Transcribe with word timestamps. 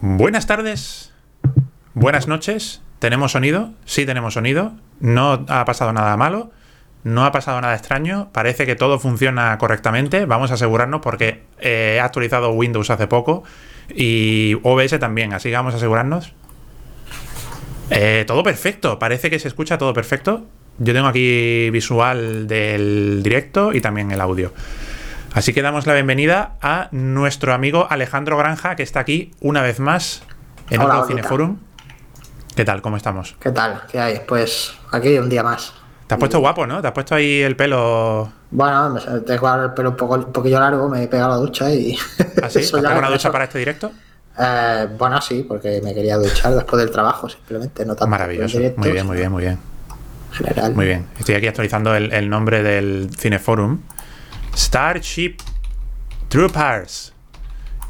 Buenas 0.00 0.46
tardes, 0.46 1.12
buenas 1.92 2.28
noches. 2.28 2.82
¿Tenemos 3.00 3.32
sonido? 3.32 3.72
Sí, 3.84 4.06
tenemos 4.06 4.34
sonido. 4.34 4.74
No 5.00 5.44
ha 5.48 5.64
pasado 5.64 5.92
nada 5.92 6.16
malo. 6.16 6.52
No 7.02 7.24
ha 7.24 7.32
pasado 7.32 7.60
nada 7.60 7.74
extraño. 7.74 8.28
Parece 8.32 8.64
que 8.64 8.76
todo 8.76 9.00
funciona 9.00 9.58
correctamente. 9.58 10.24
Vamos 10.24 10.52
a 10.52 10.54
asegurarnos 10.54 11.00
porque 11.00 11.42
eh, 11.58 11.94
he 11.96 12.00
actualizado 12.00 12.50
Windows 12.52 12.90
hace 12.90 13.08
poco 13.08 13.42
y 13.92 14.56
OBS 14.62 15.00
también. 15.00 15.32
Así 15.32 15.48
que 15.48 15.56
vamos 15.56 15.74
a 15.74 15.78
asegurarnos. 15.78 16.32
Eh, 17.90 18.22
todo 18.24 18.44
perfecto. 18.44 19.00
Parece 19.00 19.30
que 19.30 19.40
se 19.40 19.48
escucha 19.48 19.78
todo 19.78 19.92
perfecto. 19.94 20.46
Yo 20.78 20.94
tengo 20.94 21.08
aquí 21.08 21.70
visual 21.70 22.46
del 22.46 23.20
directo 23.24 23.72
y 23.72 23.80
también 23.80 24.12
el 24.12 24.20
audio. 24.20 24.52
Así 25.32 25.52
que 25.52 25.62
damos 25.62 25.86
la 25.86 25.94
bienvenida 25.94 26.54
a 26.62 26.88
nuestro 26.90 27.52
amigo 27.52 27.86
Alejandro 27.90 28.36
Granja, 28.36 28.76
que 28.76 28.82
está 28.82 29.00
aquí 29.00 29.32
una 29.40 29.62
vez 29.62 29.78
más 29.78 30.22
en 30.70 30.80
Hola, 30.80 30.96
otro. 31.00 31.08
Cineforum. 31.08 31.58
¿Qué 32.56 32.64
tal? 32.64 32.82
¿Cómo 32.82 32.96
estamos? 32.96 33.36
¿Qué 33.38 33.50
tal? 33.52 33.82
¿Qué 33.90 34.00
hay? 34.00 34.20
Pues 34.26 34.74
aquí 34.90 35.16
un 35.18 35.28
día 35.28 35.42
más. 35.42 35.74
Te 36.06 36.14
has 36.14 36.18
puesto 36.18 36.40
guapo, 36.40 36.66
¿no? 36.66 36.80
Te 36.80 36.88
has 36.88 36.94
puesto 36.94 37.14
ahí 37.14 37.42
el 37.42 37.54
pelo. 37.54 38.32
Bueno, 38.50 38.96
tengo 39.26 39.46
ahora 39.48 39.64
el 39.64 39.72
pelo 39.74 39.90
un, 39.90 39.96
poco, 39.96 40.14
un 40.14 40.32
poquillo 40.32 40.58
largo, 40.58 40.88
me 40.88 41.04
he 41.04 41.08
pegado 41.08 41.30
la 41.30 41.36
ducha 41.36 41.70
y... 41.72 41.96
¿Te 42.16 42.46
eso 42.46 42.58
has 42.58 42.82
pegado 42.82 42.98
una 42.98 43.10
ducha 43.10 43.30
para 43.30 43.44
este 43.44 43.58
directo? 43.58 43.92
Eh, 44.40 44.88
bueno, 44.96 45.20
sí, 45.20 45.44
porque 45.46 45.80
me 45.84 45.92
quería 45.94 46.16
duchar 46.16 46.54
después 46.54 46.80
del 46.80 46.90
trabajo, 46.90 47.28
simplemente, 47.28 47.84
no 47.84 47.94
tanto 47.94 48.06
Maravilloso. 48.08 48.56
directo, 48.56 48.80
Muy 48.80 48.90
bien, 48.92 49.06
muy 49.06 49.16
bien, 49.18 49.30
muy 49.30 49.42
bien. 49.42 49.58
en 50.30 50.34
general. 50.34 50.74
Muy 50.74 50.86
bien. 50.86 51.06
Estoy 51.18 51.34
aquí 51.34 51.46
actualizando 51.46 51.94
el, 51.94 52.12
el 52.12 52.30
nombre 52.30 52.62
del 52.62 53.10
Cineforum. 53.16 53.80
Starship 54.58 55.36
Troopers. 56.28 57.12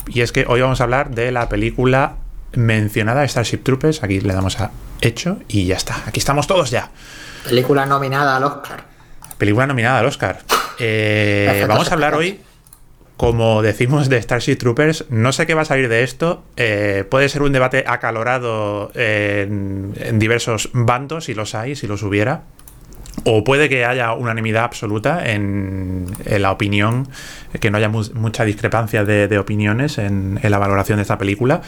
Y 0.06 0.20
es 0.20 0.32
que 0.32 0.44
hoy 0.46 0.60
vamos 0.60 0.80
a 0.80 0.84
hablar 0.84 1.10
de 1.10 1.32
la 1.32 1.48
película 1.48 2.16
mencionada 2.52 3.26
Starship 3.26 3.58
Troopers. 3.58 4.02
Aquí 4.02 4.20
le 4.20 4.34
damos 4.34 4.60
a 4.60 4.70
hecho 5.00 5.38
y 5.48 5.64
ya 5.64 5.76
está. 5.76 6.02
Aquí 6.06 6.20
estamos 6.20 6.46
todos 6.46 6.70
ya. 6.70 6.90
Película 7.44 7.86
nominada 7.86 8.36
al 8.36 8.44
Oscar. 8.44 8.84
Película 9.38 9.66
nominada 9.66 10.00
al 10.00 10.06
Oscar. 10.06 10.40
Eh, 10.78 11.64
vamos 11.66 11.90
a 11.90 11.94
hablar 11.94 12.14
hoy, 12.14 12.40
como 13.16 13.62
decimos, 13.62 14.10
de 14.10 14.20
Starship 14.20 14.56
Troopers. 14.56 15.06
No 15.08 15.32
sé 15.32 15.46
qué 15.46 15.54
va 15.54 15.62
a 15.62 15.64
salir 15.64 15.88
de 15.88 16.02
esto. 16.02 16.44
Eh, 16.56 17.04
puede 17.10 17.30
ser 17.30 17.42
un 17.42 17.52
debate 17.52 17.84
acalorado 17.86 18.92
en, 18.94 19.94
en 19.96 20.18
diversos 20.18 20.68
bandos, 20.74 21.24
si 21.24 21.34
los 21.34 21.54
hay, 21.54 21.76
si 21.76 21.86
los 21.86 22.02
hubiera. 22.02 22.42
O 23.24 23.44
puede 23.44 23.68
que 23.68 23.84
haya 23.84 24.12
unanimidad 24.12 24.64
absoluta 24.64 25.24
en, 25.30 26.06
en 26.24 26.42
la 26.42 26.52
opinión, 26.52 27.08
que 27.60 27.70
no 27.70 27.78
haya 27.78 27.88
mu- 27.88 28.04
mucha 28.14 28.44
discrepancia 28.44 29.04
de, 29.04 29.28
de 29.28 29.38
opiniones 29.38 29.98
en, 29.98 30.38
en 30.42 30.50
la 30.50 30.58
valoración 30.58 30.96
de 30.96 31.02
esta 31.02 31.18
película. 31.18 31.62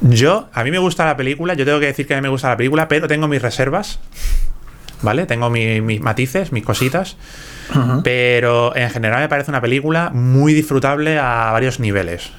Yo, 0.00 0.48
a 0.52 0.64
mí 0.64 0.70
me 0.70 0.78
gusta 0.78 1.04
la 1.04 1.16
película, 1.16 1.54
yo 1.54 1.64
tengo 1.64 1.80
que 1.80 1.86
decir 1.86 2.06
que 2.06 2.14
a 2.14 2.16
mí 2.18 2.22
me 2.22 2.28
gusta 2.28 2.48
la 2.48 2.56
película, 2.56 2.88
pero 2.88 3.08
tengo 3.08 3.26
mis 3.28 3.40
reservas, 3.40 4.00
¿vale? 5.02 5.24
Tengo 5.26 5.50
mi- 5.50 5.80
mis 5.80 6.00
matices, 6.00 6.52
mis 6.52 6.64
cositas, 6.64 7.16
pero 8.02 8.76
en 8.76 8.90
general 8.90 9.20
me 9.20 9.28
parece 9.28 9.50
una 9.50 9.60
película 9.60 10.10
muy 10.12 10.52
disfrutable 10.52 11.18
a 11.18 11.50
varios 11.52 11.80
niveles. 11.80 12.30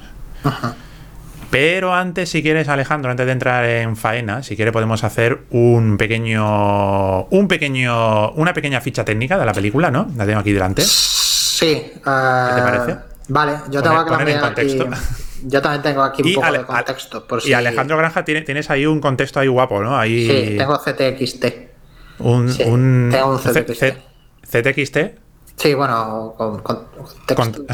Pero 1.52 1.94
antes, 1.94 2.30
si 2.30 2.42
quieres, 2.42 2.68
Alejandro, 2.68 3.12
antes 3.12 3.26
de 3.26 3.32
entrar 3.32 3.66
en 3.66 3.96
faena, 3.96 4.44
si 4.44 4.56
quieres 4.56 4.72
podemos 4.74 5.04
hacer 5.04 5.40
un 5.52 5.98
pequeño, 5.98 7.24
un 7.26 7.48
pequeño, 7.48 8.32
una 8.32 8.54
pequeña 8.54 8.82
ficha 8.82 9.06
técnica 9.06 9.38
de 9.38 9.46
la 9.46 9.54
película, 9.54 9.90
¿no? 9.92 10.08
La 10.18 10.26
tengo 10.26 10.40
aquí 10.40 10.52
delante. 10.52 10.82
Sí. 10.84 11.92
¿Qué 11.94 12.00
te 12.00 12.02
parece? 12.62 12.98
Vale, 13.30 13.54
yo 13.72 13.82
Poner- 13.82 13.84
tengo 13.84 14.06
que 14.06 14.12
poner 14.12 14.30
en 14.30 14.44
aquí... 14.44 14.80
Yo 15.48 15.62
también 15.62 15.82
tengo 15.84 16.02
aquí 16.04 16.22
un 16.24 16.28
Y, 16.30 16.34
poco 16.36 16.48
Ale- 16.48 16.58
de 16.60 16.66
contexto. 16.66 17.28
Por 17.28 17.40
y 17.40 17.44
si... 17.44 17.54
Alejandro 17.54 17.98
Granja, 17.98 18.26
tiene- 18.26 18.42
tienes 18.42 18.70
ahí 18.70 18.86
un 18.86 19.00
contexto 19.00 19.40
ahí 19.40 19.48
guapo, 19.48 19.82
¿no? 19.84 19.98
Ahí 19.98 20.28
Sí, 20.28 20.58
tengo 20.58 20.78
CTXT. 20.80 21.46
un, 22.20 22.52
sí, 22.52 22.64
un, 22.64 23.10
tengo 23.12 23.32
un 23.32 23.40
C- 23.40 23.52
CTXT. 23.64 23.80
C- 23.80 23.98
CTXT. 24.62 24.98
Sí, 25.58 25.74
bueno, 25.74 26.34
con, 26.38 26.60
con. 26.62 26.86
Con- 27.36 27.66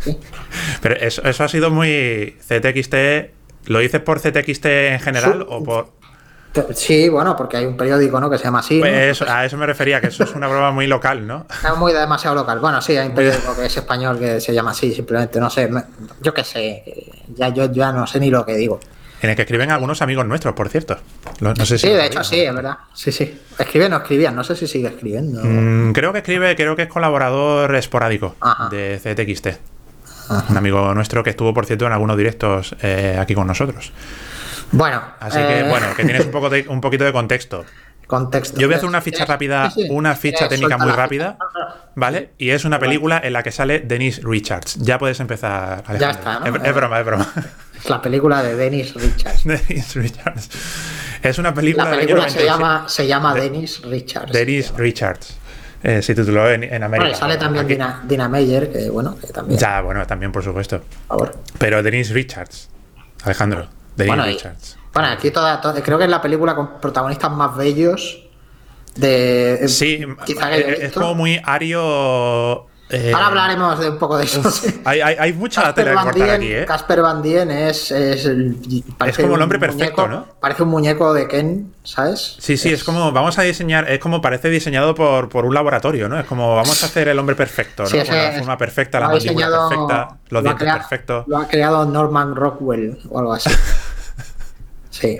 Sí. 0.00 0.16
Pero 0.80 0.94
eso, 0.96 1.22
eso 1.24 1.44
ha 1.44 1.48
sido 1.48 1.70
muy 1.70 2.36
CTXT. 2.46 2.94
¿Lo 3.66 3.80
dices 3.80 4.00
por 4.00 4.20
CTXT 4.20 4.64
en 4.66 5.00
general 5.00 5.40
Sí. 5.40 5.46
o 5.48 5.62
por.? 5.62 5.98
Sí, 6.74 7.08
bueno, 7.08 7.36
porque 7.36 7.56
hay 7.58 7.66
un 7.66 7.76
periódico, 7.76 8.18
¿no? 8.20 8.30
Que 8.30 8.38
se 8.38 8.44
llama 8.44 8.60
así. 8.60 8.76
¿no? 8.76 8.80
Pues 8.80 8.94
eso- 9.20 9.26
a 9.28 9.44
eso 9.44 9.56
me 9.56 9.66
refería, 9.66 10.00
que 10.00 10.06
eso 10.08 10.24
es 10.24 10.34
una 10.34 10.48
broma 10.48 10.70
muy 10.70 10.86
local, 10.86 11.26
¿no? 11.26 11.46
Es 11.70 11.76
muy 11.76 11.92
demasiado 11.92 12.34
local. 12.36 12.58
Bueno, 12.60 12.80
sí, 12.80 12.96
hay 12.96 13.08
un 13.08 13.14
periódico 13.16 13.54
que 13.56 13.66
es 13.66 13.76
español 13.76 14.18
que 14.18 14.40
se 14.40 14.54
llama 14.54 14.70
así, 14.70 14.92
simplemente, 14.94 15.38
no 15.40 15.50
sé. 15.50 15.68
Yo 16.22 16.32
qué 16.32 16.44
sé, 16.44 16.82
ya 17.34 17.48
yo 17.50 17.70
ya 17.70 17.92
no 17.92 18.06
sé 18.06 18.18
ni 18.20 18.30
lo 18.30 18.44
que 18.46 18.54
digo. 18.54 18.80
En 19.20 19.30
el 19.30 19.36
que 19.36 19.42
escriben 19.42 19.70
algunos 19.70 20.00
amigos 20.02 20.24
nuestros, 20.26 20.54
por 20.54 20.68
cierto. 20.68 20.98
Lo- 21.40 21.54
No 21.54 21.66
sé 21.66 21.78
si 21.78 21.88
Sí, 21.88 21.92
de 21.92 22.06
hecho, 22.06 22.22
sí, 22.22 22.40
es 22.40 22.54
verdad. 22.54 22.78
Sí, 22.94 23.10
sí. 23.12 23.40
Escribe, 23.58 23.88
no 23.88 23.96
escribían, 23.96 24.36
no 24.36 24.44
sé 24.44 24.54
si 24.54 24.66
sigue 24.68 24.88
escribiendo. 24.88 25.40
Mm, 25.44 25.92
creo 25.92 26.12
que 26.12 26.18
escribe, 26.18 26.54
creo 26.56 26.76
que 26.76 26.82
es 26.82 26.88
colaborador 26.88 27.74
esporádico 27.74 28.36
Ajá. 28.40 28.68
de 28.70 29.00
CTXT. 29.02 29.48
Un 30.50 30.56
amigo 30.56 30.92
nuestro 30.94 31.24
que 31.24 31.30
estuvo, 31.30 31.54
por 31.54 31.64
cierto, 31.66 31.86
en 31.86 31.92
algunos 31.92 32.16
directos 32.16 32.76
eh, 32.82 33.16
aquí 33.18 33.34
con 33.34 33.46
nosotros. 33.46 33.92
Bueno, 34.72 35.02
Así 35.20 35.38
eh, 35.40 35.62
que, 35.64 35.68
bueno, 35.70 35.86
que 35.96 36.04
tienes 36.04 36.26
un, 36.26 36.30
poco 36.30 36.50
de, 36.50 36.66
un 36.68 36.80
poquito 36.82 37.04
de 37.04 37.12
contexto. 37.12 37.64
contexto. 38.06 38.60
Yo 38.60 38.66
voy 38.68 38.74
a 38.74 38.76
hacer 38.76 38.88
una 38.88 39.00
ficha 39.00 39.24
rápida, 39.24 39.70
sí, 39.70 39.84
sí. 39.84 39.88
una 39.90 40.14
ficha 40.14 40.44
Eh, 40.44 40.48
técnica 40.50 40.76
muy 40.76 40.92
rápida. 40.92 41.38
¿vale? 41.94 42.30
Y 42.38 42.50
es 42.50 42.64
una 42.66 42.78
película 42.78 43.18
en 43.24 43.32
la 43.32 43.42
que 43.42 43.50
sale 43.50 43.80
Denise 43.80 44.20
Richards. 44.22 44.76
Ya 44.76 44.98
puedes 44.98 45.18
empezar, 45.20 45.82
Alejandro. 45.86 45.98
Ya 45.98 46.10
está, 46.10 46.40
¿no? 46.40 46.46
Es, 46.56 46.62
es 46.68 46.74
broma, 46.74 47.00
es 47.00 47.06
broma. 47.06 47.26
Es 47.82 47.88
la 47.90 48.00
película 48.02 48.42
de 48.42 48.54
Dennis 48.56 48.94
Richards. 48.94 49.44
Denise 49.44 50.00
Richards. 50.00 50.48
Es 51.22 51.38
una 51.38 51.52
película, 51.54 51.84
La 51.84 51.90
película 51.96 52.28
se 52.28 52.38
96. 52.38 52.44
llama, 52.46 52.88
se 52.88 53.06
llama 53.06 53.34
Dennis 53.34 53.82
Richards. 53.82 54.32
Denise 54.32 54.72
Richards. 54.76 55.36
Eh, 55.82 56.02
se 56.02 56.14
tituló 56.14 56.50
en, 56.50 56.64
en 56.64 56.82
América. 56.82 57.04
Bueno, 57.08 57.16
sale 57.18 57.36
también 57.36 57.64
Aquí- 57.64 57.74
Dina, 57.74 58.02
Dina 58.06 58.28
Meyer, 58.28 58.72
que 58.72 58.90
bueno, 58.90 59.16
que 59.18 59.28
también. 59.28 59.60
Ya, 59.60 59.80
bueno, 59.80 60.04
también, 60.06 60.32
por 60.32 60.42
supuesto. 60.42 60.78
Por 61.06 61.18
favor. 61.28 61.38
Pero 61.58 61.82
Denise 61.82 62.12
Richards. 62.14 62.68
Alejandro. 63.22 63.68
Denise 63.96 64.16
Bueno, 64.16 64.28
y- 64.30 64.34
Richards. 64.34 64.76
Bueno, 64.92 65.08
aquí 65.10 65.30
toda, 65.30 65.60
to- 65.60 65.74
creo 65.82 65.98
que 65.98 66.04
es 66.04 66.10
la 66.10 66.20
película 66.20 66.54
con 66.56 66.80
protagonistas 66.80 67.30
más 67.30 67.56
bellos 67.56 68.24
de. 68.96 69.66
Sí, 69.68 70.04
quizá 70.26 70.48
que 70.48 70.54
haya 70.56 70.66
es 70.72 70.92
como 70.92 71.14
muy 71.14 71.40
ario. 71.44 72.66
Eh, 72.90 73.12
Ahora 73.14 73.26
hablaremos 73.26 73.78
de 73.78 73.90
un 73.90 73.98
poco 73.98 74.16
de 74.18 74.24
eso. 74.24 74.42
Hay, 74.84 75.00
hay, 75.00 75.16
hay 75.18 75.32
mucha 75.34 75.62
Casper 75.62 75.84
tela 75.84 75.94
Van 75.96 76.04
cortar 76.06 76.22
Dien- 76.28 76.34
aquí, 76.36 76.52
¿eh? 76.52 76.64
Casper 76.66 77.02
Van 77.02 77.22
Dien 77.22 77.50
es, 77.50 77.90
es, 77.90 78.24
el- 78.26 78.56
parece 78.96 79.22
como 79.22 79.36
el 79.36 79.42
hombre 79.42 79.58
perfecto, 79.58 80.06
muñeco- 80.06 80.08
¿no? 80.10 80.26
Parece 80.40 80.62
un 80.62 80.68
muñeco 80.70 81.12
de 81.14 81.28
Ken, 81.28 81.72
¿sabes? 81.84 82.36
Sí, 82.38 82.56
sí, 82.56 82.72
es 82.72 82.84
como, 82.84 83.12
vamos 83.12 83.38
a 83.38 83.42
diseñar, 83.42 83.90
es 83.90 83.98
como 83.98 84.20
parece 84.22 84.48
diseñado 84.50 84.94
por, 84.94 85.28
por 85.28 85.44
un 85.44 85.54
laboratorio, 85.54 86.08
¿no? 86.08 86.18
Es 86.18 86.26
como, 86.26 86.54
vamos 86.56 86.82
a 86.82 86.86
hacer 86.86 87.08
el 87.08 87.18
hombre 87.18 87.36
perfecto, 87.36 87.82
¿no? 87.82 87.88
Sí, 87.88 87.98
la 87.98 88.32
forma 88.38 88.56
perfecta, 88.58 89.00
la 89.00 89.08
mandíbula 89.08 89.46
perfecta, 89.68 90.08
los 90.30 90.42
dientes 90.42 90.62
crea- 90.62 90.76
perfectos. 90.78 91.24
Lo 91.28 91.38
ha 91.38 91.46
creado 91.48 91.84
Norman 91.84 92.34
Rockwell 92.34 92.98
o 93.10 93.18
algo 93.18 93.32
así. 93.34 93.50
Sí. 94.90 95.16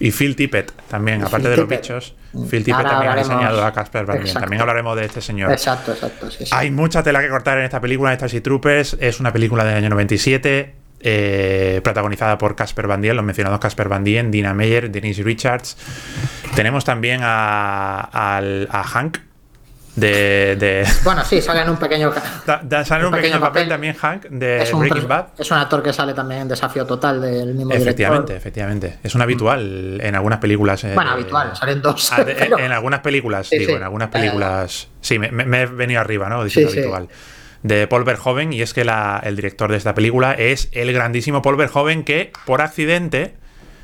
Y 0.00 0.10
Phil 0.10 0.34
Tippett 0.36 0.72
también, 0.88 1.20
Y 1.20 1.22
aparte 1.22 1.48
Phil 1.48 1.50
de 1.50 1.56
los 1.56 1.68
Tippett. 1.68 1.82
bichos. 1.82 2.14
Phil 2.32 2.64
Tippett 2.64 2.74
Ahora 2.74 2.90
también 2.90 3.12
ha 3.12 3.16
diseñado 3.16 3.64
a 3.64 3.72
Casper 3.72 4.06
Van 4.06 4.22
Dien. 4.22 4.34
También 4.34 4.60
hablaremos 4.60 4.96
de 4.96 5.04
este 5.04 5.20
señor. 5.20 5.52
Exacto, 5.52 5.92
exacto. 5.92 6.30
Sí, 6.30 6.44
sí. 6.46 6.50
Hay 6.52 6.70
mucha 6.70 7.02
tela 7.02 7.20
que 7.20 7.28
cortar 7.28 7.58
en 7.58 7.64
esta 7.64 7.80
película, 7.80 8.10
en 8.10 8.16
Starship 8.16 8.40
Troopers. 8.42 8.96
Es 9.00 9.20
una 9.20 9.32
película 9.32 9.64
del 9.64 9.76
año 9.76 9.88
97, 9.90 10.74
eh, 11.00 11.80
protagonizada 11.84 12.38
por 12.38 12.56
Casper 12.56 12.86
Van 12.86 13.00
Dien, 13.02 13.14
los 13.16 13.24
mencionados 13.24 13.60
Casper 13.60 13.88
Van 13.88 14.02
Dien, 14.04 14.30
Dina 14.30 14.52
Meyer, 14.54 14.90
Denise 14.90 15.22
Richards. 15.22 15.76
Tenemos 16.56 16.84
también 16.84 17.20
a, 17.22 18.00
al- 18.00 18.68
a 18.70 18.82
Hank, 18.82 19.18
de, 19.96 20.56
de- 20.58 20.86
Bueno, 21.04 21.24
sí, 21.24 21.40
sale 21.40 21.60
en 21.62 21.70
un 21.70 21.76
pequeño. 21.76 22.12
da- 22.46 22.60
da- 22.64 22.84
sale 22.84 23.04
un 23.06 23.14
Un 23.14 23.16
pequeño 23.20 23.34
pequeño 23.34 23.40
papel 23.40 23.62
papel. 23.62 23.68
también 23.68 23.94
Hank 23.94 24.24
de 24.28 24.62
Es 24.62 24.72
un, 24.72 24.80
Breaking 24.80 25.06
Bad. 25.08 25.26
es 25.38 25.50
un 25.50 25.58
actor 25.58 25.82
que 25.82 25.92
sale 25.92 26.14
también 26.14 26.42
en 26.42 26.48
Desafío 26.48 26.84
Total 26.84 27.20
del 27.20 27.54
mismo 27.54 27.72
Efectivamente, 27.72 28.32
director. 28.32 28.36
efectivamente. 28.36 28.98
Es 29.02 29.14
un 29.14 29.22
habitual 29.22 30.00
en 30.02 30.14
algunas 30.14 30.38
películas. 30.40 30.82
eh, 30.84 30.92
Bueno, 30.94 31.12
habitual, 31.12 31.54
salen 31.56 31.80
dos. 31.80 32.12
Ah, 32.12 32.22
pero- 32.24 32.58
en 32.58 32.72
algunas 32.72 33.00
películas, 33.00 33.46
Sí, 33.48 33.58
digo, 33.58 33.70
sí. 33.70 33.76
en 33.76 33.82
algunas 33.84 34.08
Eh, 34.08 34.12
películas. 34.12 34.88
Sí, 35.00 35.18
me, 35.18 35.62
he 35.62 35.66
venido 35.66 36.00
arriba, 36.00 36.28
¿no? 36.28 36.42
Diciendo 36.42 36.70
Sí, 36.70 36.76
sí. 36.78 36.82
habitual. 36.82 37.08
De 37.62 37.86
Paul 37.86 38.04
Verhoeven, 38.04 38.52
y 38.52 38.60
es 38.62 38.74
que 38.74 38.84
la- 38.84 39.20
el 39.24 39.36
director 39.36 39.70
de 39.70 39.78
esta 39.78 39.94
película 39.94 40.32
es 40.32 40.68
el 40.72 40.92
grandísimo 40.92 41.40
Paul 41.40 41.56
Verhoeven, 41.56 42.04
que 42.04 42.32
por 42.46 42.60
accidente, 42.60 43.34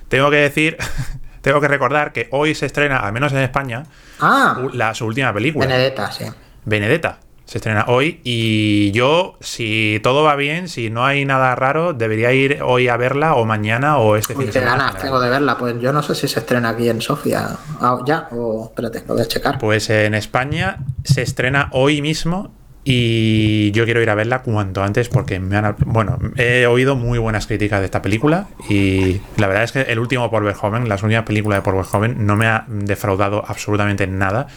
tengo 0.09 0.29
que 0.31 0.37
decir, 0.37 0.77
tengo 1.41 1.61
que 1.61 1.69
recordar 1.69 2.13
que 2.13 2.29
hoy 2.33 2.55
se 2.55 2.67
estrena, 2.67 2.99
al 2.99 3.13
menos 3.13 3.33
en 3.33 3.39
España, 3.39 3.85
Ah, 4.21 4.57
la, 4.73 4.95
su 4.95 5.07
última 5.07 5.33
película, 5.33 5.67
Benedetta, 5.67 6.11
sí. 6.13 6.25
Benedetta. 6.65 7.19
Se 7.45 7.59
estrena 7.59 7.87
hoy 7.89 8.21
y 8.23 8.93
yo, 8.93 9.37
si 9.41 9.99
todo 10.05 10.23
va 10.23 10.37
bien, 10.37 10.69
si 10.69 10.89
no 10.89 11.05
hay 11.05 11.25
nada 11.25 11.57
raro, 11.57 11.95
debería 11.95 12.33
ir 12.33 12.63
hoy 12.63 12.87
a 12.87 12.97
verla 12.97 13.35
o 13.35 13.45
mañana 13.45 13.99
o 13.99 14.15
este 14.15 14.37
fin 14.37 14.47
de 14.47 14.53
semana. 14.53 14.77
ganas 14.77 15.03
tengo 15.03 15.19
de 15.19 15.31
verla. 15.31 15.59
Pues 15.59 15.75
yo 15.81 15.93
no 15.93 16.01
sé 16.01 16.15
si 16.15 16.29
se 16.29 16.39
estrena 16.39 16.69
aquí 16.69 16.89
en 16.89 17.01
Sofía. 17.01 17.57
Ah, 17.81 17.99
ya, 18.07 18.29
o 18.31 18.67
espérate, 18.67 19.03
lo 19.09 19.15
voy 19.15 19.25
a 19.25 19.27
checar. 19.27 19.59
Pues 19.59 19.91
en 19.91 20.15
España 20.15 20.79
se 21.03 21.23
estrena 21.23 21.71
hoy 21.73 22.01
mismo 22.03 22.53
Y 22.93 23.71
yo 23.71 23.85
quiero 23.85 24.03
ir 24.03 24.11
a 24.11 24.17
verla 24.17 24.43
cuanto 24.43 24.83
antes 24.83 25.09
porque 25.09 25.39
me 25.39 25.57
han. 25.57 25.77
Bueno, 25.87 26.19
he 26.37 26.67
oído 26.67 26.97
muy 26.97 27.21
buenas 27.21 27.47
críticas 27.47 27.79
de 27.79 27.85
esta 27.85 28.03
película. 28.03 28.49
Y 28.69 29.21
la 29.37 29.47
verdad 29.47 29.63
es 29.63 29.71
que 29.71 29.83
el 29.83 30.01
último 30.01 30.29
Paul 30.29 30.43
Verhoeven, 30.43 30.89
la 30.89 30.97
última 30.97 31.25
película 31.25 31.55
de 31.55 31.63
Paul 31.63 31.77
Verhoeven, 31.77 32.27
no 32.27 32.35
me 32.35 32.47
ha 32.47 32.65
defraudado 32.69 33.45
absolutamente 33.47 34.09
nada. 34.09 34.49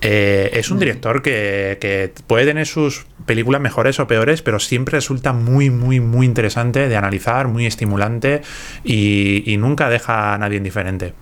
Eh, 0.00 0.50
es 0.52 0.70
un 0.70 0.78
director 0.78 1.22
que, 1.22 1.78
que, 1.80 2.12
puede 2.28 2.44
tener 2.44 2.68
sus 2.68 3.04
películas 3.26 3.60
mejores 3.60 3.98
o 3.98 4.06
peores, 4.06 4.42
pero 4.42 4.60
siempre 4.60 4.98
resulta 4.98 5.32
muy, 5.32 5.68
muy, 5.70 5.98
muy 5.98 6.24
interesante 6.24 6.88
de 6.88 6.96
analizar, 6.96 7.48
muy 7.48 7.66
estimulante 7.66 8.42
y, 8.84 9.42
y 9.44 9.56
nunca 9.56 9.88
deja 9.90 10.34
a 10.34 10.38
nadie 10.38 10.58
indiferente. 10.58 11.14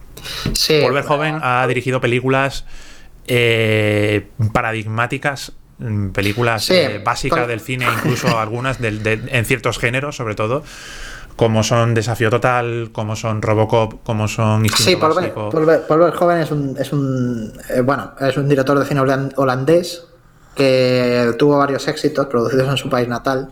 Sí, 0.52 0.78
Paul 0.82 0.92
Verhoeven 0.92 1.38
ha 1.40 1.66
dirigido 1.66 2.02
películas 2.02 2.66
eh, 3.32 4.26
paradigmáticas, 4.52 5.52
mm, 5.52 5.59
películas 6.12 6.64
Sí, 6.64 6.74
eh, 6.74 7.02
básicas 7.04 7.46
del 7.48 7.60
cine, 7.60 7.86
incluso 7.96 8.38
algunas 8.38 8.80
del- 8.80 9.02
de- 9.02 9.22
en 9.30 9.44
ciertos 9.44 9.78
géneros, 9.78 10.16
sobre 10.16 10.34
todo, 10.34 10.62
como 11.36 11.62
son 11.62 11.94
Desafío 11.94 12.28
Total, 12.30 12.90
como 12.92 13.16
son 13.16 13.40
Robocop, 13.40 14.02
como 14.04 14.28
son 14.28 14.64
Instinto 14.66 14.90
Sí, 14.90 14.96
Paul, 14.96 15.14
Básico. 15.14 15.48
Paul 15.50 15.64
Ver- 15.64 15.86
Paul 15.86 16.00
Verhoeven 16.00 16.38
es 16.38 16.50
un, 16.50 16.76
es 16.78 16.92
un 16.92 17.52
eh, 17.70 17.80
bueno, 17.80 18.12
es 18.20 18.36
un 18.36 18.48
director 18.48 18.78
de 18.78 18.84
cine 18.84 19.00
holan- 19.00 19.32
holandés 19.36 20.04
que 20.54 21.32
tuvo 21.38 21.56
varios 21.58 21.88
éxitos 21.88 22.26
producidos 22.26 22.68
en 22.68 22.76
su 22.76 22.90
país 22.90 23.08
natal. 23.08 23.50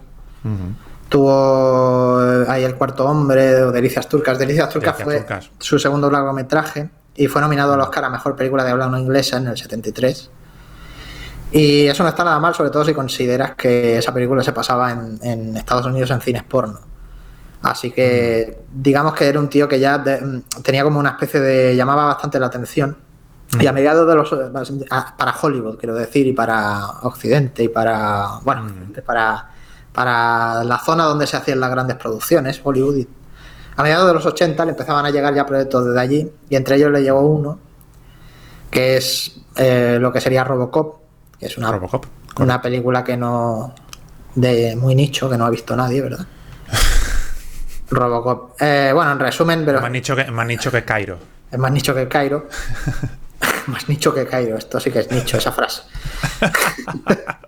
Tuvo 1.08 2.20
eh, 2.22 2.44
ahí 2.48 2.64
El 2.64 2.74
Cuarto 2.74 3.06
Hombre 3.06 3.62
o 3.62 3.72
Delicias 3.72 4.08
Turcas. 4.08 4.38
Delicias 4.38 4.68
Turcas 4.68 4.96
fue 5.02 5.18
Turcas. 5.18 5.50
su 5.58 5.78
segundo 5.78 6.10
largometraje 6.10 6.90
y 7.16 7.26
fue 7.28 7.40
nominado 7.40 7.72
al 7.72 7.80
Oscar 7.80 8.04
a 8.04 8.10
Mejor 8.10 8.36
Película 8.36 8.62
de 8.64 8.72
Habla 8.72 8.88
No 8.88 8.98
Inglesa 8.98 9.38
en 9.38 9.46
el 9.46 9.56
73. 9.56 10.30
Y 11.50 11.86
eso 11.86 12.02
no 12.02 12.10
está 12.10 12.24
nada 12.24 12.38
mal, 12.40 12.54
sobre 12.54 12.70
todo 12.70 12.84
si 12.84 12.92
consideras 12.92 13.54
que 13.54 13.96
esa 13.98 14.12
película 14.12 14.42
se 14.42 14.52
pasaba 14.52 14.92
en, 14.92 15.18
en 15.22 15.56
Estados 15.56 15.86
Unidos 15.86 16.10
en 16.10 16.20
cines 16.20 16.42
porno. 16.44 16.78
Así 17.62 17.90
que 17.90 18.60
digamos 18.72 19.14
que 19.14 19.26
era 19.28 19.40
un 19.40 19.48
tío 19.48 19.66
que 19.66 19.80
ya 19.80 19.98
de- 19.98 20.42
tenía 20.62 20.84
como 20.84 21.00
una 21.00 21.10
especie 21.10 21.40
de... 21.40 21.74
llamaba 21.74 22.04
bastante 22.06 22.38
la 22.38 22.46
atención. 22.46 22.96
Y 23.58 23.66
a 23.66 23.72
mediados 23.72 24.06
de 24.06 24.14
los... 24.14 24.30
para 25.16 25.34
Hollywood, 25.40 25.78
quiero 25.78 25.94
decir, 25.94 26.26
y 26.26 26.32
para 26.34 26.84
Occidente, 27.02 27.64
y 27.64 27.68
para... 27.68 28.40
bueno, 28.44 28.66
para, 29.06 29.48
para 29.92 30.62
la 30.64 30.78
zona 30.78 31.04
donde 31.04 31.26
se 31.26 31.38
hacían 31.38 31.58
las 31.60 31.70
grandes 31.70 31.96
producciones, 31.96 32.60
Hollywood. 32.62 32.96
y- 32.98 33.08
a 33.74 33.82
mediados 33.82 34.06
de 34.08 34.14
los 34.14 34.26
80 34.26 34.64
le 34.66 34.72
empezaban 34.72 35.06
a 35.06 35.10
llegar 35.10 35.32
ya 35.34 35.46
proyectos 35.46 35.86
desde 35.86 36.00
allí, 36.00 36.32
y 36.50 36.56
entre 36.56 36.76
ellos 36.76 36.90
le 36.92 37.00
llegó 37.02 37.20
uno, 37.20 37.58
que 38.70 38.96
es 38.98 39.40
eh, 39.56 39.98
lo 40.00 40.12
que 40.12 40.20
sería 40.20 40.44
Robocop, 40.44 40.98
que 41.38 41.46
es 41.46 41.56
una, 41.58 41.70
Robocop. 41.72 42.06
una 42.40 42.60
película 42.60 43.02
que 43.04 43.16
no... 43.16 43.74
de 44.34 44.74
muy 44.76 44.94
nicho, 44.94 45.28
que 45.30 45.36
no 45.36 45.46
ha 45.46 45.50
visto 45.50 45.74
nadie, 45.76 46.00
¿verdad? 46.02 46.26
Robocop. 47.90 48.60
Eh, 48.60 48.90
bueno, 48.94 49.12
en 49.12 49.18
resumen, 49.18 49.64
pero 49.64 49.80
Me 49.80 49.86
han 49.86 49.92
dicho 49.92 50.14
que, 50.14 50.30
me 50.30 50.42
han 50.42 50.48
dicho 50.48 50.70
que 50.70 50.84
Cairo. 50.84 51.18
es 51.50 51.58
más 51.58 51.70
nicho 51.72 51.94
que 51.94 52.06
Cairo. 52.08 52.48
más 53.66 53.88
nicho 53.88 54.12
que 54.14 54.26
Cairo, 54.26 54.56
esto 54.58 54.78
sí 54.80 54.90
que 54.90 55.00
es 55.00 55.10
nicho, 55.10 55.38
esa 55.38 55.52
frase. 55.52 55.82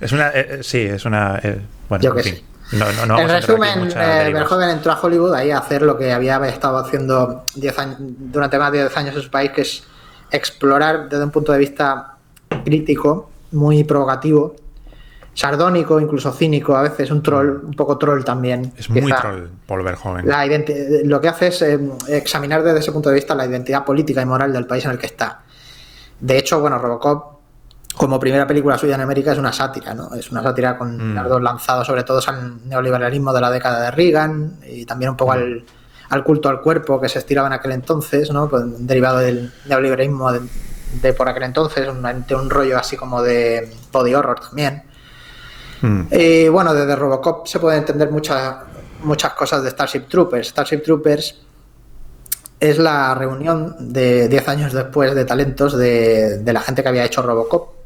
Es 0.00 0.12
una. 0.12 0.28
eh, 0.30 0.46
eh, 0.48 0.62
sí, 0.62 0.78
es 0.80 1.04
una. 1.04 1.38
eh, 1.42 1.60
bueno, 1.88 2.02
Yo 2.02 2.10
en 2.12 2.16
que 2.16 2.22
fin. 2.22 2.34
sí. 2.36 2.44
No, 2.78 2.90
no, 2.92 3.04
no 3.04 3.18
en 3.18 3.28
en 3.28 3.28
resumen, 3.28 3.90
eh. 3.94 4.30
Verhoeven 4.32 4.70
entró 4.70 4.92
a 4.92 5.00
Hollywood 5.00 5.34
ahí 5.34 5.50
a 5.50 5.58
hacer 5.58 5.82
lo 5.82 5.98
que 5.98 6.10
había 6.12 6.38
estado 6.48 6.78
haciendo 6.78 7.44
10 7.56 7.78
años, 7.78 7.96
durante 7.98 8.58
más 8.58 8.72
de 8.72 8.78
10 8.78 8.96
años 8.96 9.16
en 9.16 9.22
su 9.22 9.30
país, 9.30 9.50
que 9.50 9.60
es 9.62 9.82
explorar 10.30 11.08
desde 11.10 11.24
un 11.24 11.30
punto 11.30 11.52
de 11.52 11.58
vista 11.58 12.14
crítico, 12.62 13.30
muy 13.52 13.84
provocativo, 13.84 14.54
sardónico, 15.34 16.00
incluso 16.00 16.32
cínico, 16.32 16.76
a 16.76 16.82
veces 16.82 17.10
un 17.10 17.22
troll, 17.22 17.64
un 17.64 17.74
poco 17.74 17.96
troll 17.98 18.24
también. 18.24 18.72
Es 18.76 18.90
muy 18.90 19.00
troll. 19.20 19.48
La 20.26 20.46
identi- 20.46 21.02
lo 21.04 21.20
que 21.20 21.28
hace 21.28 21.48
es 21.48 21.62
eh, 21.62 21.78
examinar 22.08 22.62
desde 22.62 22.80
ese 22.80 22.92
punto 22.92 23.08
de 23.08 23.14
vista 23.14 23.34
la 23.34 23.46
identidad 23.46 23.84
política 23.84 24.20
y 24.22 24.26
moral 24.26 24.52
del 24.52 24.66
país 24.66 24.84
en 24.84 24.90
el 24.92 24.98
que 24.98 25.06
está. 25.06 25.42
De 26.18 26.36
hecho, 26.36 26.60
bueno, 26.60 26.78
Robocop, 26.78 27.38
como 27.96 28.18
primera 28.20 28.46
película 28.46 28.76
suya 28.76 28.94
en 28.96 29.00
América, 29.00 29.32
es 29.32 29.38
una 29.38 29.52
sátira, 29.52 29.94
¿no? 29.94 30.14
Es 30.14 30.30
una 30.30 30.42
sátira 30.42 30.76
con 30.76 31.12
Mm. 31.12 31.14
dardos 31.14 31.42
lanzados 31.42 31.86
sobre 31.86 32.02
todo 32.02 32.20
al 32.26 32.68
neoliberalismo 32.68 33.32
de 33.32 33.40
la 33.40 33.50
década 33.50 33.82
de 33.84 33.90
Reagan 33.92 34.56
y 34.66 34.84
también 34.84 35.10
un 35.12 35.16
poco 35.16 35.32
al, 35.32 35.64
al 36.10 36.24
culto 36.24 36.48
al 36.48 36.60
cuerpo 36.60 37.00
que 37.00 37.08
se 37.08 37.18
estiraba 37.20 37.46
en 37.48 37.54
aquel 37.54 37.72
entonces, 37.72 38.30
¿no? 38.32 38.48
Pues, 38.48 38.64
derivado 38.86 39.18
del 39.18 39.52
neoliberalismo 39.66 40.32
de, 40.32 40.40
de 40.92 41.12
por 41.12 41.28
aquel 41.28 41.44
entonces, 41.44 41.88
un, 41.88 42.04
un 42.04 42.50
rollo 42.50 42.78
así 42.78 42.96
como 42.96 43.22
de 43.22 43.72
body 43.92 44.14
horror 44.14 44.40
también. 44.40 44.82
Mm. 45.82 46.02
Y 46.10 46.48
bueno, 46.48 46.74
desde 46.74 46.96
Robocop 46.96 47.46
se 47.46 47.58
pueden 47.58 47.80
entender 47.80 48.10
muchas, 48.10 48.56
muchas 49.02 49.32
cosas 49.34 49.62
de 49.62 49.70
Starship 49.70 50.08
Troopers. 50.08 50.48
Starship 50.48 50.82
Troopers 50.82 51.36
es 52.58 52.78
la 52.78 53.14
reunión 53.14 53.92
de 53.92 54.28
10 54.28 54.48
años 54.48 54.72
después 54.72 55.14
de 55.14 55.24
talentos 55.24 55.76
de, 55.76 56.38
de 56.38 56.52
la 56.52 56.60
gente 56.60 56.82
que 56.82 56.88
había 56.88 57.04
hecho 57.04 57.22
Robocop. 57.22 57.80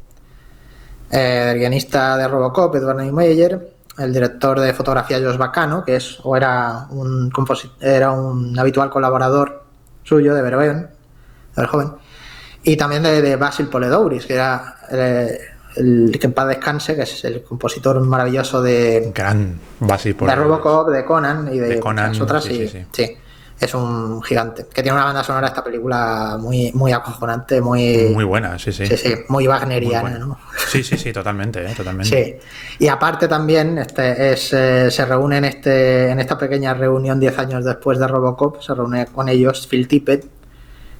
Eh, 1.11 1.51
el 1.53 1.59
guionista 1.59 2.17
de 2.17 2.27
Robocop, 2.27 2.75
Edward 2.75 2.97
Neumeier, 2.97 3.75
el 3.97 4.11
director 4.11 4.59
de 4.59 4.73
fotografía 4.73 5.19
Josh 5.19 5.37
Bacano, 5.37 5.83
que 5.85 5.95
es 5.95 6.19
o 6.23 6.35
era 6.35 6.87
un 6.89 7.31
era 7.79 8.11
un 8.11 8.57
habitual 8.59 8.89
colaborador 8.89 9.63
suyo 10.03 10.33
de 10.35 10.41
Verhoeven, 10.41 10.81
de 10.81 10.89
Verhoeven, 11.55 11.93
y 12.65 12.75
también 12.75 13.03
de, 13.03 13.21
de 13.21 13.35
Basil 13.37 13.67
Poledouris, 13.67 14.25
que 14.25 14.33
era 14.33 14.75
eh, 14.91 15.39
el 15.77 16.17
que 16.19 16.27
en 16.27 16.33
paz 16.33 16.47
descanse, 16.47 16.95
que 16.95 17.03
es 17.03 17.23
el 17.25 17.43
compositor 17.43 17.99
maravilloso 18.01 18.61
de, 18.61 19.11
Gran 19.13 19.59
base 19.79 20.13
por 20.15 20.29
de 20.29 20.35
Robocop, 20.35 20.89
de 20.89 21.05
Conan 21.05 21.49
y 21.53 21.59
de, 21.59 21.67
De 21.69 21.79
Conan, 21.79 22.07
muchas 22.09 22.21
otras. 22.21 22.43
sí, 22.43 22.53
y- 22.53 22.67
sí, 22.67 22.79
sí. 22.79 22.85
sí, 22.91 23.17
es 23.59 23.73
un 23.73 24.21
gigante. 24.23 24.65
Que 24.73 24.81
tiene 24.83 24.95
una 24.97 25.05
banda 25.05 25.23
sonora 25.23 25.47
esta 25.47 25.63
película 25.63 26.37
muy, 26.39 26.71
muy 26.73 26.91
acojonante, 26.91 27.61
muy, 27.61 28.09
Muy 28.13 28.23
buena, 28.25 28.57
sí, 28.59 28.71
sí. 28.73 28.85
sí, 28.87 28.97
sí, 28.97 29.13
muy 29.29 29.47
wagneriana, 29.47 30.09
Muy. 30.09 30.19
¿no? 30.19 30.37
Sí, 30.67 30.83
sí, 30.83 30.97
sí, 30.97 31.13
totalmente, 31.13 31.63
eh, 31.65 31.73
totalmente. 31.75 32.41
Sí. 32.41 32.83
Y 32.83 32.87
aparte 32.89 33.27
también 33.27 33.77
este 33.77 34.31
es, 34.33 34.51
eh, 34.53 34.89
se 34.91 35.05
reúne 35.05 35.37
en, 35.37 35.45
este, 35.45 36.09
en 36.09 36.19
esta 36.19 36.37
pequeña 36.37 36.73
reunión 36.73 37.19
10 37.19 37.37
años 37.39 37.63
después 37.63 37.97
de 37.99 38.07
Robocop, 38.07 38.61
se 38.61 38.73
reúne 38.73 39.05
con 39.07 39.29
ellos 39.29 39.67
Phil 39.67 39.87
Tippett, 39.87 40.25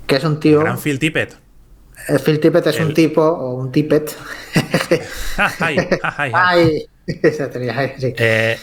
que 0.08 0.16
es 0.18 0.24
un 0.24 0.40
tío... 0.40 0.60
Gran 0.60 0.78
Phil 0.78 1.00
Tippett. 1.00 1.45
Phil 2.24 2.40
Tippett 2.40 2.68
es 2.68 2.78
El- 2.78 2.88
un 2.88 2.94
tipo, 2.94 3.22
o 3.22 3.56
un 3.56 3.72
Tippett. 3.72 4.16
Ah, 5.38 5.52
ay, 5.60 5.78
ay, 6.18 6.32
ay. 6.34 6.88
Sí. 8.00 8.14
Eh, 8.18 8.58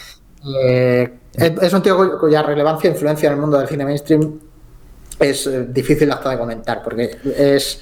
Eh, 0.45 1.55
es, 1.61 1.73
un 1.73 1.81
tío 1.81 1.97
cuy- 1.97 2.19
cuya 2.19 2.43
relevancia 2.43 2.89
e 2.89 2.93
influencia 2.93 3.27
en 3.27 3.33
el 3.33 3.39
mundo 3.39 3.57
del 3.57 3.67
cine 3.67 3.85
mainstream 3.85 4.39
es 5.19 5.47
eh, 5.47 5.65
difícil 5.69 6.11
hasta 6.11 6.29
de 6.31 6.37
comentar, 6.37 6.83
porque 6.83 7.17
es 7.37 7.79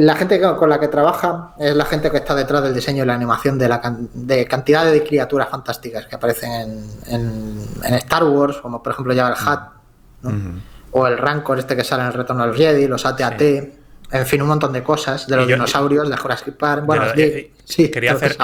la 0.00 0.14
gente 0.14 0.40
con 0.40 0.68
la 0.70 0.78
que 0.80 0.88
trabaja 0.88 1.54
es 1.58 1.74
la 1.76 1.84
gente 1.84 2.10
que 2.10 2.16
está 2.18 2.34
detrás 2.34 2.62
del 2.62 2.72
diseño 2.74 3.02
y 3.02 3.06
la 3.06 3.14
animación 3.14 3.58
de 3.58 3.68
la 3.68 3.80
can- 3.80 4.08
de 4.14 4.46
cantidad 4.46 4.84
de 4.90 5.02
criaturas 5.04 5.48
fantásticas 5.48 6.06
que 6.06 6.14
aparecen 6.16 6.50
en, 6.52 6.84
en- 7.08 7.58
en 7.84 7.94
Star 7.94 8.24
Wars, 8.24 8.56
como 8.58 8.82
por 8.82 8.92
ejemplo 8.92 9.14
Jabba 9.14 9.74
el 10.24 10.30
¿no? 10.30 10.30
ujú. 10.30 10.58
o 10.92 11.06
el 11.06 11.18
Rancor 11.18 11.58
este 11.58 11.76
que 11.76 11.84
sale 11.84 12.02
en 12.02 12.08
el 12.08 12.14
Retorno 12.14 12.42
al 12.44 12.54
Jedi, 12.54 12.86
los 12.86 13.04
AT-AT, 13.04 13.42
en 14.12 14.26
fin, 14.26 14.42
un 14.42 14.48
montón 14.48 14.72
de 14.72 14.82
cosas, 14.82 15.26
de 15.26 15.36
los 15.36 15.46
yo- 15.48 15.54
dinosaurios, 15.56 16.08
de 16.08 16.16
Jurassic 16.16 16.54
Park, 16.54 16.84
bueno, 16.86 17.04
Pero, 17.14 17.14
sí, 17.16 17.22
eh, 17.22 17.52
sí, 17.64 17.90
quería, 17.90 18.12
hacer, 18.12 18.36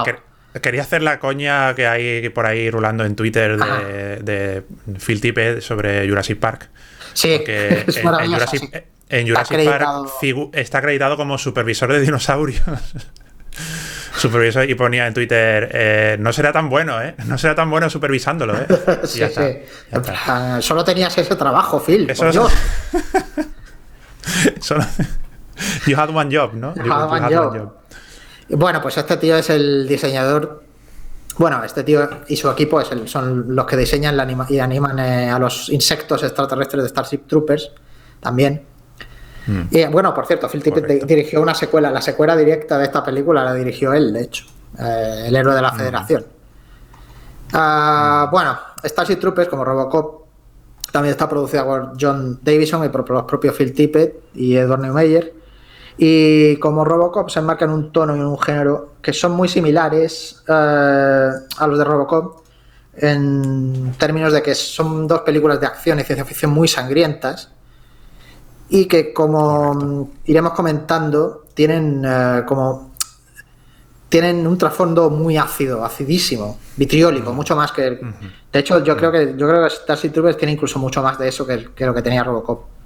quería 0.60 0.82
hacer 0.82 1.02
la 1.02 1.18
coña 1.20 1.74
que 1.74 1.86
hay 1.86 2.28
por 2.30 2.46
ahí 2.46 2.70
rulando 2.70 3.04
en 3.04 3.14
Twitter 3.16 3.56
de, 3.56 4.16
de 4.16 4.62
Phil 4.98 5.20
Tippett 5.20 5.60
sobre 5.60 6.08
Jurassic 6.08 6.38
Park. 6.38 6.68
Sí, 7.12 7.34
Porque 7.38 7.84
es 7.86 7.96
en, 7.96 8.02
Jurassic, 8.32 8.60
sí. 8.60 8.70
en 8.72 9.26
Está 9.28 9.44
Jurassic 9.44 9.56
Park 9.56 9.82
acreditado. 9.82 10.06
figu- 10.20 10.50
está 10.54 10.78
acreditado 10.78 11.16
como 11.16 11.38
supervisor 11.38 11.92
de 11.92 12.00
dinosaurios. 12.00 12.62
supervisor 14.16 14.68
y 14.68 14.74
ponía 14.74 15.06
en 15.06 15.14
Twitter, 15.14 15.70
eh, 15.72 16.16
no 16.18 16.32
será 16.32 16.52
tan 16.52 16.68
bueno, 16.68 17.00
¿eh? 17.02 17.14
No 17.26 17.38
será 17.38 17.54
tan 17.54 17.70
bueno 17.70 17.88
supervisándolo, 17.88 18.54
¿eh? 18.58 18.66
Y 19.04 19.06
Sí, 19.06 19.18
ya 19.20 19.26
está, 19.26 19.48
sí. 19.48 19.58
ya 19.90 19.96
En 19.96 20.00
está. 20.04 20.24
plan, 20.24 20.62
Solo 20.62 20.84
tenías 20.84 21.16
ese 21.16 21.36
trabajo, 21.36 21.80
Phil. 21.80 22.08
Eso 22.10 22.20
por 22.22 22.28
es- 22.28 22.34
Dios. 22.34 22.52
Solo- 24.60 24.84
you 25.86 25.96
had 25.96 26.10
one 26.14 26.34
job, 26.34 26.52
¿no? 26.54 26.74
You 26.74 26.92
had 26.92 27.10
one 27.10 27.34
job. 27.34 27.72
Y 28.48 28.54
Bueno, 28.56 28.80
pues 28.82 28.96
este 28.98 29.16
tío 29.16 29.36
es 29.36 29.48
el 29.50 29.86
diseñador. 29.88 30.62
Bueno, 31.38 31.62
este 31.64 31.84
tío 31.84 32.08
y 32.28 32.36
su 32.36 32.50
equipo 32.50 32.80
es 32.80 32.90
el- 32.92 33.08
son 33.08 33.54
los 33.54 33.64
que 33.66 33.76
diseñan 33.76 34.16
la 34.16 34.24
anima- 34.24 34.46
y 34.48 34.58
animan 34.58 34.98
eh, 34.98 35.30
a 35.30 35.38
los 35.38 35.68
insectos 35.70 36.22
extraterrestres 36.22 36.82
de 36.82 36.88
Starship 36.90 37.26
Troopers 37.26 37.70
también. 38.20 38.62
Mm. 39.46 39.60
Y 39.70 39.84
bueno, 39.86 40.12
por 40.12 40.26
cierto, 40.26 40.48
Phil 40.48 40.62
Tippett 40.62 41.04
dirigió 41.06 41.40
una 41.40 41.54
secuela, 41.54 41.90
la 41.90 42.02
secuela 42.02 42.36
directa 42.36 42.76
de 42.76 42.84
esta 42.84 43.02
película 43.02 43.42
la 43.42 43.54
dirigió 43.54 43.94
él, 43.94 44.12
de 44.12 44.22
hecho, 44.22 44.44
eh, 44.78 45.24
el 45.28 45.34
héroe 45.36 45.54
de 45.54 45.62
la 45.62 45.72
Federación. 45.72 46.26
Ah, 47.52 48.28
Bueno, 48.30 48.58
Starship 48.84 49.16
Troopers, 49.16 49.48
como 49.48 49.64
Robocop, 49.64 50.26
también 50.92 51.12
está 51.12 51.28
producida 51.28 51.64
por 51.64 51.92
John 52.00 52.38
Davison 52.42 52.84
y 52.84 52.88
por 52.88 53.08
los 53.08 53.22
propios 53.24 53.54
Phil 53.56 53.72
Tippett 53.72 54.14
y 54.34 54.56
Edward 54.56 54.80
Neumeier. 54.80 55.32
Y 56.02 56.56
como 56.56 56.82
Robocop 56.82 57.28
se 57.28 57.40
enmarca 57.40 57.66
en 57.66 57.72
un 57.72 57.92
tono 57.92 58.16
y 58.16 58.20
en 58.20 58.24
un 58.24 58.38
género 58.38 58.94
que 59.02 59.12
son 59.12 59.32
muy 59.32 59.48
similares 59.48 60.42
eh, 60.48 61.30
a 61.58 61.66
los 61.66 61.78
de 61.78 61.84
Robocop 61.84 62.40
en 62.94 63.92
términos 63.98 64.32
de 64.32 64.42
que 64.42 64.54
son 64.54 65.06
dos 65.06 65.20
películas 65.20 65.60
de 65.60 65.66
acción 65.66 66.00
y 66.00 66.04
ciencia 66.04 66.24
ficción 66.24 66.52
muy 66.52 66.68
sangrientas 66.68 67.50
y 68.70 68.86
que 68.86 69.12
como 69.12 70.10
iremos 70.24 70.54
comentando 70.54 71.44
tienen 71.52 72.02
eh, 72.06 72.44
como 72.46 72.92
tienen 74.08 74.46
un 74.46 74.56
trasfondo 74.56 75.10
muy 75.10 75.36
ácido, 75.36 75.84
acidísimo, 75.84 76.58
vitriólico, 76.78 77.34
mucho 77.34 77.54
más 77.54 77.72
que 77.72 77.86
el, 77.86 78.00
de 78.50 78.58
hecho 78.58 78.82
yo 78.82 78.96
creo 78.96 79.12
que 79.12 79.34
yo 79.36 79.46
creo 79.46 79.64
que 79.64 79.68
Starship 79.68 80.12
Troopers 80.12 80.38
tiene 80.38 80.52
incluso 80.52 80.78
mucho 80.78 81.02
más 81.02 81.18
de 81.18 81.28
eso 81.28 81.46
que, 81.46 81.68
lo 81.84 81.92
que 81.92 82.00
tenía 82.00 82.24
Robocop. 82.24 82.79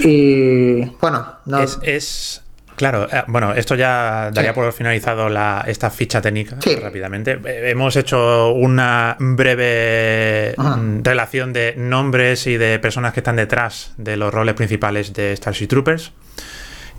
Y 0.00 0.84
bueno, 1.00 1.26
no... 1.44 1.60
es 1.60 2.44
Claro, 2.76 3.08
eh, 3.10 3.22
bueno, 3.28 3.54
esto 3.54 3.76
ya 3.76 4.30
daría 4.32 4.52
por 4.52 4.72
finalizado 4.72 5.28
la, 5.28 5.64
esta 5.66 5.90
ficha 5.90 6.20
técnica 6.20 6.58
rápidamente. 6.82 7.38
Eh, 7.44 7.70
hemos 7.70 7.94
hecho 7.96 8.52
una 8.52 9.16
breve 9.20 10.54
mm, 10.56 11.02
relación 11.02 11.52
de 11.52 11.74
nombres 11.76 12.46
y 12.46 12.56
de 12.56 12.78
personas 12.78 13.12
que 13.12 13.20
están 13.20 13.36
detrás 13.36 13.92
de 13.96 14.16
los 14.16 14.34
roles 14.34 14.54
principales 14.54 15.12
de 15.12 15.36
Starship 15.36 15.68
Troopers. 15.68 16.12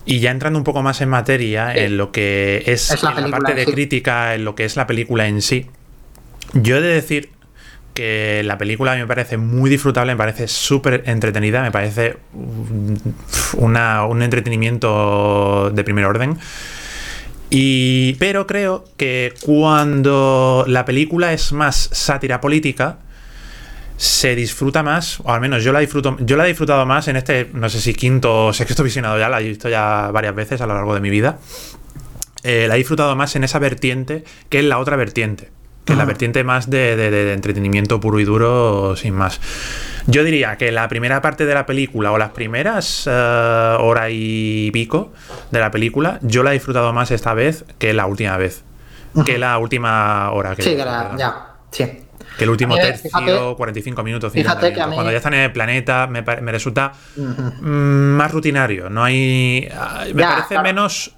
Y 0.06 0.20
ya 0.20 0.32
entrando 0.32 0.60
un 0.60 0.64
poco 0.64 0.84
más 0.84 1.02
en 1.02 1.10
materia, 1.10 1.74
en 1.76 1.98
lo 1.98 2.12
que 2.12 2.64
es, 2.68 3.02
la, 3.02 3.28
parte 3.30 3.56
de 3.56 3.66
crítica, 3.66 4.36
en 4.36 4.46
lo 4.46 4.54
que 4.54 4.64
es 4.66 4.76
la 4.76 4.86
película 4.86 5.28
en 5.28 5.42
sí, 5.42 5.66
yo 6.54 6.78
he 6.78 6.82
de 6.82 6.94
decir 6.94 7.32
que 7.96 8.44
la 8.44 8.60
película 8.60 8.96
me 8.96 9.08
parece 9.08 9.38
muy 9.38 9.70
disfrutable, 9.70 10.14
me 10.14 10.18
parece 10.18 10.48
súper 10.48 11.04
entretenida, 11.08 11.64
me 11.64 11.72
parece 11.72 12.18
un 13.58 14.22
entretenimiento 14.22 15.72
de 15.74 15.84
primer 15.84 16.06
orden. 16.06 16.38
Y, 17.50 18.14
pero 18.16 18.46
creo 18.46 18.84
que 18.98 19.34
cuando 19.42 20.66
la 20.68 20.84
película 20.84 21.32
es 21.34 21.54
más 21.54 21.90
sátira 21.92 22.42
política, 22.42 22.98
se 23.98 24.36
disfruta 24.36 24.84
más, 24.84 25.22
o 25.22 25.32
al 25.32 25.40
menos 25.40 25.64
yo 25.64 25.72
la 25.72 25.80
disfruto, 25.80 26.18
yo 26.20 26.36
la 26.36 26.44
he 26.44 26.50
disfrutado 26.50 26.86
más 26.86 27.08
en 27.08 27.16
este, 27.16 27.50
no 27.54 27.70
sé 27.70 27.80
si 27.80 27.94
quinto 27.94 28.48
o 28.48 28.54
sexto 28.54 28.84
visionado 28.84 29.18
ya, 29.18 29.30
la 29.30 29.40
he 29.40 29.48
visto 29.48 29.70
ya 29.70 30.10
varias 30.12 30.36
veces 30.36 30.60
a 30.60 30.68
lo 30.68 30.74
largo 30.74 30.94
de 30.94 31.00
mi 31.00 31.10
vida. 31.10 31.40
Eh, 32.44 32.66
la 32.68 32.76
he 32.76 32.78
disfrutado 32.78 33.16
más 33.16 33.38
en 33.38 33.46
esa 33.46 33.58
vertiente 33.58 34.26
que 34.50 34.60
en 34.60 34.68
la 34.68 34.80
otra 34.80 34.98
vertiente 34.98 35.55
que 35.86 35.96
la 35.96 36.06
vertiente 36.06 36.44
más 36.44 36.70
de, 36.70 37.34
entretenimiento 37.34 38.00
puro 38.00 38.20
y 38.20 38.26
duro, 38.26 38.96
sin 38.96 39.14
más. 39.14 39.40
Yo 40.08 40.24
diría 40.24 40.58
que 40.58 40.72
la 40.72 40.88
primera 40.88 41.22
parte 41.22 41.46
de 41.46 41.54
la 41.54 41.66
película 41.66 42.12
o 42.12 42.18
las 42.18 42.32
primeras 42.32 43.08
uh, 43.08 43.82
hora 43.82 44.10
y 44.10 44.72
pico 44.72 45.14
de 45.52 45.60
la 45.60 45.72
película, 45.72 46.20
yo 46.22 46.44
la 46.44 46.52
he 46.52 46.54
disfrutado 46.54 46.92
más 46.92 47.12
esta 47.12 47.34
vez 47.34 47.66
que 47.78 47.94
la 47.94 48.08
última 48.08 48.36
vez. 48.38 48.64
Que 49.26 49.38
la 49.38 49.58
última 49.60 50.32
hora. 50.32 50.56
Que 50.56 50.64
sí, 50.64 50.72
que 50.72 50.84
ya, 51.18 51.56
sí. 51.72 52.02
Que 52.38 52.44
el 52.44 52.50
último 52.50 52.76
tercio, 52.76 53.56
45 53.56 54.04
minutos, 54.04 54.34
50 54.34 54.62
minutos. 54.62 54.94
Cuando 54.94 55.12
ya 55.12 55.18
están 55.18 55.36
en 55.36 55.42
el 55.42 55.54
planeta, 55.54 56.08
me, 56.08 56.22
resulta 56.52 56.92
mm, 57.16 57.62
más 57.62 58.32
rutinario. 58.32 58.90
No 58.90 59.04
hay. 59.04 59.70
Ah, 59.74 60.04
me 60.14 60.24
parece 60.24 60.60
menos 60.60 61.16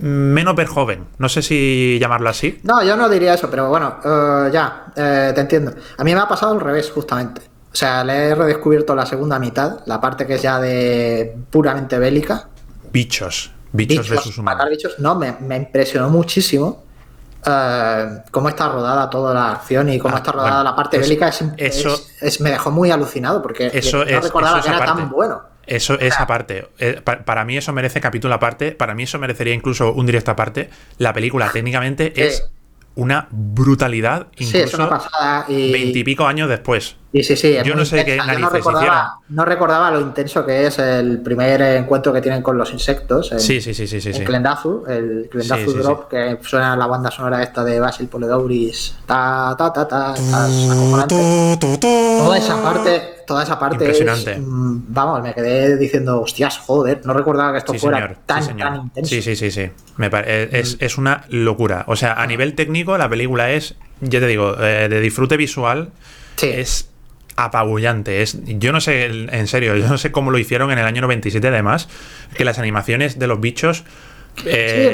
menos 0.00 0.54
ver 0.54 0.66
joven. 0.66 1.06
No 1.18 1.28
sé 1.28 1.42
si 1.42 1.98
llamarlo 2.00 2.30
así. 2.30 2.60
No, 2.62 2.82
yo 2.82 2.96
no 2.96 3.08
diría 3.08 3.34
eso, 3.34 3.50
pero 3.50 3.68
bueno, 3.68 3.98
eh, 4.04 4.50
ya, 4.52 4.86
eh, 4.96 5.32
te 5.34 5.40
entiendo. 5.40 5.72
A 5.96 6.04
mí 6.04 6.14
me 6.14 6.20
ha 6.20 6.28
pasado 6.28 6.52
al 6.52 6.60
revés, 6.60 6.90
justamente. 6.90 7.42
O 7.72 7.74
sea, 7.76 8.04
le 8.04 8.28
he 8.28 8.34
redescubierto 8.34 8.94
la 8.94 9.06
segunda 9.06 9.38
mitad, 9.38 9.80
la 9.86 10.00
parte 10.00 10.26
que 10.26 10.34
es 10.34 10.42
ya 10.42 10.60
de 10.60 11.36
puramente 11.50 11.98
bélica. 11.98 12.48
Bichos, 12.92 13.50
bichos, 13.72 14.10
de 14.10 14.18
sus 14.18 14.36
humanos. 14.36 14.66
Bichos, 14.68 14.98
no, 14.98 15.14
me, 15.14 15.56
impresionó 15.56 16.10
muchísimo. 16.10 16.84
Eh, 17.44 18.22
cómo 18.30 18.50
está 18.50 18.68
rodada 18.68 19.08
toda 19.10 19.34
la 19.34 19.52
acción 19.52 19.88
y 19.88 19.98
cómo 19.98 20.14
ah, 20.14 20.18
está 20.18 20.30
rodada 20.30 20.62
la 20.62 20.76
parte 20.76 20.98
bélica 20.98 21.28
es, 21.28 22.40
me 22.40 22.50
dejó 22.50 22.70
muy 22.70 22.92
alucinado 22.92 23.42
porque 23.42 23.68
eso 23.72 24.04
no 24.04 24.20
recordaba 24.20 24.60
que 24.60 24.68
era 24.68 24.84
tan 24.84 25.10
bueno. 25.10 25.51
Eso, 25.66 25.98
esa 26.00 26.26
parte. 26.26 26.68
Eh, 26.78 27.00
para 27.02 27.44
mí 27.44 27.56
eso 27.56 27.72
merece 27.72 28.00
capítulo 28.00 28.34
aparte. 28.34 28.72
Para 28.72 28.94
mí 28.94 29.04
eso 29.04 29.18
merecería 29.18 29.54
incluso 29.54 29.92
un 29.92 30.06
directo 30.06 30.30
aparte. 30.30 30.70
La 30.98 31.12
película 31.12 31.50
técnicamente 31.52 32.12
es 32.26 32.50
una 32.94 33.28
brutalidad, 33.30 34.28
incluso 34.36 34.90
veintipico 35.48 36.26
años 36.26 36.48
después. 36.48 36.96
Sí, 37.12 37.22
sí, 37.22 37.36
sí. 37.36 37.58
Yo 37.64 37.74
no 37.74 37.84
sé 37.84 38.04
qué 38.04 38.16
no 38.16 38.48
recordaba, 38.48 39.18
no 39.28 39.44
recordaba 39.44 39.90
lo 39.90 40.00
intenso 40.00 40.46
que 40.46 40.66
es 40.66 40.78
el 40.78 41.20
primer 41.20 41.60
encuentro 41.60 42.12
que 42.12 42.22
tienen 42.22 42.42
con 42.42 42.56
los 42.56 42.72
insectos. 42.72 43.30
sí, 43.36 43.60
sí, 43.60 43.74
sí, 43.74 43.86
sí, 43.86 44.00
sí. 44.00 44.10
El 44.10 44.24
Clendazu, 44.24 44.84
el 44.88 45.28
Clendazu 45.30 45.72
Drop, 45.74 46.08
que 46.08 46.38
suena 46.42 46.74
la 46.74 46.86
banda 46.86 47.10
sonora 47.10 47.42
esta 47.42 47.62
de 47.64 47.80
Basil 47.80 48.08
Poledouris. 48.08 48.96
Ta, 49.04 49.54
ta, 49.58 49.72
ta, 49.72 49.86
ta, 49.86 50.14
Toda 51.06 52.38
esa 52.38 52.62
parte 52.62 53.12
toda 53.26 53.42
esa 53.44 53.58
parte 53.58 53.76
Impresionante. 53.76 54.36
Mm, 54.36 54.84
vamos, 54.88 55.22
me 55.22 55.32
quedé 55.32 55.76
diciendo, 55.76 56.20
hostias, 56.20 56.58
joder, 56.58 57.00
no 57.04 57.12
recordaba 57.12 57.52
que 57.52 57.58
esto 57.58 57.74
fuera 57.74 58.14
tan, 58.26 58.42
intenso. 58.42 59.08
Sí, 59.08 59.22
sí, 59.22 59.36
sí, 59.36 59.50
sí. 59.50 59.70
es, 60.80 60.98
una 60.98 61.24
locura. 61.28 61.84
O 61.88 61.96
sea, 61.96 62.14
a 62.14 62.26
nivel 62.26 62.54
técnico, 62.54 62.98
la 62.98 63.08
película 63.08 63.50
es, 63.52 63.76
ya 64.00 64.20
te 64.20 64.26
digo, 64.26 64.56
eh, 64.60 64.88
de 64.88 65.00
disfrute 65.00 65.36
visual, 65.36 65.90
es 66.42 66.91
apabullante. 67.36 68.22
Es, 68.22 68.38
yo 68.44 68.72
no 68.72 68.80
sé, 68.80 69.06
en 69.06 69.46
serio, 69.46 69.76
yo 69.76 69.88
no 69.88 69.98
sé 69.98 70.12
cómo 70.12 70.30
lo 70.30 70.38
hicieron 70.38 70.70
en 70.70 70.78
el 70.78 70.84
año 70.84 71.02
97, 71.02 71.46
además, 71.48 71.88
que 72.34 72.44
las 72.44 72.58
animaciones 72.58 73.18
de 73.18 73.26
los 73.26 73.40
bichos 73.40 73.84
sí, 74.36 74.44
eh, 74.46 74.92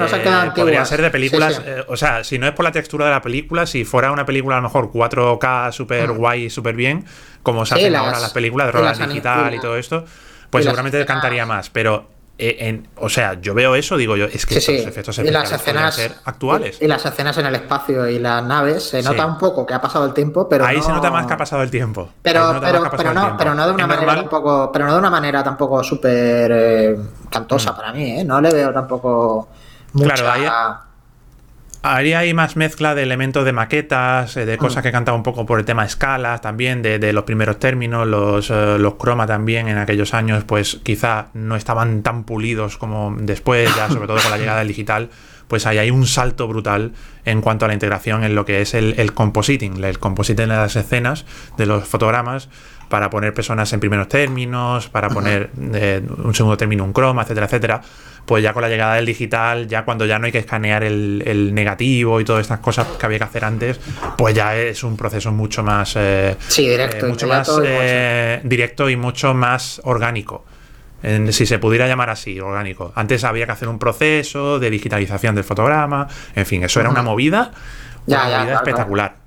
Podría 0.54 0.85
ser 0.85 1.02
de 1.02 1.11
películas. 1.11 1.62
Eh, 1.64 1.85
o 1.88 1.97
sea, 1.97 2.25
si 2.25 2.38
no 2.38 2.47
es 2.47 2.52
por 2.52 2.64
la 2.64 2.73
textura 2.73 3.07
de 3.07 3.12
la 3.12 3.23
película, 3.23 3.66
si 3.66 3.85
fuera 3.85 4.12
una 4.12 4.26
película 4.26 4.57
a 4.57 4.61
lo 4.61 4.64
mejor 4.64 4.90
4K 4.90 5.73
super 5.73 6.12
mm. 6.12 6.16
guay, 6.16 6.50
súper 6.50 6.75
bien, 6.75 7.04
como 7.42 7.64
se 7.66 7.75
hacen 7.75 7.95
ahora 7.95 8.18
las 8.18 8.33
películas 8.33 8.68
de 8.68 8.73
rodaje 8.73 9.07
digital 9.07 9.54
y 9.54 9.61
todo 9.61 9.76
esto, 9.76 10.04
pues 10.50 10.64
seguramente 10.64 11.04
cantaría 11.07 11.47
más. 11.47 11.71
Pero 11.71 12.18
eh, 12.40 12.83
o 12.97 13.09
sea, 13.09 13.40
yo 13.40 13.52
veo 13.52 13.75
eso, 13.75 13.97
digo 13.97 14.16
yo, 14.16 14.26
es 14.26 14.47
que 14.47 14.59
estos 14.59 14.75
efectos 14.75 15.18
especiales 15.18 15.50
las 15.50 15.52
escenas, 15.61 15.95
ser 15.95 16.14
actuales. 16.25 16.80
Y, 16.80 16.87
las 16.87 17.04
escenas 17.04 17.37
en 17.38 17.47
el 17.47 17.54
espacio 17.57 18.09
y 18.09 18.21
las 18.21 18.45
naves, 18.45 18.85
se 18.85 19.02
nota 19.02 19.26
un 19.26 19.37
poco 19.38 19.66
que 19.66 19.75
ha 19.75 19.80
pasado 19.80 20.07
el 20.07 20.14
tiempo, 20.14 20.49
pero. 20.49 20.64
Ahí 20.64 20.80
se 20.80 20.92
nota 20.92 21.11
más 21.11 21.26
que 21.26 21.33
ha 21.33 21.37
pasado 21.37 21.62
el 21.62 21.71
tiempo. 21.71 22.11
Pero, 22.23 22.61
pero, 22.61 22.88
pero, 22.97 23.12
no, 23.12 23.37
pero 23.37 23.54
no 23.54 23.66
de 23.66 23.73
una 23.73 23.87
manera 23.88 24.14
tampoco. 24.14 24.71
Pero 24.73 24.87
no 24.87 24.92
de 24.92 24.99
una 24.99 25.11
manera 25.11 25.42
tampoco 25.42 25.83
súper 25.83 26.52
eh, 26.54 26.97
cantosa 27.28 27.73
mm. 27.73 27.76
para 27.76 27.92
mí, 27.92 28.21
¿eh? 28.21 28.25
No 28.25 28.40
le 28.40 28.52
veo 28.52 28.73
tampoco 28.73 29.49
mucha. 29.95 30.14
Claro, 30.14 30.30
Ahí 30.30 30.47
hay 31.95 32.35
más 32.35 32.57
mezcla 32.57 32.95
de 32.95 33.02
elementos 33.02 33.45
de 33.45 33.52
maquetas, 33.52 34.37
eh, 34.37 34.47
de 34.47 34.59
cosas 34.59 34.83
mm. 34.83 34.87
que 34.87 34.92
cantaba 34.92 35.16
un 35.16 35.23
poco 35.23 35.47
por 35.47 35.59
el 35.59 35.64
tema 35.64 35.85
escalas 35.85 36.40
también, 36.40 36.83
de, 36.83 37.12
los 37.12 37.25
primeros 37.25 37.59
términos, 37.59 38.07
los, 38.07 38.50
eh, 38.50 38.76
los 38.78 38.95
croma 38.95 39.26
también 39.26 39.68
en 39.68 39.78
aquellos 39.78 40.14
años, 40.14 40.45
pues 40.45 40.80
quizá 40.83 41.28
no 41.35 41.57
estaban 41.57 42.02
tan 42.02 42.25
pulidos 42.25 42.76
como 42.76 43.14
después, 43.18 43.75
ya 43.76 43.88
sobre 43.92 44.07
todo 44.07 44.18
con 44.21 44.30
la 44.30 44.38
llegada 44.38 44.59
del 44.59 44.68
digital, 44.68 45.11
pues 45.49 45.66
ahí 45.66 45.78
hay 45.78 45.90
un 45.90 46.07
salto 46.07 46.47
brutal 46.47 46.92
en 47.25 47.40
cuanto 47.40 47.64
a 47.64 47.68
la 47.68 47.75
integración 47.75 48.23
en 48.23 48.35
lo 48.35 48.45
que 48.45 48.61
es 48.61 48.75
el, 48.75 48.95
el 48.99 49.14
compositing, 49.14 49.83
el 49.83 49.99
compositing 49.99 50.49
de 50.49 50.54
las 50.54 50.76
escenas, 50.76 51.25
de 51.57 51.66
los 51.66 51.88
fotogramas, 51.88 52.49
para 52.88 53.11
poner 53.11 53.35
personas 53.35 53.73
en 53.73 53.80
primeros 53.80 54.09
términos, 54.09 54.88
para 54.88 55.09
poner 55.09 55.50
eh, 55.73 56.02
un 56.25 56.35
segundo 56.35 56.57
término, 56.57 56.85
un 56.85 56.92
croma, 56.92 57.23
etcétera, 57.23 57.47
etcétera 57.47 57.83
pues 58.28 58.42
ya 58.45 58.52
con 58.52 58.62
la 58.62 58.68
llegada 58.68 58.97
del 58.97 59.07
digital, 59.07 59.66
ya 59.66 59.87
cuando 59.87 60.04
ya 60.04 60.18
no 60.18 60.26
hay 60.26 60.33
que 60.33 60.38
escanear 60.38 60.85
el, 60.85 61.54
negativo 61.54 62.21
y 62.21 62.25
todas 62.25 62.42
estas 62.42 62.61
cosas 62.61 62.87
que 62.87 63.07
había 63.07 63.18
que 63.18 63.25
hacer 63.25 63.45
antes, 63.45 63.80
pues 64.18 64.35
ya 64.35 64.54
es 64.54 64.85
un 64.85 64.99
proceso 64.99 65.33
mucho 65.33 65.64
más 65.64 65.95
eh, 65.97 66.37
directo, 66.54 67.07
eh, 67.07 67.09
mucho 67.09 67.26
más 67.26 67.50
eh, 67.64 68.40
directo 68.45 68.90
y 68.90 68.97
mucho 68.97 69.33
más 69.33 69.80
orgánico. 69.85 70.45
si 71.30 71.47
se 71.47 71.59
pudiera 71.59 71.88
llamar 71.88 72.11
así, 72.11 72.38
orgánico. 72.38 72.92
Antes 72.95 73.25
había 73.25 73.47
que 73.47 73.52
hacer 73.52 73.68
un 73.68 73.78
proceso 73.78 74.59
de 74.59 74.68
digitalización 74.68 75.35
del 75.35 75.45
fotograma, 75.45 76.07
en 76.35 76.45
fin, 76.45 76.62
eso 76.62 76.80
era 76.80 76.90
una 76.90 77.02
movida, 77.02 77.52
una 78.07 78.25
movida 78.25 78.54
espectacular 78.57 79.18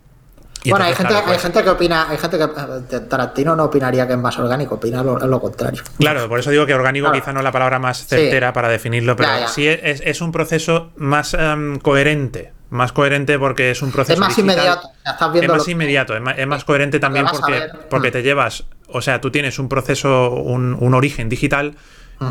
bueno, 0.70 0.86
hay 0.86 0.94
gente, 0.94 1.14
hay 1.14 1.40
gente 1.40 1.64
que 1.64 1.70
opina, 1.70 2.10
hay 2.10 2.18
gente 2.18 2.38
que 2.38 2.44
eh, 2.44 3.00
Tarantino 3.02 3.56
no 3.56 3.66
opinaría 3.66 4.06
que 4.06 4.14
es 4.14 4.20
más 4.20 4.38
orgánico, 4.38 4.76
opina 4.76 5.02
lo, 5.04 5.40
contrario. 5.40 5.82
Claro, 5.98 6.30
por 6.30 6.40
eso 6.40 6.52
digo 6.52 6.66
que 6.66 6.76
orgánico 6.76 7.12
quizá 7.12 7.34
no 7.34 7.40
es 7.40 7.44
la 7.44 7.52
palabra 7.52 7.80
más 7.80 8.06
certera 8.06 8.54
para 8.54 8.70
definirlo, 8.70 9.16
pero 9.16 9.48
sí 9.48 9.68
es, 9.68 10.22
un 10.22 10.32
proceso 10.32 10.92
más 10.98 11.34
em, 11.34 11.80
coherente. 11.80 12.54
Más 12.70 12.94
coherente 12.94 13.38
porque 13.38 13.72
es 13.72 13.82
un 13.82 13.92
proceso. 13.92 14.14
Es 14.14 14.20
más 14.20 14.38
inmediato. 14.38 14.88
es 15.34 15.48
más 15.50 15.68
inmediato, 15.68 16.16
es 16.16 16.48
más, 16.48 16.64
coherente 16.64 17.02
también 17.02 17.26
porque, 17.30 17.68
porque 17.90 18.10
mm. 18.10 18.14
te 18.14 18.24
llevas. 18.24 18.64
O 18.88 19.02
sea, 19.02 19.20
tú 19.20 19.30
tienes 19.30 19.60
un 19.60 19.68
proceso, 19.68 20.32
un, 20.32 20.78
un 20.80 20.94
origen 20.94 21.28
digital 21.28 21.76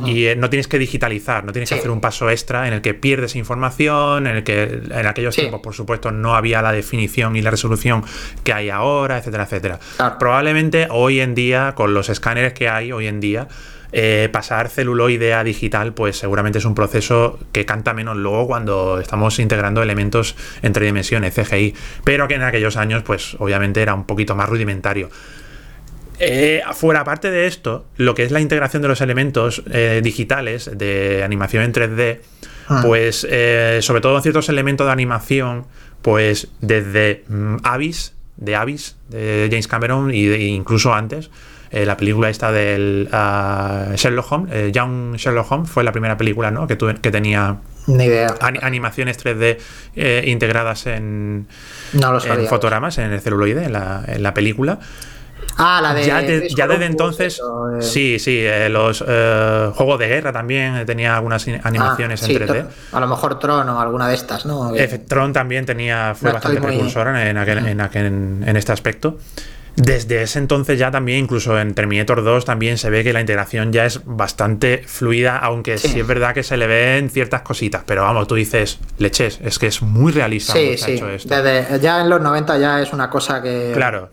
y 0.04 0.26
eh, 0.26 0.36
no 0.36 0.50
tienes 0.50 0.68
que 0.68 0.78
digitalizar, 0.78 1.44
no 1.44 1.52
tienes 1.52 1.68
que 1.68 1.74
hacer 1.74 1.90
un 1.90 2.00
paso 2.00 2.30
extra 2.30 2.68
en 2.68 2.74
el 2.74 2.80
que 2.80 2.94
pierdes 2.94 3.34
información, 3.34 4.26
en 4.26 4.36
el 4.36 4.44
que 4.44 4.80
en 4.90 5.06
aquellos 5.06 5.34
tiempos, 5.34 5.60
por 5.60 5.74
supuesto, 5.74 6.12
no 6.12 6.34
había 6.34 6.62
la 6.62 6.72
definición 6.72 7.36
y 7.36 7.42
la 7.42 7.50
resolución 7.50 8.04
que 8.44 8.52
hay 8.52 8.70
ahora, 8.70 9.18
etcétera, 9.18 9.44
etcétera. 9.44 9.80
Probablemente 10.18 10.86
hoy 10.90 11.20
en 11.20 11.34
día, 11.34 11.74
con 11.74 11.94
los 11.94 12.08
escáneres 12.08 12.52
que 12.52 12.68
hay 12.68 12.92
hoy 12.92 13.08
en 13.08 13.20
día, 13.20 13.48
eh, 13.92 14.28
pasar 14.32 14.68
celuloide 14.68 15.34
a 15.34 15.42
digital, 15.42 15.92
pues 15.94 16.16
seguramente 16.16 16.58
es 16.58 16.64
un 16.64 16.76
proceso 16.76 17.38
que 17.50 17.66
canta 17.66 17.92
menos 17.92 18.16
luego 18.16 18.46
cuando 18.46 19.00
estamos 19.00 19.38
integrando 19.40 19.82
elementos 19.82 20.36
en 20.62 20.72
tres 20.72 20.86
dimensiones, 20.86 21.34
CGI, 21.34 21.74
pero 22.04 22.28
que 22.28 22.34
en 22.34 22.42
aquellos 22.42 22.76
años, 22.76 23.02
pues 23.02 23.36
obviamente 23.40 23.82
era 23.82 23.94
un 23.94 24.04
poquito 24.04 24.36
más 24.36 24.48
rudimentario. 24.48 25.10
Eh, 26.20 26.62
fuera 26.74 27.00
aparte 27.00 27.30
de 27.30 27.46
esto, 27.46 27.86
lo 27.96 28.14
que 28.14 28.24
es 28.24 28.30
la 28.30 28.40
integración 28.40 28.82
de 28.82 28.88
los 28.88 29.00
elementos 29.00 29.62
eh, 29.72 30.00
digitales 30.04 30.70
de 30.72 31.22
animación 31.24 31.64
en 31.64 31.72
3D, 31.72 32.20
ah. 32.68 32.82
pues 32.84 33.26
sobre 33.84 34.00
todo 34.00 34.16
en 34.16 34.22
ciertos 34.22 34.48
elementos 34.48 34.86
de 34.86 34.92
animación, 34.92 35.66
pues 36.02 36.48
desde 36.60 37.24
mm, 37.28 37.56
Abyss, 37.62 38.14
de 38.36 38.54
Abyss, 38.54 38.96
de 39.08 39.48
James 39.50 39.68
Cameron, 39.68 40.14
y 40.14 40.30
incluso 40.46 40.92
antes, 40.94 41.30
eh, 41.72 41.86
la 41.86 41.96
película 41.96 42.28
esta 42.28 42.50
del 42.50 43.08
uh, 43.12 43.94
Sherlock 43.94 44.32
Holmes, 44.32 44.52
eh, 44.52 44.72
Young 44.72 45.14
Sherlock 45.14 45.52
Holmes, 45.52 45.70
fue 45.70 45.84
la 45.84 45.92
primera 45.92 46.16
película 46.16 46.50
¿no? 46.50 46.66
que, 46.66 46.76
que 46.76 47.10
tenía 47.12 47.58
animaciones 48.60 49.24
3D 49.24 49.58
eh, 49.94 50.24
integradas 50.26 50.86
en, 50.86 51.46
fotogramas, 52.48 52.98
en 52.98 53.12
el 53.12 53.20
celuloide, 53.20 53.64
en 53.64 53.72
la, 53.72 54.02
en 54.06 54.22
la 54.22 54.34
película. 54.34 54.80
Ah, 55.62 55.80
la 55.82 55.92
de. 55.94 56.06
Ya, 56.56 56.66
desde 56.66 56.86
entonces. 56.86 57.40
Sí, 57.80 58.18
sí. 58.18 58.44
los 58.70 59.00
juegos 59.00 59.98
de 59.98 60.08
guerra 60.08 60.32
también 60.32 60.84
tenía 60.86 61.14
algunas 61.14 61.46
animaciones 61.62 62.22
ah, 62.22 62.26
en 62.26 62.38
3D. 62.38 62.66
A 62.92 63.00
lo 63.00 63.06
mejor 63.06 63.38
Tron 63.38 63.68
o 63.68 63.80
alguna 63.80 64.08
de 64.08 64.14
estas, 64.14 64.46
¿no? 64.46 64.72
Tron 65.06 65.32
también 65.32 65.66
tenía. 65.66 66.14
Fue 66.14 66.32
bastante 66.32 66.60
precursora 66.60 67.28
en, 67.28 67.36
en, 67.36 68.42
en, 68.48 68.56
este 68.56 68.72
aspecto. 68.72 69.18
Desde 69.76 70.22
ese 70.22 70.38
entonces 70.38 70.78
ya 70.78 70.90
también, 70.90 71.20
incluso 71.20 71.58
en 71.58 71.74
Terminator 71.74 72.24
2, 72.24 72.44
también 72.44 72.76
se 72.76 72.90
ve 72.90 73.04
que 73.04 73.12
la 73.12 73.20
integración 73.20 73.72
ya 73.72 73.86
es 73.86 74.00
bastante 74.04 74.82
fluida, 74.86 75.38
aunque 75.38 75.78
sí, 75.78 76.00
es 76.00 76.06
verdad 76.06 76.34
que 76.34 76.42
se 76.42 76.56
le 76.56 76.66
ven 76.66 77.08
ciertas 77.08 77.42
cositas, 77.42 77.82
pero 77.86 78.02
vamos, 78.02 78.26
tú 78.26 78.34
dices, 78.34 78.78
leches, 78.98 79.38
es 79.42 79.58
que 79.58 79.68
es 79.68 79.80
muy 79.80 80.12
realista. 80.12 80.52
Sí, 80.52 80.76
sí, 80.76 81.00
ya 81.80 82.00
en 82.00 82.10
los 82.10 82.20
90 82.20 82.58
ya 82.58 82.82
es 82.82 82.92
una 82.92 83.08
cosa 83.08 83.40
que... 83.40 83.70
Claro. 83.72 84.10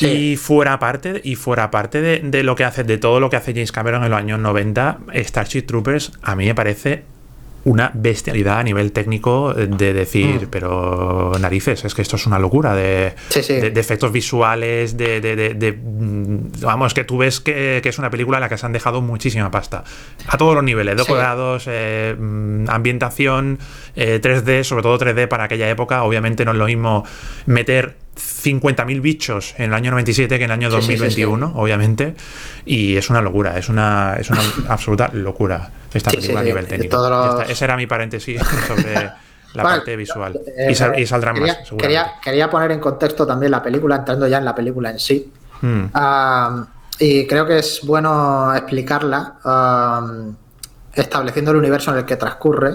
Y 0.00 0.36
fuera 0.36 0.78
parte, 0.78 1.20
y 1.22 1.36
fuera 1.36 1.70
parte 1.70 2.00
de, 2.00 2.20
de, 2.20 2.42
lo 2.42 2.56
que 2.56 2.64
hace, 2.64 2.82
de 2.84 2.98
todo 2.98 3.20
lo 3.20 3.30
que 3.30 3.36
hace 3.36 3.52
James 3.52 3.72
Cameron 3.72 4.02
en 4.04 4.10
los 4.10 4.18
años 4.18 4.40
90, 4.40 4.98
Starship 5.14 5.62
Troopers 5.62 6.12
a 6.22 6.34
mí 6.34 6.46
me 6.46 6.54
parece 6.54 7.04
una 7.64 7.90
bestialidad 7.94 8.58
a 8.58 8.62
nivel 8.62 8.92
técnico 8.92 9.54
de 9.54 9.94
decir, 9.94 10.46
mm. 10.46 10.50
pero 10.50 11.32
narices, 11.40 11.84
es 11.84 11.94
que 11.94 12.02
esto 12.02 12.16
es 12.16 12.26
una 12.26 12.38
locura 12.38 12.74
de, 12.74 13.14
de, 13.34 13.80
efectos 13.80 14.12
visuales, 14.12 14.96
de, 14.96 15.78
mm, 15.82 16.60
Vamos, 16.60 16.92
que 16.92 17.04
tú 17.04 17.18
ves 17.18 17.40
que, 17.40 17.80
es 17.82 17.98
una 17.98 18.10
película 18.10 18.36
en 18.38 18.42
la 18.42 18.48
que 18.48 18.58
se 18.58 18.66
han 18.66 18.72
dejado 18.72 19.00
muchísima 19.00 19.50
pasta. 19.50 19.82
A 20.28 20.36
todos 20.36 20.54
los 20.54 20.62
niveles, 20.62 20.96
decorados, 20.96 21.64
eh, 21.66 22.14
mm, 22.18 22.68
ambientación, 22.68 23.58
3D, 23.96 24.60
eh, 24.60 24.64
sobre 24.64 24.82
todo 24.82 24.98
3D 24.98 25.26
para 25.26 25.44
aquella 25.44 25.68
época. 25.68 26.02
Obviamente 26.02 26.44
no 26.44 26.52
es 26.52 26.58
lo 26.58 26.66
mismo 26.66 27.04
meter 27.46 28.03
50.000 28.16 29.00
bichos 29.00 29.54
en 29.58 29.66
el 29.66 29.74
año 29.74 29.90
97 29.90 30.38
que 30.38 30.44
en 30.44 30.50
el 30.50 30.54
año 30.54 30.70
2021, 30.70 31.52
obviamente. 31.56 32.14
Y 32.64 32.96
es 32.96 33.10
una 33.10 33.20
locura, 33.20 33.58
es 33.58 33.68
una, 33.68 34.16
es 34.18 34.30
una 34.30 34.42
absoluta 34.68 35.10
locura 35.12 35.70
esta 35.92 36.10
película 36.10 36.40
a 36.40 36.44
nivel 36.44 36.66
técnico. 36.66 37.42
ese 37.42 37.64
era 37.64 37.76
mi 37.76 37.86
paréntesis 37.86 38.40
sobre 38.66 38.94
la 39.54 39.62
parte 39.62 39.96
visual. 39.96 40.38
Eh, 40.56 40.72
y, 40.96 41.06
saldrá 41.06 41.32
más, 41.32 41.58
quería, 41.78 42.14
quería, 42.22 42.50
poner 42.50 42.72
en 42.72 42.80
contexto 42.80 43.26
también 43.26 43.52
la 43.52 43.62
película, 43.62 43.96
entrando 43.96 44.26
ya 44.26 44.38
en 44.38 44.44
la 44.44 44.54
película 44.54 44.90
en 44.90 44.98
sí. 44.98 45.32
Hmm. 45.60 45.86
y 46.98 47.26
creo 47.26 47.46
que 47.46 47.58
es 47.58 47.80
bueno 47.84 48.54
explicarla 48.54 49.36
estableciendo 50.92 51.52
el 51.52 51.56
universo 51.56 51.92
en 51.92 51.98
el 51.98 52.04
que 52.04 52.16
transcurre 52.16 52.74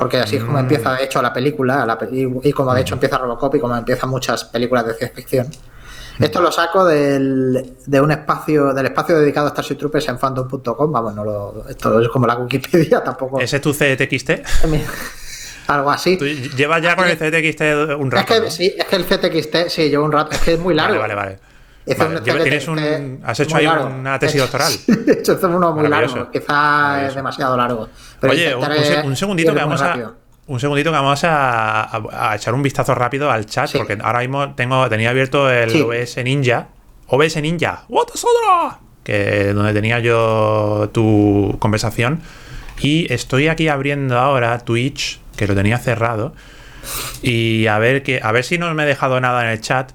porque 0.00 0.16
así 0.16 0.36
es 0.36 0.42
como 0.42 0.56
mm. 0.56 0.60
empieza, 0.60 0.94
de 0.94 1.04
hecho, 1.04 1.20
la 1.20 1.32
película, 1.32 1.98
y, 2.10 2.52
como 2.52 2.74
de 2.74 2.80
hecho 2.80 2.94
empieza 2.94 3.18
Robocop 3.18 3.54
y 3.54 3.60
como 3.60 3.76
empiezan 3.76 4.08
muchas 4.08 4.44
películas 4.46 4.86
de 4.86 4.94
ciencia 4.94 5.14
ficción. 5.14 5.46
Esto 6.18 6.40
lo 6.40 6.50
saco 6.50 6.84
del, 6.84 7.76
de 7.86 8.00
un 8.00 8.10
espacio, 8.10 8.72
del 8.72 8.86
espacio 8.86 9.18
dedicado 9.18 9.46
a 9.46 9.50
Starship 9.50 9.76
Troopers 9.76 10.08
en 10.08 10.18
fandom.com. 10.18 10.92
Vamos, 10.92 11.14
no 11.14 11.24
lo, 11.24 11.68
esto 11.68 12.00
es 12.00 12.08
como 12.08 12.26
la 12.26 12.36
Wikipedia, 12.36 13.02
tampoco. 13.04 13.40
¿Ese 13.40 13.56
es 13.56 13.62
tu 13.62 13.72
CTXT? 13.72 14.30
Algo 15.68 15.90
así. 15.90 16.16
llevas 16.56 16.82
ya 16.82 16.96
con 16.96 17.06
el 17.06 17.16
CTXT 17.16 17.60
un 17.98 18.10
rato. 18.10 18.34
Es 18.34 18.40
que, 18.40 18.50
Sí, 18.50 18.74
es 18.76 18.84
que 18.86 18.96
el 18.96 19.04
CTXT, 19.04 19.68
sí, 19.68 19.88
llevo 19.88 20.04
un 20.06 20.12
rato. 20.12 20.32
Es 20.32 20.40
que 20.40 20.54
es 20.54 20.58
muy 20.58 20.74
largo. 20.74 20.98
Vale, 20.98 21.14
vale, 21.14 21.36
vale. 21.36 21.49
¿Has 23.24 23.40
hecho 23.40 23.56
ahí 23.56 23.66
una 23.66 24.18
tesis 24.18 24.40
doctoral? 24.40 24.72
Esto 25.06 25.32
es 25.32 25.42
uno 25.42 25.72
muy 25.72 25.88
largo. 25.88 26.30
Quizá 26.30 27.06
es 27.06 27.14
demasiado 27.14 27.56
largo. 27.56 27.88
Oye, 28.22 28.54
un, 28.54 29.16
segundito 29.16 29.52
que 29.52 29.60
vamos 29.60 29.80
a. 29.82 30.12
Un 30.46 30.58
segundito 30.60 30.90
que 30.90 30.96
vamos 30.96 31.20
a, 31.24 32.34
echar 32.34 32.54
un 32.54 32.62
vistazo 32.62 32.94
rápido 32.94 33.30
al 33.30 33.46
chat, 33.46 33.70
porque 33.76 33.98
ahora 34.02 34.20
mismo 34.20 34.54
tengo, 34.54 34.88
tenía 34.88 35.10
abierto 35.10 35.50
el 35.50 35.82
OBS 35.82 36.22
Ninja. 36.24 36.68
OBS 37.06 37.40
Ninja, 37.42 37.84
¡What 37.88 38.08
Que 39.02 39.52
donde 39.52 39.72
tenía 39.72 40.00
yo 40.00 40.90
tu 40.92 41.56
conversación. 41.58 42.20
Y 42.80 43.12
estoy 43.12 43.48
aquí 43.48 43.68
abriendo 43.68 44.18
ahora 44.18 44.58
Twitch, 44.58 45.20
que 45.36 45.46
lo 45.46 45.54
tenía 45.54 45.78
cerrado. 45.78 46.34
Y 47.22 47.66
a 47.66 47.78
ver 47.78 48.02
que, 48.02 48.20
a 48.22 48.32
ver 48.32 48.44
si 48.44 48.58
no 48.58 48.72
me 48.74 48.84
he 48.84 48.86
dejado 48.86 49.20
nada 49.20 49.44
en 49.44 49.50
el 49.50 49.60
chat. 49.60 49.92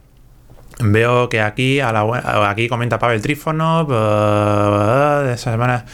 Veo 0.79 1.29
que 1.29 1.41
aquí, 1.41 1.79
a 1.79 1.91
la, 1.91 2.49
aquí 2.49 2.67
comenta 2.67 2.99
Pavel 2.99 3.21
Trífono. 3.21 3.85
de 3.85 5.33
esa 5.33 5.51
semana. 5.51 5.85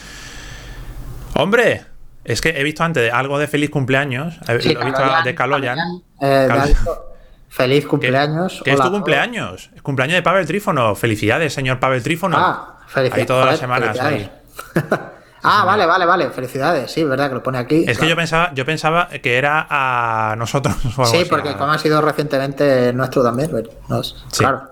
¡Hombre! 1.34 1.92
Es 2.24 2.40
que 2.40 2.50
he 2.50 2.62
visto 2.62 2.84
antes 2.84 3.12
algo 3.12 3.38
de 3.38 3.48
feliz 3.48 3.70
cumpleaños. 3.70 4.38
He 4.48 4.56
visto 4.56 4.80
de 5.24 5.34
Kaloyan. 5.34 5.78
Eh, 6.20 6.48
feliz 7.48 7.86
cumpleaños. 7.86 8.62
¿Qué, 8.64 8.72
es 8.72 8.80
tu 8.80 8.90
cumpleaños? 8.90 9.70
cumpleaños 9.82 10.14
de 10.16 10.22
Pavel 10.22 10.46
Trífono. 10.46 10.94
Felicidades, 10.94 11.52
señor 11.52 11.80
Pavel 11.80 12.02
Trífono. 12.02 12.36
Ah, 12.38 12.78
felicidades. 12.86 13.22
Ahí 13.22 13.26
todas 13.26 13.46
las 13.46 13.58
semanas. 13.58 13.98
ah, 15.42 15.64
vale, 15.64 15.84
vale, 15.86 16.06
vale. 16.06 16.30
Felicidades. 16.30 16.92
Sí, 16.92 17.02
verdad 17.02 17.28
que 17.28 17.34
lo 17.34 17.42
pone 17.42 17.58
aquí. 17.58 17.84
Es 17.88 17.98
que 17.98 18.08
yo 18.08 18.14
pensaba, 18.14 18.52
yo 18.54 18.64
pensaba 18.64 19.08
que 19.08 19.36
era 19.36 19.66
a 19.68 20.36
nosotros. 20.36 20.76
Sí, 21.06 21.24
porque 21.28 21.54
como 21.54 21.72
ha 21.72 21.78
sido 21.78 22.00
recientemente 22.00 22.92
nuestro 22.92 23.24
también. 23.24 23.50
Claro. 24.36 24.71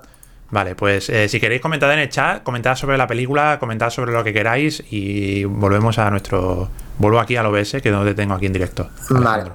Vale, 0.51 0.75
pues 0.75 1.09
eh, 1.11 1.29
si 1.29 1.39
queréis 1.39 1.63
comentar 1.63 1.91
en 1.93 2.01
el 2.01 2.09
chat, 2.09 2.43
comentad 2.43 2.75
sobre 2.75 2.99
la 2.99 3.07
película, 3.07 3.59
comentad 3.61 3.91
sobre 3.91 4.13
lo 4.13 4.25
que 4.25 4.33
queráis 4.33 4.83
y 4.91 5.45
volvemos 5.45 5.99
a 5.99 6.11
nuestro. 6.11 6.69
Vuelvo 6.99 7.21
aquí 7.21 7.37
al 7.37 7.47
OBS, 7.47 7.77
que 7.83 7.91
no 7.91 8.05
te 8.05 8.15
tengo 8.15 8.35
aquí 8.35 8.47
en 8.47 8.53
directo. 8.53 8.91
Vale. 9.11 9.53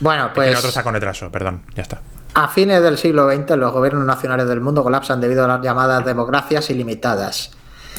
Bueno, 0.00 0.30
pues. 0.34 0.56
otro 0.56 0.70
saco 0.70 0.90
retraso, 0.90 1.30
perdón, 1.30 1.62
ya 1.74 1.82
está. 1.82 2.00
A 2.34 2.48
fines 2.48 2.82
del 2.82 2.98
siglo 2.98 3.30
XX, 3.30 3.56
los 3.56 3.72
gobiernos 3.72 4.04
nacionales 4.04 4.48
del 4.48 4.60
mundo 4.60 4.82
colapsan 4.82 5.20
debido 5.20 5.44
a 5.44 5.48
las 5.48 5.60
llamadas 5.60 6.04
democracias 6.04 6.70
ilimitadas. 6.70 7.50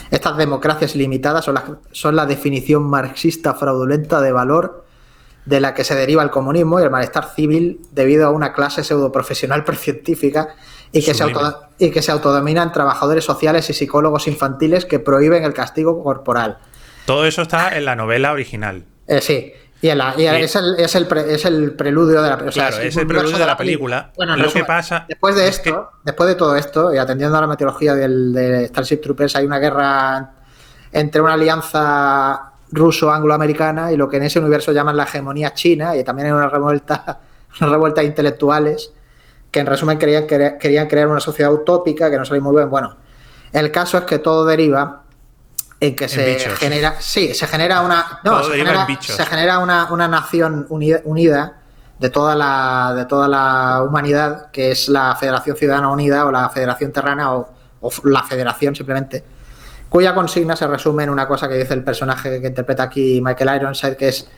Estas 0.09 0.37
democracias 0.37 0.95
ilimitadas 0.95 1.45
son 1.45 1.55
la, 1.55 1.63
son 1.91 2.15
la 2.15 2.25
definición 2.25 2.83
marxista 2.83 3.53
fraudulenta 3.53 4.21
de 4.21 4.31
valor 4.31 4.85
de 5.45 5.59
la 5.59 5.73
que 5.73 5.83
se 5.83 5.95
deriva 5.95 6.23
el 6.23 6.29
comunismo 6.29 6.79
y 6.79 6.83
el 6.83 6.89
malestar 6.89 7.33
civil 7.35 7.81
debido 7.91 8.27
a 8.27 8.31
una 8.31 8.53
clase 8.53 8.83
pseudoprofesional 8.83 9.63
precientífica 9.65 10.55
y 10.91 11.03
que, 11.03 11.13
se 11.13 11.25
y 11.77 11.91
que 11.91 12.01
se 12.01 12.11
autodominan 12.11 12.71
trabajadores 12.71 13.23
sociales 13.23 13.69
y 13.69 13.73
psicólogos 13.73 14.27
infantiles 14.27 14.85
que 14.85 14.99
prohíben 14.99 15.43
el 15.43 15.53
castigo 15.53 16.03
corporal. 16.03 16.57
Todo 17.05 17.25
eso 17.25 17.43
está 17.43 17.77
en 17.77 17.85
la 17.85 17.95
novela 17.95 18.31
original. 18.31 18.85
Eh, 19.07 19.21
sí. 19.21 19.53
Y, 19.81 19.87
Es, 19.87 20.55
el, 20.55 20.75
es, 20.77 20.95
el 20.95 21.07
es, 21.29 21.45
el, 21.45 21.71
preludio 21.71 22.21
de 22.21 22.29
la 22.29 22.37
película. 22.37 22.67
Claro, 22.67 22.83
es, 22.83 22.97
el 22.97 23.07
preludio 23.07 23.37
de 23.37 23.45
la 23.45 23.55
película. 23.55 24.11
Bueno, 24.17 24.35
lo 24.35 24.51
que 24.51 24.65
pasa. 24.65 25.05
Después 25.07 25.35
de 25.35 25.47
esto, 25.47 25.91
después 26.03 26.27
de 26.27 26.35
todo 26.35 26.55
esto, 26.57 26.93
y 26.93 26.97
atendiendo 26.97 27.37
a 27.37 27.41
la 27.41 27.47
meteorología 27.47 27.95
del, 27.95 28.33
de 28.33 28.67
Starship 28.67 28.97
Troopers, 28.97 29.37
hay 29.37 29.45
una 29.45 29.57
guerra 29.57 30.33
entre 30.91 31.21
una 31.21 31.33
alianza 31.33 32.51
ruso-angloamericana 32.71 33.91
y 33.91 33.97
lo 33.97 34.09
que 34.09 34.17
en 34.17 34.23
ese 34.23 34.39
universo 34.39 34.73
llaman 34.73 34.97
la 34.97 35.03
hegemonía 35.03 35.53
china, 35.53 35.95
y 35.95 36.03
también 36.03 36.27
hay 36.27 36.33
una 36.33 36.49
revuelta, 36.49 37.19
una 37.61 37.69
revuelta 37.69 38.01
de 38.01 38.07
intelectuales 38.07 38.91
que 39.51 39.59
en 39.59 39.65
resumen 39.65 39.97
querían, 39.97 40.27
querían 40.27 40.87
crear 40.87 41.07
una 41.07 41.19
sociedad 41.19 41.51
utópica 41.51 42.09
que 42.09 42.17
no 42.17 42.25
salió 42.25 42.41
muy 42.41 42.55
bien. 42.55 42.69
Bueno, 42.69 42.95
el 43.51 43.71
caso 43.71 43.97
es 43.97 44.03
que 44.03 44.19
todo 44.19 44.45
deriva 44.45 45.03
en 45.79 45.95
que 45.95 46.07
se 46.07 46.37
genera. 46.57 46.95
Sí, 46.99 47.33
se 47.33 47.47
genera 47.47 47.81
una. 47.81 48.19
No, 48.23 48.43
se 48.43 48.51
genera, 48.51 48.87
se 49.01 49.25
genera, 49.25 49.59
una, 49.59 49.91
una 49.91 50.07
nación 50.07 50.67
unida, 50.69 51.55
de 51.99 52.09
toda 52.09 52.35
la 52.35 52.93
de 52.95 53.05
toda 53.05 53.27
la 53.27 53.83
humanidad, 53.83 54.51
que 54.51 54.71
es 54.71 54.89
la 54.89 55.15
Federación 55.15 55.55
Ciudadana 55.55 55.89
Unida 55.89 56.25
o 56.25 56.31
la 56.31 56.49
Federación 56.49 56.91
Terrana 56.91 57.33
o, 57.33 57.49
la 58.03 58.23
Federación 58.23 58.75
simplemente, 58.75 59.23
cuya 59.87 60.13
consigna 60.13 60.55
se 60.55 60.67
resume 60.67 61.03
en 61.03 61.09
una 61.09 61.27
cosa 61.27 61.47
que 61.47 61.55
dice 61.55 61.73
el 61.73 61.83
personaje 61.83 62.41
que 62.41 62.47
interpreta 62.47 62.83
aquí 62.83 63.21
Michael 63.23 63.61
Ironside, 63.61 63.95
que 63.95 64.09
es 64.09 64.29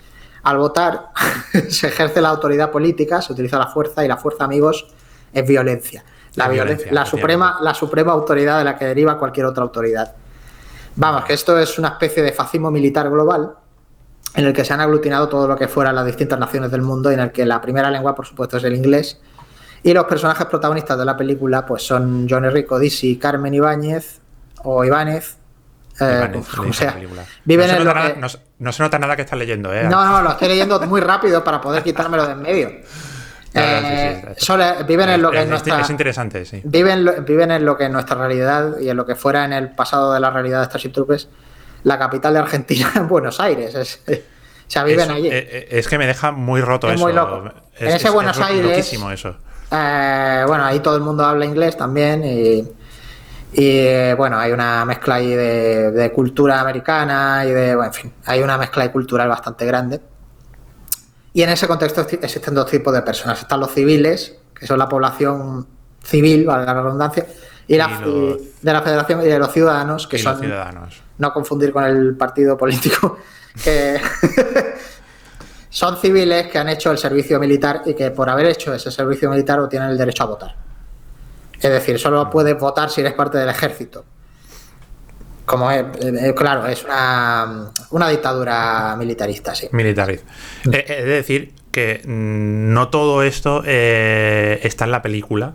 al 0.43 0.57
votar 0.57 1.09
se 1.69 1.87
ejerce 1.87 2.21
la 2.21 2.29
autoridad 2.29 2.71
política, 2.71 3.21
se 3.21 3.33
utiliza 3.33 3.57
la 3.57 3.67
fuerza 3.67 4.05
y 4.05 4.07
la 4.07 4.17
fuerza, 4.17 4.43
amigos, 4.43 4.87
es 5.33 5.47
violencia. 5.47 6.03
La, 6.35 6.47
violencia, 6.47 6.91
la, 6.91 7.05
suprema, 7.05 7.57
la 7.61 7.73
suprema 7.73 8.13
autoridad 8.13 8.59
de 8.59 8.63
la 8.63 8.77
que 8.77 8.85
deriva 8.85 9.17
cualquier 9.17 9.45
otra 9.45 9.63
autoridad. 9.63 10.15
Vamos, 10.95 11.25
que 11.25 11.33
esto 11.33 11.57
es 11.57 11.77
una 11.77 11.89
especie 11.89 12.23
de 12.23 12.31
fascismo 12.31 12.71
militar 12.71 13.09
global 13.09 13.55
en 14.35 14.45
el 14.45 14.53
que 14.53 14.63
se 14.63 14.73
han 14.73 14.79
aglutinado 14.79 15.27
todo 15.27 15.47
lo 15.47 15.57
que 15.57 15.67
fueran 15.67 15.95
las 15.95 16.05
distintas 16.05 16.39
naciones 16.39 16.71
del 16.71 16.81
mundo 16.81 17.11
y 17.11 17.15
en 17.15 17.19
el 17.19 17.31
que 17.31 17.45
la 17.45 17.59
primera 17.59 17.89
lengua, 17.91 18.15
por 18.15 18.25
supuesto, 18.25 18.57
es 18.57 18.63
el 18.63 18.75
inglés. 18.75 19.19
Y 19.83 19.93
los 19.93 20.05
personajes 20.05 20.45
protagonistas 20.45 20.97
de 20.97 21.05
la 21.05 21.17
película 21.17 21.65
pues 21.65 21.83
son 21.83 22.27
John 22.29 22.45
Enrico 22.45 22.79
Dizzy, 22.79 23.17
Carmen 23.17 23.53
Ibáñez 23.53 24.21
o 24.63 24.85
Ibáñez. 24.85 25.37
Eh, 25.99 26.41
o 26.57 26.73
sea, 26.73 26.97
viven 27.43 27.67
no, 27.67 27.73
se 27.73 27.83
nota 27.83 27.93
nada, 27.93 28.15
no, 28.59 28.71
se 28.71 28.83
nota 28.83 28.99
nada 28.99 29.15
que 29.15 29.23
estás 29.23 29.37
leyendo, 29.37 29.73
¿eh? 29.73 29.83
No, 29.83 30.03
no, 30.05 30.21
lo 30.21 30.31
estoy 30.31 30.47
leyendo 30.47 30.79
muy 30.87 31.01
rápido 31.01 31.43
para 31.43 31.59
poder 31.59 31.83
quitármelo 31.83 32.25
de 32.25 32.31
en 32.31 32.41
medio. 32.41 32.71
Eh, 33.53 34.35
viven 34.87 35.09
en 35.09 35.21
lo 35.21 35.29
que 35.29 35.41
es, 35.41 35.47
nuestra, 35.47 35.81
es 35.81 35.89
interesante, 35.89 36.45
sí. 36.45 36.61
Viven, 36.63 37.25
viven 37.25 37.51
en 37.51 37.65
lo 37.65 37.77
que 37.77 37.85
es 37.85 37.91
nuestra 37.91 38.15
realidad 38.15 38.79
y 38.79 38.89
en 38.89 38.95
lo 38.95 39.05
que 39.05 39.15
fuera 39.15 39.43
en 39.43 39.51
el 39.51 39.71
pasado 39.71 40.13
de 40.13 40.19
la 40.21 40.29
realidad 40.29 40.59
de 40.59 40.65
Starship 40.65 40.91
Troopers 40.91 41.27
la 41.83 41.97
capital 41.97 42.33
de 42.33 42.39
Argentina 42.39 42.91
en 42.95 43.07
Buenos 43.09 43.39
Aires. 43.39 43.75
Es, 43.75 44.01
o 44.07 44.73
sea, 44.73 44.83
viven 44.83 45.11
allí. 45.11 45.27
Eh, 45.27 45.49
eh, 45.51 45.67
es, 45.71 45.87
que 45.87 45.97
me 45.97 46.07
deja 46.07 46.31
muy 46.31 46.61
roto 46.61 46.89
eso. 46.89 47.03
Muy 47.03 47.13
loco. 47.13 47.43
en 47.77 47.87
ese 47.87 48.09
Buenos 48.09 48.39
Aires. 48.39 48.93
eso. 48.93 49.35
Eh, 49.71 50.43
bueno, 50.47 50.65
ahí 50.65 50.79
todo 50.79 50.95
el 50.95 51.01
mundo 51.01 51.25
habla 51.25 51.45
inglés 51.45 51.77
también 51.77 52.23
y, 52.23 52.63
bueno, 54.15 54.37
hay 54.37 54.51
una 54.51 54.85
mezcla 54.85 55.15
ahí 55.15 55.29
de, 55.29 56.11
cultura 56.13 56.61
americana 56.61 57.43
y 57.45 57.51
de, 57.51 57.75
bueno, 57.75 57.91
en 57.91 57.93
fin, 57.93 58.13
hay 58.25 58.41
una 58.41 58.57
mezcla 58.57 58.89
cultural 58.91 59.27
bastante 59.27 59.65
grande. 59.65 59.99
Y 61.33 61.43
en 61.43 61.49
ese 61.49 61.67
contexto 61.67 62.01
existen 62.01 62.53
dos 62.53 62.69
tipos 62.69 62.93
de 62.93 63.01
personas. 63.01 63.39
Están 63.39 63.59
los 63.59 63.71
civiles, 63.71 64.35
que 64.53 64.67
son 64.67 64.77
la 64.77 64.89
población 64.89 65.65
civil, 66.03 66.45
valga 66.45 66.73
la 66.73 66.81
redundancia, 66.81 67.25
y, 67.67 67.77
la, 67.77 67.87
de 67.87 68.73
la 68.73 68.81
federación 68.81 69.21
y 69.21 69.27
de 69.27 69.39
los 69.39 69.51
ciudadanos, 69.51 70.07
que 70.07 70.17
son... 70.17 70.39
ciudadanos 70.39 71.01
no 71.21 71.31
confundir 71.31 71.71
con 71.71 71.85
el 71.85 72.17
partido 72.17 72.57
político, 72.57 73.19
que 73.63 74.01
son 75.69 75.97
civiles 75.97 76.47
que 76.47 76.57
han 76.57 76.67
hecho 76.67 76.91
el 76.91 76.97
servicio 76.97 77.39
militar 77.39 77.83
y 77.85 77.93
que 77.93 78.11
por 78.11 78.29
haber 78.29 78.47
hecho 78.47 78.73
ese 78.73 78.91
servicio 78.91 79.29
militar 79.29 79.59
o 79.59 79.69
tienen 79.69 79.89
el 79.89 79.97
derecho 79.97 80.23
a 80.23 80.25
votar. 80.25 80.55
Es 81.53 81.69
decir, 81.69 81.99
solo 81.99 82.27
puedes 82.29 82.59
votar 82.59 82.89
si 82.89 83.01
eres 83.01 83.13
parte 83.13 83.37
del 83.37 83.49
ejército. 83.49 84.03
Como 85.51 85.69
es, 85.69 85.81
eh, 85.81 86.29
eh, 86.29 86.33
claro, 86.33 86.65
es 86.65 86.85
una, 86.85 88.09
dictadura 88.09 88.95
militarista, 88.97 89.53
sí. 89.53 89.67
Militarista. 89.73 90.25
Eh, 90.71 90.85
es 90.87 91.05
decir, 91.05 91.53
que 91.69 92.01
mm, 92.05 92.71
no 92.71 92.87
todo 92.87 93.21
esto 93.21 93.61
está 93.65 94.85
en 94.85 94.91
la 94.91 95.01
película, 95.01 95.53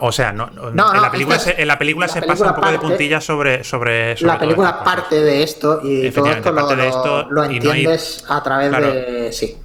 o 0.00 0.12
sea, 0.12 0.32
no, 0.32 0.50
en, 0.68 0.76
la 0.76 1.10
película 1.10 1.38
se, 1.38 1.60
en 1.62 1.66
la 1.66 1.78
película 1.78 2.08
se 2.08 2.20
pasa 2.20 2.50
un 2.50 2.54
poco 2.56 2.70
de 2.70 2.78
puntillas 2.78 3.24
sobre, 3.24 3.64
sobre, 3.64 4.16
La 4.20 4.38
película 4.38 4.84
parte 4.84 5.18
de 5.18 5.42
esto 5.42 5.80
y 5.82 6.10
todo 6.10 6.30
esto 6.30 6.52
lo, 6.52 6.66
de 6.66 6.88
esto 6.88 7.26
lo 7.30 7.44
entiendes 7.44 8.26
a 8.28 8.42
través 8.42 8.70
de. 8.70 9.32
Sí. 9.32 9.56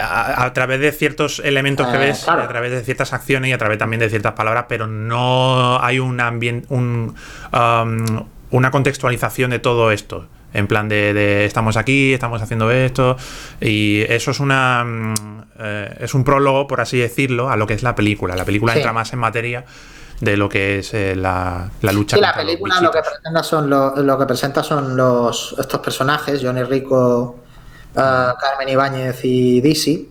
A, 0.00 0.52
través 0.52 0.80
de 0.80 0.92
ciertos 0.92 1.40
elementos 1.44 1.88
que 1.88 1.98
ves, 1.98 2.28
a 2.28 2.46
través 2.46 2.70
de 2.70 2.82
ciertas 2.82 3.12
acciones 3.12 3.50
y 3.50 3.52
a 3.52 3.58
través 3.58 3.78
también 3.78 3.98
de 3.98 4.10
ciertas 4.10 4.34
palabras, 4.34 4.66
pero 4.68 4.86
no 4.86 5.82
hay 5.82 5.98
un 5.98 6.20
ambiente, 6.20 6.66
un, 6.70 7.14
um, 7.52 8.26
una 8.50 8.70
contextualización 8.70 9.50
de 9.50 9.58
todo 9.58 9.90
esto. 9.90 10.26
En 10.54 10.66
plan 10.66 10.88
de, 10.88 11.44
estamos 11.44 11.76
aquí, 11.76 12.14
estamos 12.14 12.40
haciendo 12.40 12.70
esto. 12.70 13.16
Y 13.60 14.02
eso 14.08 14.30
es 14.30 14.40
una. 14.40 14.84
Mm, 14.84 15.14
eh, 15.58 15.96
es 16.00 16.14
un 16.14 16.24
prólogo, 16.24 16.66
por 16.66 16.80
así 16.80 16.98
decirlo, 16.98 17.50
a 17.50 17.56
lo 17.56 17.66
que 17.66 17.74
es 17.74 17.82
la 17.82 17.94
película. 17.94 18.34
La 18.34 18.44
película 18.44 18.74
entra 18.74 18.92
más 18.92 19.12
en 19.12 19.18
materia 19.18 19.64
de 20.20 20.36
lo 20.36 20.48
que 20.48 20.78
es 20.78 20.94
eh, 20.94 21.14
la, 21.14 21.70
lucha. 21.92 22.16
Sí, 22.16 22.22
la 22.22 22.34
película 22.34 22.80
lo 22.80 22.90
que 22.90 23.00
presenta 23.00 23.42
son 23.42 23.70
lo, 23.70 24.18
que 24.18 24.26
presenta 24.26 24.62
son 24.62 24.96
los 24.96 25.54
estos 25.58 25.80
personajes, 25.80 26.40
Johnny 26.42 26.62
Rico, 26.62 27.40
eh, 27.94 28.32
Carmen 28.40 28.68
Ibáñez 28.68 29.20
y 29.24 29.60
Dizzy. 29.60 30.08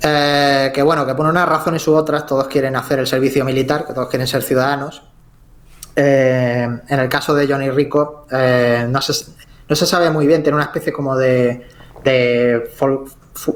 que 0.00 0.82
bueno, 0.84 1.04
que 1.04 1.14
por 1.14 1.26
unas 1.26 1.48
razones 1.48 1.86
u 1.88 1.94
otras 1.94 2.26
todos 2.26 2.46
quieren 2.46 2.76
hacer 2.76 3.00
el 3.00 3.06
servicio 3.08 3.44
militar, 3.44 3.86
que 3.86 3.92
todos 3.92 4.08
quieren 4.08 4.28
ser 4.28 4.42
ciudadanos. 4.42 5.02
Eh, 5.98 6.68
en 6.88 7.00
el 7.00 7.08
caso 7.08 7.34
de 7.34 7.48
Johnny 7.48 7.70
Rico, 7.70 8.26
eh, 8.30 8.86
no, 8.86 9.00
se, 9.00 9.32
no, 9.66 9.74
se, 9.74 9.86
sabe 9.86 10.10
muy 10.10 10.26
bien, 10.26 10.42
tiene 10.42 10.56
una 10.56 10.66
especie 10.66 10.92
como 10.92 11.16
de, 11.16 11.66
de 12.04 12.70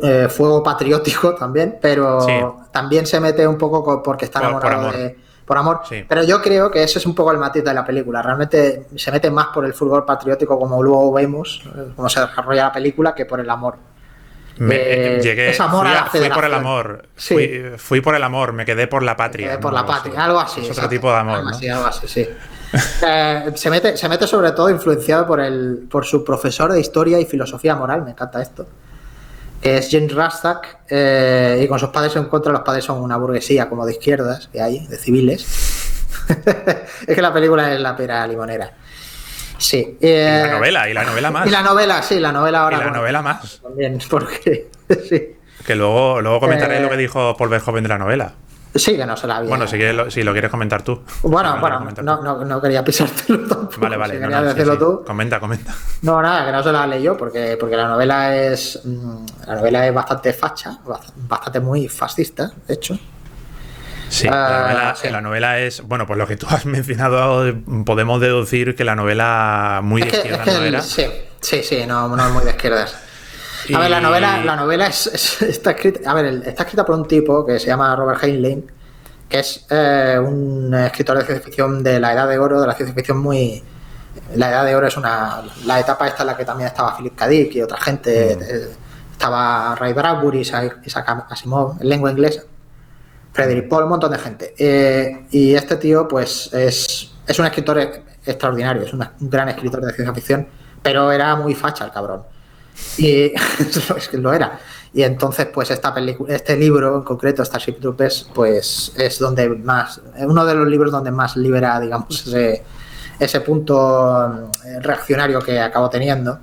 eh, 0.03 0.29
fuego 0.31 0.63
patriótico 0.63 1.35
también, 1.39 1.79
pero 1.81 2.67
también 2.73 3.07
se 3.07 3.21
mete 3.21 3.47
un 3.47 3.59
poco 3.59 4.03
porque 4.03 4.25
está 4.25 4.41
enamorado 4.41 4.87
por, 4.87 4.97
de. 4.97 5.19
Por 5.45 5.59
amor. 5.59 5.81
Pero 6.09 6.23
yo 6.23 6.41
creo 6.41 6.71
que 6.71 6.83
ese 6.83 7.01
es 7.01 7.07
un 7.07 7.15
poco 7.15 7.33
el 7.33 7.39
matiz 7.39 7.65
de 7.65 7.75
la 7.75 7.85
película. 7.85 8.23
Realmente 8.23 8.87
se 8.95 9.11
mete 9.11 9.31
más 9.33 9.49
por 9.49 9.65
el 9.65 9.75
fútbol 9.75 10.05
patriótico, 10.05 10.57
como 10.57 10.81
luego 10.81 11.13
vemos, 11.13 11.63
cómo 11.97 12.09
se 12.09 12.21
desarrolla 12.21 12.67
la 12.67 12.73
película, 12.73 13.15
que 13.15 13.27
por 13.27 13.41
el 13.41 13.51
amor. 13.51 13.77
Me, 14.59 15.21
llegué, 15.23 15.55
fui, 15.55 16.29
por 16.29 16.45
el 16.45 16.55
amor. 16.55 17.07
Fui, 17.17 18.01
por 18.01 18.15
el 18.15 18.23
amor, 18.23 18.53
me 18.53 18.65
quedé 18.65 18.87
por 18.87 19.03
la 19.03 19.17
patria. 19.17 19.59
por 19.59 19.73
la 19.73 19.87
patria, 19.87 20.25
algo 20.25 20.41
así. 20.41 20.61
Es 20.61 20.71
otro 20.71 20.89
tipo 20.89 21.11
de 21.11 21.19
amor. 21.19 21.39
Algo 21.39 21.51
así, 21.51 21.69
algo 21.69 21.87
así, 21.87 22.09
sí. 22.09 22.29
Eh, 23.05 23.53
se, 23.57 23.69
mete, 23.69 23.97
se 23.97 24.09
mete 24.09 24.29
sobre 24.29 24.53
todo 24.53 24.71
influenciado 24.71 25.27
por, 25.27 25.41
el, 25.41 25.89
por 25.91 26.07
su 26.07 26.23
profesor 26.23 26.73
de 26.73 26.81
historia 26.81 27.19
y 27.19 27.25
filosofía 27.25 27.75
moral, 27.75 28.03
me 28.03 28.13
encanta 28.13 28.41
esto. 28.41 28.67
Que 29.61 29.79
es 29.79 29.89
James 29.91 30.15
Rastak, 30.15 30.79
eh, 30.89 31.61
y 31.65 31.67
con 31.69 31.79
sus 31.79 31.89
padres 31.89 32.15
en 32.17 32.27
contra, 32.27 32.53
los 32.53 32.63
padres 32.63 32.85
son 32.85 33.03
una 33.03 33.17
burguesía 33.17 33.69
como 33.69 33.85
de 33.85 33.93
izquierdas 33.93 34.49
que 34.53 34.63
hay, 34.63 34.87
de 34.87 34.97
civiles. 34.97 35.47
es 37.07 37.15
que 37.15 37.23
la 37.23 37.33
película 37.33 37.73
es 37.73 37.81
la 37.81 37.97
pera 37.97 38.27
limonera. 38.27 38.73
Sí. 39.61 39.99
y 40.01 40.07
la 40.07 40.47
eh, 40.47 40.51
novela, 40.51 40.89
y 40.89 40.95
la 40.95 41.05
novela 41.05 41.31
más. 41.31 41.47
Y 41.47 41.51
la 41.51 41.63
novela, 41.63 42.03
sí, 42.03 42.19
la 42.19 42.33
novela 42.33 42.63
ahora. 42.63 42.79
Y 42.79 42.81
la 42.81 42.91
novela 42.91 43.23
más. 43.23 43.61
También, 43.63 43.99
porque. 44.11 44.71
sí. 45.09 45.37
Que 45.67 45.75
luego, 45.75 46.21
luego 46.23 46.41
comentaré 46.41 46.79
eh, 46.79 46.81
lo 46.81 46.89
que 46.89 46.97
dijo 46.97 47.37
Paul 47.37 47.51
Verhoeven 47.51 47.83
de 47.83 47.89
la 47.89 47.99
novela. 47.99 48.33
Sí, 48.75 48.97
que 48.97 49.05
no 49.05 49.17
se 49.17 49.27
la 49.27 49.37
había. 49.37 49.49
Bueno, 49.49 49.67
si, 49.67 49.77
lo, 49.79 50.11
si 50.11 50.23
lo 50.23 50.33
quieres 50.33 50.51
comentar 50.51 50.83
tú. 50.83 51.03
Bueno, 51.23 51.59
bueno, 51.61 51.87
no, 52.03 52.23
no, 52.23 52.45
no, 52.45 52.63
quería 52.63 52.85
pisártelo 52.85 53.41
tampoco. 53.49 53.81
Vale, 53.81 53.97
vale. 53.97 54.55
Si 54.55 54.79
tú. 54.79 55.03
Comenta, 55.05 55.41
comenta. 55.41 55.75
No, 56.03 56.23
nada, 56.23 56.47
que 56.47 56.53
no 56.53 56.63
se 56.63 56.73
la 56.73 56.87
leyó 56.87 57.17
porque, 57.17 57.57
porque 57.59 57.77
la 57.77 57.89
novela 57.89 58.35
es. 58.35 58.81
Mm, 58.85 59.27
la 59.47 59.55
novela 59.57 59.87
es 59.87 59.93
bastante 59.95 60.33
facha, 60.33 60.79
bastante 61.17 61.61
muy 61.61 61.89
fascista, 61.89 62.51
de 62.67 62.75
hecho. 62.75 62.99
Sí, 64.11 64.27
la, 64.27 64.91
ah, 64.91 65.21
novela, 65.21 65.61
es, 65.61 65.83
bueno, 65.83 66.05
por 66.05 66.17
lo 66.17 66.27
que 66.27 66.37
tú 66.37 66.47
has 66.51 66.67
mencionado, 66.67 67.55
podemos 67.87 68.21
deducir 68.21 68.75
que 68.75 68.85
la 68.85 68.97
novela 68.97 69.81
muy 69.83 70.03
de 70.03 70.09
izquierda 70.09 70.45
no 70.45 70.65
era. 70.65 70.83
Sí, 70.83 71.07
sí, 71.41 71.63
sí, 71.63 71.87
no, 71.87 72.09
no 72.09 72.27
es 72.27 72.33
muy 72.33 72.45
de 72.45 72.51
izquierdas. 72.51 72.97
A 73.75 73.79
ver, 73.79 73.91
la 73.91 74.01
novela, 74.01 74.43
la 74.45 74.57
novela 74.57 74.89
es, 74.89 75.41
está 75.43 75.73
escrita, 75.73 76.11
a 76.11 76.15
ver, 76.15 76.43
está 76.45 76.65
escrita 76.65 76.85
por 76.85 76.97
un 76.97 77.07
tipo 77.07 77.47
que 77.47 77.61
se 77.61 77.67
llama 77.67 77.95
Robert 77.95 78.21
Heinlein, 78.25 78.69
que 79.29 79.39
es 79.39 79.67
eh, 79.71 80.19
un 80.19 80.75
escritor 80.75 81.19
de 81.19 81.25
ciencia 81.25 81.45
ficción 81.45 81.83
de 81.83 82.01
la 82.01 82.13
Edad 82.13 82.27
de 82.27 82.39
Oro, 82.39 82.61
de 82.61 82.67
la 82.67 82.75
ciencia 82.75 82.95
ficción 82.95 83.19
muy, 83.19 83.63
la 84.35 84.49
Edad 84.49 84.65
de 84.65 84.75
Oro 84.75 84.89
es 84.89 84.97
una 84.97 85.43
la 85.67 85.79
etapa 85.79 86.09
esta 86.09 86.23
en 86.23 86.29
la 86.29 86.37
que 86.37 86.45
también 86.45 86.69
estaba 86.69 86.97
Philip 86.97 87.15
K. 87.15 87.29
Dick 87.29 87.55
y 87.55 87.63
otra 87.63 87.79
gente, 87.79 88.37
mm. 88.37 88.43
eh, 88.43 88.69
estaba 89.13 89.77
Ray 89.77 89.93
Bradbury, 89.93 90.41
Isaac 90.41 91.27
Asimov, 91.29 91.81
en 91.81 91.89
lengua 91.89 92.11
inglesa. 92.11 92.43
Frederick 93.33 93.69
Paul, 93.69 93.85
un 93.85 93.91
montón 93.91 94.13
de 94.13 94.19
gente. 94.19 94.55
Eh, 94.59 95.27
y 95.31 95.55
este 95.55 95.77
tío, 95.77 96.09
pues, 96.09 96.53
es, 96.53 97.13
es 97.27 97.39
un 97.39 97.47
escritor 97.47 97.79
extraordinario, 98.25 98.83
es 98.83 98.93
un 98.93 99.07
gran 99.21 99.49
escritor 99.49 99.85
de 99.85 99.93
ciencia 99.93 100.15
ficción, 100.15 100.47
pero 100.83 101.13
era 101.13 101.37
muy 101.37 101.55
facha 101.55 101.85
el 101.85 101.93
cabrón. 101.93 102.23
Y 102.99 103.33
es 103.59 104.13
lo 104.15 104.33
era. 104.33 104.59
Y 104.93 105.03
entonces, 105.03 105.47
pues, 105.47 105.71
esta 105.71 105.95
película, 105.95 106.35
este 106.35 106.57
libro 106.57 106.97
en 106.97 107.03
concreto, 107.03 107.45
Starship 107.45 107.79
Troopers, 107.81 108.29
pues, 108.35 108.93
es 108.97 109.19
donde 109.19 109.49
más, 109.49 110.01
uno 110.19 110.45
de 110.45 110.55
los 110.55 110.67
libros 110.67 110.91
donde 110.91 111.13
más 111.13 111.37
libera, 111.37 111.79
digamos, 111.79 112.27
ese, 112.27 112.65
ese 113.19 113.41
punto 113.43 114.51
eh, 114.65 114.81
reaccionario 114.81 115.41
que 115.41 115.61
acabo 115.61 115.89
teniendo. 115.89 116.39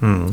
Mm. 0.00 0.28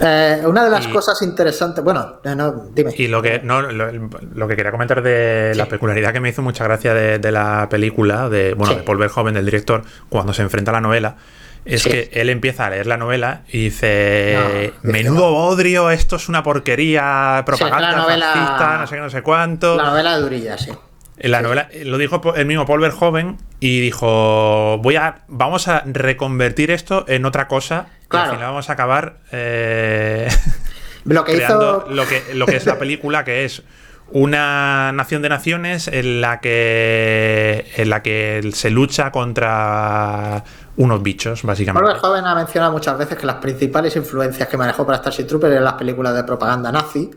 Eh, 0.00 0.42
una 0.44 0.64
de 0.64 0.70
las 0.70 0.88
cosas 0.88 1.20
interesantes, 1.22 1.82
bueno, 1.84 2.20
eh, 2.24 2.34
no, 2.34 2.66
dime. 2.74 2.92
Y 2.96 3.06
lo 3.06 3.22
que, 3.22 3.40
no, 3.40 3.62
lo, 3.62 4.48
que 4.48 4.56
quería 4.56 4.72
comentar 4.72 5.02
de 5.02 5.54
la 5.54 5.66
peculiaridad 5.66 6.12
que 6.12 6.20
me 6.20 6.30
hizo 6.30 6.42
mucha 6.42 6.64
gracia 6.64 6.94
de, 6.94 7.32
la 7.32 7.68
película, 7.70 8.28
de, 8.28 8.54
bueno, 8.54 8.74
de 8.74 8.82
Paul 8.82 8.98
Verhoeven, 8.98 9.34
del 9.34 9.44
director, 9.44 9.82
cuando 10.08 10.32
se 10.32 10.42
enfrenta 10.42 10.70
a 10.72 10.74
la 10.74 10.80
novela, 10.80 11.16
es 11.64 11.84
que 11.84 12.10
él 12.12 12.28
empieza 12.28 12.66
a 12.66 12.70
leer 12.70 12.86
la 12.86 12.96
novela 12.96 13.42
y 13.48 13.64
dice, 13.64 14.72
menudo 14.82 15.30
bodrio, 15.32 15.90
esto 15.90 16.16
es 16.16 16.28
una 16.28 16.42
porquería, 16.42 17.42
propaganda 17.46 18.04
fascista, 18.04 18.78
no 18.80 18.86
sé 18.86 18.94
qué, 18.96 19.00
no 19.00 19.10
sé 19.10 19.22
cuánto. 19.22 19.76
La 19.76 19.84
novela 19.84 20.16
de 20.16 20.22
Durilla, 20.22 20.58
sí. 20.58 20.72
La 21.16 21.42
novela 21.42 21.68
lo 21.84 21.96
dijo 21.96 22.20
el 22.34 22.44
mismo 22.44 22.66
Paul 22.66 22.80
Verhoeven 22.80 23.36
y 23.60 23.80
dijo, 23.80 24.78
voy 24.78 24.96
a, 24.96 25.22
vamos 25.28 25.68
a 25.68 25.84
reconvertir 25.86 26.72
esto 26.72 27.04
en 27.06 27.24
otra 27.24 27.46
cosa 27.46 27.86
al 28.22 28.30
final 28.30 28.46
vamos 28.48 28.70
a 28.70 28.72
acabar 28.72 29.18
eh, 29.32 30.28
lo 31.04 31.24
que 31.24 31.34
creando 31.36 31.86
lo, 31.90 32.06
que, 32.06 32.22
lo 32.34 32.46
que 32.46 32.56
es 32.56 32.66
la 32.66 32.78
película, 32.78 33.24
que 33.24 33.44
es 33.44 33.62
una 34.10 34.92
nación 34.92 35.22
de 35.22 35.28
naciones 35.30 35.88
en 35.88 36.20
la 36.20 36.40
que 36.40 37.66
en 37.76 37.88
la 37.90 38.02
que 38.02 38.50
se 38.54 38.70
lucha 38.70 39.10
contra 39.10 40.44
unos 40.76 41.02
bichos, 41.02 41.42
básicamente. 41.42 41.84
Oliver 41.84 42.00
Joven 42.00 42.24
ha 42.26 42.34
mencionado 42.34 42.72
muchas 42.72 42.98
veces 42.98 43.16
que 43.16 43.26
las 43.26 43.36
principales 43.36 43.94
influencias 43.96 44.48
que 44.48 44.56
manejó 44.56 44.84
para 44.84 44.98
Starship 44.98 45.24
Trooper 45.26 45.52
eran 45.52 45.64
las 45.64 45.74
películas 45.74 46.14
de 46.14 46.24
propaganda 46.24 46.70
nazi, 46.72 47.10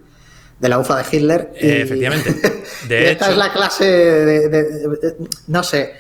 de 0.60 0.70
la 0.70 0.80
UFA 0.80 0.98
de 0.98 1.06
Hitler. 1.12 1.52
Y, 1.60 1.68
Eh, 1.68 1.82
efectivamente. 1.82 2.34
De 2.88 3.02
y 3.02 3.06
esta 3.08 3.30
es 3.32 3.38
la 3.38 3.52
clase 3.52 3.84
de, 3.86 4.50
de- 4.50 4.64
de- 4.78 5.16
no 5.48 5.64
sé. 5.64 5.94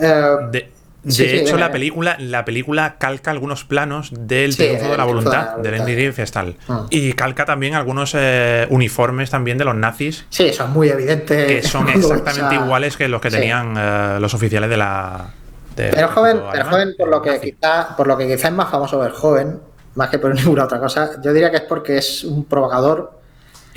eh, 0.00 0.36
De, 0.52 0.72
de 1.04 1.12
Sí, 1.12 1.22
hecho, 1.24 1.56
la 1.56 1.70
película, 1.70 2.16
la 2.18 2.44
película 2.44 2.96
calca 2.98 3.30
algunos 3.30 3.64
planos 3.64 4.10
del 4.12 4.52
Sí, 4.52 4.58
Triunfo 4.64 4.90
de 4.90 4.96
la 4.96 5.04
el 5.04 5.08
Voluntad, 5.08 5.56
del. 5.58 5.74
Enrique 5.74 6.12
Festal. 6.12 6.56
Ah. 6.68 6.86
Y 6.90 7.12
calca 7.12 7.44
también 7.44 7.74
algunos 7.74 8.14
eh, 8.16 8.66
uniformes 8.70 9.30
también 9.30 9.58
de 9.58 9.64
los 9.64 9.76
nazis, 9.76 10.26
sí, 10.28 10.46
eso 10.48 10.64
es 10.64 10.70
muy 10.70 10.88
evidente. 10.88 11.46
que 11.46 11.62
son 11.62 11.88
exactamente 11.94 12.56
iguales 12.56 12.96
que 12.96 13.08
los 13.08 13.20
que 13.20 13.30
tenían 13.30 13.74
eh, 13.78 14.18
los 14.20 14.34
oficiales 14.34 14.68
de 14.68 14.76
la. 14.76 15.30
de- 15.76 15.90
Pero 15.90 16.08
joven, 16.08 16.40
pero 16.52 16.64
joven 16.66 16.94
por 16.98 17.08
lo 17.08 17.22
que 17.22 17.40
quizá, 17.40 17.96
por 17.96 18.06
lo 18.06 18.16
que 18.16 18.26
quizá 18.26 18.48
es 18.48 18.54
más 18.54 18.70
famoso 18.70 18.98
ver 18.98 19.12
joven, 19.12 19.60
más 19.94 20.10
que 20.10 20.18
por 20.18 20.34
ninguna 20.34 20.64
otra 20.64 20.80
cosa, 20.80 21.20
yo 21.22 21.32
diría 21.32 21.50
que 21.50 21.58
es 21.58 21.62
porque 21.62 21.98
es 21.98 22.24
un 22.24 22.44
provocador 22.44 23.17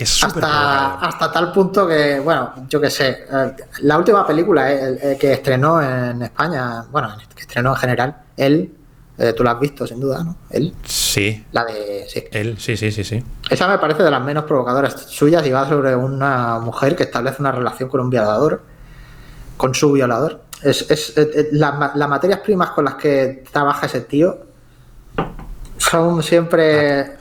Es 0.04 0.10
súper 0.10 0.44
hasta, 0.44 0.96
hasta 0.96 1.32
tal 1.32 1.52
punto 1.52 1.88
que, 1.88 2.20
bueno, 2.20 2.54
yo 2.68 2.82
qué 2.82 2.90
sé, 2.90 3.26
eh, 3.32 3.56
la 3.82 3.98
última 3.98 4.26
película 4.26 4.72
eh, 4.72 4.98
el 5.14 5.18
que 5.18 5.34
estrenó 5.34 5.82
en 5.82 6.22
España, 6.24 6.84
bueno, 6.92 7.16
que 7.36 7.42
estrenó 7.42 7.70
en 7.72 7.76
general, 7.76 8.16
él, 8.38 8.74
eh, 9.18 9.34
tú 9.34 9.44
la 9.44 9.52
has 9.52 9.60
visto 9.60 9.86
sin 9.86 10.00
duda, 10.00 10.24
¿no? 10.24 10.36
Él, 10.50 10.74
Sí, 10.84 11.46
la 11.52 11.66
de, 11.66 12.06
sí. 12.10 12.24
él, 12.32 12.58
sí, 12.58 12.76
sí, 12.78 12.92
sí, 12.92 13.04
sí. 13.04 13.24
Esa 13.50 13.68
me 13.68 13.78
parece 13.78 14.02
de 14.02 14.10
las 14.10 14.22
menos 14.24 14.46
provocadoras 14.46 14.94
suyas 15.10 15.46
y 15.46 15.52
va 15.52 15.68
sobre 15.70 15.96
una 15.96 16.58
mujer 16.60 16.96
que 16.96 17.04
establece 17.04 17.38
una 17.40 17.52
relación 17.52 17.88
con 17.90 18.00
un 18.02 18.10
violador, 18.10 18.64
con 19.58 19.76
su 19.76 19.92
violador. 19.92 20.42
Es, 20.64 20.90
es- 20.90 21.16
eh, 21.18 21.30
eh, 21.36 21.50
la- 21.52 21.74
ma- 21.74 21.92
las 21.94 22.10
materias 22.10 22.40
primas 22.40 22.72
con 22.72 22.86
las 22.86 22.96
que 22.96 23.44
trabaja 23.52 23.86
ese 23.86 24.02
tío 24.02 24.38
son 25.78 26.24
siempre 26.24 27.18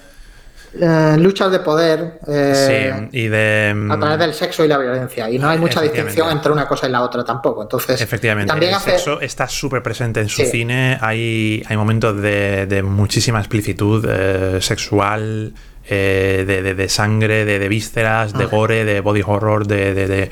eh, 0.80 1.16
luchas 1.18 1.50
de 1.50 1.58
poder 1.60 2.20
eh, 2.28 3.00
sí, 3.10 3.18
y 3.18 3.28
de. 3.28 3.88
a 3.90 3.98
través 3.98 4.18
del 4.18 4.34
sexo 4.34 4.64
y 4.64 4.68
la 4.68 4.78
violencia. 4.78 5.28
Y 5.30 5.38
no 5.38 5.48
hay 5.48 5.58
mucha 5.58 5.80
distinción 5.80 6.30
entre 6.30 6.52
una 6.52 6.66
cosa 6.68 6.86
y 6.88 6.90
la 6.90 7.02
otra 7.02 7.24
tampoco. 7.24 7.62
Entonces, 7.62 8.00
Efectivamente, 8.00 8.48
también 8.48 8.70
el 8.70 8.76
hace- 8.76 8.92
sexo 8.92 9.20
está 9.20 9.48
súper 9.48 9.82
presente 9.82 10.20
en 10.20 10.28
su 10.28 10.42
Sí. 10.42 10.46
cine. 10.46 10.98
Hay, 11.00 11.62
hay 11.68 11.76
momentos 11.76 12.20
de, 12.20 12.66
de 12.66 12.82
muchísima 12.82 13.38
explicitud 13.40 14.06
eh, 14.08 14.58
sexual, 14.60 15.52
eh, 15.88 16.44
de, 16.46 16.62
de- 16.62 16.74
de 16.74 16.88
sangre, 16.88 17.44
de, 17.44 17.58
de 17.58 17.68
vísceras, 17.68 18.32
de 18.32 18.44
Ah. 18.44 18.48
gore, 18.48 18.84
de 18.84 19.00
body 19.00 19.22
horror, 19.26 19.66
de, 19.66 19.92
de, 19.94 20.06
de, 20.06 20.30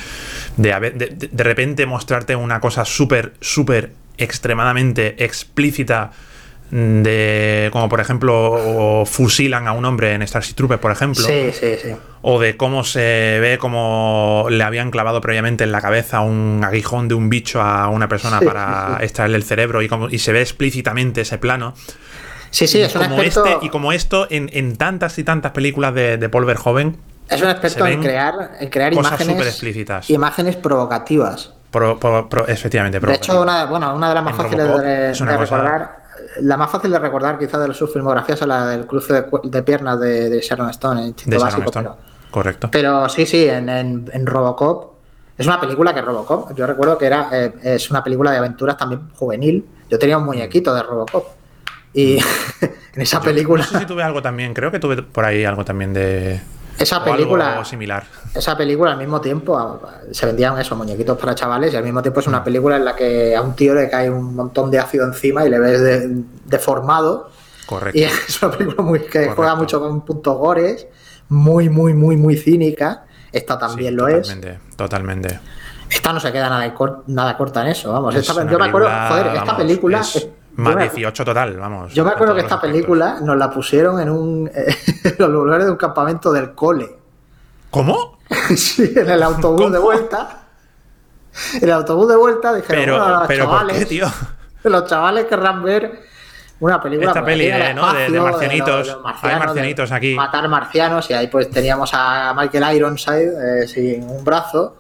de 0.57 0.73
haber- 0.73 0.95
de- 0.95 1.07
de- 1.09 1.29
de 1.33 1.45
repente 1.45 1.85
mostrarte 1.87 2.37
una 2.37 2.61
cosa 2.61 2.85
súper, 2.85 3.33
súper 3.41 3.91
extremadamente 4.19 5.25
explícita. 5.25 6.13
De 6.71 7.71
como 7.73 7.89
por 7.89 8.01
ejemplo 8.01 8.35
o 8.53 9.07
fusilan 9.07 9.67
a 9.69 9.73
un 9.73 9.85
hombre 9.87 10.13
en 10.15 10.27
Starship 10.27 10.55
Troopers, 10.55 10.81
por 10.81 10.93
ejemplo 10.93 11.25
Sí, 11.25 11.51
sí, 11.53 11.77
sí. 11.83 11.97
o 12.21 12.39
de 12.39 12.57
cómo 12.59 12.85
se 12.85 13.39
ve 13.41 13.57
como 13.59 14.47
le 14.51 14.63
habían 14.63 14.91
clavado 14.91 15.21
previamente 15.23 15.65
en 15.65 15.73
la 15.73 15.81
cabeza 15.81 16.21
un 16.21 16.63
aguijón 16.63 17.09
de 17.09 17.15
un 17.15 17.31
bicho 17.31 17.63
a 17.63 17.89
una 17.89 18.07
persona 18.09 18.39
Sí, 18.41 18.45
para 18.45 18.97
sí, 18.99 19.05
extraerle 19.05 19.37
el 19.39 19.45
cerebro 19.45 19.81
y, 19.81 19.89
como, 19.89 20.11
y 20.11 20.19
se 20.19 20.33
ve 20.33 20.43
explícitamente 20.43 21.23
ese 21.23 21.39
plano. 21.39 21.73
Sí, 22.51 22.67
sí, 22.67 22.79
y, 22.79 22.83
es 22.83 22.95
un 22.95 23.03
como 23.03 23.23
experto, 23.23 23.47
este, 23.47 23.67
y 23.67 23.69
como 23.71 23.93
esto 23.93 24.27
en, 24.31 24.51
en 24.53 24.77
tantas 24.77 25.19
y 25.19 25.25
tantas 25.25 25.53
películas 25.53 25.95
de, 25.95 26.17
de 26.19 26.29
Paul 26.29 26.45
Verhoeven, 26.45 26.97
es 27.31 27.43
un 27.43 27.49
experto 27.51 27.87
en 27.87 28.03
crear, 28.03 28.35
en 28.61 28.69
crear 28.71 28.93
cosas 28.95 29.11
imágenes, 29.13 29.35
súper 29.35 29.49
explícitas. 29.49 30.09
imágenes 30.11 30.57
provocativas. 30.57 31.53
pro- 31.71 31.99
pro- 31.99 32.29
pro- 32.29 32.47
efectivamente, 32.49 33.01
De 33.01 33.15
hecho, 33.15 33.43
una, 33.43 33.67
bueno, 33.67 33.95
una 33.95 34.09
de 34.09 34.15
las 34.15 34.25
más 34.25 34.35
fáciles 34.37 34.67
de, 34.67 35.13
recordar, 35.37 36.08
la 36.41 36.57
más 36.57 36.71
fácil 36.71 36.91
de 36.91 36.99
recordar 36.99 37.39
quizás 37.39 37.67
de 37.67 37.75
sus 37.75 37.93
filmografías 37.93 38.41
es 38.41 38.47
la 38.47 38.67
del 38.67 38.87
cruce 38.87 39.13
de, 39.13 39.25
de 39.45 39.63
piernas 39.63 39.99
de, 40.01 40.29
de 40.31 40.41
Sharon 40.41 40.71
Stone 40.71 41.01
en 41.03 41.07
Instinto 41.09 41.31
de 41.31 41.39
Sharon 41.39 41.51
Básico. 41.65 41.71
Stone. 41.71 41.89
Pero, 41.89 42.31
Correcto. 42.31 42.69
pero 42.71 43.09
sí, 43.09 43.25
sí, 43.27 43.49
en, 43.49 43.69
en- 43.69 44.11
en 44.13 44.27
Robocop. 44.27 44.99
Es 45.37 45.47
una 45.47 45.61
película 45.61 45.95
que 45.95 46.03
Robocop, 46.03 46.53
yo 46.57 46.67
recuerdo 46.67 46.99
que 46.99 47.07
era 47.07 47.29
eh, 47.33 47.55
es 47.63 47.91
una 47.91 48.03
película 48.03 48.33
de 48.33 48.39
aventuras 48.39 48.77
también 48.77 49.09
juvenil. 49.15 49.65
Yo 49.89 49.99
tenía 49.99 50.19
un 50.19 50.25
muñequito 50.25 50.75
de 50.75 50.83
Robocop. 50.83 51.27
Y 51.95 52.19
en 52.61 53.01
esa 53.03 53.21
película, 53.21 53.63
No 53.65 53.71
sé 53.71 53.79
si 53.79 53.87
tuve 53.87 54.03
algo 54.03 54.21
también, 54.21 54.53
creo 54.53 54.71
que 54.71 54.79
tuve 54.81 55.03
por 55.03 55.25
ahí 55.25 55.45
algo 55.45 55.65
también 55.65 55.95
de. 55.95 56.41
esa 56.79 56.97
o 56.99 57.01
algo 57.03 57.13
película, 57.17 57.65
similar. 57.65 58.05
Esa 58.35 58.57
película 58.57 58.93
al 58.93 58.99
mismo 58.99 59.21
tiempo 59.21 59.81
se 60.13 60.27
vendían 60.27 60.59
esos 60.59 60.77
muñequitos 60.79 61.19
para 61.19 61.35
chavales 61.35 61.73
y 61.73 61.77
al 61.77 61.85
mismo 61.85 62.03
tiempo 62.03 62.21
es 62.21 62.27
una 62.27 62.43
película 62.45 62.77
en 62.77 62.85
la 62.85 62.95
que 62.95 63.35
a 63.35 63.43
un 63.43 63.55
tío 63.55 63.75
le 63.75 63.89
cae 63.89 64.11
un 64.11 64.35
montón 64.35 64.71
de 64.71 64.79
ácido 64.79 65.07
encima 65.07 65.45
y 65.45 65.51
le 65.51 65.59
ves 65.59 65.81
de- 65.81 66.23
deformado. 66.45 67.31
Correcto. 67.67 67.99
y 67.99 68.03
es 68.29 68.43
una 68.43 68.53
película 68.53 68.83
muy 68.83 69.01
que 69.01 69.29
juega 69.29 69.55
mucho 69.55 69.81
con 69.81 70.01
puntos 70.03 70.37
gores 70.39 70.87
muy 71.29 71.69
muy 71.69 71.93
muy 71.95 72.17
muy 72.17 72.37
cínica. 72.37 73.05
Esta 73.31 73.55
Sí, 73.55 73.61
también 73.61 73.95
lo 73.97 74.09
es. 74.09 74.23
totalmente, 74.29 74.59
Totalmente. 74.77 75.41
esta 75.91 76.13
no 76.15 76.21
se 76.21 76.33
queda 76.33 76.49
nada, 76.49 76.75
nada 77.09 77.37
corta 77.37 77.61
en 77.63 77.69
eso 77.69 77.93
vamos. 77.93 78.15
Es 78.15 78.27
esta- 78.29 78.47
yo 78.51 78.59
me 78.59 78.67
acuerdo 78.67 78.89
joder 79.09 79.27
esta 79.27 79.41
vamos, 79.41 79.55
película 79.57 80.01
es 80.01 80.29
más 80.57 80.73
yo 80.73 80.79
me- 80.79 80.83
18 80.85 81.25
total, 81.25 81.57
vamos. 81.59 81.93
yo 81.95 82.05
me 82.05 82.11
acuerdo 82.11 82.35
que 82.35 82.41
esta 82.41 82.61
película 82.61 83.19
nos 83.23 83.37
la 83.37 83.51
pusieron 83.51 84.01
en 84.01 84.09
un 84.11 84.51
en 85.05 85.15
los 85.19 85.29
lugares 85.29 85.67
de 85.67 85.73
un 85.73 85.77
campamento 85.77 86.33
del 86.33 86.53
cole 86.55 86.98
¿Cómo? 87.71 88.19
sí, 88.57 88.93
en 88.97 89.11
el 89.11 89.23
autobús 89.23 89.61
¿Cómo? 89.63 89.71
de 89.73 89.79
vuelta. 89.79 90.29
En 91.55 91.65
el 91.65 91.73
autobús 91.73 92.09
de 92.09 92.17
vuelta 92.17 92.55
dijeron, 92.55 92.83
Pero, 92.85 92.99
bueno, 92.99 93.19
los 93.21 93.29
pero 93.29 93.45
¿por 93.47 93.55
chavales, 93.55 93.79
qué, 93.79 93.87
tío? 93.87 94.07
los 94.65 94.85
chavales 94.87 95.25
querrán 95.27 95.63
ver 95.63 96.01
una 96.61 96.83
película 96.83 97.11
Esta 97.11 97.25
peli, 97.25 97.47
el 97.47 97.63
eh, 97.63 97.75
¿no? 97.75 97.93
De- 97.93 98.11
de 98.11 98.21
marcianitos. 98.21 98.87
los- 98.89 98.97
los 99.03 99.25
Hay 99.25 99.39
marcianitos 99.39 99.91
de 99.91 99.97
aquí. 99.97 100.15
Matar 100.17 100.49
marcianos 100.49 101.09
y 101.11 101.15
ahí 101.15 101.29
pues 101.29 101.49
teníamos 101.51 101.91
a 101.95 102.35
Michael 102.37 102.77
Ironside 102.77 103.63
eh, 103.63 103.69
sin 103.69 104.03
un 104.11 104.25
brazo 104.25 104.77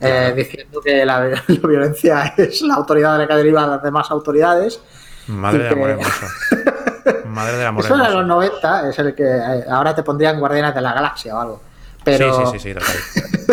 eh, 0.00 0.32
diciendo 0.34 0.80
que 0.80 1.04
la, 1.04 1.20
la 1.46 1.68
violencia 1.68 2.32
es 2.38 2.62
la 2.62 2.74
autoridad 2.74 3.12
de 3.12 3.18
la 3.18 3.28
que 3.28 3.34
deriva 3.34 3.64
a 3.64 3.66
las 3.66 3.82
demás 3.82 4.10
autoridades. 4.10 4.80
Madre 5.26 5.58
Y 5.58 5.62
del 5.64 5.72
amor 5.74 5.90
hermoso. 5.90 6.26
Madre 7.26 7.56
del 7.58 7.66
amor 7.66 7.84
Eso 7.84 7.94
era 7.94 8.04
de 8.04 8.08
hermoso. 8.10 8.26
los 8.26 8.50
90, 8.62 8.88
es 8.88 8.98
el 8.98 9.14
que 9.14 9.24
eh, 9.24 9.64
ahora 9.70 9.94
te 9.94 10.02
pondrían 10.02 10.40
Guardianes 10.40 10.74
de 10.74 10.80
la 10.80 10.92
Galaxia 10.94 11.36
o 11.36 11.40
algo. 11.40 11.62
Pero, 12.18 12.34
Sí, 12.34 12.42
sí, 12.52 12.58
sí, 12.58 12.68
sí, 12.68 12.74
total. 12.74 12.96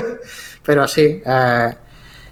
Pero 0.66 0.88
sí, 0.88 1.22
eh, 1.26 1.76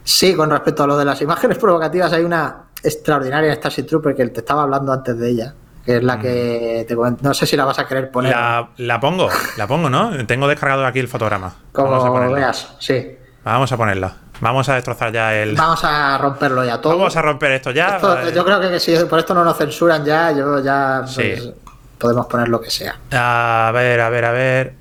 sí, 0.03 0.35
con 0.35 0.49
respecto 0.49 0.83
a 0.83 0.87
lo 0.87 0.97
de 0.97 1.05
las 1.05 1.21
imágenes 1.21 1.57
provocativas, 1.57 2.11
hay 2.13 2.23
una 2.23 2.63
extraordinaria 2.83 3.53
Starship 3.55 3.83
Trooper 3.85 4.15
que 4.15 4.27
te 4.27 4.41
estaba 4.41 4.63
hablando 4.63 4.91
antes 4.91 5.17
de 5.17 5.29
ella, 5.29 5.53
que 5.85 5.97
es 5.97 6.03
la 6.03 6.19
que 6.19 6.85
te 6.87 6.95
no 6.95 7.33
sé 7.33 7.45
si 7.45 7.55
la 7.55 7.65
vas 7.65 7.79
a 7.79 7.87
querer 7.87 8.11
poner. 8.11 8.35
Mm. 8.35 8.39
La, 8.39 8.69
la 8.77 8.99
pongo, 8.99 9.29
la 9.57 9.67
pongo, 9.67 9.89
¿no? 9.89 10.25
Tengo 10.25 10.47
descargado 10.47 10.85
aquí 10.85 10.99
el 10.99 11.07
fotograma. 11.07 11.55
Como 11.71 12.31
veas, 12.31 12.75
sí. 12.79 13.17
Vamos 13.43 13.71
a 13.71 13.77
ponerla. 13.77 14.13
Vamos 14.41 14.67
a 14.67 14.75
destrozar 14.75 15.13
ya 15.13 15.33
el. 15.33 15.55
Vamos 15.55 15.79
a 15.83 16.17
romperlo 16.17 16.65
ya 16.65 16.81
todo. 16.81 16.97
Vamos 16.97 17.15
a 17.15 17.21
romper 17.21 17.51
esto 17.53 17.71
ya. 17.71 17.95
Esto- 17.95 18.29
yo 18.31 18.43
creo 18.43 18.59
que 18.59 18.79
si 18.79 18.95
por 19.05 19.19
esto 19.19 19.33
no 19.33 19.43
nos 19.45 19.57
censuran 19.57 20.03
ya, 20.03 20.31
yo 20.31 20.59
ya 20.61 21.03
Sí. 21.07 21.21
pues, 21.37 21.53
podemos 21.97 22.25
poner 22.25 22.49
lo 22.49 22.59
que 22.59 22.69
sea. 22.69 22.95
A 23.13 23.71
ver, 23.71 24.01
a 24.01 24.09
ver, 24.09 24.25
a 24.25 24.31
ver. 24.31 24.73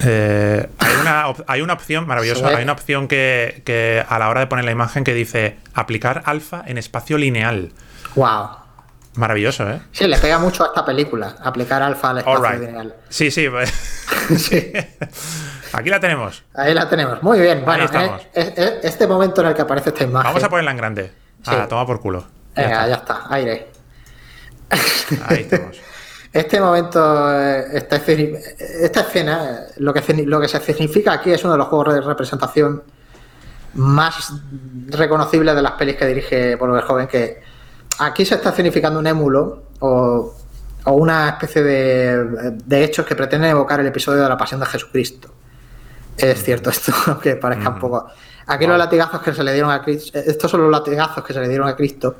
Eh, 0.00 0.68
hay, 0.78 0.96
una, 1.00 1.24
hay 1.46 1.60
una 1.62 1.72
opción 1.72 2.06
maravillosa. 2.06 2.48
Sí. 2.48 2.54
Hay 2.54 2.62
una 2.62 2.72
opción 2.72 3.08
que, 3.08 3.62
que 3.64 4.04
a 4.06 4.18
la 4.18 4.28
hora 4.28 4.40
de 4.40 4.46
poner 4.46 4.64
la 4.64 4.70
imagen 4.72 5.04
que 5.04 5.14
dice 5.14 5.56
aplicar 5.74 6.22
alfa 6.26 6.62
en 6.66 6.78
espacio 6.78 7.18
lineal. 7.18 7.72
Wow. 8.14 8.48
Maravilloso, 9.14 9.68
¿eh? 9.70 9.80
Sí, 9.92 10.06
le 10.06 10.18
pega 10.18 10.38
mucho 10.38 10.62
a 10.64 10.66
esta 10.66 10.84
película, 10.84 11.36
aplicar 11.42 11.82
alfa 11.82 12.10
al 12.10 12.18
espacio 12.18 12.58
lineal. 12.60 12.94
Sí, 13.08 13.30
sí. 13.30 13.48
Sí. 14.36 14.72
Aquí 15.72 15.88
la 15.88 16.00
tenemos. 16.00 16.44
Ahí 16.54 16.74
la 16.74 16.88
tenemos. 16.88 17.22
Muy 17.22 17.40
bien. 17.40 17.64
Bueno, 17.64 17.84
estamos. 17.84 18.20
eh, 18.22 18.28
eh, 18.34 18.54
eh, 18.56 18.80
este 18.82 19.06
momento 19.06 19.40
en 19.40 19.48
el 19.48 19.54
que 19.54 19.62
aparece 19.62 19.90
esta 19.90 20.04
imagen. 20.04 20.28
Vamos 20.28 20.42
a 20.44 20.48
ponerla 20.50 20.70
en 20.72 20.76
grande. 20.76 21.12
Sí. 21.42 21.50
Ah, 21.54 21.66
toma 21.68 21.86
por 21.86 22.00
culo. 22.00 22.26
Ya 22.56 22.62
Venga, 22.62 22.76
está. 22.82 22.88
ya 22.88 22.94
está, 22.96 23.34
aire. 23.34 23.68
Ahí 25.26 25.40
estamos. 25.40 25.80
Este 26.36 26.60
momento, 26.60 27.00
eh, 27.32 27.66
esta, 27.72 27.96
escena, 27.96 28.38
esta 28.58 29.00
escena, 29.00 29.60
lo 29.78 29.94
que, 29.94 30.02
ceni- 30.02 30.26
lo 30.26 30.38
que 30.40 30.48
se 30.48 30.60
significa 30.60 31.12
aquí 31.12 31.32
es 31.32 31.42
uno 31.44 31.54
de 31.54 31.58
los 31.58 31.68
juegos 31.68 31.94
de 31.94 32.00
representación 32.02 32.82
más 33.74 34.32
reconocibles 34.88 35.54
de 35.54 35.62
las 35.62 35.72
pelis 35.72 35.96
que 35.96 36.06
dirige 36.06 36.56
Paul 36.58 36.72
Verhoeven, 36.72 37.06
que 37.06 37.40
aquí 38.00 38.24
se 38.26 38.34
está 38.34 38.52
significando 38.52 38.98
un 38.98 39.06
émulo 39.06 39.62
o, 39.80 40.34
o 40.84 40.92
una 40.92 41.28
especie 41.30 41.62
de, 41.62 42.52
de 42.64 42.84
hechos 42.84 43.06
que 43.06 43.14
pretenden 43.16 43.50
evocar 43.50 43.80
el 43.80 43.86
episodio 43.86 44.22
de 44.22 44.28
la 44.28 44.36
pasión 44.36 44.60
de 44.60 44.66
Jesucristo. 44.66 45.28
Es 46.18 46.42
cierto 46.42 46.68
esto, 46.70 46.92
aunque 47.06 47.36
parezca 47.36 47.70
un 47.70 47.78
poco... 47.78 48.06
Aquí 48.48 48.66
los 48.66 48.78
latigazos 48.78 49.20
que 49.22 49.32
se 49.34 49.42
le 49.42 49.52
dieron 49.52 49.70
a 49.70 49.82
Cristo, 49.82 50.18
estos 50.18 50.50
son 50.50 50.62
los 50.62 50.70
latigazos 50.70 51.24
que 51.24 51.32
se 51.32 51.40
le 51.40 51.48
dieron 51.48 51.66
a 51.66 51.74
Cristo 51.74 52.14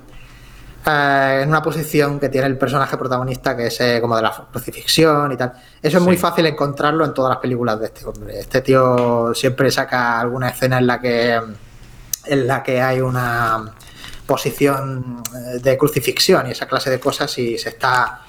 eh, 0.87 1.41
en 1.43 1.49
una 1.49 1.63
posición 1.63 2.21
que 2.21 2.29
tiene 2.29 2.47
el 2.47 2.57
personaje 2.57 2.97
protagonista, 2.97 3.57
que 3.57 3.67
es 3.67 3.81
eh, 3.81 3.99
como 4.01 4.15
de 4.15 4.23
la 4.23 4.47
crucifixión 4.53 5.33
y 5.33 5.37
tal. 5.37 5.53
Eso 5.83 5.99
es 5.99 6.05
muy 6.05 6.17
fácil 6.17 6.47
encontrarlo 6.47 7.05
en 7.05 7.13
todas 7.13 7.31
las 7.31 7.39
películas 7.39 7.81
de 7.81 7.87
este 7.87 8.05
hombre. 8.05 8.39
Este 8.39 8.61
tío 8.61 9.35
siempre 9.35 9.71
saca 9.71 10.21
alguna 10.21 10.51
escena 10.51 10.79
en 10.79 10.87
la 10.87 11.01
que, 11.01 11.41
en 12.27 12.47
la 12.47 12.63
que 12.63 12.81
hay 12.81 13.01
una 13.01 13.73
posición 14.27 15.23
eh, 15.35 15.59
de 15.59 15.77
crucifixión 15.77 16.47
y 16.47 16.53
esa 16.53 16.67
clase 16.67 16.91
de 16.91 17.01
cosas 17.01 17.37
y 17.39 17.59
se 17.59 17.71
está, 17.71 18.21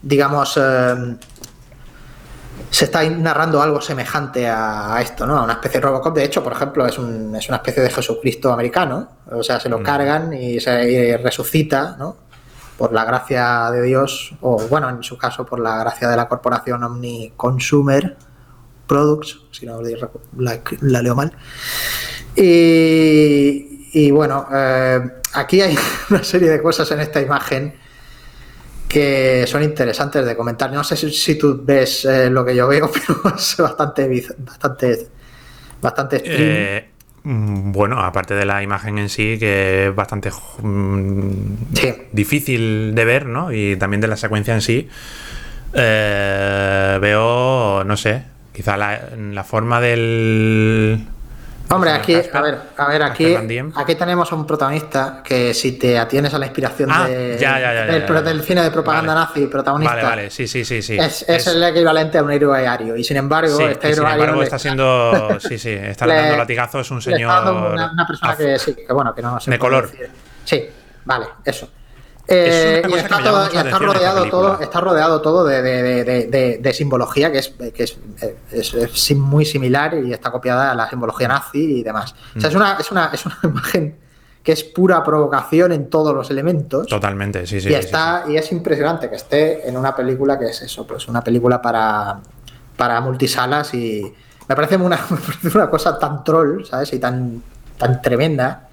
digamos, 0.00 0.58
se 2.70 2.86
está 2.86 3.08
narrando 3.08 3.60
algo 3.60 3.80
semejante 3.80 4.48
a, 4.48 4.98
esto, 5.02 5.26
¿no? 5.26 5.38
A 5.38 5.44
una 5.44 5.54
especie 5.54 5.78
de 5.78 5.86
Robocop. 5.86 6.14
De 6.14 6.24
hecho, 6.24 6.42
por 6.42 6.52
ejemplo, 6.52 6.86
es, 6.86 6.98
un, 6.98 7.34
es 7.36 7.48
una 7.48 7.58
especie 7.58 7.82
de 7.82 7.90
Jesucristo 7.90 8.52
americano. 8.52 9.08
O 9.30 9.42
sea, 9.42 9.60
se 9.60 9.68
lo 9.68 9.80
mm. 9.80 9.82
cargan 9.82 10.32
y 10.32 10.58
se 10.58 11.18
resucita, 11.22 11.96
¿no? 11.98 12.16
Por 12.78 12.92
la 12.92 13.04
gracia 13.04 13.70
de 13.70 13.82
Dios, 13.82 14.34
o 14.40 14.58
bueno, 14.68 14.88
en 14.88 15.02
su 15.02 15.18
caso, 15.18 15.44
por 15.44 15.60
la 15.60 15.78
gracia 15.78 16.08
de 16.08 16.16
la 16.16 16.28
corporación 16.28 16.82
Omni 16.82 17.34
Consumer 17.36 18.16
Products, 18.86 19.40
si 19.50 19.66
no 19.66 19.80
la, 20.38 20.60
la 20.80 21.02
leo 21.02 21.14
mal. 21.14 21.32
Y, 22.34 23.90
y 23.92 24.10
bueno, 24.10 24.46
eh, 24.50 25.00
aquí 25.34 25.60
hay 25.60 25.76
una 26.10 26.24
serie 26.24 26.50
de 26.50 26.62
cosas 26.62 26.90
en 26.90 27.00
esta 27.00 27.20
imagen 27.20 27.81
que 28.92 29.46
son 29.46 29.62
interesantes 29.62 30.24
de 30.24 30.36
comentar. 30.36 30.70
No 30.70 30.84
sé 30.84 30.96
si, 30.96 31.36
tú 31.36 31.62
ves 31.64 32.04
eh, 32.04 32.28
lo 32.28 32.44
que 32.44 32.54
yo 32.54 32.68
veo, 32.68 32.90
pero 32.92 33.34
es 33.34 33.56
bastante, 33.56 34.24
bastante, 34.38 35.08
bastante 35.80 36.22
eh, 36.24 36.88
mm, 37.22 37.72
bueno, 37.72 38.00
aparte 38.00 38.34
de 38.34 38.44
la 38.44 38.62
imagen 38.62 38.98
en 38.98 39.08
sí, 39.08 39.38
que 39.38 39.88
es 39.88 39.94
bastante 39.94 40.30
mm, 40.60 41.30
difícil 42.12 42.94
de 42.94 43.04
ver, 43.04 43.26
¿no? 43.26 43.50
Y 43.50 43.76
también 43.76 44.02
de 44.02 44.08
la 44.08 44.16
secuencia 44.16 44.52
en 44.52 44.60
sí, 44.60 44.88
eh, 45.72 46.98
veo, 47.00 47.84
no 47.84 47.96
sé, 47.96 48.24
quizá 48.52 48.76
la 48.76 49.44
forma 49.44 49.80
del 49.80 51.06
Hombre, 51.72 51.90
aquí, 51.92 52.14
a 52.14 52.40
ver, 52.40 52.58
a 52.76 52.88
ver, 52.88 53.02
aquí, 53.02 53.36
aquí 53.74 53.94
tenemos 53.94 54.30
un 54.32 54.46
protagonista 54.46 55.22
que 55.24 55.54
si 55.54 55.72
te 55.72 55.98
atienes 55.98 56.32
a 56.34 56.38
la 56.38 56.46
inspiración 56.46 56.90
ah, 56.92 57.06
de, 57.06 57.36
del, 57.36 58.42
cine 58.42 58.62
de 58.62 58.70
propaganda 58.70 59.14
nazi, 59.14 59.46
protagonista. 59.46 59.94
Vale, 59.94 60.06
vale, 60.06 60.30
sí, 60.30 60.46
sí, 60.46 60.64
sí, 60.64 60.82
sí. 60.82 60.96
Es, 60.98 61.46
el 61.46 61.62
equivalente 61.62 62.18
a 62.18 62.22
un 62.22 62.30
héroe 62.30 62.66
aéreo. 62.66 62.96
Y 62.96 63.04
sin 63.04 63.16
embargo, 63.16 63.60
este 63.60 63.90
héroe 63.90 64.06
sin 64.06 64.20
embargo 64.20 64.42
está 64.42 64.58
siendo, 64.58 65.40
sí, 65.40 65.58
sí, 65.58 65.70
está 65.70 66.06
dando 66.06 66.36
latigazos 66.36 66.90
un 66.90 67.02
señor. 67.02 67.30
una, 67.72 68.06
persona 68.06 68.36
que 68.36 68.58
sí, 68.58 68.74
que 68.74 68.92
bueno, 68.92 69.14
que 69.14 69.22
no 69.22 69.38
De 69.44 69.58
color. 69.58 69.90
Sí, 70.44 70.68
vale, 71.04 71.26
eso. 71.44 71.68
Eh, 72.28 72.82
y 72.88 72.92
está, 72.94 73.18
rodeado 73.78 74.30
todo, 74.30 74.60
está 74.60 74.80
rodeado 74.80 75.20
todo 75.20 75.44
de, 75.44 76.72
simbología 76.72 77.32
que, 77.32 77.38
es, 77.38 77.48
que 77.48 77.82
es, 77.82 79.16
muy 79.16 79.44
similar 79.44 79.94
y 79.94 80.12
está 80.12 80.30
copiada 80.30 80.70
a 80.70 80.74
la 80.74 80.88
simbología 80.88 81.28
nazi 81.28 81.78
y 81.78 81.82
demás. 81.82 82.14
O 82.36 82.40
sea, 82.40 82.48
es, 82.48 82.54
una, 82.54 82.76
es, 82.78 82.90
una, 82.90 83.10
es 83.12 83.26
una 83.26 83.38
imagen 83.42 83.98
que 84.42 84.52
es 84.52 84.64
pura 84.64 85.02
provocación 85.02 85.72
en 85.72 85.90
todos 85.90 86.14
los 86.14 86.30
elementos. 86.30 86.86
Totalmente, 86.86 87.46
sí, 87.46 87.60
sí. 87.60 87.70
Y, 87.70 87.74
está, 87.74 88.24
y 88.28 88.36
es 88.36 88.50
impresionante 88.52 89.08
que 89.10 89.16
esté 89.16 89.68
en 89.68 89.76
una 89.76 89.94
película 89.94 90.38
que 90.38 90.46
es 90.46 90.62
eso, 90.62 90.86
pues 90.86 91.08
una 91.08 91.22
película 91.22 91.60
para, 91.60 92.20
para 92.76 93.00
multisalas 93.00 93.74
y 93.74 94.12
me 94.48 94.54
parece 94.56 94.76
una, 94.76 94.98
una 95.54 95.68
cosa 95.70 95.98
tan 95.98 96.22
troll, 96.22 96.64
¿sabes? 96.64 96.92
Y 96.92 96.98
tan, 96.98 97.42
tan 97.76 98.00
tremenda 98.00 98.68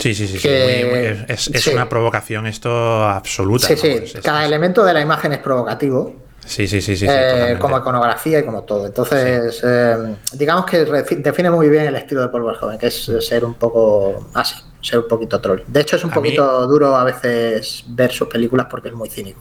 Sí, 0.00 0.14
sí, 0.14 0.26
sí. 0.26 0.48
es, 0.48 1.66
una 1.66 1.88
provocación 1.88 2.46
esto 2.46 3.04
absoluta. 3.06 3.66
Sí, 3.66 3.76
sí. 3.76 4.18
Cada 4.24 4.46
elemento 4.46 4.82
de 4.82 4.94
la 4.94 5.02
imagen 5.02 5.32
es 5.34 5.38
provocativo. 5.38 6.16
Sí, 6.44 6.66
sí, 6.66 6.80
sí, 6.80 6.96
sí. 6.96 7.06
Eh, 7.06 7.56
como 7.60 7.78
iconografía 7.78 8.38
y 8.38 8.44
como 8.44 8.62
todo. 8.62 8.86
Entonces, 8.86 9.60
eh, 9.62 10.16
digamos 10.32 10.64
que 10.64 10.84
define 10.84 11.50
muy 11.50 11.68
bien 11.68 11.84
el 11.84 11.96
estilo 11.96 12.22
de 12.22 12.28
Paul 12.28 12.44
Verhoeven, 12.44 12.78
que 12.78 12.86
es 12.86 13.12
ser 13.20 13.44
un 13.44 13.54
poco 13.54 14.30
así, 14.32 14.56
ser 14.80 15.00
un 15.00 15.08
poquito 15.08 15.38
troll. 15.38 15.60
De 15.66 15.80
hecho, 15.82 15.96
es 15.96 16.04
un 16.04 16.10
poquito 16.10 16.66
duro 16.66 16.96
a 16.96 17.04
veces 17.04 17.84
ver 17.88 18.10
sus 18.10 18.26
películas 18.28 18.68
porque 18.70 18.88
es 18.88 18.94
muy 18.94 19.10
cínico. 19.10 19.40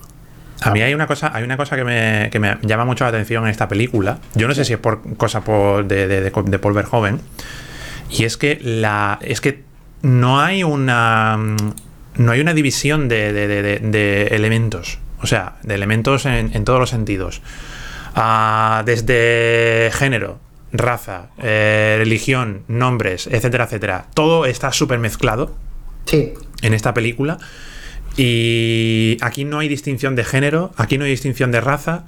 A 0.61 0.71
mí 0.71 0.81
hay 0.81 0.93
una 0.93 1.07
cosa, 1.07 1.31
hay 1.33 1.45
una 1.45 1.55
cosa 1.55 1.77
que 1.77 1.85
me, 1.85 2.57
llama 2.63 2.83
mucho 2.83 3.05
la 3.05 3.11
atención 3.11 3.45
en 3.45 3.49
esta 3.49 3.69
película. 3.69 4.19
Yo 4.35 4.49
no 4.49 4.53
sé 4.53 4.65
si 4.65 4.73
es 4.73 4.79
por 4.79 5.15
cosa 5.15 5.39
por, 5.39 5.87
de, 5.87 6.05
de, 6.05 6.21
de, 6.21 6.31
de 6.31 6.59
Paul 6.59 6.73
Verhoeven. 6.73 7.21
Y 8.09 8.25
es 8.25 8.35
que 8.35 8.59
la. 8.61 9.19
Es 9.21 9.39
que 9.39 9.68
no 10.01 10.39
hay 10.39 10.63
una. 10.63 11.37
No 12.15 12.31
hay 12.31 12.41
una 12.41 12.53
división 12.53 13.07
de, 13.07 14.27
elementos. 14.31 14.99
O 15.21 15.27
sea, 15.27 15.57
de 15.63 15.75
elementos 15.75 16.25
en, 16.25 16.63
todos 16.65 16.79
los 16.79 16.89
sentidos. 16.89 17.41
Ah, 18.15 18.83
desde 18.85 19.89
género, 19.93 20.39
raza, 20.73 21.29
eh, 21.37 21.95
religión, 21.97 22.63
nombres, 22.67 23.27
etcétera, 23.27 23.65
etcétera. 23.65 24.05
Todo 24.13 24.45
está 24.45 24.71
súper 24.71 24.99
mezclado. 24.99 25.55
Sí. 26.05 26.33
En 26.61 26.73
esta 26.73 26.93
película. 26.93 27.37
Y 28.17 29.17
aquí 29.21 29.45
no 29.45 29.59
hay 29.59 29.69
distinción 29.69 30.15
de 30.15 30.25
género, 30.25 30.73
aquí 30.75 30.97
no 30.97 31.05
hay 31.05 31.11
distinción 31.11 31.51
de 31.51 31.61
raza. 31.61 32.03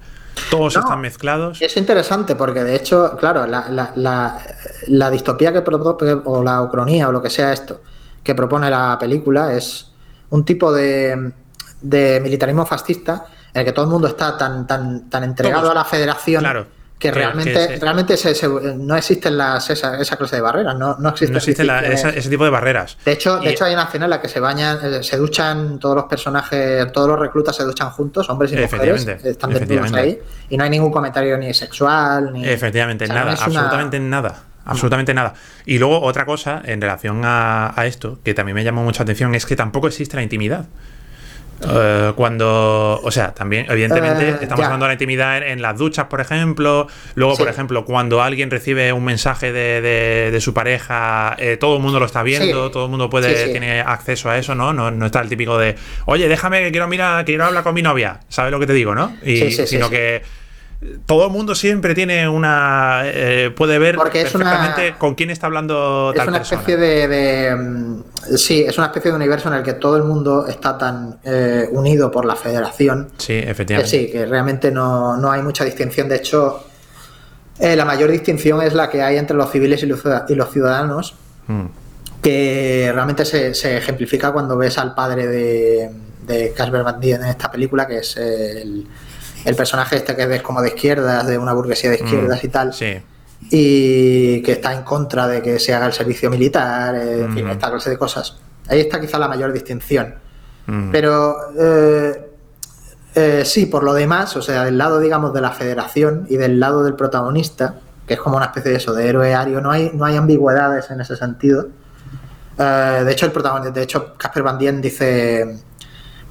Todos 0.49 0.75
están 0.75 1.01
mezclados. 1.01 1.61
Es 1.61 1.77
interesante 1.77 2.35
porque, 2.35 2.63
de 2.63 2.75
hecho, 2.75 3.15
claro, 3.17 3.45
la, 3.47 5.09
distopía 5.11 5.53
que 5.53 5.61
propone, 5.61 6.21
o 6.25 6.43
la 6.43 6.61
ucronía, 6.61 7.09
o 7.09 7.11
lo 7.11 7.21
que 7.21 7.29
sea 7.29 7.53
esto, 7.53 7.81
que 8.23 8.35
propone 8.35 8.69
la 8.69 8.97
película, 8.99 9.53
es 9.53 9.91
un 10.29 10.45
tipo 10.45 10.71
de, 10.73 11.33
militarismo 11.81 12.65
fascista 12.65 13.25
en 13.53 13.59
el 13.61 13.65
que 13.65 13.71
todo 13.71 13.85
el 13.85 13.91
mundo 13.91 14.07
está 14.07 14.37
tan, 14.37 14.65
tan, 14.67 15.09
tan 15.09 15.23
entregado 15.23 15.71
a 15.71 15.73
la 15.73 15.85
federación. 15.85 16.43
Que 17.01 17.11
realmente, 17.11 17.79
realmente 17.79 18.15
no 18.77 18.95
existen 18.95 19.35
las, 19.35 19.67
esa, 19.71 20.17
clase 20.17 20.35
de 20.35 20.41
barreras, 20.41 20.77
no, 20.77 20.97
no 20.99 21.09
existe 21.09 21.35
ese 21.35 22.29
tipo 22.29 22.43
de 22.43 22.49
barreras. 22.51 22.95
De 23.03 23.13
hecho, 23.13 23.39
de 23.39 23.49
hecho 23.49 23.65
hay 23.65 23.73
una 23.73 23.85
escena 23.85 24.05
en 24.05 24.11
la 24.11 24.21
que 24.21 24.29
se 24.29 24.39
bañan, 24.39 24.77
eh, 24.83 25.03
se 25.03 25.17
duchan 25.17 25.79
todos 25.79 25.95
los 25.95 26.05
personajes, 26.05 26.91
todos 26.91 27.07
los 27.07 27.19
reclutas 27.19 27.55
se 27.55 27.63
duchan 27.63 27.89
juntos, 27.89 28.29
hombres 28.29 28.51
y 28.51 28.57
mujeres, 28.57 29.07
están 29.07 29.51
desnudos 29.51 29.91
ahí, 29.93 30.19
y 30.47 30.57
no 30.57 30.63
hay 30.63 30.69
ningún 30.69 30.91
comentario 30.91 31.35
ni 31.39 31.51
sexual, 31.55 32.31
ni... 32.33 32.47
Efectivamente, 32.47 33.07
nada, 33.07 33.31
absolutamente 33.31 33.99
nada. 33.99 34.43
Absolutamente 34.63 35.15
nada. 35.15 35.33
Y 35.65 35.79
luego 35.79 36.01
otra 36.01 36.25
cosa 36.27 36.61
en 36.63 36.79
relación 36.81 37.21
a, 37.25 37.73
esto, 37.85 38.19
que 38.23 38.35
también 38.35 38.55
me 38.55 38.63
llamó 38.63 38.83
mucha 38.83 39.01
atención, 39.01 39.33
es 39.33 39.47
que 39.47 39.55
tampoco 39.55 39.87
existe 39.87 40.15
la 40.15 40.21
intimidad. 40.21 40.67
Eh, 41.67 42.13
cuando, 42.15 42.99
o 43.03 43.11
sea, 43.11 43.33
también, 43.33 43.65
evidentemente, 43.69 44.29
eh, 44.29 44.37
estamos 44.41 44.65
hablando 44.65 44.85
de 44.85 44.89
la 44.89 44.93
intimidad 44.93 45.37
en, 45.47 45.61
las 45.61 45.77
duchas, 45.77 46.05
por 46.05 46.21
ejemplo. 46.21 46.87
Luego, 47.15 47.37
por 47.37 47.47
ejemplo, 47.47 47.85
cuando 47.85 48.21
alguien 48.21 48.49
recibe 48.49 48.91
un 48.93 49.03
mensaje 49.03 49.51
de, 49.51 50.37
su 50.41 50.53
pareja, 50.53 51.35
eh, 51.37 51.57
todo 51.57 51.75
el 51.75 51.81
mundo 51.81 51.99
lo 51.99 52.05
está 52.05 52.23
viendo, 52.23 52.71
todo 52.71 52.85
el 52.85 52.91
mundo 52.91 53.09
puede 53.09 53.49
tiene 53.49 53.81
acceso 53.81 54.29
a 54.29 54.37
eso, 54.37 54.55
¿no? 54.55 54.73
¿no? 54.73 55.05
está 55.05 55.21
el 55.21 55.29
típico 55.29 55.57
de, 55.57 55.75
oye, 56.05 56.27
déjame 56.27 56.63
que 56.63 56.71
quiero 56.71 56.87
mirar, 56.87 57.25
quiero 57.25 57.45
hablar 57.45 57.63
con 57.63 57.73
mi 57.73 57.81
novia. 57.81 58.19
¿Sabes 58.29 58.51
lo 58.51 58.59
que 58.59 58.67
te 58.67 58.73
digo, 58.73 58.95
no? 58.95 59.15
Y, 59.23 59.51
sino 59.51 59.89
que 59.89 60.21
todo 61.05 61.27
el 61.27 61.31
mundo 61.31 61.53
siempre 61.53 61.93
tiene 61.93 62.27
una. 62.27 63.03
Eh, 63.05 63.51
puede 63.55 63.77
ver 63.77 63.97
perfectamente 63.97 64.95
con 64.97 65.13
quién 65.13 65.29
está 65.29 65.45
hablando 65.45 66.11
es 66.15 66.27
una 66.27 66.39
especie 66.39 66.75
de, 66.75 67.55
mm, 67.55 68.35
Sí, 68.35 68.61
es 68.61 68.77
una 68.79 68.87
especie 68.87 69.11
de 69.11 69.17
universo 69.17 69.49
en 69.49 69.55
el 69.55 69.63
que 69.63 69.73
todo 69.73 69.95
el 69.95 70.03
mundo 70.03 70.47
está 70.47 70.77
tan 70.77 71.19
eh, 71.23 71.67
unido 71.71 72.09
por 72.09 72.25
la 72.25 72.35
federación. 72.35 73.09
Sí, 73.17 73.33
efectivamente. 73.33 73.91
Que 73.91 74.05
sí, 74.05 74.11
que 74.11 74.25
realmente 74.25 74.71
no, 74.71 75.31
hay 75.31 75.43
mucha 75.43 75.63
distinción. 75.63 76.09
De 76.09 76.15
hecho, 76.15 76.63
eh, 77.59 77.75
la 77.75 77.85
mayor 77.85 78.09
distinción 78.09 78.61
es 78.63 78.73
la 78.73 78.89
que 78.89 79.03
hay 79.03 79.17
entre 79.17 79.37
los 79.37 79.51
civiles 79.51 79.83
y 79.83 79.85
los, 79.85 80.51
ciudadanos. 80.51 81.15
Hmm. 81.47 81.65
Que 82.23 82.91
realmente 82.93 83.25
se, 83.25 83.77
ejemplifica 83.77 84.31
cuando 84.31 84.57
ves 84.57 84.79
al 84.79 84.95
padre 84.95 85.27
de, 85.27 85.91
de 86.25 86.53
Casper 86.53 86.83
Van 86.83 86.99
Dien 86.99 87.21
en 87.21 87.29
esta 87.29 87.51
película, 87.51 87.87
que 87.87 87.97
es 87.97 88.17
el 88.17 88.87
el 89.45 89.55
personaje 89.55 89.97
este 89.97 90.15
que 90.15 90.25
ves 90.25 90.41
como 90.41 90.61
de 90.61 90.69
izquierdas, 90.69 91.25
de 91.27 91.37
una 91.37 91.53
burguesía 91.53 91.89
de 91.89 91.97
izquierdas 91.97 92.43
mm, 92.43 92.45
y 92.45 92.49
tal. 92.49 92.71
Y 93.49 94.41
que 94.43 94.51
está 94.53 94.73
en 94.73 94.83
contra 94.83 95.27
de 95.27 95.41
que 95.41 95.59
se 95.59 95.73
haga 95.73 95.87
el 95.87 95.93
servicio 95.93 96.29
militar, 96.29 96.95
eh, 96.95 97.21
en 97.21 97.33
fin, 97.33 97.45
mm. 97.47 97.51
esta 97.51 97.71
clase 97.71 97.89
de 97.89 97.97
cosas. 97.97 98.37
Ahí 98.67 98.81
está 98.81 98.99
quizá 99.01 99.17
la 99.17 99.27
mayor 99.27 99.51
distinción. 99.51 100.15
Mm. 100.67 100.91
Pero 100.91 101.35
eh, 101.59 102.29
eh, 103.15 103.43
sí, 103.43 103.65
por 103.65 103.83
lo 103.83 103.93
demás, 103.93 104.35
o 104.37 104.41
sea, 104.41 104.63
del 104.63 104.77
lado, 104.77 104.99
digamos, 104.99 105.33
de 105.33 105.41
la 105.41 105.51
federación 105.51 106.27
y 106.29 106.37
del 106.37 106.59
lado 106.59 106.83
del 106.83 106.95
protagonista, 106.95 107.75
que 108.07 108.13
es 108.13 108.19
como 108.19 108.37
una 108.37 108.47
especie 108.47 108.71
de 108.71 108.77
eso, 108.77 108.93
de 108.93 109.07
héroe 109.07 109.33
ario, 109.33 109.59
no 109.59 109.71
hay, 109.71 109.91
no 109.93 110.05
hay 110.05 110.17
ambigüedades 110.17 110.91
en 110.91 111.01
ese 111.01 111.15
sentido. 111.15 111.67
de 112.57 113.11
hecho, 113.11 113.25
el 113.25 113.31
protagonista, 113.31 113.71
de 113.71 113.83
hecho, 113.83 114.13
Casper 114.17 114.43
Van 114.43 114.57
Dien 114.59 114.81
dice 114.81 115.61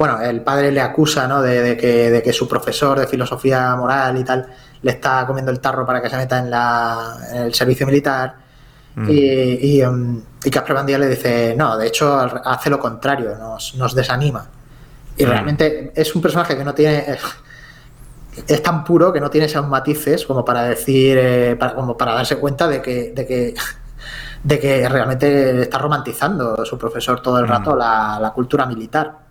bueno, 0.00 0.18
el 0.18 0.40
padre 0.40 0.72
le 0.72 0.80
acusa 0.80 1.28
¿no? 1.28 1.42
de, 1.42 1.76
que, 1.76 2.32
su 2.32 2.48
profesor 2.48 2.98
de 2.98 3.06
filosofía 3.06 3.76
moral 3.76 4.16
y 4.16 4.24
tal 4.24 4.46
le 4.80 4.92
está 4.92 5.26
comiendo 5.26 5.52
el 5.52 5.60
tarro 5.60 5.84
para 5.84 6.00
que 6.00 6.08
se 6.08 6.16
meta 6.16 6.38
en, 6.38 6.48
la, 6.48 7.18
el 7.34 7.52
servicio 7.52 7.84
militar. 7.86 8.34
Mm. 8.94 9.10
Y, 9.10 9.76
y, 9.76 9.82
um, 9.84 10.22
le 10.42 11.06
dice, 11.06 11.54
no, 11.54 11.76
de 11.76 11.86
hecho 11.86 12.18
hace 12.18 12.70
lo 12.70 12.78
contrario, 12.80 13.36
nos, 13.36 13.94
desanima. 13.94 14.48
Y 15.18 15.26
realmente 15.26 15.92
es 15.94 16.14
un 16.14 16.22
personaje 16.22 16.56
que 16.56 16.64
no 16.64 16.72
tiene. 16.72 17.18
Es 18.46 18.62
tan 18.62 18.84
puro 18.84 19.12
que 19.12 19.20
no 19.20 19.28
tiene 19.28 19.48
esos 19.48 19.68
matices 19.68 20.24
como 20.24 20.44
para 20.44 20.62
decir. 20.62 21.18
eh, 21.20 21.56
para- 21.56 21.74
como 21.74 21.94
para 21.98 22.14
darse 22.14 22.36
cuenta 22.36 22.68
de 22.68 22.80
que. 22.80 23.12
De 23.14 23.26
que 23.26 23.54
de 24.44 24.58
que 24.58 24.88
realmente 24.88 25.60
está 25.60 25.76
romantizando 25.76 26.64
su 26.64 26.78
profesor 26.78 27.20
todo 27.20 27.38
el 27.38 27.46
rato 27.46 27.76
la, 27.76 28.18
la 28.18 28.30
cultura 28.30 28.64
militar. 28.64 29.29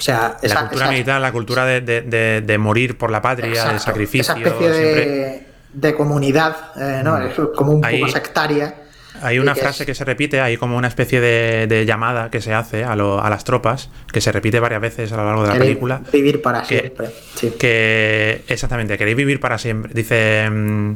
O 0.00 0.02
sea, 0.02 0.36
la 0.40 0.46
esa- 0.46 0.60
cultura 0.62 0.84
esa- 0.86 0.92
militar, 0.92 1.20
la 1.20 1.30
cultura 1.32 1.64
de, 1.66 1.80
de- 1.82 2.00
de- 2.02 2.40
de 2.40 2.58
morir 2.58 2.96
por 2.96 3.10
la 3.10 3.20
patria, 3.20 3.50
Exacto. 3.50 3.70
del 3.72 3.80
sacrificio. 3.80 4.32
Esa 4.34 4.38
especie 4.48 4.72
siempre- 4.74 5.06
de, 5.06 5.46
de 5.74 5.94
comunidad, 5.94 6.56
eh, 6.76 7.02
¿no? 7.04 7.18
Es 7.18 7.34
como 7.54 7.72
un 7.72 7.84
Ahí- 7.84 8.00
poco 8.00 8.10
sectaria. 8.12 8.74
Hay 9.22 9.38
una 9.38 9.52
que 9.52 9.60
frase 9.60 9.82
es- 9.82 9.86
que 9.86 9.94
se 9.94 10.04
repite, 10.06 10.40
hay 10.40 10.56
como 10.56 10.78
una 10.78 10.88
especie 10.88 11.20
de, 11.20 11.66
de 11.66 11.84
llamada 11.84 12.30
que 12.30 12.40
se 12.40 12.54
hace 12.54 12.84
a, 12.84 12.96
lo- 12.96 13.22
a 13.22 13.28
las 13.28 13.44
tropas, 13.44 13.90
que 14.10 14.22
se 14.22 14.32
repite 14.32 14.58
varias 14.60 14.80
veces 14.80 15.12
a 15.12 15.18
lo 15.18 15.26
largo 15.26 15.42
de 15.42 15.48
la 15.48 15.58
película. 15.58 16.00
Vivir 16.10 16.40
para 16.40 16.62
que- 16.62 16.78
siempre. 16.80 17.08
Sí. 17.34 17.52
Que 17.58 18.42
exactamente, 18.48 18.96
queréis 18.96 19.16
vivir 19.18 19.38
para 19.38 19.58
siempre. 19.58 19.92
Dice. 19.92 20.48
mm, 20.50 20.92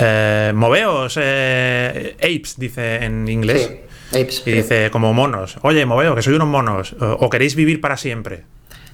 eh, 0.00 0.52
moveos, 0.54 1.18
eh, 1.20 2.16
apes, 2.18 2.54
dice 2.58 3.04
en 3.04 3.28
inglés. 3.28 3.66
Sí, 3.68 3.80
apes, 4.10 4.40
Y 4.40 4.42
sí. 4.42 4.52
dice, 4.52 4.90
como 4.90 5.12
monos. 5.12 5.58
Oye, 5.62 5.84
moveos, 5.86 6.14
que 6.14 6.22
soy 6.22 6.34
unos 6.34 6.48
monos. 6.48 6.94
O, 7.00 7.06
o 7.12 7.30
queréis 7.30 7.54
vivir 7.54 7.80
para 7.80 7.96
siempre. 7.96 8.44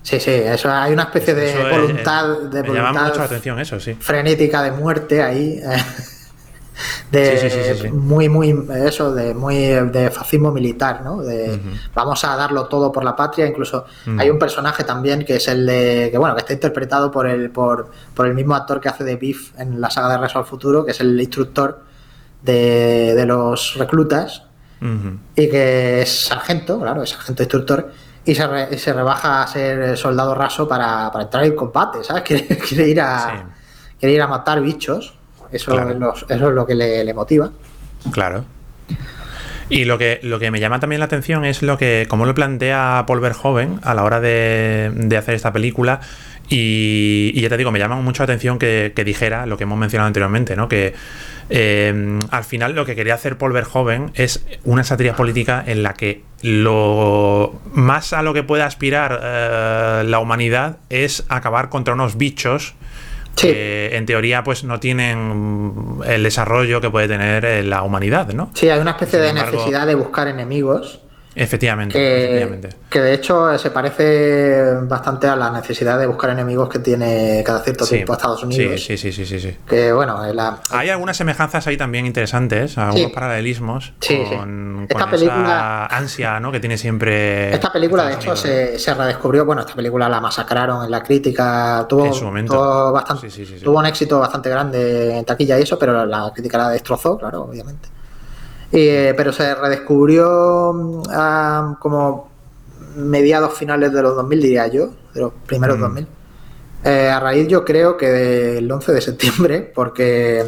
Sí, 0.03 0.21
sí, 0.21 0.31
eso 0.33 0.71
hay 0.71 0.93
una 0.93 1.05
especie 1.05 1.35
de 1.35 1.51
Eso 1.51 1.69
voluntad, 1.71 2.31
eh, 2.45 2.49
de 2.51 2.63
me 2.63 2.69
llama 2.75 2.89
voluntad 2.91 3.07
mucho 3.07 3.19
la 3.21 3.25
atención 3.25 3.59
eso, 3.59 3.81
sí. 3.81 3.95
frenética 3.95 4.63
de 4.63 4.71
muerte 4.73 5.23
ahí. 5.23 5.61
eh, 5.65 5.77
de 7.11 7.39
Sí, 7.39 7.49
sí, 7.51 7.83
sí, 7.83 7.89
muy, 7.91 8.29
muy, 8.29 8.67
eso, 8.85 9.15
de 9.15 9.33
muy 9.33 9.57
de 9.57 10.11
fascismo 10.11 10.51
militar, 10.51 11.03
¿no? 11.03 11.23
De 11.23 11.59
vamos 11.95 12.23
a 12.25 12.37
darlo 12.37 12.67
todo 12.67 12.91
por 12.93 13.05
la 13.05 13.15
patria. 13.17 13.47
Incluso 13.47 13.87
Ujú. 14.07 14.21
hay 14.21 14.29
un 14.29 14.39
personaje 14.39 14.85
también 14.85 15.25
que 15.25 15.37
es 15.37 15.49
el 15.49 15.65
de, 15.65 16.09
que 16.11 16.19
bueno, 16.19 16.35
que 16.35 16.41
está 16.41 16.53
interpretado 16.53 17.11
por 17.11 17.27
el, 17.27 17.51
por, 17.51 17.91
por 18.13 18.27
el 18.27 18.35
mismo 18.35 18.55
actor 18.57 18.81
que 18.81 18.89
hace 18.89 19.05
de 19.05 19.17
Biff 19.17 19.53
en 19.59 19.81
la 19.81 19.89
saga 19.89 20.09
de 20.09 20.17
Regreso 20.17 20.41
al 20.41 20.45
Futuro, 20.47 20.85
que 20.85 20.91
es 20.91 21.01
el 21.01 21.19
instructor 21.19 21.81
de, 22.43 23.15
de 23.15 23.25
los 23.25 23.77
reclutas 23.79 24.43
Y 25.37 25.49
que 25.49 26.03
es 26.03 26.27
sargento, 26.27 26.79
claro, 26.81 27.03
es 27.03 27.11
sargento 27.11 27.43
instructor, 27.43 27.93
y 28.27 28.35
se, 28.35 28.47
re- 28.47 28.79
se 28.79 28.93
rebaja 28.93 29.43
a 29.43 29.47
ser 29.47 29.97
soldado 29.97 30.35
raso 30.35 30.67
para, 30.69 31.11
para 31.11 31.25
entrar 31.25 31.45
en 31.45 31.55
combate, 31.57 32.05
¿sabes? 32.05 32.23
Quiere, 32.27 32.47
quiere 32.59 32.89
ir, 32.89 33.01
a, 33.01 33.19
Sí. 33.19 33.43
quiere 34.01 34.15
ir 34.15 34.23
a 34.23 34.27
matar 34.27 34.61
bichos, 34.61 35.15
eso, 35.51 35.71
Claro. 35.73 35.91
es, 35.91 35.97
lo, 35.99 36.13
eso 36.15 36.27
es 36.29 36.41
lo 36.55 36.67
que 36.67 36.75
le, 36.75 37.03
le 37.05 37.15
motiva. 37.15 37.51
Claro. 38.11 38.45
Y 39.71 39.87
lo 39.87 39.97
que, 39.97 40.21
lo 40.23 40.39
que 40.39 40.51
me 40.51 40.61
llama 40.61 40.79
también 40.79 41.01
la 41.01 41.07
atención 41.07 41.45
es 41.47 41.63
lo 41.63 41.79
que, 41.79 42.07
como 42.11 42.27
lo 42.27 42.35
plantea 42.35 43.05
Paul 43.07 43.21
Verhoeven 43.21 43.81
a 43.83 43.95
la 43.95 44.05
hora 44.05 44.21
de, 44.21 44.93
de 44.95 45.17
hacer 45.17 45.35
esta 45.35 45.53
película. 45.55 46.01
Y, 46.49 47.33
y 47.35 47.41
ya 47.41 47.49
te 47.49 47.57
digo, 47.57 47.71
me 47.73 47.79
llama 47.79 47.97
mucho 47.97 48.23
la 48.23 48.25
atención 48.25 48.59
que, 48.59 48.93
que 48.95 49.05
dijera 49.05 49.47
lo 49.47 49.57
que 49.57 49.65
hemos 49.65 49.79
mencionado 49.79 50.07
anteriormente, 50.09 50.57
¿no? 50.57 50.69
Que 50.69 50.95
eh, 51.51 52.19
al 52.31 52.45
final 52.45 52.75
lo 52.75 52.85
que 52.85 52.95
quería 52.95 53.15
hacer 53.15 53.37
Paul 53.39 53.53
Verhoeven 53.53 54.11
es 54.15 54.45
una 54.65 54.85
sátira 54.85 55.15
política 55.17 55.63
en 55.67 55.83
la 55.83 55.95
que 55.95 56.23
lo 56.43 57.61
más 57.73 58.13
a 58.13 58.23
lo 58.23 58.33
que 58.35 58.43
puede 58.43 58.63
aspirar 58.63 59.21
eh, 59.23 60.03
la 60.07 60.19
humanidad 60.21 60.79
es 60.91 61.25
acabar 61.29 61.69
contra 61.69 61.95
unos 61.95 62.17
bichos 62.17 62.75
Sí. 63.37 63.49
que 63.49 63.97
en 63.97 64.07
teoría 64.07 64.45
pues 64.45 64.63
no 64.63 64.79
tienen 64.79 65.99
el 66.07 66.23
desarrollo 66.23 66.81
que 66.81 66.89
puede 66.89 67.09
tener 67.09 67.45
eh, 67.45 67.65
la 67.65 67.83
humanidad, 67.83 68.29
¿no? 68.33 68.53
Sí, 68.55 68.69
hay 68.69 68.79
una 68.79 68.93
especie 68.93 69.19
Sin 69.19 69.23
de 69.23 69.29
embargo- 69.31 69.51
necesidad 69.57 69.87
de 69.89 69.97
buscar 69.97 70.29
enemigos 70.29 71.01
Efectivamente, 71.37 71.95
que, 71.95 72.25
efectivamente. 72.25 72.69
que 72.89 73.01
de 73.01 73.13
hecho 73.15 73.59
se 73.59 73.71
parece 73.71 74.75
bastante 74.83 75.27
a 75.27 75.35
la 75.35 75.51
necesidad 75.51 75.99
de 75.99 76.07
buscar 76.07 76.31
enemigos 76.31 76.69
que 76.69 76.79
tiene 76.79 77.43
cada 77.45 77.61
cierto 77.61 77.85
Sí, 77.85 77.97
tiempo 77.97 78.13
Estados 78.13 78.43
Unidos. 78.45 78.81
Sí, 78.81 78.97
sí, 78.97 79.13
sí, 79.13 79.13
sí, 79.13 79.27
sí, 79.27 79.41
sí. 79.41 79.57
Que 79.67 79.93
bueno, 79.93 80.25
la, 80.33 80.59
Hay 80.71 80.91
algunas 80.91 81.17
semejanzas 81.17 81.67
ahí 81.67 81.77
también 81.77 82.07
interesantes, 82.07 82.79
algunos 82.79 83.09
Sí. 83.09 83.13
paralelismos 83.13 83.93
Sí, 84.01 84.23
con, 84.29 84.87
Esta 84.89 85.01
con 85.01 85.11
película- 85.11 85.87
esa 85.91 85.97
ansia 85.97 86.41
¿no? 86.41 86.53
que 86.53 86.61
tiene 86.61 86.79
siempre. 86.79 87.53
Esta 87.53 87.73
película, 87.73 88.07
de 88.07 88.15
hecho, 88.15 88.37
se, 88.37 88.79
se 88.79 88.95
redescubrió. 88.95 89.45
Bueno, 89.45 89.63
esta 89.63 89.75
película 89.75 90.09
la 90.09 90.21
masacraron 90.21 90.85
en 90.85 90.91
la 90.91 91.03
crítica. 91.03 91.85
Tuvo, 91.89 92.07
En 92.07 92.15
su 92.15 92.25
momento. 92.25 92.55
tuvo 92.55 92.93
bastante, 92.93 93.29
tuvo 93.63 93.79
un 93.79 93.87
éxito 93.87 94.21
bastante 94.21 94.51
grande 94.51 95.19
en 95.19 95.25
taquilla 95.25 95.59
y 95.59 95.63
eso, 95.63 95.79
pero 95.79 96.07
la 96.07 96.31
crítica 96.33 96.59
la 96.59 96.69
destrozó, 96.71 97.19
claro, 97.19 97.43
obviamente. 97.43 97.89
Eh, 98.77 99.15
pero 99.17 99.33
se 99.33 99.55
redescubrió 99.55 100.73
mm, 100.75 101.03
ah, 101.11 101.77
como 101.79 102.29
mediados 102.97 103.55
finales 103.55 103.93
de 103.93 104.03
los 104.03 104.17
2000, 104.17 104.41
diría 104.43 104.67
yo, 104.67 104.91
de 105.15 105.21
los 105.21 105.33
primeros 105.47 105.79
Mm. 105.79 105.81
2000. 105.81 106.07
Eh, 106.85 107.09
a 107.09 107.21
raíz, 107.21 107.49
yo 107.49 107.65
creo 107.65 107.97
que 107.97 108.11
del 108.11 108.71
11 108.71 108.93
de 108.93 109.01
septiembre, 109.01 109.73
porque 109.75 110.45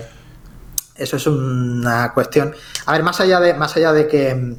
eso 0.96 1.16
es 1.16 1.26
una 1.26 2.12
cuestión. 2.12 2.52
A 2.84 2.92
ver, 2.92 3.02
más 3.02 3.20
allá 3.20 3.40
de, 3.40 3.54
más 3.54 3.76
allá 3.76 3.92
de 3.92 4.08
que 4.08 4.56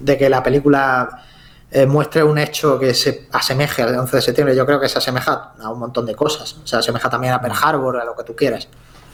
de 0.00 0.18
que 0.18 0.28
la 0.28 0.42
película 0.42 1.22
eh, 1.70 1.86
muestre 1.86 2.22
un 2.22 2.38
hecho 2.38 2.78
que 2.78 2.94
se 2.94 3.28
asemeje 3.32 3.82
al 3.82 3.98
11 3.98 4.16
de 4.16 4.22
septiembre, 4.22 4.56
yo 4.56 4.66
creo 4.66 4.80
que 4.80 4.88
se 4.88 4.98
asemeja 4.98 5.52
a 5.60 5.70
un 5.70 5.78
montón 5.78 6.06
de 6.06 6.14
cosas. 6.14 6.56
Se 6.64 6.76
asemeja 6.76 7.10
también 7.10 7.32
a 7.32 7.40
Pearl 7.40 7.56
Harbor, 7.60 8.00
a 8.00 8.04
lo 8.04 8.14
que 8.14 8.24
tú 8.24 8.36
quieras. 8.36 8.68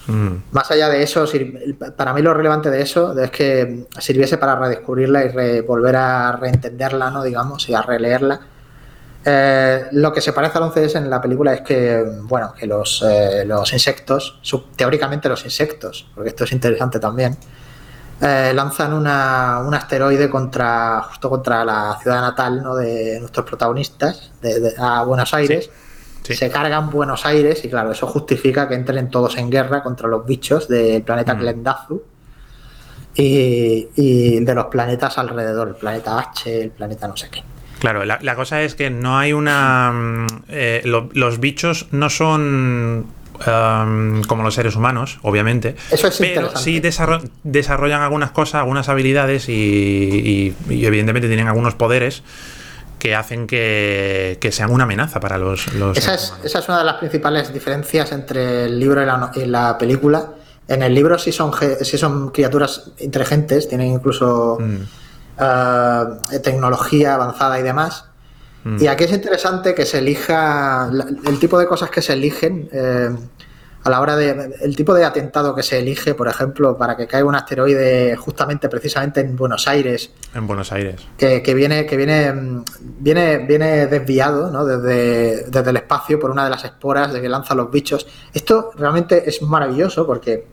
Mm, 0.07 0.36
Más 0.50 0.70
allá 0.70 0.88
de 0.88 1.03
eso, 1.03 1.24
para 1.96 2.12
mí 2.12 2.22
lo 2.22 2.34
relevante 2.34 2.70
de 2.70 2.82
eso 2.82 3.18
es 3.18 3.30
que 3.30 3.86
sirviese 3.98 4.36
para 4.38 4.57
redescubrirla 4.57 5.24
y 5.24 5.28
re- 5.28 5.61
volver 5.61 5.94
a 5.96 6.32
reentenderla, 6.32 7.11
¿no? 7.11 7.22
Digamos, 7.22 7.68
y 7.68 7.74
a 7.74 7.82
releerla. 7.82 8.40
Eh, 9.24 9.84
lo 9.92 10.12
que 10.12 10.20
se 10.20 10.32
parece 10.32 10.59
al 10.59 10.64
11S 10.64 10.96
en 10.98 11.09
la 11.09 11.20
película 11.20 11.55
es 11.55 11.61
que, 11.61 12.05
bueno, 12.22 12.53
que 12.53 12.66
los, 12.66 13.05
eh, 13.09 13.44
los 13.46 13.72
insectos, 13.72 14.38
sub- 14.42 14.72
teóricamente 14.74 15.28
los 15.28 15.44
insectos, 15.44 16.09
porque 16.14 16.30
esto 16.30 16.42
es 16.44 16.50
interesante 16.53 16.98
también, 16.98 17.36
eh, 18.20 18.53
lanzan 18.55 18.92
una, 18.92 19.61
un 19.64 19.72
asteroide 19.74 20.28
contra 20.28 21.03
justo 21.03 21.30
contra 21.30 21.64
la 21.64 21.96
ciudad 22.03 22.20
natal 22.20 22.61
¿no? 22.62 22.74
de 22.74 23.18
nuestros 23.20 23.46
protagonistas, 23.46 24.32
de, 24.42 24.59
de- 24.59 24.74
a 24.78 25.05
Buenos 25.05 25.32
Aires. 25.34 25.66
sí. 25.66 25.70
Se 26.22 26.50
cargan 26.50 26.90
Buenos 26.90 27.26
Aires 27.26 27.64
y 27.64 27.68
claro, 27.68 27.92
eso 27.92 28.06
justifica 28.06 28.68
que 28.68 28.74
entren 28.74 29.10
todos 29.10 29.36
en 29.38 29.50
guerra 29.50 29.82
contra 29.82 30.08
los 30.08 30.24
bichos 30.24 30.68
del 30.68 31.02
planeta 31.02 31.34
Mm. 31.34 31.38
Glendazu 31.40 32.02
y, 33.14 33.88
y 33.96 34.40
de 34.44 34.54
los 34.54 34.66
planetas 34.66 35.18
alrededor, 35.18 35.68
el 35.68 35.74
planeta 35.74 36.18
H, 36.18 36.62
el 36.62 36.70
planeta 36.70 37.08
no 37.08 37.16
sé 37.16 37.28
qué. 37.30 37.42
Claro, 37.80 38.04
la, 38.04 38.18
la 38.22 38.36
cosa 38.36 38.62
es 38.62 38.74
que 38.74 38.90
no 38.90 39.18
hay 39.18 39.32
una. 39.32 39.90
mm, 39.92 40.26
eh, 40.48 40.82
lo- 40.84 41.08
los 41.12 41.40
bichos 41.40 41.88
no 41.90 42.08
son 42.10 43.06
um, 43.46 44.22
como 44.22 44.44
los 44.44 44.54
seres 44.54 44.76
humanos, 44.76 45.18
obviamente. 45.22 45.74
Eso 45.90 46.06
es 46.06 46.16
pero 46.18 46.56
sí 46.56 46.80
desarro- 46.80 47.20
desarrollan 47.42 48.00
algunas 48.02 48.30
cosas, 48.30 48.56
algunas 48.60 48.88
habilidades 48.88 49.48
y, 49.48 49.52
y- 49.52 50.72
y 50.72 50.86
evidentemente 50.86 51.26
tienen 51.26 51.48
algunos 51.48 51.74
poderes 51.74 52.22
que 53.03 53.16
hacen 53.16 53.48
que, 53.48 54.38
que 54.40 54.53
sean 54.53 54.70
una 54.70 54.84
amenaza 54.84 55.18
para 55.18 55.36
los, 55.36 55.74
los 55.74 55.98
Esa 55.98 56.14
es, 56.14 56.28
humanos. 56.28 56.46
esa 56.46 56.59
es 56.61 56.68
una 56.68 56.78
de 56.78 56.84
las 56.84 56.94
principales 56.98 57.53
diferencias 57.53 58.12
entre 58.12 58.66
el 58.66 58.78
libro 58.78 59.03
y 59.03 59.07
la, 59.07 59.16
no- 59.16 59.30
y 59.34 59.44
la 59.46 59.76
película. 59.76 60.28
En 60.68 60.84
el 60.84 60.94
libro 60.94 61.18
sí 61.18 61.32
son, 61.32 61.50
sí 61.80 61.98
son 61.98 62.30
criaturas 62.30 62.92
inteligentes, 62.98 63.68
tienen 63.68 63.88
incluso 63.88 64.57
Mm, 64.61 64.76
eh, 65.40 66.38
tecnología 66.44 67.14
avanzada 67.14 67.59
y 67.59 67.62
demás. 67.64 68.05
mm. 68.62 68.80
Y 68.82 68.86
aquí 68.86 69.03
es 69.05 69.12
interesante 69.12 69.74
que 69.74 69.84
se 69.84 69.98
elija 69.98 70.88
el 71.26 71.38
tipo 71.40 71.59
de 71.59 71.66
cosas 71.66 71.90
que 71.90 72.03
se 72.03 72.12
eligen 72.12 72.68
eh, 72.72 73.11
a 73.84 73.90
la 73.90 74.00
hora 74.00 74.14
de 74.16 74.54
el 74.60 74.76
tipo 74.76 74.94
de 74.94 75.04
atentado 75.04 75.54
que 75.54 75.62
se 75.62 75.78
elige, 75.80 76.14
por 76.14 76.28
ejemplo, 76.28 76.76
para 76.78 76.96
que 76.96 77.06
caiga 77.08 77.26
un 77.26 77.34
asteroide 77.34 78.14
justamente 78.16 78.68
precisamente 78.68 79.20
en 79.20 79.34
Buenos 79.36 79.66
Aires, 79.66 80.12
En 80.34 80.46
Buenos 80.46 80.70
Aires. 80.72 81.00
que, 81.18 81.42
que 81.42 81.52
viene 81.54 81.84
que 81.86 81.96
viene 81.96 82.62
viene 83.00 83.38
viene 83.38 83.86
desviado 83.88 84.50
¿no? 84.50 84.64
desde, 84.64 85.44
desde 85.50 85.70
el 85.70 85.76
espacio 85.76 86.20
por 86.20 86.30
una 86.30 86.44
de 86.44 86.50
las 86.50 86.64
esporas 86.64 87.12
de 87.12 87.20
que 87.20 87.28
lanzan 87.28 87.56
los 87.56 87.70
bichos. 87.70 88.06
Esto 88.32 88.70
realmente 88.76 89.28
es 89.28 89.42
maravilloso 89.42 90.06
porque 90.06 90.46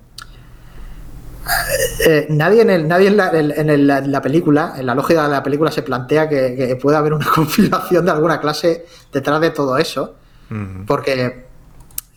eh, 2.05 2.27
nadie 2.29 2.61
en, 2.61 2.69
el, 2.69 2.87
nadie 2.87 3.07
en, 3.07 3.17
la, 3.17 3.29
en 3.31 3.69
el- 3.69 3.89
en 3.89 4.11
la 4.11 4.21
película, 4.21 4.73
en 4.77 4.85
la 4.85 4.93
lógica 4.95 5.23
de 5.23 5.29
la 5.29 5.41
película, 5.43 5.71
se 5.71 5.81
plantea 5.81 6.27
que, 6.29 6.55
que 6.55 6.75
puede 6.75 6.97
haber 6.97 7.13
una 7.13 7.25
conspiración 7.35 8.05
de 8.05 8.11
alguna 8.11 8.39
clase 8.39 8.85
detrás 9.11 9.39
de 9.41 9.51
todo 9.51 9.77
eso, 9.77 10.15
Mm, 10.51 10.85
porque, 10.87 11.45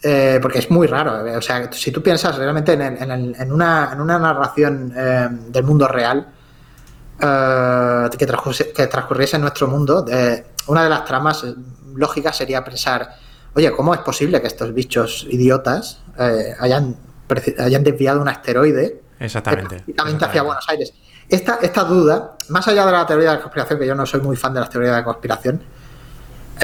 eh, 0.03 0.38
porque 0.42 0.59
es 0.59 0.70
muy 0.70 0.86
raro. 0.86 1.26
eh, 1.26 1.36
O 1.36 1.42
sea, 1.42 1.70
si 1.72 1.90
tú 1.92 2.03
piensas 2.03 2.36
realmente 2.36 2.72
en, 2.72 2.82
el- 2.82 3.03
en 3.03 3.34
en 3.40 3.53
una, 3.53 3.90
en 3.92 4.00
una 4.00 4.18
narración 4.18 4.92
eh, 4.96 5.28
del 5.48 5.64
mundo 5.64 5.86
real 5.88 6.26
eh, 7.20 8.09
que, 8.18 8.26
transcurriese, 8.26 8.72
que 8.72 8.86
transcurriese 8.86 9.36
en 9.36 9.42
nuestro 9.42 9.68
mundo, 9.68 10.05
eh, 10.11 10.44
una 10.66 10.84
de 10.84 10.90
las 10.90 11.05
tramas 11.05 11.44
lógicas 11.94 12.36
sería 12.36 12.64
pensar, 12.64 13.09
oye, 13.55 13.70
¿cómo 13.72 13.94
es 13.94 14.00
posible 14.00 14.40
que 14.40 14.46
estos 14.46 14.72
bichos 14.74 15.26
idiotas 15.30 16.00
hayan, 16.59 16.96
hayan 17.59 17.84
desviado 17.84 18.20
un 18.20 18.28
asteroide? 18.28 19.03
Exactamente. 19.20 19.76
específicamente 19.76 20.24
hacia 20.24 20.40
exactamente. 20.42 20.46
Buenos 20.46 20.68
Aires. 20.68 20.94
Esta, 21.28 21.59
esta 21.62 21.84
duda, 21.84 22.36
más 22.48 22.66
allá 22.68 22.84
de 22.86 22.92
la 22.92 23.07
teoría 23.07 23.30
de 23.30 23.36
la 23.36 23.40
conspiración, 23.42 23.78
que 23.78 23.86
yo 23.86 23.94
no 23.94 24.05
soy 24.05 24.20
muy 24.20 24.36
fan 24.36 24.53
de 24.55 24.61
las 24.61 24.68
teorías 24.70 24.92
de 24.94 24.98
la 25.00 25.05
conspiración, 25.05 25.62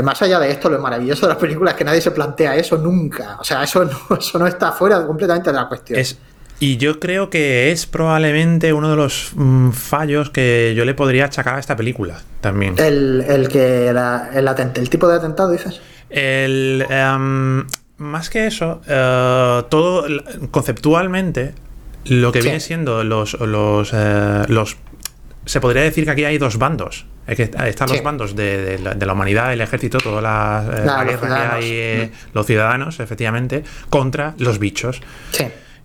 Más 0.02 0.20
allá 0.22 0.38
de 0.38 0.50
esto, 0.50 0.68
lo 0.70 0.78
maravilloso 0.78 1.26
de 1.26 1.32
las 1.34 1.40
películas 1.40 1.74
es 1.74 1.78
que 1.78 1.84
nadie 1.84 2.00
se 2.00 2.10
plantea 2.10 2.56
eso 2.56 2.76
nunca. 2.78 3.36
O 3.40 3.44
sea, 3.44 3.62
eso 3.62 3.84
no, 3.84 4.16
eso 4.18 4.38
no 4.38 4.46
está 4.46 4.72
fuera 4.72 5.06
completamente 5.06 5.50
de 5.50 5.56
la 5.56 5.68
cuestión. 5.68 5.98
Es, 5.98 6.18
y 6.60 6.76
yo 6.76 6.98
creo 6.98 7.30
que 7.30 7.70
es 7.70 7.86
probablemente 7.86 8.72
uno 8.72 8.90
de 8.90 8.96
los 8.96 9.30
mm, 9.34 9.70
fallos 9.70 10.30
que 10.30 10.74
yo 10.76 10.84
le 10.84 10.94
podría 10.94 11.26
achacar 11.26 11.54
a 11.54 11.60
esta 11.60 11.76
película 11.76 12.20
también. 12.40 12.74
El, 12.78 13.24
el 13.28 13.48
que 13.48 13.92
la- 13.92 14.30
el, 14.34 14.46
atent- 14.48 14.76
el 14.78 14.90
tipo 14.90 15.06
de 15.08 15.16
atentado, 15.16 15.50
dices. 15.52 15.80
El, 16.10 16.84
em, 16.90 17.64
más 17.98 18.28
que 18.30 18.46
eso, 18.46 18.80
eh, 18.88 19.62
todo 19.68 20.04
conceptualmente, 20.50 21.54
lo 22.06 22.32
que 22.32 22.40
Sí. 22.40 22.46
viene 22.48 22.60
siendo 22.60 23.04
los, 23.04 23.38
los, 23.40 23.90
eh, 23.92 24.42
los... 24.48 24.76
Se 25.44 25.60
podría 25.60 25.82
decir 25.82 26.04
que 26.04 26.10
aquí 26.10 26.24
hay 26.24 26.38
dos 26.38 26.58
bandos. 26.58 27.06
Es 27.28 27.36
que 27.36 27.42
están 27.42 27.88
los 27.88 27.98
Sí. 27.98 28.02
bandos 28.02 28.34
de, 28.34 28.56
de 28.62 28.78
la, 28.78 28.94
de 28.94 29.04
la 29.06 29.12
humanidad, 29.12 29.52
el 29.52 29.60
ejército, 29.60 29.98
toda 29.98 30.20
la, 30.22 30.64
eh, 30.66 30.82
la 30.86 31.04
guerra 31.04 31.28
que 31.28 31.56
hay, 31.56 31.70
eh, 31.72 32.12
los 32.32 32.46
ciudadanos, 32.46 32.98
efectivamente, 33.00 33.62
contra 33.90 34.34
los 34.38 34.58
bichos. 34.58 35.00
Sí. 35.32 35.44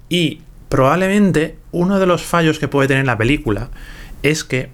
Y 0.10 0.42
probablemente 0.70 1.58
uno 1.72 2.00
de 2.00 2.06
los 2.06 2.24
fallos 2.24 2.58
que 2.60 2.68
puede 2.70 2.88
tener 2.88 3.06
la 3.06 3.18
película 3.18 3.68
es 4.24 4.44
que 4.46 4.70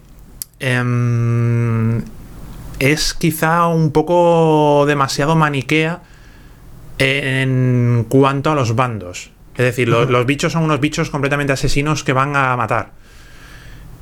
em, 0.59 2.01
es 2.79 3.13
quizá 3.13 3.67
un 3.67 3.91
poco 3.91 4.85
demasiado 4.87 5.35
maniquea 5.35 6.01
en 6.97 8.05
cuanto 8.09 8.51
a 8.51 8.55
los 8.55 8.75
bandos. 8.75 9.31
Es 9.57 9.65
decir, 9.65 9.89
lo- 9.89 10.05
los 10.05 10.25
bichos 10.25 10.53
son 10.53 10.63
unos 10.63 10.79
bichos 10.79 11.09
completamente 11.09 11.53
asesinos 11.53 12.03
que 12.03 12.13
van 12.13 12.35
a 12.35 12.55
matar. 12.55 12.91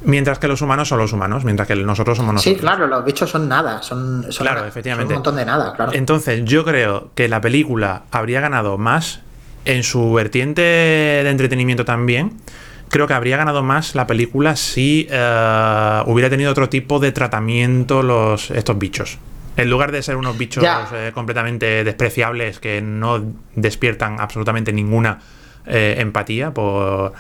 Mientras 0.03 0.37
que 0.37 0.47
los 0.47 0.61
humanos 0.61 0.87
son 0.87 0.99
los 0.99 1.11
humanos, 1.11 1.43
mientras 1.43 1.67
que 1.67 1.75
nosotros 1.75 2.17
somos 2.17 2.35
nosotros. 2.35 2.55
Sí, 2.55 2.59
claro, 2.59 2.85
los 2.87 3.03
bichos 3.03 3.29
son 3.29 3.49
nada. 3.49 3.81
Son, 3.81 4.31
son 4.31 4.45
Claro, 4.45 4.65
efectivamente. 4.65 5.13
un 5.13 5.17
montón 5.17 5.35
de 5.35 5.45
nada, 5.45 5.73
claro. 5.73 5.91
Entonces, 5.93 6.45
yo 6.45 6.63
creo 6.63 7.09
que 7.15 7.27
la 7.27 7.41
película 7.41 8.03
habría 8.11 8.39
ganado 8.39 8.77
más 8.77 9.21
en 9.65 9.83
su 9.83 10.13
vertiente 10.13 10.61
de 10.61 11.29
entretenimiento 11.29 11.83
también. 11.83 12.33
Creo 12.89 13.07
que 13.07 13.13
habría 13.13 13.37
ganado 13.37 13.63
más 13.63 13.95
la 13.95 14.07
película 14.07 14.55
si 14.55 15.07
eh, 15.09 16.01
hubiera 16.05 16.29
tenido 16.29 16.51
otro 16.51 16.69
tipo 16.69 16.99
de 16.99 17.11
tratamiento 17.11 18.01
los, 18.01 18.49
estos 18.51 18.77
bichos. 18.77 19.17
En 19.57 19.69
lugar 19.69 19.91
de 19.91 20.03
ser 20.03 20.15
unos 20.15 20.37
bichos 20.37 20.63
eh, 20.93 21.11
completamente 21.13 21.83
despreciables 21.83 22.59
que 22.59 22.81
no 22.81 23.25
despiertan 23.55 24.21
absolutamente 24.21 24.71
ninguna 24.71 25.19
eh, 25.65 25.95
empatía 25.97 26.53
por, 26.53 27.11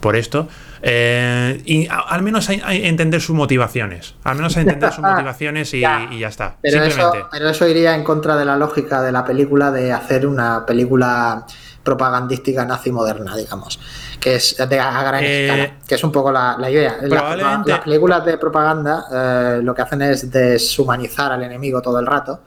por 0.00 0.16
esto. 0.16 0.48
Eh, 0.82 1.60
y 1.64 1.86
a- 1.88 2.00
al 2.00 2.22
menos 2.22 2.48
a, 2.48 2.52
a 2.52 2.74
entender 2.74 3.20
sus 3.20 3.36
motivaciones. 3.36 4.14
Al 4.24 4.36
menos 4.36 4.56
a 4.56 4.60
entender 4.60 4.92
sus 4.92 5.02
motivaciones 5.04 5.72
y 5.74 5.80
Ya. 5.80 6.08
y 6.10 6.18
ya 6.20 6.28
está. 6.28 6.56
Pero 6.62 6.82
Simplemente. 6.84 7.18
eso, 7.18 7.28
pero 7.30 7.48
eso 7.50 7.68
iría 7.68 7.94
en 7.94 8.04
contra 8.04 8.36
de 8.36 8.44
la 8.44 8.56
lógica 8.56 9.02
de 9.02 9.12
la 9.12 9.24
película 9.24 9.70
de 9.70 9.92
hacer 9.92 10.26
una 10.26 10.64
película 10.66 11.44
propagandística 11.82 12.64
nazi 12.66 12.92
moderna, 12.92 13.34
digamos, 13.36 13.80
que 14.20 14.34
es 14.36 14.56
de 14.68 14.78
a 14.78 15.02
gran 15.02 15.24
Eh, 15.24 15.46
escala, 15.48 15.78
que 15.88 15.94
es 15.94 16.04
un 16.04 16.12
poco 16.12 16.30
la, 16.30 16.56
la 16.58 16.70
idea. 16.70 16.96
La- 17.02 17.08
probablemente- 17.08 17.70
las 17.70 17.80
películas 17.80 18.24
de 18.24 18.38
propaganda 18.38 19.04
eh, 19.12 19.60
lo 19.62 19.74
que 19.74 19.82
hacen 19.82 20.02
es 20.02 20.30
deshumanizar 20.30 21.32
al 21.32 21.42
enemigo 21.42 21.80
todo 21.80 21.98
el 21.98 22.06
rato 22.06 22.40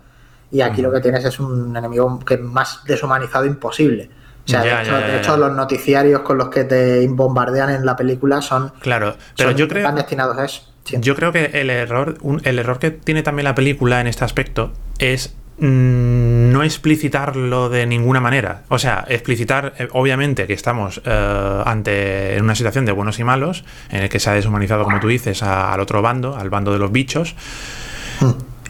y 0.52 0.62
aquí 0.62 0.82
lo 0.84 0.92
que 0.92 1.00
tienes 1.00 1.26
es 1.26 1.40
un 1.40 1.76
enemigo 1.76 2.20
que 2.20 2.38
más 2.38 2.84
deshumanizado 2.86 3.46
imposible. 3.46 4.10
O 4.46 4.50
sea, 4.50 4.64
Ya, 4.66 4.76
de, 4.78 4.82
hecho, 4.84 4.92
ya, 4.92 5.00
ya, 5.00 5.06
de 5.08 5.14
ya. 5.14 5.20
hecho, 5.20 5.38
los 5.38 5.54
noticiarios 5.54 6.22
con 6.22 6.38
los 6.38 6.50
que 6.50 6.64
te 6.66 7.08
bombardean 7.08 7.70
en 7.70 7.86
la 7.86 7.96
película 7.96 8.42
son, 8.42 8.72
Claro, 8.80 9.16
pero 9.38 9.50
son- 9.52 9.58
yo 9.58 9.68
creo, 9.68 9.82
están 9.84 9.96
destinados 9.96 10.38
a 10.38 10.46
eso. 10.46 10.70
Sí. 10.84 10.98
yo 11.00 11.16
creo 11.16 11.32
que 11.32 11.46
el 11.54 11.70
error, 11.70 12.18
un- 12.22 12.42
el 12.44 12.60
error 12.60 12.78
que 12.78 12.92
tiene 12.92 13.24
también 13.24 13.46
la 13.46 13.56
película 13.56 14.02
en 14.02 14.08
este 14.08 14.26
aspecto 14.26 14.74
es 15.00 15.34
mm, 15.60 16.52
no 16.52 16.64
explicitarlo 16.64 17.70
de 17.70 17.86
ninguna 17.86 18.20
manera. 18.20 18.64
O 18.70 18.80
sea, 18.80 19.06
explicitar, 19.08 19.74
eh, 19.78 19.88
obviamente, 19.94 20.48
que 20.48 20.54
estamos 20.54 21.00
eh, 21.06 21.62
ante 21.66 22.38
una 22.42 22.56
situación 22.56 22.86
de 22.86 22.92
buenos 22.92 23.20
y 23.20 23.24
malos, 23.24 23.64
en 23.92 24.02
el 24.04 24.10
que 24.10 24.20
se 24.20 24.32
ha 24.32 24.34
deshumanizado, 24.34 24.84
como 24.84 25.00
tú 25.00 25.08
dices, 25.08 25.44
a- 25.44 25.72
al 25.72 25.80
otro 25.80 26.02
bando, 26.02 26.36
al 26.36 26.50
bando 26.50 26.74
de 26.74 26.80
los 26.80 26.92
bichos. 26.92 27.36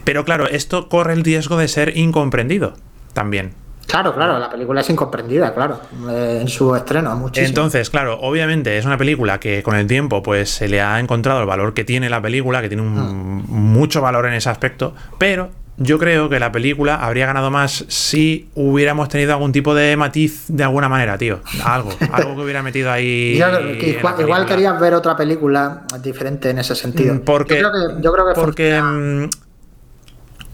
Pero 0.04 0.24
claro, 0.26 0.46
esto 0.48 0.88
corre 0.90 1.14
el 1.14 1.24
riesgo 1.24 1.56
de 1.56 1.68
ser 1.68 1.96
incomprendido 1.96 2.74
también. 3.14 3.54
Claro, 3.86 4.14
claro, 4.14 4.38
la 4.38 4.50
película 4.50 4.80
es 4.80 4.90
incomprendida, 4.90 5.54
claro, 5.54 5.80
eh, 6.10 6.38
en 6.40 6.48
su 6.48 6.74
estreno, 6.74 7.14
muchísimo. 7.16 7.48
Entonces, 7.48 7.90
claro, 7.90 8.18
obviamente 8.20 8.76
es 8.78 8.84
una 8.84 8.96
película 8.96 9.38
que 9.38 9.62
con 9.62 9.76
el 9.76 9.86
tiempo 9.86 10.22
pues 10.22 10.50
se 10.50 10.68
le 10.68 10.80
ha 10.80 10.98
encontrado 10.98 11.40
el 11.40 11.46
valor 11.46 11.74
que 11.74 11.84
tiene 11.84 12.08
la 12.10 12.20
película, 12.20 12.60
que 12.62 12.68
tiene 12.68 12.82
un- 12.82 13.44
mucho 13.48 14.00
valor 14.00 14.26
en 14.26 14.32
ese 14.34 14.48
aspecto, 14.48 14.94
pero 15.18 15.50
yo 15.76 15.98
creo 15.98 16.28
que 16.28 16.38
la 16.38 16.52
película 16.52 16.94
habría 16.96 17.26
ganado 17.26 17.50
más 17.50 17.84
si 17.88 18.48
hubiéramos 18.54 19.08
tenido 19.08 19.32
algún 19.32 19.50
tipo 19.52 19.74
de 19.74 19.96
matiz 19.96 20.44
de 20.48 20.62
alguna 20.64 20.88
manera, 20.88 21.18
tío. 21.18 21.40
Algo, 21.64 21.90
algo 22.12 22.36
que 22.36 22.42
hubiera 22.42 22.62
metido 22.62 22.90
ahí. 22.92 23.36
Yo 23.36 23.46
que 23.78 24.00
igual, 24.20 24.46
querías 24.46 24.78
ver 24.80 24.94
otra 24.94 25.16
película 25.16 25.82
diferente 26.00 26.50
en 26.50 26.58
ese 26.58 26.74
sentido. 26.76 27.14
Mm, 27.14 27.18
Porque, 27.20 27.60
yo 27.60 27.70
creo 27.70 27.96
que, 27.96 28.02
yo 28.02 28.12
creo 28.12 28.26
que 28.28 28.34
porque 28.40 28.76
funciona. 28.80 29.26
mm, 29.26 29.30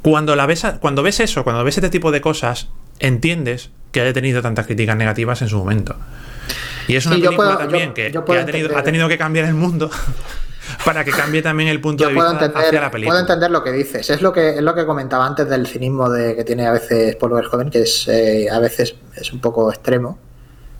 cuando, 0.03 0.35
la 0.37 0.47
ves, 0.47 0.67
cuando 0.81 1.03
ves 1.03 1.21
eso, 1.21 1.45
cuando 1.45 1.63
ves 1.65 1.77
este 1.77 1.91
tipo 1.91 2.11
de 2.11 2.21
cosas, 2.23 2.71
entiendes 3.01 3.71
que 3.93 4.01
haya 4.01 4.13
tenido 4.13 4.41
tantas 4.43 4.67
críticas 4.67 4.97
negativas 4.97 5.43
en 5.43 5.49
su 5.49 5.59
momento. 5.59 5.97
Y 6.87 6.97
es 6.97 7.07
una 7.07 7.17
Sí, 7.17 7.23
película 7.23 7.49
puedo- 7.49 7.59
también 7.59 7.89
yo- 7.89 7.95
que, 7.95 8.11
yo 8.13 8.21
que 8.21 8.27
puedo 8.27 8.41
ha, 8.41 8.45
tenido, 8.47 8.77
ha 8.79 8.83
tenido 8.83 9.09
que 9.09 9.19
cambiar 9.19 9.47
el 9.47 9.55
mundo 9.55 9.91
para 10.85 11.05
que 11.05 11.11
cambie 11.11 11.43
también 11.43 11.69
el 11.69 11.81
punto 11.81 12.05
yo 12.05 12.09
de 12.09 12.15
vista 12.15 12.31
entender, 12.33 12.57
hacia 12.65 12.81
la 12.81 12.91
película. 12.91 13.13
puedo 13.13 13.21
entender 13.21 13.51
lo 13.51 13.63
que 13.65 13.73
dices. 13.73 14.09
Es 14.11 14.23
lo 14.23 14.33
que 14.33 14.51
es 14.51 14.63
lo 14.63 14.75
que 14.75 14.87
comentaba 14.87 15.27
antes 15.27 15.49
del 15.49 15.67
cinismo 15.67 16.09
de 16.09 16.37
que 16.37 16.45
tiene 16.45 16.67
a 16.67 16.73
veces 16.73 17.17
Paul 17.17 17.33
Verhoeven, 17.33 17.71
que 17.71 17.83
es 17.83 18.07
eh, 18.09 18.49
a 18.51 18.59
veces 18.61 18.95
es 19.17 19.33
un 19.33 19.41
poco 19.41 19.71
extremo. 19.71 20.19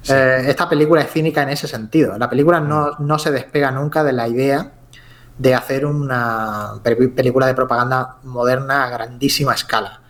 Eh, 0.09 0.45
esta 0.49 0.69
película 0.69 1.03
es 1.03 1.11
cínica 1.11 1.43
en 1.43 1.51
ese 1.51 1.69
sentido. 1.69 2.17
La 2.17 2.31
película 2.31 2.59
no, 2.61 2.93
Mm. 2.99 3.07
no 3.07 3.19
se 3.19 3.31
despega 3.31 3.71
nunca 3.71 4.03
de 4.03 4.13
la 4.13 4.27
idea 4.29 4.73
de 5.37 5.55
hacer 5.55 5.85
una 5.87 6.75
pe- 6.83 6.97
película 7.09 7.47
de 7.47 7.55
propaganda 7.55 8.17
moderna 8.25 8.85
a 8.85 8.91
grandísima 8.91 9.55
escala. 9.55 10.01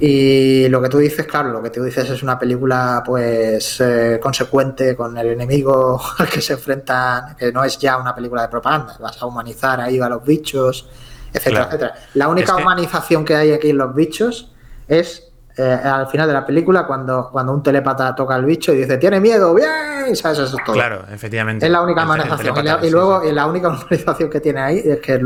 Y 0.00 0.68
lo 0.68 0.80
que 0.80 0.88
tú 0.88 0.98
dices, 0.98 1.26
claro, 1.26 1.50
lo 1.50 1.62
que 1.62 1.70
tú 1.70 1.82
dices 1.82 2.08
es 2.08 2.22
una 2.22 2.38
película 2.38 3.02
pues 3.04 3.80
eh, 3.80 4.18
consecuente 4.22 4.96
con 4.96 5.16
el 5.18 5.26
enemigo 5.28 6.00
al 6.18 6.28
que 6.28 6.40
se 6.40 6.54
enfrentan, 6.54 7.36
que 7.36 7.52
no 7.52 7.62
es 7.64 7.78
ya 7.78 7.96
una 7.98 8.14
película 8.14 8.42
de 8.42 8.48
propaganda, 8.48 8.96
vas 9.00 9.20
a 9.20 9.26
humanizar 9.26 9.80
ahí 9.80 10.00
a 10.00 10.08
los 10.08 10.24
bichos, 10.24 10.88
etcétera, 11.32 11.68
Claro. 11.68 11.68
etcétera. 11.68 11.94
La 12.14 12.28
única 12.28 12.52
Es 12.52 12.56
que- 12.56 12.62
humanización 12.62 13.24
que 13.24 13.34
hay 13.34 13.52
aquí 13.52 13.70
en 13.70 13.78
los 13.78 13.94
bichos 13.94 14.52
es 14.88 15.27
eh, 15.58 15.62
al 15.84 16.06
final 16.06 16.26
de 16.28 16.32
la 16.34 16.46
película 16.46 16.86
cuando, 16.86 17.28
cuando 17.32 17.52
un 17.52 17.62
telépata 17.62 18.14
toca 18.14 18.34
al 18.36 18.44
bicho 18.44 18.72
y 18.72 18.76
dice, 18.78 18.96
tiene 18.96 19.18
miedo, 19.20 19.52
bien, 19.54 20.14
¿sabes? 20.14 20.38
Eso 20.38 20.56
es 20.56 20.64
todo. 20.64 20.74
Claro, 20.74 21.04
efectivamente. 21.12 21.66
Es 21.66 21.72
la 21.72 21.82
única 21.82 22.04
humanización. 22.04 22.56
Y, 22.58 22.62
la- 22.62 22.78
luego, 22.90 23.22
sí. 23.24 23.32
la 23.32 23.46
única 23.46 23.68
humanización 23.70 24.30
que 24.30 24.40
tiene 24.40 24.60
ahí 24.60 24.82
es 24.84 25.00
que, 25.00 25.20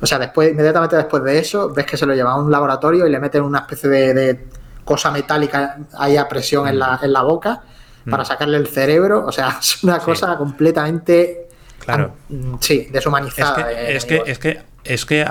o 0.00 0.06
sea, 0.06 0.18
después, 0.18 0.52
inmediatamente 0.52 0.96
después 0.96 1.22
de 1.24 1.38
eso, 1.38 1.70
ves 1.72 1.84
que 1.86 1.96
se 1.96 2.06
lo 2.06 2.14
lleva 2.14 2.30
a 2.32 2.36
un 2.36 2.50
laboratorio 2.50 3.06
y 3.06 3.10
le 3.10 3.18
meten 3.20 3.42
una 3.42 3.58
especie 3.60 3.90
de, 3.90 4.14
de 4.14 4.46
cosa 4.84 5.10
metálica 5.10 5.76
ahí 5.98 6.16
a 6.16 6.28
presión 6.28 6.66
en, 6.68 6.76
Mm. 6.76 6.78
la, 6.78 7.00
en 7.02 7.12
la 7.12 7.22
boca 7.22 7.62
para 8.10 8.24
sacarle 8.24 8.56
el 8.58 8.66
cerebro. 8.68 9.24
O 9.26 9.32
sea, 9.32 9.58
es 9.60 9.82
una 9.84 9.98
cosa 9.98 10.36
completamente. 10.36 11.48
Claro. 11.80 12.12
mm, 12.28 12.54
Sí, 12.60 12.84
Es 12.86 12.92
deshumanizada. 12.92 13.66
que, 13.68 13.96
es 13.96 14.04
que, 14.04 14.14
enemigos. 14.14 14.28
es 14.28 14.38
que, 14.38 14.60
es 14.84 15.04
que, 15.06 15.24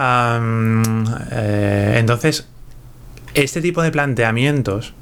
eh, 1.31 1.93
entonces, 1.97 2.47
este 3.33 3.61
tipo 3.61 3.81
de 3.81 3.91
planteamientos 3.91 4.93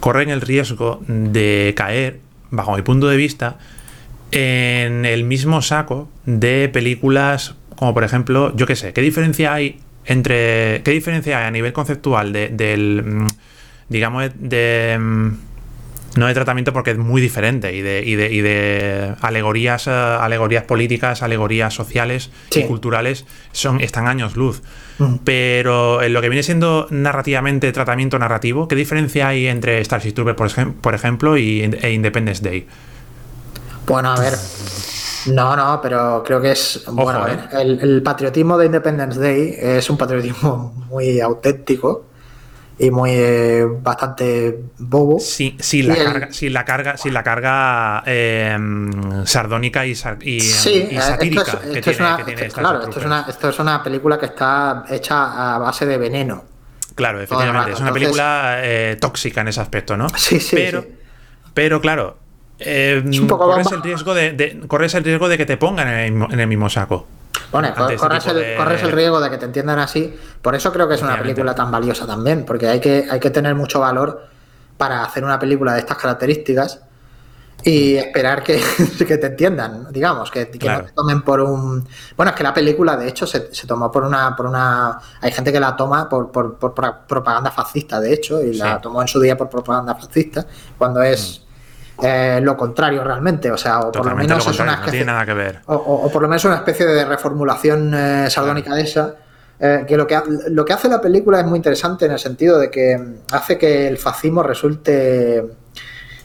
corren 0.00 0.30
el 0.30 0.40
riesgo 0.40 1.02
de 1.06 1.72
caer, 1.76 2.20
bajo 2.50 2.74
mi 2.76 2.82
punto 2.82 3.08
de 3.08 3.16
vista, 3.16 3.58
en 4.30 5.04
el 5.04 5.24
mismo 5.24 5.62
saco 5.62 6.08
de 6.24 6.68
películas 6.72 7.54
como 7.76 7.94
por 7.94 8.04
ejemplo, 8.04 8.54
yo 8.56 8.66
qué 8.66 8.76
sé, 8.76 8.92
¿qué 8.92 9.00
diferencia 9.00 9.52
hay 9.54 9.80
entre, 10.04 10.82
qué 10.84 10.90
diferencia 10.92 11.38
hay 11.38 11.44
a 11.46 11.50
nivel 11.50 11.72
conceptual 11.72 12.32
de- 12.32 12.48
del, 12.48 13.02
mm, 13.04 13.26
digamos, 13.88 14.30
de, 14.36 14.98
mm, 15.00 15.28
no 16.16 16.26
de 16.26 16.34
tratamiento 16.34 16.72
porque 16.72 16.90
es 16.90 16.98
muy 16.98 17.20
diferente 17.22 17.74
y 17.74 17.80
de, 17.80 18.02
y 18.04 18.16
de, 18.16 18.32
y 18.32 18.40
de 18.42 19.14
alegorías, 19.20 19.86
eh, 19.86 19.90
alegorías 19.90 20.64
políticas, 20.64 21.22
alegorías 21.22 21.72
sociales 21.72 22.30
y 22.54 22.64
culturales 22.64 23.24
son, 23.52 23.80
están 23.80 24.06
años 24.06 24.36
luz. 24.36 24.62
Mm. 24.98 25.16
Pero 25.24 26.02
en 26.02 26.12
lo 26.12 26.20
que 26.20 26.28
viene 26.28 26.42
siendo 26.42 26.86
narrativamente 26.90 27.72
tratamiento 27.72 28.18
narrativo, 28.18 28.68
¿qué 28.68 28.74
diferencia 28.74 29.28
hay 29.28 29.46
entre 29.46 29.82
Starship 29.84 30.12
Troopers, 30.12 30.36
por, 30.36 30.48
ejem- 30.50 30.74
por 30.74 30.94
ejemplo, 30.94 31.38
y, 31.38 31.62
e 31.62 31.92
Independence 31.92 32.42
Day? 32.42 32.66
Bueno, 33.86 34.12
a 34.12 34.20
ver. 34.20 34.34
No, 35.26 35.56
no, 35.56 35.80
pero 35.80 36.22
creo 36.26 36.40
que 36.40 36.50
es. 36.52 36.84
bueno, 36.88 37.26
eh. 37.28 37.38
el, 37.52 37.80
el 37.80 38.02
patriotismo 38.02 38.58
de 38.58 38.66
Independence 38.66 39.18
Day 39.20 39.54
es 39.56 39.88
un 39.88 39.96
patriotismo 39.96 40.74
muy 40.90 41.20
auténtico 41.20 42.06
y 42.78 42.90
muy 42.90 43.10
eh, 43.12 43.64
bastante 43.66 44.58
bobo. 44.78 45.18
Sin, 45.20 45.62
sin 45.62 45.88
la 45.88 45.94
el- 45.94 46.04
carga, 46.04 46.32
sin 46.32 46.52
la 46.52 46.64
carga, 46.64 46.96
sin 46.96 47.14
la 47.14 47.22
carga 47.22 48.02
eh, 48.06 48.56
sardónica 49.24 49.86
y, 49.86 49.90
y, 49.90 49.94
Sí, 50.40 50.88
y 50.90 50.96
eh, 50.96 51.00
satírica 51.00 51.60
esto 51.72 51.90
es, 51.90 52.00
una, 52.00 52.16
esto- 52.16 52.30
Starship 52.30 52.52
claro, 52.54 52.82
esto 53.28 53.48
es, 53.48 53.58
una, 53.58 53.82
película 53.82 54.18
que 54.18 54.26
está 54.26 54.84
hecha 54.88 55.54
a 55.54 55.58
base 55.58 55.86
de 55.86 55.98
veneno. 55.98 56.44
Claro, 56.94 57.20
efectivamente. 57.20 57.72
Es 57.72 57.80
una 57.80 57.92
película 57.92 58.56
eh, 58.62 58.96
tóxica 59.00 59.40
en 59.40 59.48
ese 59.48 59.60
aspecto, 59.60 59.96
¿no? 59.96 60.08
Sí, 60.10 60.40
sí. 60.40 60.56
Pero, 60.56 60.84
pero 61.54 61.80
claro, 61.80 62.18
eh, 62.58 63.02
corres, 63.28 63.72
el 63.72 63.82
riesgo 63.82 64.14
de, 64.14 64.60
corres 64.68 64.94
el 64.94 65.04
riesgo 65.04 65.28
de 65.28 65.38
que 65.38 65.46
te 65.46 65.56
pongan 65.56 65.88
en 65.88 66.40
el, 66.40 66.46
mismo 66.46 66.68
saco. 66.68 67.06
Bueno, 67.52 67.68
este 67.68 67.96
corres, 67.96 68.26
el, 68.26 68.56
corres, 68.56 68.82
el, 68.82 68.92
riesgo 68.92 69.20
de 69.20 69.30
que 69.30 69.36
te 69.36 69.44
entiendan 69.44 69.78
así. 69.78 70.18
Por 70.40 70.54
eso 70.54 70.72
creo 70.72 70.88
que 70.88 70.94
es 70.94 71.02
una 71.02 71.18
película 71.18 71.54
tan 71.54 71.70
valiosa 71.70 72.06
también, 72.06 72.44
porque 72.44 72.66
hay 72.66 72.80
que, 72.80 73.06
hay 73.08 73.20
que 73.20 73.30
tener 73.30 73.54
mucho 73.54 73.78
valor 73.78 74.26
para 74.78 75.04
hacer 75.04 75.22
una 75.22 75.38
película 75.38 75.74
de 75.74 75.80
estas 75.80 75.98
características 75.98 76.80
y 77.64 77.96
esperar 77.96 78.42
que, 78.42 78.60
que 79.06 79.18
te 79.18 79.26
entiendan, 79.26 79.92
digamos, 79.92 80.30
que, 80.30 80.50
no 80.64 80.84
te 80.84 80.92
tomen 80.92 81.22
por 81.22 81.40
un... 81.40 81.86
Bueno, 82.16 82.30
es 82.30 82.36
que 82.36 82.42
la 82.42 82.54
película, 82.54 82.96
de 82.96 83.08
hecho, 83.08 83.26
se, 83.26 83.54
se 83.54 83.66
tomó 83.66 83.90
por 83.90 84.04
una, 84.04 84.34
por 84.34 84.46
una... 84.46 84.98
Hay 85.20 85.30
gente 85.30 85.52
que 85.52 85.60
la 85.60 85.76
toma 85.76 86.08
por, 86.08 86.32
por, 86.32 86.56
por 86.56 86.74
propaganda 87.06 87.50
fascista, 87.50 88.00
de 88.00 88.12
hecho, 88.12 88.42
y 88.42 88.54
la 88.54 88.80
tomó 88.80 89.02
en 89.02 89.08
su 89.08 89.20
día 89.20 89.36
por 89.36 89.48
propaganda 89.48 89.94
fascista, 89.94 90.46
cuando 90.78 91.02
es... 91.02 91.40
Mm. 91.40 91.41
Eh, 92.02 92.40
lo 92.42 92.56
contrario 92.56 93.04
realmente, 93.04 93.50
o 93.50 93.56
sea, 93.56 93.80
o 93.80 93.92
por 93.92 94.06
lo 94.06 94.16
menos 94.16 94.46
es 94.46 94.58
una 94.58 94.74
especie, 94.74 95.04
nada 95.04 95.24
que 95.24 95.34
ver. 95.34 95.60
O, 95.66 96.10
por 96.10 96.22
lo 96.22 96.28
menos 96.28 96.44
una 96.44 96.56
especie 96.56 96.84
de 96.84 97.04
reformulación 97.04 97.94
eh, 97.94 98.28
sardónica 98.28 98.74
de 98.74 98.82
esa, 98.82 99.14
eh, 99.60 99.84
que, 99.86 99.96
lo 99.96 100.06
que 100.06 100.18
lo 100.48 100.64
que 100.64 100.72
hace 100.72 100.88
la 100.88 101.00
película 101.00 101.38
es 101.38 101.46
muy 101.46 101.56
interesante 101.56 102.06
en 102.06 102.12
el 102.12 102.18
sentido 102.18 102.58
de 102.58 102.70
que 102.70 103.00
hace 103.30 103.56
que 103.56 103.86
el 103.86 103.98
fascismo 103.98 104.42
resulte 104.42 105.44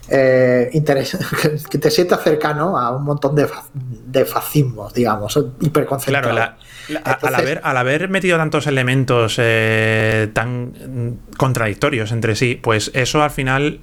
eh, 0.09 0.71
que 1.69 1.78
te 1.78 1.91
sientas 1.91 2.23
cercano 2.23 2.78
a 2.78 2.95
un 2.95 3.03
montón 3.03 3.36
de, 3.36 3.47
de 3.73 4.25
fascismos, 4.25 4.93
digamos, 4.93 5.38
hiperconcentrados. 5.59 6.55
Claro, 6.88 7.15
al, 7.21 7.36
haber, 7.36 7.61
al 7.63 7.78
haber 7.78 8.09
metido 8.09 8.38
tantos 8.38 8.67
elementos 8.67 9.36
eh, 9.38 10.30
tan 10.34 11.19
contradictorios 11.38 12.11
entre 12.11 12.36
sí, 12.36 12.59
pues 12.61 12.91
eso 12.93 13.21
al 13.21 13.32
final 13.32 13.82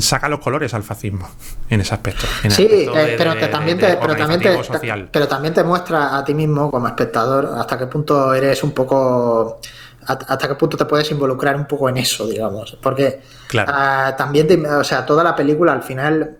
saca 0.00 0.28
los 0.28 0.40
colores 0.40 0.74
al 0.74 0.82
fascismo 0.82 1.28
en 1.68 1.80
ese 1.80 1.94
aspecto. 1.94 2.26
sí, 2.50 2.68
eh, 2.70 3.14
pero, 3.16 3.34
también 3.48 3.78
te, 3.78 3.96
pero, 3.96 4.16
también 4.16 4.40
te, 4.40 5.08
pero 5.10 5.28
también 5.28 5.54
te 5.54 5.64
muestra 5.64 6.16
a 6.16 6.24
ti 6.24 6.34
mismo 6.34 6.70
como 6.70 6.86
espectador 6.86 7.50
hasta 7.56 7.78
qué 7.78 7.86
punto 7.86 8.34
eres 8.34 8.62
un 8.62 8.72
poco 8.72 9.60
hasta 10.06 10.48
qué 10.48 10.54
punto 10.56 10.76
te 10.76 10.84
puedes 10.84 11.10
involucrar 11.10 11.56
un 11.56 11.66
poco 11.66 11.88
en 11.88 11.96
eso, 11.96 12.26
digamos. 12.26 12.76
Porque 12.82 13.20
ah, 13.66 14.14
también, 14.16 14.66
o 14.66 14.84
sea, 14.84 15.06
toda 15.06 15.22
la 15.22 15.34
película 15.34 15.72
al 15.72 15.82
final, 15.82 16.36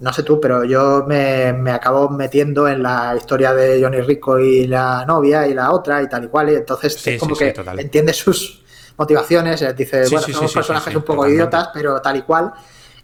no 0.00 0.12
sé 0.12 0.22
tú, 0.22 0.40
pero 0.40 0.64
yo 0.64 1.04
me, 1.06 1.70
acabo 1.70 2.08
metiendo 2.08 2.68
en 2.68 2.82
la 2.82 3.14
historia 3.16 3.52
de 3.52 3.82
Johnny 3.82 4.00
Rico 4.00 4.38
y 4.38 4.66
la 4.66 5.04
novia 5.04 5.46
y 5.46 5.54
la 5.54 5.72
otra 5.72 6.02
y 6.02 6.08
tal 6.08 6.24
y 6.24 6.28
cual, 6.28 6.50
y 6.50 6.54
entonces 6.54 7.06
es 7.06 7.20
como 7.20 7.36
que 7.36 7.54
entiende 7.78 8.12
sus 8.12 8.62
motivaciones, 8.96 9.62
eh, 9.62 9.72
dice, 9.74 10.04
bueno, 10.10 10.26
somos 10.28 10.52
personajes 10.52 10.94
un 10.94 11.02
poco 11.02 11.26
idiotas, 11.26 11.70
pero 11.72 12.00
tal 12.00 12.16
y 12.16 12.22
cual. 12.22 12.52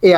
Y 0.00 0.12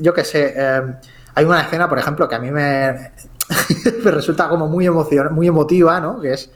yo 0.00 0.14
qué 0.14 0.24
sé, 0.24 0.54
em, 0.56 0.96
hay 1.34 1.44
una 1.44 1.60
escena, 1.60 1.88
por 1.88 1.98
ejemplo, 1.98 2.28
que 2.28 2.34
a 2.34 2.38
mí 2.38 2.50
me, 2.50 3.12
me 4.04 4.10
resulta 4.10 4.48
como 4.48 4.66
muy, 4.68 4.86
emocion 4.86 5.34
muy 5.34 5.46
emotiva, 5.46 6.00
¿no? 6.00 6.20
Que 6.20 6.32
es 6.32 6.50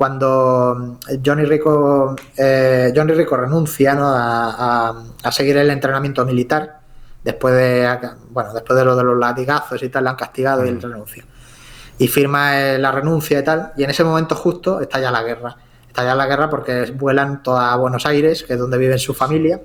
cuando 0.00 0.98
Johnny 1.22 1.44
Rico, 1.44 2.16
eh, 2.34 2.90
Johnny 2.96 3.12
Rico 3.12 3.36
renuncia 3.36 3.94
a, 3.98 5.30
seguir 5.30 5.58
el 5.58 5.68
entrenamiento 5.68 6.24
militar, 6.24 6.80
después 7.22 7.54
de 7.54 7.86
bueno, 8.30 8.54
después 8.54 8.78
de 8.78 8.84
lo 8.86 8.96
de 8.96 9.04
los 9.04 9.18
latigazos 9.18 9.82
y 9.82 9.90
tal, 9.90 10.04
le 10.04 10.10
han 10.10 10.16
castigado 10.16 10.64
y 10.64 10.70
él 10.70 10.80
renuncia. 10.80 11.22
Y 11.98 12.08
firma 12.08 12.58
eh, 12.58 12.78
la 12.78 12.92
renuncia 12.92 13.40
y 13.40 13.44
tal, 13.44 13.72
y 13.76 13.84
en 13.84 13.90
ese 13.90 14.02
momento 14.02 14.34
justo 14.34 14.80
está 14.80 14.98
ya 15.00 15.10
la 15.10 15.22
guerra. 15.22 15.54
Está 15.90 16.04
ya 16.04 16.14
la 16.14 16.26
guerra 16.26 16.48
porque 16.48 16.92
vuelan 16.96 17.42
toda 17.42 17.72
a 17.72 17.76
Buenos 17.76 18.06
Aires, 18.06 18.44
que 18.44 18.52
es 18.52 18.58
donde 18.60 18.78
vive 18.78 18.96
su 18.96 19.12
familia. 19.12 19.60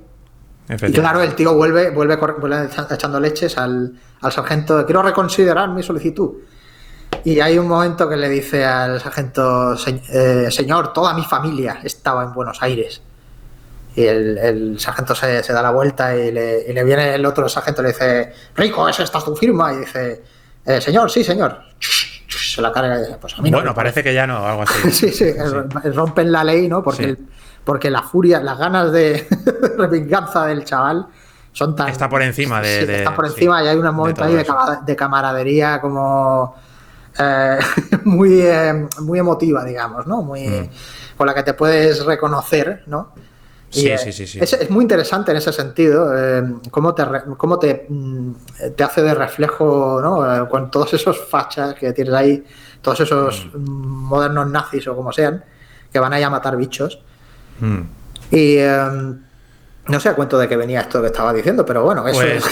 Y 0.67 0.91
claro, 0.91 1.21
el 1.21 1.35
tío 1.35 1.53
vuelve, 1.53 1.91
vuelve, 1.91 2.15
vuelve 2.15 2.67
echando 2.89 3.19
leches 3.19 3.55
al, 3.59 3.93
al 4.21 4.31
sargento, 4.31 4.83
quiero 4.87 5.03
reconsiderar 5.03 5.69
mi 5.69 5.83
solicitud. 5.83 6.31
Y 7.23 7.39
hay 7.39 7.59
un 7.59 7.67
momento 7.67 8.09
que 8.09 8.17
le 8.17 8.27
dice 8.27 8.65
al 8.65 8.99
sargento, 8.99 9.75
eh, 9.85 10.47
señor, 10.49 10.93
toda 10.93 11.13
mi 11.13 11.23
familia 11.23 11.79
estaba 11.83 12.23
en 12.23 12.33
Buenos 12.33 12.63
Aires. 12.63 13.03
Y 13.95 14.03
el, 14.03 14.79
sargento 14.79 15.13
se, 15.13 15.41
da 15.41 15.61
la 15.61 15.71
vuelta 15.71 16.15
y 16.17 16.31
le, 16.31 16.83
viene 16.83 17.13
el 17.13 17.25
otro 17.27 17.47
sargento 17.47 17.83
y 17.83 17.85
le 17.85 17.91
dice, 17.91 18.33
Rico, 18.55 18.89
¿es 18.89 18.99
esta 18.99 19.21
tu 19.21 19.35
firma? 19.35 19.71
Y 19.73 19.77
dice, 19.77 20.23
eh, 20.65 20.81
señor, 20.81 21.11
sí, 21.11 21.23
señor. 21.23 21.59
Se 22.37 22.61
la 22.61 22.71
carga 22.71 22.97
y 22.97 22.99
dice, 22.99 23.17
pues 23.19 23.37
a 23.37 23.41
mí 23.41 23.51
no. 23.51 23.57
Bueno, 23.57 23.73
parece 23.73 24.03
que 24.03 24.13
ya 24.13 24.27
no, 24.27 24.45
algo 24.45 24.63
así. 24.63 24.91
sí, 24.91 25.11
sí, 25.11 25.33
rompen 25.93 26.31
la 26.31 26.43
ley, 26.43 26.67
¿no? 26.67 26.83
Porque, 26.83 27.17
porque 27.63 27.89
la 27.89 28.01
furia, 28.01 28.41
las 28.41 28.57
ganas 28.57 28.91
de, 28.91 29.27
venganza 29.89 30.45
del 30.45 30.63
chaval 30.63 31.07
son 31.51 31.75
tan... 31.75 31.89
Está 31.89 32.09
por 32.09 32.21
encima 32.21 32.61
de... 32.61 32.97
está 32.97 33.15
por 33.15 33.25
encima 33.25 33.63
y 33.63 33.67
hay 33.67 33.77
un 33.77 33.95
momento 33.95 34.23
ahí 34.23 34.43
de 34.85 34.95
camaradería 34.95 35.79
como 35.79 36.55
eh, 37.17 37.59
muy, 38.03 38.41
eh, 38.41 38.87
muy 39.01 39.19
emotiva, 39.19 39.63
digamos, 39.63 40.05
¿no? 40.05 40.21
Muy, 40.21 40.47
mm. 40.47 40.69
Con 41.17 41.27
la 41.27 41.33
que 41.33 41.43
te 41.43 41.53
puedes 41.53 42.05
reconocer, 42.05 42.83
¿no? 42.87 43.13
Sí, 43.75 43.91
sí, 43.97 44.11
sí, 44.11 44.27
sí. 44.27 44.39
Es, 44.41 44.69
muy 44.69 44.83
interesante 44.83 45.31
en 45.31 45.37
ese 45.37 45.51
sentido, 45.51 46.17
eh, 46.17 46.43
cómo, 46.71 46.93
te, 46.93 47.03
cómo 47.37 47.59
te, 47.59 47.85
mm, 47.89 48.31
te, 48.75 48.83
hace 48.83 49.01
de 49.01 49.13
reflejo, 49.13 49.99
¿no? 50.01 50.49
con 50.49 50.71
todos 50.71 50.93
esos 50.93 51.19
fachas 51.19 51.75
que 51.75 51.93
tienes 51.93 52.13
ahí, 52.13 52.43
todos 52.81 53.01
esos 53.01 53.47
mm. 53.53 53.59
modernos 53.59 54.49
nazis 54.49 54.87
o 54.87 54.95
como 54.95 55.11
sean, 55.11 55.43
que 55.91 55.99
van 55.99 56.13
a 56.13 56.29
matar 56.29 56.55
bichos. 56.57 56.99
Y 58.31 58.57
no 59.87 59.99
sé 59.99 60.09
a 60.09 60.15
cuento 60.15 60.39
de 60.39 60.47
que 60.47 60.57
venía 60.57 60.81
esto 60.81 60.99
que 60.99 61.07
estaba 61.07 61.31
diciendo, 61.31 61.65
pero 61.65 61.83
bueno, 61.83 62.07
eso 62.07 62.19
Pues, 62.19 62.43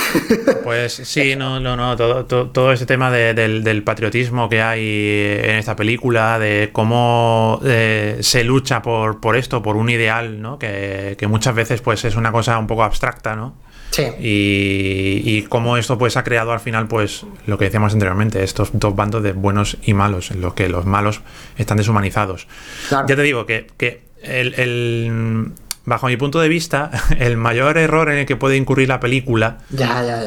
pues 0.63 0.93
sí, 0.93 1.35
no, 1.35 1.59
no, 1.59 1.75
no. 1.75 1.95
Todo, 1.95 2.25
todo, 2.25 2.71
ese 2.71 2.85
tema 2.85 3.09
del, 3.09 3.83
patriotismo 3.83 4.49
que 4.49 4.61
hay 4.61 5.39
en 5.43 5.55
esta 5.55 5.75
película, 5.75 6.37
de 6.37 6.69
cómo 6.71 7.59
eh, 7.65 8.17
se 8.21 8.43
lucha 8.43 8.81
por, 8.81 9.19
por 9.19 9.35
esto, 9.35 9.63
por 9.63 9.77
un 9.77 9.89
ideal, 9.89 10.41
¿no? 10.41 10.59
Que, 10.59 11.17
muchas 11.27 11.55
veces 11.55 11.81
pues 11.81 12.05
es 12.05 12.15
una 12.15 12.31
cosa 12.31 12.59
un 12.59 12.67
poco 12.67 12.83
abstracta, 12.83 13.35
¿no? 13.35 13.55
Sí. 13.89 14.03
Y, 14.19 15.21
y 15.25 15.43
cómo 15.43 15.77
esto 15.77 15.97
pues 15.97 16.17
ha 16.17 16.23
creado 16.23 16.51
al 16.51 16.59
final, 16.59 16.87
pues, 16.87 17.25
lo 17.47 17.57
que 17.57 17.65
decíamos 17.65 17.93
anteriormente, 17.93 18.43
estos 18.43 18.69
dos 18.73 18.95
bandos 18.95 19.23
de 19.23 19.33
buenos 19.33 19.77
y 19.83 19.93
malos, 19.93 20.31
en 20.31 20.41
los 20.41 20.53
que 20.53 20.69
los 20.69 20.85
malos 20.85 21.21
están 21.57 21.77
deshumanizados. 21.77 22.47
Ya 22.91 23.05
te 23.05 23.21
digo 23.21 23.45
que, 23.45 23.67
que 23.77 24.03
el, 24.23 25.53
bajo 25.85 26.07
mi 26.07 26.17
punto 26.17 26.39
de 26.39 26.47
vista, 26.47 26.91
el 27.19 27.37
mayor 27.37 27.77
error 27.77 28.09
en 28.09 28.19
el 28.19 28.25
que 28.25 28.35
puede 28.35 28.57
incurrir 28.57 28.89
la 28.89 28.99
película 28.99 29.59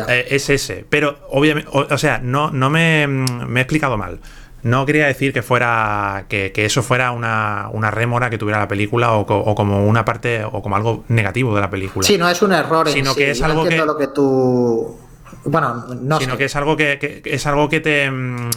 eh, 0.09 0.27
es 0.31 0.51
ese. 0.51 0.85
Pero 0.89 1.19
obviamente, 1.31 1.71
o, 1.73 1.99
sea, 1.99 2.21
no, 2.23 2.51
no 2.51 2.71
me, 2.71 3.07
me, 3.07 3.61
he 3.61 3.63
explicado 3.63 3.97
mal. 3.97 4.21
No 4.63 4.85
quería 4.85 5.07
decir 5.07 5.33
que 5.33 5.43
fuera 5.43 6.25
que, 6.29 6.53
eso 6.57 6.83
fuera 6.83 7.13
una, 7.13 7.69
una, 7.73 7.91
rémora 7.91 8.31
que 8.31 8.39
tuviera 8.39 8.59
la 8.59 8.67
película 8.67 9.13
o, 9.13 9.55
como 9.55 9.87
una 9.87 10.05
parte 10.05 10.45
o 10.45 10.61
como 10.61 10.75
algo 10.75 11.05
negativo 11.09 11.55
de 11.55 11.61
la 11.61 11.71
película. 11.71 12.07
Sí, 12.07 12.19
no 12.19 12.29
es 12.29 12.43
un 12.43 12.53
error, 12.53 12.89
sino 12.89 13.15
que 13.15 13.31
es 13.31 13.43
algo 13.43 13.65
que 13.65 13.77
lo 13.77 13.97
que 13.97 14.09
tú 14.09 14.99
bueno, 15.45 15.87
no 16.01 16.19
sino 16.19 16.37
que 16.37 16.47
es 16.47 16.57
algo 16.57 16.77
que, 16.77 17.23
es 17.25 17.47
algo 17.47 17.69
que 17.69 17.81
te 17.81 18.11
mm, 18.11 18.51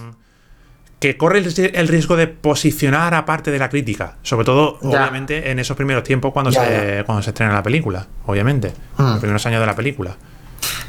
que 0.99 1.15
corre 1.17 1.39
el 1.39 1.87
riesgo 1.87 2.17
de 2.17 2.27
posicionar 2.27 3.13
aparte 3.13 3.51
de 3.51 3.59
la 3.59 3.69
crítica, 3.69 4.17
sobre 4.21 4.45
todo, 4.45 4.77
obviamente, 4.81 5.49
en 5.49 5.57
esos 5.59 5.77
primeros 5.77 6.03
tiempos 6.03 6.33
cuando, 6.33 6.51
se, 6.51 7.03
cuando 7.05 7.21
se 7.23 7.29
estrena 7.29 7.53
la 7.53 7.63
película, 7.63 8.05
obviamente, 8.25 8.67
en 8.97 9.05
los 9.05 9.15
hmm. 9.15 9.19
primeros 9.19 9.45
años 9.45 9.61
de 9.61 9.65
la 9.65 9.75
película. 9.75 10.15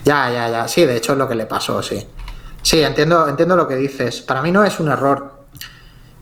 Ya, 0.04 0.30
ya, 0.30 0.48
ya, 0.48 0.66
sí, 0.66 0.84
de 0.84 0.96
hecho 0.96 1.12
es 1.12 1.18
lo 1.18 1.28
que 1.28 1.36
le 1.36 1.46
pasó, 1.46 1.80
sí. 1.80 2.04
Sí, 2.62 2.82
entiendo, 2.82 3.28
entiendo 3.28 3.54
lo 3.56 3.68
que 3.68 3.76
dices. 3.76 4.20
Para 4.22 4.42
mí 4.42 4.50
no 4.50 4.64
es 4.64 4.80
un 4.80 4.88
error, 4.88 5.44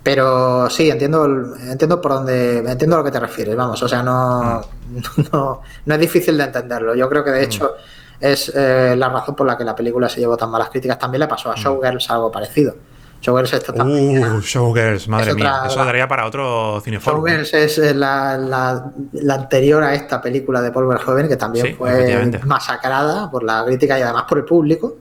pero 0.02 0.68
sí, 0.68 0.90
entiendo, 0.90 1.56
entiendo 1.56 1.98
por 2.00 2.12
dónde, 2.12 2.58
entiendo 2.58 2.96
a 2.96 2.98
lo 2.98 3.04
que 3.04 3.10
te 3.10 3.20
refieres, 3.20 3.56
vamos, 3.56 3.82
o 3.82 3.88
sea, 3.88 4.02
no, 4.02 4.60
hmm. 4.60 5.22
no, 5.32 5.62
no, 5.86 5.94
es 5.94 6.00
difícil 6.00 6.36
de 6.36 6.44
entenderlo. 6.44 6.94
Yo 6.94 7.08
creo 7.08 7.24
que 7.24 7.30
de 7.30 7.40
hmm. 7.40 7.44
hecho 7.44 7.74
es 8.20 8.52
eh, 8.54 8.94
la 8.98 9.08
razón 9.08 9.34
por 9.34 9.46
la 9.46 9.56
que 9.56 9.64
la 9.64 9.74
película 9.74 10.10
se 10.10 10.20
llevó 10.20 10.36
tan 10.36 10.50
malas 10.50 10.68
críticas. 10.68 10.98
También 10.98 11.20
le 11.20 11.26
pasó 11.26 11.50
a 11.50 11.54
Showgirls 11.54 12.10
algo 12.10 12.30
parecido. 12.30 12.74
Showgirls 13.20 13.52
esto 13.52 13.72
también. 13.72 14.22
Uh, 14.22 14.40
Showgirls, 14.40 15.08
madre 15.08 15.34
mía. 15.34 15.62
Eso 15.66 15.84
daría 15.84 16.06
para 16.06 16.26
otro 16.26 16.80
cineforo. 16.84 17.18
Showgirls 17.18 17.54
es 17.54 17.78
eh, 17.78 17.94
la, 17.94 18.38
la, 18.38 19.34
anterior 19.34 19.82
a 19.82 19.94
esta 19.94 20.20
película 20.20 20.60
de 20.62 20.70
Paul 20.70 20.86
Verhoeven, 20.86 21.28
que 21.28 21.36
también 21.36 21.76
fue 21.76 22.30
masacrada 22.44 23.30
por 23.30 23.42
la 23.42 23.64
crítica 23.64 23.98
y 23.98 24.02
además 24.02 24.24
por 24.28 24.38
el 24.38 24.44
público. 24.44 24.96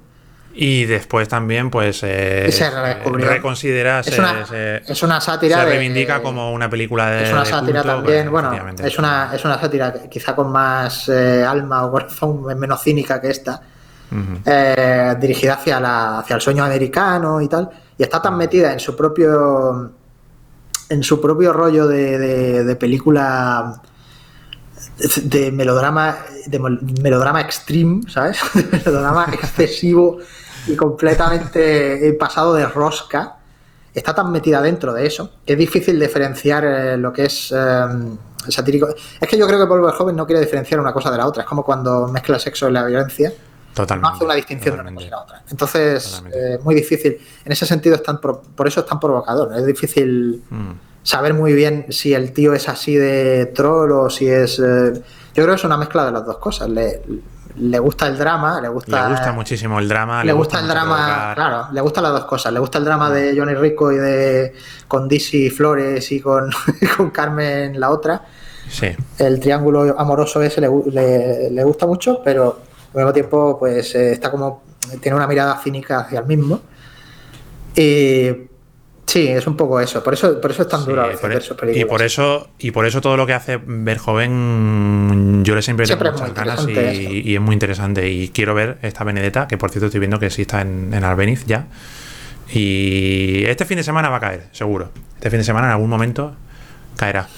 Y 0.60 0.86
después 0.86 1.28
también, 1.28 1.70
pues, 1.70 2.02
eh, 2.02 2.52
se 2.52 2.68
reconsidera, 2.72 4.00
es, 4.00 4.18
una, 4.18 4.44
es 4.88 5.04
una 5.04 5.22
sátira. 5.22 5.60
Se 5.60 5.66
reivindica 5.66 6.20
como 6.20 6.52
una 6.52 6.68
película 6.68 7.12
de. 7.12 7.26
Es 7.26 7.32
una 7.32 7.46
sátira 7.46 7.84
también, 7.84 8.32
bueno, 8.32 8.52
es 8.84 8.98
una, 8.98 9.30
es 9.36 9.46
una 9.46 9.60
sátira 9.60 9.94
quizá 10.10 10.36
con 10.36 10.52
más 10.52 11.10
eh, 11.10 11.46
alma 11.48 11.86
o 11.86 11.92
corazón, 11.92 12.44
menos 12.58 12.82
cínica 12.82 13.22
que 13.22 13.30
esta, 13.30 13.62
dirigida 15.20 15.56
hacia, 15.56 15.80
la, 15.80 16.20
hacia 16.20 16.36
el 16.36 16.42
sueño 16.42 16.64
americano 16.64 17.42
y 17.42 17.48
tal 17.48 17.70
y 17.98 18.04
está 18.04 18.22
tan 18.22 18.38
metida 18.38 18.72
en 18.72 18.80
su 18.80 18.96
propio 18.96 19.92
en 20.90 21.04
su 21.04 21.20
propio 21.20 21.52
rollo 21.52 21.88
de, 21.88 22.64
de, 22.64 22.76
película 22.76 23.82
de 25.24 25.52
melodrama, 25.52 26.18
de 26.46 26.60
melodrama 26.60 27.42
extreme, 27.42 28.02
¿sabes? 28.08 28.40
De 28.54 28.64
melodrama 28.86 29.28
excesivo 29.34 30.20
y 30.66 30.76
completamente 30.76 32.14
pasado 32.14 32.54
de 32.54 32.66
rosca. 32.68 33.36
Está 33.94 34.14
tan 34.14 34.32
metida 34.32 34.62
dentro 34.62 34.94
de 34.94 35.08
eso 35.08 35.32
que 35.46 35.54
es 35.54 35.60
difícil 35.60 36.00
diferenciar 36.00 36.64
eh, 36.66 36.98
lo 36.98 37.12
que 37.12 37.26
es 37.26 37.52
eh, 37.54 37.86
satírico. 38.48 38.88
Es 39.20 39.28
que 39.28 39.38
yo 39.38 39.48
creo 39.48 39.60
que 39.60 39.68
Paul 39.68 39.92
Joven 39.92 40.16
no 40.16 40.26
quiere 40.26 40.40
diferenciar 40.40 40.80
una 40.80 40.94
cosa 40.94 41.12
de 41.12 41.18
la 41.18 41.28
otra. 41.28 41.44
Es 41.44 41.50
como 41.50 41.64
cuando 41.64 42.08
mezcla 42.08 42.40
sexo 42.40 42.70
y 42.70 42.72
la 42.72 42.86
violencia. 42.86 43.34
Totalmente. 43.78 44.10
No 44.10 44.16
hace 44.16 44.26
una 44.26 44.34
distinción 44.34 44.76
de 44.76 44.82
una 44.82 44.94
cosa 44.94 45.06
y 45.06 45.10
la 45.10 45.22
otra. 45.22 45.44
Entonces, 45.50 46.24
eh, 46.34 46.60
muy 46.64 46.76
difícil. 46.76 47.18
En 47.46 47.52
ese 47.52 47.66
sentido, 47.66 47.96
es 47.96 48.04
tan 48.04 48.20
por 48.20 48.68
eso 48.68 48.82
es 48.82 48.86
tan 48.86 49.00
provocador. 49.00 49.56
Es 49.56 49.66
difícil. 49.66 50.44
Mm 50.50 50.72
saber 51.08 51.34
muy 51.34 51.54
bien 51.54 51.86
si 51.88 52.14
el 52.14 52.34
tío 52.34 52.54
es 52.54 52.68
así 52.68 52.94
de 52.96 53.46
troll 53.46 53.94
o 53.94 54.10
si 54.10 54.28
es... 54.28 54.60
Eh, 54.60 54.92
yo 54.94 55.44
creo 55.44 55.48
que 55.48 55.56
es 55.56 55.64
una 55.64 55.78
mezcla 55.78 56.06
de 56.06 56.12
las 56.12 56.26
dos 56.26 56.38
cosas. 56.38 56.68
Le, 56.68 57.02
le 57.56 57.80
gusta 57.80 58.08
el 58.08 58.18
drama, 58.18 58.60
le 58.60 58.68
gusta... 58.68 59.08
Le 59.08 59.16
gusta 59.16 59.32
muchísimo 59.32 59.80
el 59.80 59.88
drama. 59.88 60.22
Le, 60.26 60.34
gusta, 60.34 60.60
el 60.60 60.68
drama, 60.68 61.32
claro, 61.34 61.68
le 61.72 61.80
gustan 61.80 62.04
las 62.04 62.12
dos 62.12 62.26
cosas. 62.26 62.52
Le 62.52 62.60
gusta 62.60 62.80
el 62.80 62.84
drama 62.84 63.10
de 63.10 63.34
Johnny 63.38 63.54
Rico 63.54 63.90
y 63.94 63.96
de 63.96 64.54
con 64.90 65.08
Dizzy 65.08 65.50
Flores 65.50 66.12
y 66.12 66.20
con, 66.20 66.52
con 66.98 67.10
Carmen 67.12 67.80
la 67.80 67.90
otra. 67.90 68.26
Sí. 68.70 68.90
El 69.18 69.40
triángulo 69.40 69.98
amoroso 69.98 70.42
ese 70.42 70.60
le, 70.60 70.70
le, 71.52 71.64
gusta 71.64 71.86
mucho, 71.86 72.20
pero 72.22 72.60
al 73.00 73.06
mismo 73.06 73.14
tiempo 73.14 73.58
pues 73.60 73.96
eh, 73.96 74.14
está 74.14 74.32
como... 74.32 74.64
tiene 75.02 75.16
una 75.16 75.28
mirada 75.28 75.60
cínica 75.62 76.00
hacia 76.00 76.20
el 76.20 76.26
mismo. 76.26 76.62
Y 77.76 78.48
Sí, 79.08 79.26
es 79.26 79.48
un 79.48 79.56
poco 79.56 79.80
eso. 79.80 80.04
Por 80.04 80.14
eso, 80.14 80.40
por 80.42 80.52
eso 80.52 80.64
es 80.64 80.68
tan 80.68 80.84
duro 80.84 81.02
a 81.02 81.08
veces 81.08 81.50
e- 81.64 81.80
Y 81.80 81.86
por 81.86 82.02
eso, 82.02 82.50
y 82.60 82.72
por 82.72 82.86
eso 82.86 83.00
todo 83.00 83.16
lo 83.16 83.26
que 83.26 83.34
hace 83.34 83.58
ver 83.66 83.98
joven, 83.98 85.46
yo 85.46 85.56
le 85.56 85.62
siempre, 85.62 85.88
tengo 85.88 86.12
muchas 86.12 86.34
ganas 86.34 86.68
y, 86.68 87.34
es 87.34 87.42
muy 87.42 87.54
interesante. 87.54 88.10
Y 88.10 88.28
quiero 88.30 88.54
ver 88.54 88.80
esta 88.82 89.06
Benedetta, 89.06 89.48
que 89.48 89.58
por 89.58 89.72
cierto 89.72 89.86
estoy 89.86 90.02
viendo 90.02 90.20
que 90.20 90.30
sí 90.30 90.42
está 90.42 90.60
en, 90.60 90.94
en 90.94 91.06
Albeniz 91.06 91.46
ya. 91.46 91.68
Y 92.52 93.46
este 93.46 93.64
fin 93.64 93.78
de 93.78 93.84
semana 93.84 94.10
va 94.10 94.18
a 94.18 94.20
caer, 94.20 94.50
seguro. 94.52 94.90
Este 95.16 95.30
fin 95.30 95.40
de 95.40 95.46
semana 95.46 95.68
en 95.68 95.72
algún 95.72 95.90
momento 95.90 96.36
caerá. 96.98 97.30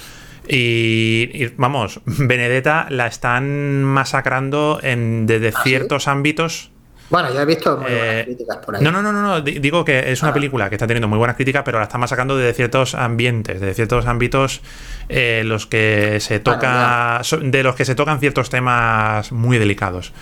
Y, 0.52 1.46
vamos, 1.58 2.02
Benedetta 2.06 2.88
la 2.90 3.06
están 3.08 3.84
masacrando 3.84 4.80
en, 4.82 5.28
desde 5.28 5.50
¿Ah, 5.50 5.62
ciertos 5.64 6.08
ámbitos 6.08 6.72
bueno, 7.10 7.34
ya 7.34 7.42
he 7.42 7.46
visto 7.46 7.76
muy 7.76 7.92
buenas 7.92 8.16
eh, 8.16 8.24
críticas 8.26 8.58
por 8.58 8.76
ahí. 8.76 8.84
No, 8.84 8.92
no, 8.92 9.02
no, 9.02 9.12
no, 9.12 9.42
digo 9.42 9.84
que 9.84 10.12
es 10.12 10.22
una 10.22 10.30
ah. 10.30 10.34
película 10.34 10.70
que 10.70 10.76
está 10.76 10.86
teniendo 10.86 11.08
muy 11.08 11.18
buenas 11.18 11.36
críticas, 11.36 11.64
pero 11.66 11.80
la 11.80 11.86
están 11.86 12.08
sacando 12.08 12.38
de 12.38 12.54
ciertos 12.54 12.94
ambientes, 12.94 13.60
de 13.60 13.74
ciertos 13.74 14.06
ámbitos 14.06 14.62
eh, 15.10 15.42
los 15.44 15.66
que 15.66 16.20
se 16.20 16.40
toca, 16.40 17.22
de 17.42 17.64
los 17.64 17.76
que 17.76 17.86
se 17.86 17.96
tocan 17.96 18.20
ciertos 18.20 18.52
temas 18.52 19.32
muy 19.32 19.58
delicados. 19.58 20.14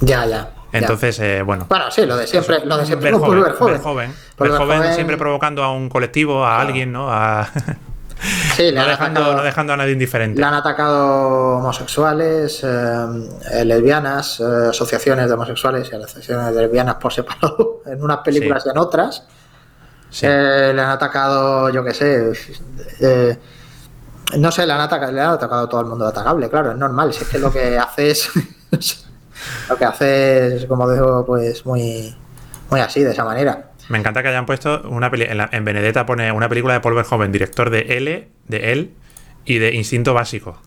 Ya, 0.00 0.26
ya. 0.26 0.50
Entonces, 0.72 1.18
eh, 1.20 1.42
bueno. 1.42 1.66
Bueno, 1.68 1.90
sí, 1.90 2.04
lo 2.04 2.16
de 2.16 2.26
siempre, 2.26 2.64
lo 2.64 2.76
de 2.76 2.86
siempre. 2.86 3.10
Siempre 4.94 5.16
provocando 5.16 5.64
a 5.64 5.72
un 5.72 5.88
colectivo, 5.88 6.44
a 6.44 6.60
alguien, 6.60 6.92
¿no? 6.92 7.10
A 7.10 7.48
Sí, 8.56 8.70
no, 8.72 8.86
dejando, 8.86 9.42
dejando, 9.42 9.72
a 9.72 9.76
nadie 9.76 9.92
indiferente. 9.92 10.40
Le 10.40 10.46
han 10.46 10.54
atacado 10.54 11.58
homosexuales, 11.58 12.62
eh, 12.62 13.64
lesbianas, 13.64 14.40
eh, 14.40 14.68
asociaciones 14.70 15.26
de 15.26 15.32
homosexuales 15.32 15.88
y 15.90 15.96
asociaciones 15.96 16.54
de 16.54 16.62
lesbianas 16.62 16.96
por 16.96 17.12
separado, 17.12 17.82
en 17.86 18.02
unas 18.02 18.18
películas 18.18 18.64
y 18.66 18.70
en 18.70 18.78
otras. 18.78 19.24
Eh, 20.22 20.72
le 20.74 20.82
han 20.82 20.90
atacado, 20.90 21.70
yo 21.70 21.84
qué 21.84 21.94
sé, 21.94 22.32
no 24.36 24.52
sé, 24.52 24.66
le 24.66 24.72
han, 24.72 24.80
atacado, 24.80 25.12
le 25.12 25.20
han 25.20 25.30
atacado 25.30 25.64
a 25.64 25.68
todo 25.68 25.80
el 25.80 25.86
mundo 25.86 26.06
atacable, 26.06 26.50
claro, 26.50 26.72
es 26.72 26.76
normal. 26.76 27.12
Si 27.12 27.22
es 27.22 27.28
que 27.28 27.38
lo 27.38 27.52
que 27.52 27.78
hace 27.78 28.10
es. 28.10 28.30
lo 29.68 29.76
que 29.76 29.84
hace 29.84 30.56
es, 30.56 30.66
como 30.66 30.90
digo, 30.90 31.24
pues 31.24 31.64
muy, 31.64 32.14
muy 32.70 32.80
así, 32.80 33.02
de 33.02 33.12
esa 33.12 33.24
manera. 33.24 33.69
Me 33.90 33.98
encanta 33.98 34.22
que 34.22 34.28
hayan 34.28 34.46
puesto 34.46 34.82
una 34.88 35.10
peli 35.10 35.24
en, 35.24 35.40
en, 35.50 35.64
Benedetta 35.64 36.06
pone 36.06 36.30
una 36.30 36.48
película 36.48 36.74
de 36.74 36.80
Paul 36.80 36.94
Verhoeven, 36.94 37.32
director 37.32 37.70
de 37.70 37.80
L, 37.96 38.28
de 38.46 38.72
él 38.72 38.94
y 39.44 39.58
de 39.58 39.74
Instinto 39.74 40.14
Básico. 40.14 40.60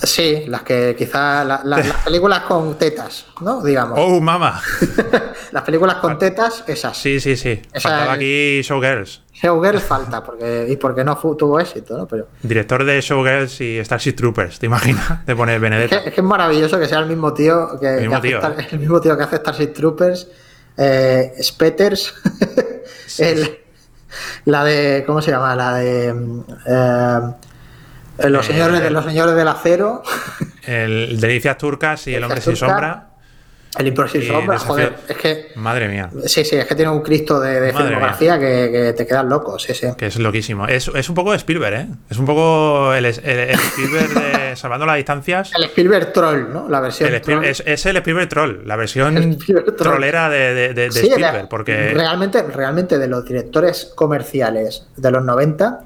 Sí, 0.00 0.44
las 0.46 0.62
que 0.62 0.94
quizás 0.96 1.44
las 1.46 1.96
películas 2.04 2.42
con 2.42 2.78
tetas, 2.78 3.26
¿no? 3.40 3.60
Digamos. 3.60 3.98
Oh, 4.00 4.20
mama. 4.20 4.62
las 5.50 5.64
películas 5.64 5.96
con 5.96 6.16
tetas, 6.16 6.62
esas. 6.68 6.96
Sí, 6.96 7.18
sí, 7.18 7.36
sí. 7.36 7.60
Faltaba 7.72 8.12
aquí 8.12 8.62
Showgirls. 8.62 9.22
Showgirls 9.32 9.82
falta, 9.82 10.22
porque, 10.22 10.66
y 10.68 10.76
porque 10.76 11.02
no 11.02 11.16
tuvo 11.16 11.58
éxito, 11.58 11.98
¿no? 11.98 12.06
Pero... 12.06 12.28
Director 12.40 12.84
de 12.84 13.00
Showgirls 13.00 13.60
y 13.62 13.84
Starship 13.84 14.12
Troopers, 14.12 14.60
¿te 14.60 14.66
imaginas? 14.66 15.26
De 15.26 15.34
poner 15.34 15.58
Benedetta. 15.58 15.96
Es 15.96 16.14
que, 16.14 16.20
es, 16.20 16.22
maravilloso 16.22 16.78
que 16.78 16.86
sea 16.86 17.00
el 17.00 17.06
mismo 17.06 17.34
tío 17.34 17.80
que, 17.80 17.94
el 17.94 18.00
mismo, 18.02 18.20
tío, 18.20 18.38
¿eh? 18.38 18.66
el 18.70 18.78
mismo 18.78 19.00
tío 19.00 19.16
que 19.16 19.24
hace 19.24 19.36
Starship 19.38 19.72
Troopers 19.72 20.28
eh, 20.76 21.32
Spetters, 21.42 22.14
la 24.44 24.64
de, 24.64 25.04
¿cómo 25.06 25.22
se 25.22 25.30
llama? 25.30 25.54
La 25.54 25.74
de 25.74 26.08
eh, 26.66 28.28
los, 28.28 28.46
señores, 28.46 28.80
de 28.80 28.90
los 28.90 29.04
señores 29.04 29.34
del 29.34 29.48
acero. 29.48 30.02
El 30.62 31.20
Delicias 31.20 31.58
Turcas 31.58 32.06
y 32.06 32.14
El 32.14 32.24
Hombre 32.24 32.40
Sin 32.40 32.56
Sombra. 32.56 33.13
El 33.78 33.88
imposible 33.88 34.26
sombra, 34.28 34.58
joder, 34.58 34.94
es 35.08 35.16
que. 35.16 35.46
Madre 35.56 35.88
mía. 35.88 36.10
Sí, 36.26 36.44
sí, 36.44 36.56
es 36.56 36.66
que 36.66 36.74
tiene 36.74 36.90
un 36.92 37.02
Cristo 37.02 37.40
de, 37.40 37.60
de 37.60 37.72
filmografía 37.72 38.38
que, 38.38 38.94
te 38.96 39.06
quedas 39.06 39.24
loco, 39.24 39.58
sí, 39.58 39.74
sí. 39.74 39.88
Que 39.96 40.06
es 40.06 40.16
loquísimo. 40.16 40.66
Es, 40.66 40.88
es 40.94 41.08
un 41.08 41.14
poco 41.14 41.34
Spielberg, 41.34 41.74
¿eh? 41.74 41.86
Es 42.08 42.18
un 42.18 42.26
poco 42.26 42.94
el, 42.94 43.06
Spielberg 43.06 44.14
de 44.14 44.56
Salvando 44.56 44.86
las 44.86 44.96
Distancias. 44.96 45.50
El 45.56 45.64
Spielberg 45.64 46.12
Troll, 46.12 46.52
¿no? 46.52 46.68
La 46.68 46.80
versión. 46.80 47.12
Es, 47.14 47.62
es, 47.66 47.86
el 47.86 47.96
Spielberg 47.96 48.28
Troll, 48.28 48.66
la 48.66 48.76
versión 48.76 49.38
trollera 49.76 50.28
de, 50.28 50.72
de, 50.72 50.86
Spielberg. 50.86 51.48
porque... 51.48 51.92
realmente, 51.94 52.42
realmente, 52.42 52.98
de 52.98 53.08
los 53.08 53.24
directores 53.24 53.92
comerciales 53.94 54.86
de 54.96 55.10
los 55.10 55.24
90. 55.24 55.80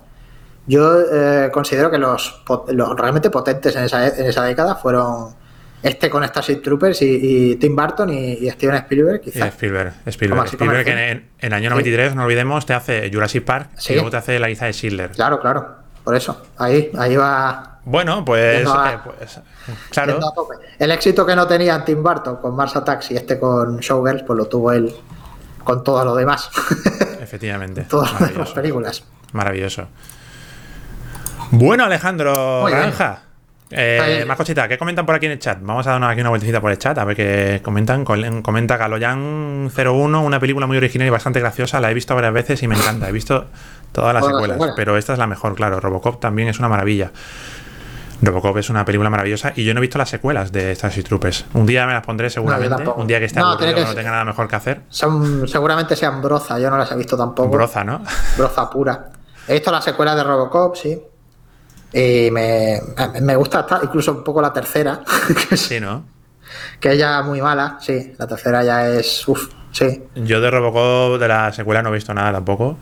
Yo 0.66 1.00
eh, 1.00 1.50
considero 1.50 1.90
que 1.90 1.96
los, 1.96 2.42
los 2.68 2.96
realmente 2.96 3.30
potentes 3.30 3.74
en 3.76 3.84
esa, 3.84 4.08
en 4.08 4.26
esa 4.26 4.44
década 4.44 4.74
fueron 4.74 5.34
este 5.82 6.10
con 6.10 6.24
Starship 6.24 6.60
Troopers 6.62 7.02
y, 7.02 7.56
Tim 7.56 7.76
Burton 7.76 8.10
y, 8.10 8.50
Steven 8.50 8.76
Spielberg, 8.76 9.20
quizás. 9.20 9.48
Spielberg, 9.48 9.94
Spielberg, 10.06 10.46
Spielberg 10.46 10.84
que 10.84 11.10
en, 11.10 11.28
el 11.38 11.52
año 11.52 11.70
93, 11.70 12.14
no 12.14 12.24
olvidemos, 12.24 12.66
te 12.66 12.74
hace 12.74 13.10
Jurassic 13.12 13.44
Park 13.44 13.70
y 13.88 13.94
luego 13.94 14.10
te 14.10 14.16
hace 14.16 14.38
la 14.38 14.50
isla 14.50 14.66
de 14.66 14.72
Schindler. 14.72 15.10
Claro, 15.12 15.40
claro, 15.40 15.76
por 16.04 16.14
eso, 16.14 16.42
ahí, 16.56 16.90
ahí 16.98 17.16
va. 17.16 17.80
Bueno, 17.84 18.24
pues, 18.24 18.66
eh, 18.66 18.98
pues 19.04 19.40
claro. 19.90 20.18
El 20.78 20.90
éxito 20.90 21.24
que 21.24 21.34
no 21.34 21.46
tenía 21.46 21.84
Tim 21.84 22.02
Burton 22.02 22.36
con 22.36 22.54
Mars 22.54 22.76
Attacks 22.76 23.10
y 23.12 23.16
este 23.16 23.38
con 23.38 23.78
Showgirls, 23.78 24.24
pues 24.24 24.36
lo 24.36 24.46
tuvo 24.46 24.72
él 24.72 24.94
con 25.64 25.84
todo 25.84 26.04
lo 26.04 26.14
demás. 26.14 26.50
Efectivamente. 27.20 27.82
Todas 27.82 28.34
las 28.36 28.50
películas. 28.50 29.04
Maravilloso. 29.32 29.88
Bueno, 31.50 31.84
Alejandro 31.84 32.64
Granja. 32.64 33.27
Eh, 33.70 34.24
más 34.26 34.36
cositas, 34.36 34.66
¿qué 34.66 34.78
comentan 34.78 35.04
por 35.04 35.14
aquí 35.14 35.26
en 35.26 35.32
el 35.32 35.38
chat? 35.38 35.58
Vamos 35.60 35.86
a 35.86 35.90
darnos 35.90 36.10
aquí 36.10 36.20
una 36.20 36.30
vueltecita 36.30 36.60
por 36.60 36.70
el 36.70 36.78
chat 36.78 36.96
a 36.96 37.04
ver 37.04 37.16
qué 37.16 37.60
comentan. 37.62 38.04
Comenta 38.04 38.78
Galoyan01, 38.78 40.24
una 40.24 40.40
película 40.40 40.66
muy 40.66 40.76
original 40.76 41.06
y 41.06 41.10
bastante 41.10 41.40
graciosa. 41.40 41.80
La 41.80 41.90
he 41.90 41.94
visto 41.94 42.14
varias 42.14 42.32
veces 42.32 42.62
y 42.62 42.68
me 42.68 42.76
encanta. 42.76 43.08
He 43.08 43.12
visto 43.12 43.46
todas 43.92 44.14
las 44.14 44.24
secuelas, 44.24 44.58
pero 44.74 44.96
esta 44.96 45.12
es 45.12 45.18
la 45.18 45.26
mejor, 45.26 45.54
claro. 45.54 45.80
Robocop 45.80 46.20
también 46.20 46.48
es 46.48 46.58
una 46.58 46.68
maravilla. 46.68 47.10
Robocop 48.20 48.56
es 48.56 48.68
una 48.68 48.84
película 48.84 49.10
maravillosa 49.10 49.52
y 49.54 49.64
yo 49.64 49.74
no 49.74 49.78
he 49.78 49.82
visto 49.82 49.98
las 49.98 50.08
secuelas 50.08 50.50
de 50.50 50.74
Starship 50.74 51.04
Troopers. 51.04 51.44
Un 51.54 51.66
día 51.66 51.86
me 51.86 51.92
las 51.92 52.04
pondré 52.04 52.30
seguramente. 52.30 52.88
un 52.96 53.06
día 53.06 53.18
que 53.18 53.26
esté 53.26 53.38
no, 53.40 53.52
aburrido, 53.52 53.76
que 53.76 53.84
no 53.84 53.94
tenga 53.94 54.10
nada 54.10 54.24
mejor 54.24 54.48
que 54.48 54.56
hacer. 54.56 54.82
seguramente 54.90 55.94
sean 55.94 56.20
broza, 56.20 56.58
yo 56.58 56.70
no 56.70 56.78
las 56.78 56.90
he 56.90 56.96
visto 56.96 57.16
tampoco. 57.16 57.48
Broza, 57.48 57.84
¿no? 57.84 58.02
Broza 58.36 58.68
pura. 58.70 59.10
He 59.46 59.54
visto 59.54 59.70
las 59.70 59.84
secuelas 59.84 60.16
de 60.16 60.24
Robocop, 60.24 60.74
sí. 60.74 61.00
Y 61.92 62.30
me, 62.30 62.80
me 63.22 63.36
gusta 63.36 63.66
incluso 63.82 64.12
un 64.12 64.24
poco 64.24 64.42
la 64.42 64.52
tercera. 64.52 65.00
Sí, 65.56 65.80
¿no? 65.80 66.04
Que 66.80 66.92
es 66.92 66.98
ya 66.98 67.22
muy 67.22 67.40
mala, 67.40 67.78
sí. 67.80 68.14
La 68.18 68.26
tercera 68.26 68.62
ya 68.62 68.88
es. 68.88 69.26
Uf, 69.28 69.48
sí. 69.72 70.04
Yo 70.14 70.40
de 70.40 70.50
Robocop 70.50 71.20
de 71.20 71.28
la 71.28 71.52
secuela 71.52 71.82
no 71.82 71.90
he 71.90 71.92
visto 71.92 72.14
nada 72.14 72.32
tampoco. 72.32 72.76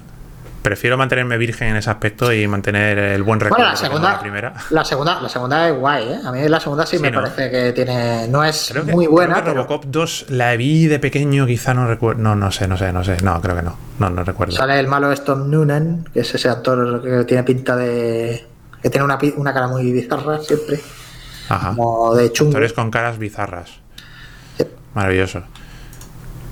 Prefiero 0.62 0.96
mantenerme 0.98 1.38
virgen 1.38 1.68
en 1.68 1.76
ese 1.76 1.90
aspecto 1.90 2.32
y 2.32 2.48
mantener 2.48 2.98
el 2.98 3.22
buen 3.22 3.38
recuerdo 3.38 3.64
bueno, 3.64 3.70
la 3.70 3.76
segunda, 3.76 4.12
la 4.12 4.20
primera. 4.20 4.54
La 4.70 4.84
segunda, 4.84 5.20
la 5.20 5.28
segunda 5.28 5.68
es 5.68 5.76
guay, 5.76 6.08
¿eh? 6.08 6.18
A 6.24 6.32
mí 6.32 6.48
la 6.48 6.58
segunda 6.58 6.84
sí, 6.84 6.98
me 6.98 7.12
parece 7.12 7.50
que 7.50 7.72
tiene. 7.72 8.26
No 8.26 8.42
es 8.42 8.74
muy 8.84 9.06
buena. 9.06 9.40
Robocop 9.40 9.84
2 9.84 10.26
la 10.30 10.56
vi 10.56 10.86
de 10.86 10.98
pequeño, 10.98 11.46
quizá 11.46 11.72
no 11.72 11.86
recuerdo. 11.86 12.20
No, 12.20 12.34
no 12.34 12.50
sé, 12.50 12.66
no 12.66 12.76
sé, 12.76 12.92
no 12.92 13.04
sé. 13.04 13.18
No, 13.22 13.40
creo 13.40 13.54
que 13.54 13.62
no. 13.62 13.76
No, 14.00 14.10
no 14.10 14.24
recuerdo. 14.24 14.56
Sale 14.56 14.80
el 14.80 14.88
malo 14.88 15.14
Tom 15.18 15.48
Noonan, 15.48 16.08
que 16.12 16.20
es 16.20 16.34
ese 16.34 16.48
actor 16.48 17.00
que 17.00 17.24
tiene 17.24 17.44
pinta 17.44 17.76
de 17.76 18.44
que 18.86 18.90
tiene 18.90 19.04
una, 19.04 19.18
una 19.36 19.52
cara 19.52 19.66
muy 19.66 19.90
bizarra 19.90 20.40
siempre. 20.40 20.78
Ajá. 21.48 21.70
Como 21.70 22.14
de 22.14 22.30
chungo. 22.30 22.50
Actores 22.50 22.72
con 22.72 22.92
caras 22.92 23.18
bizarras. 23.18 23.80
Maravilloso. 24.94 25.42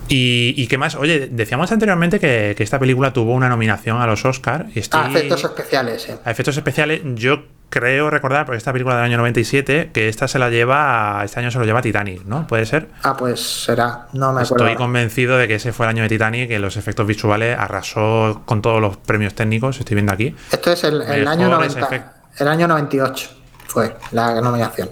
¿Y, 0.09 0.67
qué 0.67 0.77
más? 0.77 0.97
Oye, 0.97 1.29
decíamos 1.31 1.71
anteriormente 1.71 2.19
que, 2.19 2.57
esta 2.59 2.81
película 2.81 3.13
tuvo 3.13 3.35
una 3.35 3.49
nominación 3.49 4.03
a 4.03 4.07
los 4.09 4.25
Oscars. 4.25 4.65
Y 4.75 4.81
a 4.91 5.07
efectos 5.07 5.45
especiales, 5.45 6.09
A 6.25 6.31
efectos 6.33 6.57
especiales, 6.57 7.03
yo 7.15 7.45
creo 7.71 8.11
recordar, 8.11 8.47
porque 8.47 8.59
esta 8.59 8.73
película 8.73 8.97
del 8.97 9.05
año 9.05 9.19
97, 9.19 9.91
que 9.93 10.09
esta 10.09 10.27
se 10.27 10.41
la 10.41 10.51
lleva, 10.51 11.23
este 11.25 11.39
año 11.39 11.53
se 11.53 11.59
lo 11.61 11.65
lleva 11.65 11.83
Titanic, 11.83 12.25
¿no? 12.25 12.49
¿Puede 12.49 12.67
ser? 12.67 12.89
Ah, 13.05 13.17
pues 13.17 13.41
será, 13.41 14.09
no 14.13 14.33
me 14.33 14.43
acuerdo. 14.43 14.67
Estoy 14.67 14.77
convencido 14.77 15.39
de 15.39 15.47
que 15.47 15.55
ese 15.55 15.73
fue 15.73 15.87
el 15.87 15.91
año 15.91 16.03
de 16.03 16.09
Titanic, 16.09 16.49
que 16.49 16.59
los 16.59 16.77
efectos 16.77 17.07
visuales 17.07 17.57
arrasó 17.57 18.43
con 18.45 18.61
todos 18.61 18.81
los 18.81 18.97
premios 18.97 19.35
técnicos, 19.35 19.79
estoy 19.79 19.95
viendo 19.95 20.13
aquí. 20.13 20.35
Esto 20.51 20.73
es 20.73 20.83
el, 20.85 21.01
el 21.03 21.27
año 21.27 21.49
90, 21.49 22.14
el 22.39 22.49
año 22.49 22.69
98 22.69 23.31
fue 23.67 23.97
la 24.13 24.41
nominación. 24.41 24.91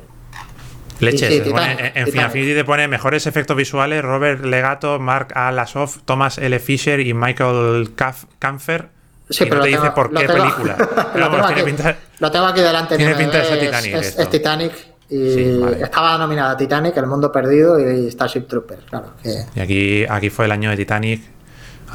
Leche, 1.00 1.28
sí, 1.28 1.36
en 1.38 2.06
Final 2.06 2.30
Fantasy 2.30 2.54
te 2.54 2.64
pone 2.64 2.86
mejores 2.86 3.26
efectos 3.26 3.56
visuales 3.56 4.02
Robert 4.02 4.44
Legato, 4.44 5.00
Mark 5.00 5.32
A. 5.34 5.50
Lasov, 5.50 6.02
Thomas 6.04 6.38
L. 6.38 6.58
Fisher 6.60 7.00
y 7.00 7.12
Michael 7.12 7.92
Kampfer. 8.38 8.88
Sí, 9.28 9.44
pero 9.44 9.56
no 9.56 9.62
te 9.62 9.68
dice 9.68 9.90
por 9.92 10.10
qué 10.12 10.26
película. 10.26 10.76
lo, 11.16 11.30
tengo 11.30 11.44
aquí, 11.44 11.62
pinta, 11.62 11.96
lo, 12.18 12.30
tengo 12.30 12.46
aquí, 12.46 12.60
delante. 12.60 12.96
Tiene 12.96 13.14
pinta 13.14 13.38
de 13.38 13.44
ser 13.44 13.60
Titanic. 13.60 13.94
Es, 13.94 14.30
Titanic. 14.30 14.72
Y 15.10 15.62
estaba 15.82 16.16
nominada 16.16 16.56
Titanic, 16.56 16.96
El 16.96 17.06
Mundo 17.06 17.30
Perdido 17.30 17.78
y 17.78 18.10
Starship 18.10 18.42
Troopers. 18.42 18.84
Claro, 18.88 19.12
Y 19.54 19.60
aquí, 19.60 20.06
aquí 20.08 20.30
fue 20.30 20.46
el 20.46 20.52
año 20.52 20.70
de 20.70 20.76
Titanic. 20.76 21.22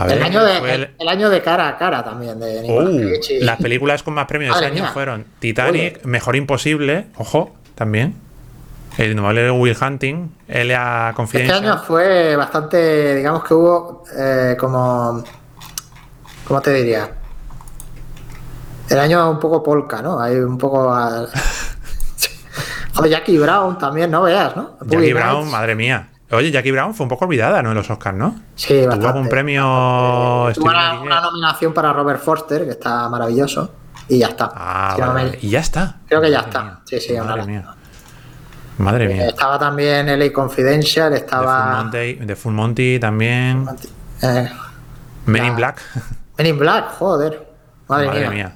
El, 0.06 0.24
año 0.24 0.44
de, 0.44 0.90
el, 1.00 1.08
año 1.08 1.30
de 1.30 1.42
cara 1.42 1.68
a 1.68 1.78
cara 1.78 2.04
también. 2.04 2.40
De 2.40 2.62
uh, 2.70 3.44
las 3.44 3.58
películas 3.58 4.04
con 4.04 4.14
más 4.14 4.26
premios 4.26 4.60
de 4.60 4.66
ese 4.66 4.80
año 4.80 4.92
fueron 4.94 5.26
Titanic, 5.40 6.04
Mejor 6.06 6.36
Imposible, 6.36 7.08
ojo, 7.18 7.56
también. 7.76 8.16
El 8.98 9.12
innombrable 9.12 9.52
Will 9.52 9.78
Hunting, 9.80 10.30
L.A. 10.48 11.14
Confidential. 11.16 11.58
Este 11.58 11.68
año 11.68 11.84
fue 11.84 12.36
bastante, 12.36 13.16
digamos 13.16 13.44
que 13.44 13.54
hubo 13.54 14.04
eh, 14.18 14.56
como. 14.60 15.24
¿Cómo 16.48 16.62
te 16.62 16.74
diría? 16.74 17.12
El 18.90 19.00
año 19.00 19.30
un 19.30 19.40
poco 19.40 19.62
polka, 19.62 20.02
¿no? 20.02 20.20
Hay 20.20 20.36
un 20.36 20.58
poco. 20.58 20.92
Joder, 22.96 23.12
Jackie 23.12 23.38
Brown 23.38 23.78
también, 23.78 24.10
no 24.10 24.24
veas, 24.24 24.56
¿no? 24.56 24.78
Jackie 24.88 25.14
Brown, 25.14 25.50
madre 25.52 25.76
mía. 25.76 26.10
Oye, 26.32 26.52
Jackie 26.52 26.72
Brown 26.72 26.94
fue 26.94 27.06
un 27.06 27.10
poco 27.10 27.26
olvidada, 27.26 27.64
¿no? 27.64 27.70
En 27.70 27.78
los 27.78 27.90
Oscars, 27.90 28.18
¿no? 28.18 28.36
Sí, 28.56 28.76
bastante. 28.82 28.98
Tuvo 28.98 29.08
algún 29.08 29.30
premio. 29.30 29.64
Tuvo 30.54 30.66
una, 30.66 31.22
nominación 31.22 31.74
para 31.74 31.94
Robert 31.94 32.22
Forster, 32.22 32.66
que 32.66 32.72
está 32.72 33.08
maravilloso. 33.08 33.72
Y 34.10 34.20
ya 34.20 34.28
está. 34.28 34.52
Ah, 34.54 34.96
vale, 34.98 35.40
Y 35.42 35.50
ya 35.50 35.60
está. 35.60 35.98
Creo 36.08 36.22
que 36.22 36.30
ya 36.30 36.40
está. 36.42 36.82
Sí, 36.86 37.00
sí, 37.00 37.14
madre 37.18 37.46
mía. 37.46 37.66
Madre 38.78 39.08
mía. 39.08 39.28
Estaba 39.28 39.58
también 39.58 40.08
LA 40.20 40.32
Confidential, 40.34 41.14
estaba. 41.14 41.90
De 41.92 42.36
Full 42.36 42.54
Monty, 42.54 43.00
también. 43.00 43.66
Eh, 44.22 44.50
Men 45.26 45.46
in 45.46 45.56
Black. 45.56 45.82
Men 46.38 46.48
in 46.48 46.60
Black, 46.60 46.92
joder. 46.98 47.48
Madre, 47.88 48.30
mía. 48.30 48.54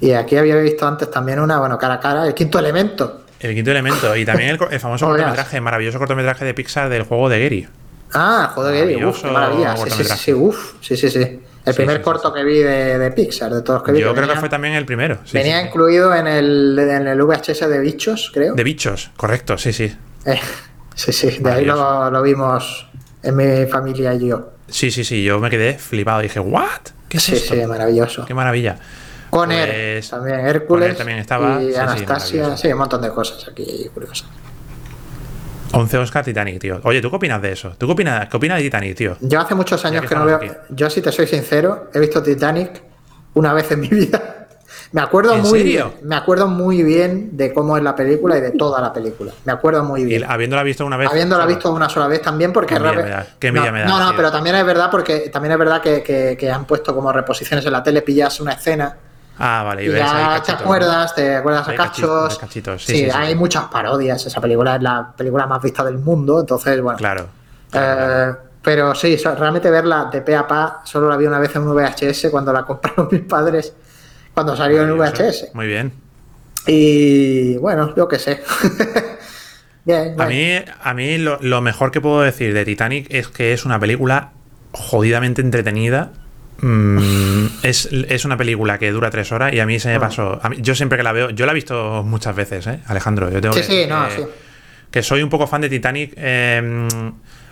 Y 0.00 0.12
aquí 0.12 0.36
había 0.36 0.56
visto 0.56 0.86
antes 0.86 1.08
también 1.10 1.38
una, 1.38 1.60
bueno, 1.60 1.78
cara 1.78 1.94
a 1.94 2.00
cara, 2.00 2.26
el 2.26 2.34
quinto 2.34 2.58
elemento. 2.58 3.21
El 3.42 3.54
quinto 3.54 3.70
elemento. 3.70 4.16
Y 4.16 4.24
también 4.24 4.58
el, 4.70 4.80
famoso 4.80 5.06
cortometraje, 5.08 5.60
maravilloso 5.60 5.98
cortometraje 5.98 6.44
de 6.44 6.54
Pixar 6.54 6.88
del 6.88 7.02
juego 7.02 7.28
de 7.28 7.42
Gary. 7.42 7.68
Ah, 8.14 8.46
el 8.48 8.54
juego 8.54 8.70
de 8.70 8.80
Gary, 8.80 9.04
uf, 9.04 9.22
qué 9.22 9.30
maravilla. 9.30 9.76
Sí, 9.76 9.90
sí, 9.90 10.04
sí, 10.04 10.32
uf, 10.32 10.74
sí, 10.80 10.96
sí, 10.96 11.10
sí. 11.10 11.40
El 11.64 11.74
primer 11.74 12.02
corto 12.02 12.32
que 12.32 12.42
vi 12.42 12.58
de, 12.58 13.12
Pixar, 13.14 13.52
de 13.52 13.62
todos 13.62 13.80
los 13.80 13.86
que 13.86 13.92
vi. 13.92 14.00
Yo 14.00 14.14
creo 14.14 14.28
que 14.28 14.36
fue 14.36 14.48
también 14.48 14.74
el 14.74 14.84
primero. 14.84 15.18
venía 15.32 15.62
incluido 15.62 16.14
en 16.14 16.26
el, 16.26 16.78
en 16.78 17.06
el 17.06 17.22
VHS 17.22 17.68
de 17.68 17.78
bichos, 17.80 18.30
creo. 18.34 18.54
De 18.54 18.64
bichos, 18.64 19.10
correcto, 19.16 19.56
sí, 19.58 19.72
sí. 19.72 19.96
Eh, 20.24 20.40
sí, 20.94 21.12
sí, 21.12 21.38
de 21.38 21.52
ahí 21.52 21.64
lo, 21.64 22.22
vimos 22.22 22.88
en 23.22 23.36
mi 23.36 23.66
familia 23.66 24.14
y 24.14 24.28
yo. 24.28 24.52
Sí, 24.68 24.90
sí, 24.90 25.04
sí, 25.04 25.22
yo 25.22 25.38
me 25.38 25.50
quedé 25.50 25.78
flipado. 25.78 26.20
Dije, 26.20 26.40
¿what? 26.40 26.80
¿Qué 27.08 27.18
es 27.18 27.24
sí, 27.24 27.36
Sí, 27.36 27.66
maravilloso. 27.66 28.24
Qué 28.24 28.34
maravilla. 28.34 28.78
Con 29.32 29.48
pues, 29.48 30.10
también 30.10 30.40
Hércules. 30.40 30.94
también 30.94 31.18
estaba. 31.18 31.62
Y 31.62 31.74
Anastasia, 31.74 32.54
sí, 32.54 32.68
un 32.68 32.76
montón 32.76 33.00
de 33.00 33.08
cosas 33.08 33.48
aquí 33.48 33.88
curiosas. 33.94 34.28
11 35.72 35.96
Oscar 35.96 36.22
Titanic, 36.22 36.60
tío. 36.60 36.80
Oye, 36.82 37.00
¿tú 37.00 37.08
qué 37.08 37.16
opinas 37.16 37.40
de 37.40 37.52
eso? 37.52 37.74
¿Tú 37.78 37.86
qué 37.86 37.92
opinas, 37.94 38.28
qué 38.28 38.36
opinas 38.36 38.58
de 38.58 38.64
Titanic, 38.64 38.94
tío? 38.94 39.16
Yo 39.22 39.40
hace 39.40 39.54
muchos 39.54 39.82
años 39.86 40.04
que, 40.04 40.14
no 40.14 40.26
veo. 40.26 40.38
Yo, 40.68 40.90
si 40.90 41.00
te 41.00 41.10
soy 41.10 41.26
sincero, 41.26 41.88
he 41.94 41.98
visto 41.98 42.22
Titanic 42.22 42.82
una 43.32 43.54
vez 43.54 43.70
en 43.70 43.80
mi 43.80 43.88
vida. 43.88 44.48
Me 44.92 45.00
acuerdo 45.00 45.34
muy 45.38 45.62
bien. 45.62 45.86
Me 46.02 46.16
acuerdo 46.16 46.46
muy 46.48 46.82
bien 46.82 47.34
de 47.34 47.54
cómo 47.54 47.78
es 47.78 47.82
la 47.82 47.96
película 47.96 48.36
y 48.36 48.42
de 48.42 48.50
toda 48.50 48.82
la 48.82 48.92
película. 48.92 49.32
Me 49.46 49.52
acuerdo 49.52 49.82
muy 49.82 50.04
bien. 50.04 50.20
¿Y 50.20 50.24
habiéndola 50.24 50.62
visto 50.62 50.84
una 50.84 50.98
vez. 50.98 51.10
Habiéndola 51.10 51.46
visto 51.46 51.72
una 51.72 51.88
sola 51.88 52.06
vez 52.06 52.20
también, 52.20 52.52
porque. 52.52 52.74
Qué 52.74 53.50
no, 53.50 53.62
me 53.62 53.80
da, 53.80 53.86
no, 53.86 53.98
no, 53.98 54.14
pero 54.14 54.30
también 54.30 54.56
es 54.56 54.66
verdad 54.66 54.90
porque 54.90 55.30
también 55.30 55.52
es 55.52 55.58
verdad 55.58 55.80
que, 55.80 56.02
que, 56.38 56.50
han 56.50 56.66
puesto 56.66 56.94
como 56.94 57.10
reposiciones 57.10 57.64
en 57.64 57.72
la 57.72 57.82
tele, 57.82 58.02
pillas 58.02 58.38
una 58.38 58.52
escena 58.52 58.94
Ah, 59.44 59.64
vale. 59.64 59.84
Y, 59.84 59.90
ya 59.90 60.40
te 60.40 60.52
acuerdas, 60.52 61.16
te 61.16 61.34
acuerdas 61.34 61.68
a 61.68 61.74
cachos. 61.74 62.38
Sí, 62.78 63.08
hay 63.12 63.34
muchas 63.34 63.64
parodias. 63.64 64.24
Esa 64.24 64.40
película 64.40 64.76
es 64.76 64.82
la 64.82 65.12
película 65.16 65.48
más 65.48 65.60
vista 65.60 65.82
del 65.82 65.98
mundo, 65.98 66.38
entonces, 66.38 66.80
bueno. 66.80 66.96
Claro. 66.96 67.26
Eh, 67.72 68.32
pero 68.62 68.94
sí, 68.94 69.16
realmente 69.16 69.68
verla 69.68 70.08
de 70.12 70.20
pe 70.20 70.36
a 70.36 70.46
pa, 70.46 70.82
solo 70.84 71.08
la 71.08 71.16
vi 71.16 71.26
una 71.26 71.40
vez 71.40 71.56
en 71.56 71.62
un 71.62 71.74
VHS 71.74 72.28
cuando 72.30 72.52
la 72.52 72.62
compraron 72.66 73.08
mis 73.10 73.22
padres, 73.22 73.74
cuando 74.32 74.54
salió 74.54 74.82
en 74.82 74.96
VHS. 74.96 75.52
Muy 75.54 75.66
bien. 75.66 75.92
Y 76.68 77.56
bueno, 77.56 77.96
yo 77.96 78.06
qué 78.06 78.20
sé. 78.20 78.44
bien, 79.84 80.20
a 80.20 80.26
mí, 80.26 80.52
a 80.80 80.94
mí 80.94 81.18
lo 81.18 81.60
mejor 81.60 81.90
que 81.90 82.00
puedo 82.00 82.20
decir 82.20 82.54
de 82.54 82.64
Titanic 82.64 83.08
es 83.10 83.26
que 83.26 83.52
es 83.52 83.64
una 83.64 83.80
película 83.80 84.30
jodidamente 84.70 85.40
entretenida 85.40 86.12
Mm, 86.62 87.46
es, 87.64 88.24
una 88.24 88.36
película 88.36 88.78
que 88.78 88.92
dura 88.92 89.10
tres 89.10 89.32
horas 89.32 89.52
y 89.52 89.58
a 89.58 89.66
mí 89.66 89.80
se 89.80 89.88
me 89.88 89.96
ah. 89.96 90.00
pasó. 90.00 90.40
yo 90.58 90.76
siempre 90.76 90.96
que 90.96 91.02
la 91.02 91.12
veo, 91.12 91.30
yo 91.30 91.44
la 91.44 91.52
he 91.52 91.54
visto 91.56 92.04
muchas 92.04 92.36
veces, 92.36 92.66
¿eh? 92.68 92.80
Alejandro. 92.86 93.30
Yo 93.30 93.40
tengo 93.40 93.54
sí, 93.54 93.60
que, 93.62 93.66
sí, 93.66 93.86
no, 93.88 94.08
sí. 94.10 94.22
que 94.90 95.02
soy 95.02 95.22
un 95.22 95.28
poco 95.28 95.46
fan 95.48 95.60
de 95.60 95.68
Titanic. 95.68 96.14
Em, 96.16 96.88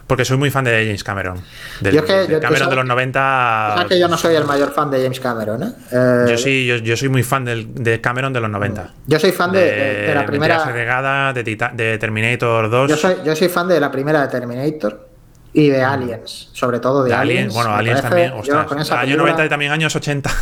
porque 0.06 0.24
soy 0.24 0.38
muy 0.38 0.50
fan 0.50 0.64
de 0.64 0.72
James 0.86 1.04
Cameron. 1.04 1.40
Del, 1.80 1.94
yo 1.94 2.04
que, 2.04 2.40
Cameron 2.40 2.68
de 2.68 2.76
los 2.76 2.84
90. 2.84 3.86
que 3.88 3.98
yo 3.98 4.08
no 4.08 4.16
soy 4.16 4.34
el 4.34 4.44
mayor 4.44 4.72
fan 4.72 4.90
de 4.90 5.02
James 5.02 5.20
Cameron, 5.20 5.62
¿eh? 5.62 6.26
yo 6.28 6.36
sí, 6.36 6.66
yo, 6.66 6.96
soy 6.96 7.08
muy 7.08 7.22
fan 7.22 7.44
de 7.44 8.00
Cameron 8.00 8.32
de 8.32 8.40
los 8.40 8.50
90. 8.50 8.94
Yo 9.06 9.20
soy 9.20 9.30
fan 9.30 9.52
de, 9.52 10.12
la 10.12 10.26
primera. 10.26 11.32
De, 11.32 11.42
de 11.74 11.98
Terminator 11.98 12.70
2. 12.70 12.90
Yo 12.90 12.96
soy, 12.96 13.16
yo 13.24 13.36
soy 13.36 13.48
fan 13.48 13.68
de 13.68 13.78
la 13.78 13.90
primera 13.90 14.22
de 14.22 14.28
Terminator. 14.28 15.09
Y 15.53 15.68
de 15.68 15.82
Aliens, 15.82 16.51
sobre 16.53 16.78
todo 16.78 17.03
de, 17.03 17.12
Aliens. 17.12 17.53
Bueno, 17.53 17.74
Aliens 17.74 18.03
también, 18.03 18.32
ostras. 18.32 18.90
Años 18.92 19.18
90 19.18 19.46
y 19.46 19.48
también 19.48 19.72
años 19.72 19.94
80. 19.94 20.30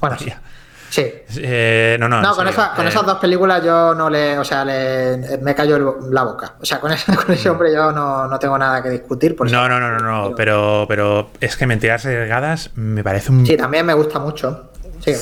Bueno, 0.00 0.16
sí. 0.16 0.32
Eh, 1.36 1.96
no, 2.00 2.08
no, 2.08 2.20
no 2.20 2.34
con, 2.34 2.46
con, 2.76 2.86
esas 2.86 3.06
dos 3.06 3.18
películas 3.18 3.62
yo 3.64 3.94
no 3.94 4.10
le. 4.10 4.38
O 4.38 4.44
sea, 4.44 4.64
le, 4.64 5.38
me 5.40 5.54
cayó 5.54 5.98
la 6.10 6.24
boca. 6.24 6.54
O 6.60 6.64
sea, 6.64 6.80
con, 6.80 6.92
ese, 6.92 7.14
con 7.16 7.30
ese 7.32 7.48
mm. 7.48 7.52
hombre 7.52 7.72
yo 7.72 7.92
no, 7.92 8.26
no, 8.26 8.38
tengo 8.38 8.58
nada 8.58 8.82
que 8.82 8.90
discutir. 8.90 9.36
Por 9.36 9.50
no, 9.50 9.68
no, 9.68 9.78
no, 9.78 9.98
no, 9.98 9.98
no. 9.98 10.34
Pero, 10.34 10.86
pero 10.88 11.30
es 11.40 11.56
que 11.56 11.66
Mentiras 11.66 12.02
Segregadas 12.02 12.70
me 12.74 13.04
parece 13.04 13.30
un. 13.30 13.46
Sí, 13.46 13.56
también 13.56 13.86
me 13.86 13.94
gusta 13.94 14.18
mucho. 14.18 14.69
Sí. 15.04 15.12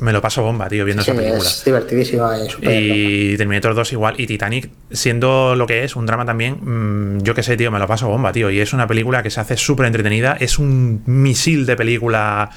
Me 0.00 0.12
lo 0.12 0.20
paso 0.20 0.42
bomba, 0.42 0.68
tío, 0.68 0.84
viendo 0.84 1.02
esa 1.02 1.14
película. 1.14 1.38
Es 1.38 1.64
divertidísima 1.64 2.36
y, 2.60 3.32
y 3.32 3.36
Terminator 3.36 3.74
2 3.74 3.92
igual. 3.92 4.14
Y 4.18 4.26
Titanic, 4.26 4.68
siendo 4.90 5.54
lo 5.54 5.66
que 5.66 5.84
es, 5.84 5.94
un 5.94 6.06
drama 6.06 6.24
también, 6.24 6.58
mm, 6.60 7.22
yo 7.22 7.34
qué 7.34 7.42
sé, 7.42 7.56
tío, 7.56 7.70
me 7.70 7.78
lo 7.78 7.86
paso 7.86 8.08
bomba, 8.08 8.32
tío. 8.32 8.50
Y 8.50 8.60
es 8.60 8.72
una 8.72 8.86
película 8.86 9.22
que 9.22 9.30
se 9.30 9.40
hace 9.40 9.56
súper 9.56 9.86
entretenida. 9.86 10.36
Es 10.40 10.58
un 10.58 11.02
misil 11.06 11.66
de 11.66 11.76
película 11.76 12.50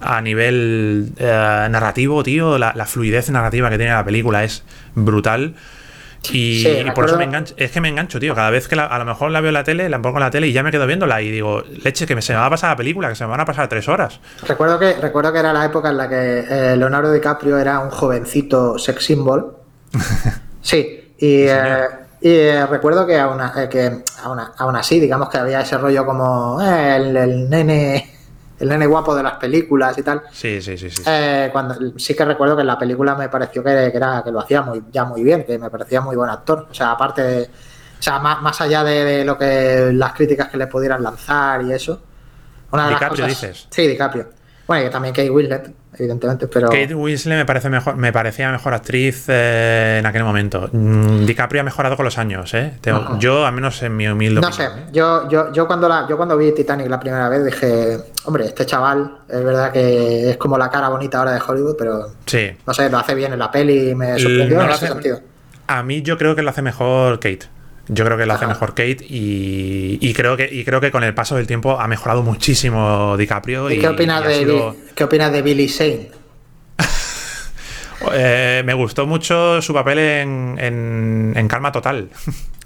a 0.00 0.20
nivel 0.20 1.12
eh, 1.16 1.66
narrativo, 1.70 2.22
tío. 2.22 2.58
La, 2.58 2.72
la, 2.76 2.86
fluidez 2.86 3.30
narrativa 3.30 3.68
que 3.68 3.78
tiene 3.78 3.92
la 3.92 4.04
película 4.04 4.44
es 4.44 4.62
brutal. 4.94 5.56
Y, 6.30 6.84
por 6.94 7.06
eso 7.06 7.16
me 7.16 7.24
engancho. 7.24 7.54
Es 7.56 7.72
que 7.72 7.80
me 7.80 7.88
engancho, 7.88 8.20
tío. 8.20 8.34
Cada 8.34 8.50
vez 8.50 8.68
que 8.68 8.78
a 8.78 8.98
lo 8.98 9.04
mejor 9.04 9.30
la 9.30 9.40
veo 9.40 9.48
en 9.48 9.54
la 9.54 9.64
tele, 9.64 9.88
la 9.88 10.00
pongo 10.00 10.18
en 10.18 10.24
la 10.24 10.30
tele 10.30 10.46
y 10.46 10.52
ya 10.52 10.62
me 10.62 10.70
quedo 10.70 10.86
viéndola 10.86 11.20
y 11.20 11.30
digo, 11.30 11.62
leche, 11.82 12.06
que 12.06 12.14
me, 12.14 12.22
se 12.22 12.32
me 12.32 12.38
va 12.38 12.46
a 12.46 12.50
pasar 12.50 12.70
la 12.70 12.76
película, 12.76 13.08
que 13.08 13.14
se 13.14 13.24
me 13.24 13.30
van 13.30 13.40
a 13.40 13.44
pasar 13.44 13.68
tres 13.68 13.88
horas. 13.88 14.20
Recuerdo 14.46 14.78
que, 14.78 14.94
recuerdo 14.94 15.32
que 15.32 15.38
era 15.40 15.52
la 15.52 15.64
época 15.64 15.90
en 15.90 15.96
la 15.96 16.08
que 16.08 16.44
eh, 16.48 16.76
Leonardo 16.76 17.12
DiCaprio 17.12 17.58
era 17.58 17.80
un 17.80 17.90
jovencito 17.90 18.78
sex 18.78 19.04
symbol. 19.04 19.56
sí, 20.62 21.12
y, 21.18 21.42
eh, 21.42 21.88
eh, 22.20 22.66
recuerdo 22.70 23.04
que 23.04 23.18
aún, 23.18 23.40
que 23.68 24.02
aún, 24.22 24.76
así, 24.76 25.00
digamos 25.00 25.28
que 25.28 25.38
había 25.38 25.60
ese 25.60 25.76
rollo 25.76 26.06
como 26.06 26.60
el 26.62 27.50
nene 27.50 28.21
el 28.62 28.68
nene 28.68 28.86
guapo 28.86 29.12
de 29.16 29.24
las 29.24 29.34
películas 29.34 29.98
y 29.98 30.04
tal. 30.04 30.22
Sí, 30.30 30.62
sí, 30.62 30.78
sí. 30.78 30.88
Sí, 30.88 31.02
eh, 31.04 31.48
cuando, 31.50 31.98
sí 31.98 32.14
que 32.14 32.24
recuerdo 32.24 32.54
que 32.54 32.60
en 32.60 32.68
la 32.68 32.78
película 32.78 33.16
me 33.16 33.28
pareció 33.28 33.60
que, 33.60 33.90
era, 33.92 34.22
que 34.22 34.30
lo 34.30 34.38
hacía 34.38 34.62
muy, 34.62 34.84
ya 34.92 35.04
muy 35.04 35.24
bien, 35.24 35.42
que 35.42 35.58
me 35.58 35.68
parecía 35.68 36.00
muy 36.00 36.14
buen 36.14 36.30
actor. 36.30 36.68
O 36.70 36.74
sea, 36.74 36.92
aparte 36.92 37.22
de. 37.22 37.42
O 37.42 38.02
sea, 38.02 38.20
más, 38.20 38.60
allá 38.60 38.84
de, 38.84 39.24
lo 39.24 39.36
que 39.36 39.90
las 39.92 40.12
críticas 40.12 40.48
que 40.48 40.56
le 40.56 40.68
pudieran 40.68 41.02
lanzar 41.02 41.62
y 41.62 41.72
eso. 41.72 42.02
Una 42.70 42.86
de 42.86 42.94
DiCaprio, 42.94 43.26
dices. 43.26 43.66
Sí, 43.68 43.86
DiCaprio. 43.88 44.28
Bueno, 44.66 44.86
y 44.86 44.90
también 44.90 45.12
Kate 45.14 45.28
Winslet, 45.28 45.70
evidentemente, 45.98 46.46
pero... 46.46 46.68
Kate 46.68 46.94
Winslet 46.94 47.36
me, 47.38 47.44
parece 47.44 47.68
mejor, 47.68 47.96
me 47.96 48.12
parecía 48.12 48.50
mejor 48.52 48.72
actriz 48.74 49.24
eh, 49.28 49.96
en 49.98 50.06
aquel 50.06 50.22
momento. 50.24 50.68
Mm, 50.72 51.26
DiCaprio 51.26 51.60
ha 51.60 51.64
mejorado 51.64 51.96
con 51.96 52.04
los 52.04 52.16
años, 52.16 52.54
¿eh? 52.54 52.74
Tengo- 52.80 53.18
Yo, 53.18 53.44
al 53.44 53.52
menos 53.52 53.82
en 53.82 53.96
mi 53.96 54.06
humilde 54.06 54.40
No 54.40 54.48
opinión, 54.48 54.72
sé, 54.72 54.78
¿eh? 54.80 54.84
yo, 54.92 55.28
yo, 55.28 55.52
yo, 55.52 55.66
cuando 55.66 55.88
la, 55.88 56.06
yo 56.08 56.16
cuando 56.16 56.36
vi 56.36 56.52
Titanic 56.52 56.88
la 56.88 57.00
primera 57.00 57.28
vez 57.28 57.44
dije, 57.44 57.98
hombre, 58.24 58.46
este 58.46 58.64
chaval 58.64 59.18
es 59.28 59.44
verdad 59.44 59.72
que 59.72 60.30
es 60.30 60.36
como 60.36 60.56
la 60.56 60.70
cara 60.70 60.88
bonita 60.88 61.18
ahora 61.18 61.32
de 61.32 61.40
Hollywood, 61.46 61.74
pero 61.76 62.06
Sí. 62.26 62.50
no 62.66 62.72
sé, 62.72 62.88
lo 62.88 62.98
hace 62.98 63.14
bien 63.16 63.32
en 63.32 63.40
la 63.40 63.50
peli 63.50 63.90
y 63.90 63.94
me 63.96 64.16
sorprendió 64.18 64.56
No 64.58 64.62
en 64.62 64.68
lo 64.68 64.74
ese 64.74 64.84
hace- 64.86 64.94
sentido. 64.94 65.20
A 65.66 65.82
mí 65.82 66.02
yo 66.02 66.16
creo 66.18 66.34
que 66.36 66.42
lo 66.42 66.50
hace 66.50 66.62
mejor 66.62 67.16
Kate. 67.18 67.46
Yo 67.88 68.04
creo 68.04 68.16
que 68.16 68.26
lo 68.26 68.32
hace 68.34 68.44
Ajá. 68.44 68.54
mejor 68.54 68.70
Kate 68.70 68.98
y, 69.08 69.98
y 70.00 70.14
creo 70.14 70.36
que, 70.36 70.48
y 70.50 70.64
creo 70.64 70.80
que 70.80 70.90
con 70.92 71.02
el 71.04 71.14
paso 71.14 71.34
del 71.36 71.46
tiempo 71.48 71.80
ha 71.80 71.88
mejorado 71.88 72.22
muchísimo 72.22 73.16
DiCaprio. 73.16 73.70
¿Y 73.70 73.78
qué 73.78 73.88
opinas, 73.88 74.22
y 74.24 74.28
de, 74.28 74.34
sido- 74.36 74.76
qué 74.94 75.04
opinas 75.04 75.32
de 75.32 75.42
Billy 75.42 75.66
Shane? 75.66 76.10
Eh, 78.14 78.62
me 78.64 78.74
gustó 78.74 79.06
mucho 79.06 79.62
su 79.62 79.72
papel 79.72 79.98
en, 80.00 80.56
en- 80.58 81.32
en 81.36 81.46
Calma 81.48 81.70
Total. 81.70 82.08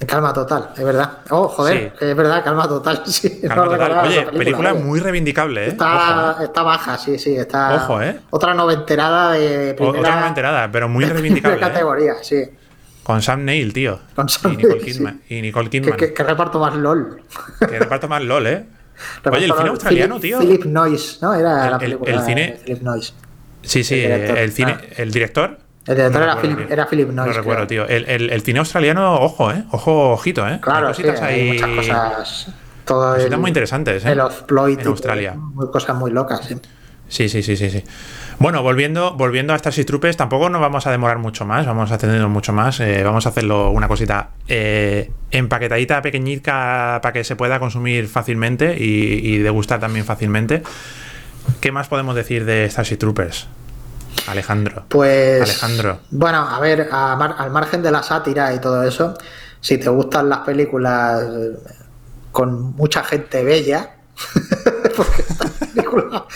Calma 0.07 0.33
total, 0.33 0.71
es 0.77 0.83
verdad. 0.83 1.19
Oh, 1.29 1.47
joder, 1.49 1.93
Sí. 1.99 2.07
es 2.07 2.17
verdad, 2.17 2.43
calma 2.43 2.67
total. 2.67 3.03
Sí, 3.07 3.41
no 3.43 3.49
Calma 3.51 3.65
Total. 3.77 4.07
Oye, 4.07 4.23
película 4.33 4.73
oye. 4.73 4.83
muy 4.83 4.99
reivindicable, 4.99 5.65
¿eh? 5.67 5.69
Está, 5.69 6.31
Ojo, 6.33 6.41
¿eh? 6.41 6.45
está 6.47 6.63
baja, 6.63 6.97
sí, 6.97 7.19
sí, 7.19 7.37
está. 7.37 7.75
Ojo, 7.75 8.01
¿eh? 8.01 8.19
Otra 8.31 8.55
noventerada 8.55 9.33
de 9.33 9.75
primera, 9.75 9.99
Otra 10.01 10.21
no 10.21 10.27
enterada, 10.27 10.71
pero 10.73 10.89
muy 10.89 11.05
reivindicable. 11.07 11.59
¿eh? 11.59 11.61
categoría, 11.61 12.15
sí. 12.23 12.43
Con 13.07 13.23
Sam 13.23 13.45
Neill, 13.45 13.73
tío. 13.73 14.01
Con 14.17 14.29
Sam 14.29 14.55
y 14.55 14.57
Nicole 14.57 14.81
sí. 14.81 14.87
Kidman. 14.93 15.21
Y 15.29 15.41
Nicole 15.41 15.71
Kidman. 15.71 15.97
que- 15.97 16.13
que 16.13 16.23
reparto 16.25 16.59
más 16.59 16.75
LOL. 16.75 17.23
Que 17.61 17.79
reparto 17.79 18.09
más 18.09 18.21
LOL, 18.21 18.47
¿eh? 18.49 18.65
Oye, 19.31 19.45
el 19.45 19.53
cine 19.53 19.69
australiano, 19.69 20.17
Philip- 20.17 20.21
tío. 20.23 20.39
Philip 20.41 20.65
Noyce, 20.65 21.19
¿no? 21.23 21.33
Era 21.35 21.65
El- 21.67 21.71
la 21.71 21.77
el- 21.77 21.79
película 21.79 22.11
el 22.13 22.21
cine- 22.23 22.53
de 22.53 22.59
Philip 22.65 22.83
Noyce. 22.83 23.13
Sí, 23.63 23.85
sí, 23.85 23.95
El 24.01 24.11
director. 24.11 24.39
el, 24.39 24.53
cine, 24.53 24.77
Ah. 24.77 24.85
el 24.97 25.11
director. 25.13 25.59
El 25.87 25.95
director 25.97 26.19
No 26.21 26.25
era, 26.25 26.35
recuerdo, 26.35 26.57
Philip, 26.57 26.73
era 26.73 26.87
Philip 26.87 27.09
No 27.11 27.15
Noyce. 27.25 27.39
recuerdo, 27.39 27.67
creo. 27.69 27.87
tío. 27.87 27.97
El, 27.97 28.43
cine 28.43 28.59
australiano, 28.59 29.15
ojo, 29.21 29.53
¿eh? 29.53 29.63
Ojo, 29.71 30.11
ojito, 30.11 30.49
¿eh? 30.49 30.59
Claro, 30.61 30.89
hay 30.89 30.95
sí, 30.95 31.03
cositas 31.03 31.23
hay 31.23 31.41
ahí. 31.43 31.49
muchas 31.53 31.69
cosas. 31.77 32.47
Todo 32.85 33.13
cositas 33.15 33.33
el, 33.35 33.39
muy 33.39 33.51
interesantes, 33.51 34.05
¿eh? 34.05 34.11
El 34.11 34.19
exploit 34.19 34.81
En 34.81 34.87
Australia. 34.89 35.35
muy- 35.37 35.71
cosas 35.71 35.95
muy 35.95 36.11
locas, 36.11 36.45
sí. 36.45 36.57
Sí, 37.09 37.29
sí, 37.29 37.41
sí, 37.41 37.57
sí, 37.57 37.71
sí. 37.71 37.85
Bueno, 38.39 38.63
volviendo, 38.63 39.15
volviendo 39.15 39.55
a 39.55 39.59
Starship 39.59 39.87
Troopers, 39.87 40.17
tampoco 40.19 40.51
nos 40.51 40.61
vamos 40.61 40.87
a 40.87 40.91
demorar 40.91 41.19
mucho 41.19 41.47
más, 41.47 41.65
vamos 41.65 41.91
a 41.91 41.95
extendernos 41.95 42.31
mucho 42.31 42.53
más. 42.53 42.81
eh, 42.81 43.03
vamos 43.03 43.25
a 43.25 43.31
hacerlo 43.31 43.71
una 43.71 43.89
cosita 43.89 44.31
eh, 44.47 45.11
empaquetadita, 45.31 46.03
pequeñita, 46.03 47.01
para 47.03 47.13
que 47.15 47.25
se 47.25 47.35
pueda 47.35 47.59
consumir 47.59 48.09
fácilmente 48.09 48.77
y, 48.79 49.27
y 49.27 49.39
degustar 49.39 49.81
también 49.81 50.05
fácilmente. 50.05 50.63
¿Qué 51.61 51.73
más 51.73 51.89
podemos 51.89 52.15
decir 52.15 52.45
de 52.45 52.69
Starship 52.69 52.99
Troopers? 52.99 53.47
Alejandro. 54.29 54.85
Pues. 54.89 55.41
Alejandro. 55.41 56.01
Bueno, 56.11 56.39
a 56.47 56.61
ver, 56.61 56.89
a 56.93 57.17
mar- 57.17 57.37
al 57.39 57.51
margen 57.51 57.83
de 57.83 57.91
la 57.91 58.03
sátira 58.03 58.53
y 58.53 58.61
todo 58.61 58.83
eso, 58.83 59.15
si 59.61 59.79
te 59.79 59.89
gustan 59.89 60.29
las 60.29 60.41
películas 60.41 61.23
eh, 61.23 61.53
con 62.33 62.77
mucha 62.77 63.03
gente 63.03 63.43
bella, 63.45 63.96
porque 64.97 65.23
esta 65.29 65.45
película 65.49 66.27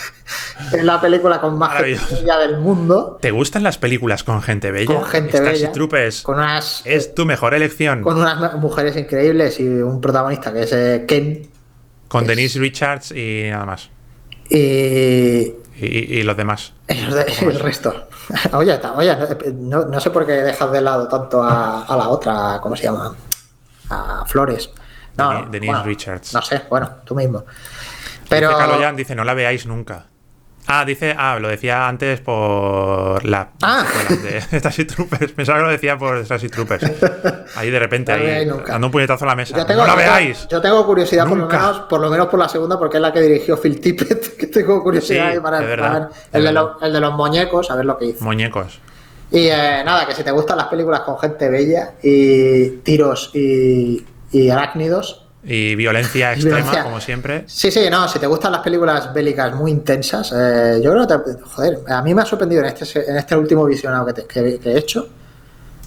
es 0.73 0.83
la 0.83 1.01
película 1.01 1.41
con 1.41 1.57
más 1.57 1.81
gente 1.83 2.15
bella 2.15 2.37
del 2.39 2.57
mundo, 2.59 3.17
¿Te 3.21 3.31
gustan 3.31 3.63
las 3.63 3.77
películas 3.77 4.23
con 4.23 4.41
gente 4.41 4.71
bella? 4.71 4.93
con 4.95 5.03
gente 5.05 5.37
Starship 5.37 5.61
bella, 5.61 5.71
Troopers 5.71 6.21
con 6.21 6.35
unas, 6.37 6.81
es 6.85 7.13
tu 7.15 7.25
mejor 7.25 7.53
elección. 7.53 8.01
con 8.03 8.17
unas 8.19 8.55
mujeres 8.55 8.95
increíbles 8.97 9.59
y 9.59 9.67
un 9.67 9.99
protagonista 9.99 10.53
que 10.53 10.63
es 10.63 10.71
eh, 10.73 11.05
Ken 11.07 11.49
Con 12.07 12.27
Denise 12.27 12.59
Richards 12.59 13.11
y 13.11 13.49
nada 13.49 13.65
más. 13.65 13.89
y, 14.49 15.55
Y, 15.83 16.23
los 16.23 16.37
demás. 16.37 16.73
El, 16.87 17.09
de- 17.11 17.25
el 17.41 17.59
resto. 17.59 18.07
Oye, 18.53 18.79
oye, 18.95 19.17
no, 19.55 19.85
no 19.85 19.99
sé 19.99 20.11
por 20.11 20.25
qué 20.27 20.33
dejas 20.33 20.71
de 20.71 20.79
lado 20.81 21.07
tanto 21.07 21.41
a, 21.41 21.83
a 21.85 21.97
la 21.97 22.09
otra, 22.09 22.59
¿cómo 22.61 22.75
se 22.75 22.83
llama? 22.83 23.15
A 23.89 24.23
Flores. 24.27 24.69
No, 25.17 25.45
Denise 25.45 25.71
bueno, 25.71 25.85
Richards. 25.85 26.33
No 26.33 26.41
sé, 26.41 26.61
bueno, 26.69 26.89
tú 27.05 27.15
mismo. 27.15 27.43
Pero 28.29 28.49
Dice 28.49 28.59
Caloyan, 28.59 28.95
dice, 28.95 29.15
no 29.15 29.23
la 29.23 29.33
veáis 29.33 29.65
nunca. 29.65 30.05
Ah, 30.67 30.85
dice, 30.85 31.13
ah, 31.17 31.37
lo 31.39 31.47
decía 31.49 31.87
antes 31.87 32.21
por 32.21 33.25
la 33.25 33.49
Ah. 33.61 33.83
de 34.23 34.41
Starship 34.59 34.85
Troopers. 34.85 35.31
Pensaba 35.33 35.57
que 35.57 35.65
lo 35.65 35.71
decía 35.71 35.97
por 35.97 36.23
Starship 36.23 36.49
Troopers. 36.49 36.83
Ahí 37.55 37.71
de 37.71 37.79
repente, 37.79 38.11
No 38.17 38.23
ahí, 38.23 38.45
nunca. 38.45 38.71
dando 38.73 38.87
un 38.87 38.91
puñetazo 38.91 39.25
a 39.25 39.29
la 39.29 39.35
mesa. 39.35 39.65
tengo, 39.65 39.81
no 39.81 39.87
la 39.87 39.95
veáis. 39.95 40.47
Yo 40.49 40.61
tengo 40.61 40.85
curiosidad 40.85 41.27
por 41.27 41.37
lo, 41.37 41.47
menos, 41.47 41.79
por 41.89 41.99
lo 41.99 42.09
menos 42.09 42.27
por 42.27 42.39
la 42.39 42.47
segunda, 42.47 42.77
porque 42.79 42.97
es 42.97 43.01
la 43.01 43.11
que 43.11 43.19
dirigió 43.21 43.57
Phil 43.57 43.81
Tippett, 43.81 44.37
que 44.37 44.47
tengo 44.47 44.81
curiosidad 44.81 45.25
Sí, 45.31 45.33
ahí 45.33 45.39
para, 45.41 45.59
de 45.59 45.65
verdad, 45.65 45.91
para 45.91 45.99
ver 45.99 46.09
de 46.31 46.37
el, 46.37 46.43
de 46.45 46.51
verdad. 46.53 46.71
los, 46.73 46.83
el 46.83 46.93
de 46.93 46.99
los 47.01 47.13
muñecos, 47.15 47.71
a 47.71 47.75
ver 47.75 47.85
lo 47.85 47.97
que 47.97 48.05
hizo. 48.05 48.23
Muñecos. 48.23 48.79
Y 49.31 49.47
eh, 49.47 49.81
nada, 49.83 50.05
que 50.05 50.13
si 50.13 50.23
te 50.23 50.31
gustan 50.31 50.57
las 50.57 50.67
películas 50.67 51.01
con 51.01 51.17
gente 51.17 51.49
bella 51.49 51.93
y 52.03 52.69
tiros 52.83 53.31
y, 53.33 54.05
y 54.31 54.49
arácnidos, 54.49 55.25
Y 55.43 55.75
violencia 55.75 56.33
extrema, 56.33 56.57
Violencia. 56.57 56.83
como 56.83 57.01
siempre. 57.01 57.43
Sí, 57.47 57.71
sí, 57.71 57.89
no, 57.89 58.07
si 58.07 58.19
te 58.19 58.27
gustan 58.27 58.51
las 58.51 58.61
películas 58.61 59.11
bélicas 59.13 59.53
muy 59.55 59.71
intensas, 59.71 60.31
eh, 60.35 60.79
yo 60.83 60.91
creo 60.91 61.07
que, 61.07 61.31
te- 61.33 61.41
joder, 61.41 61.79
a 61.87 62.01
mí 62.03 62.13
me 62.13 62.21
ha 62.21 62.25
sorprendido 62.25 62.61
en 62.63 62.67
este, 62.67 63.09
en 63.09 63.17
este 63.17 63.35
último 63.35 63.65
visionado 63.65 64.05
que, 64.05 64.13
te- 64.13 64.25
que- 64.27 64.59
que 64.59 64.69
he 64.71 64.77
hecho, 64.77 65.09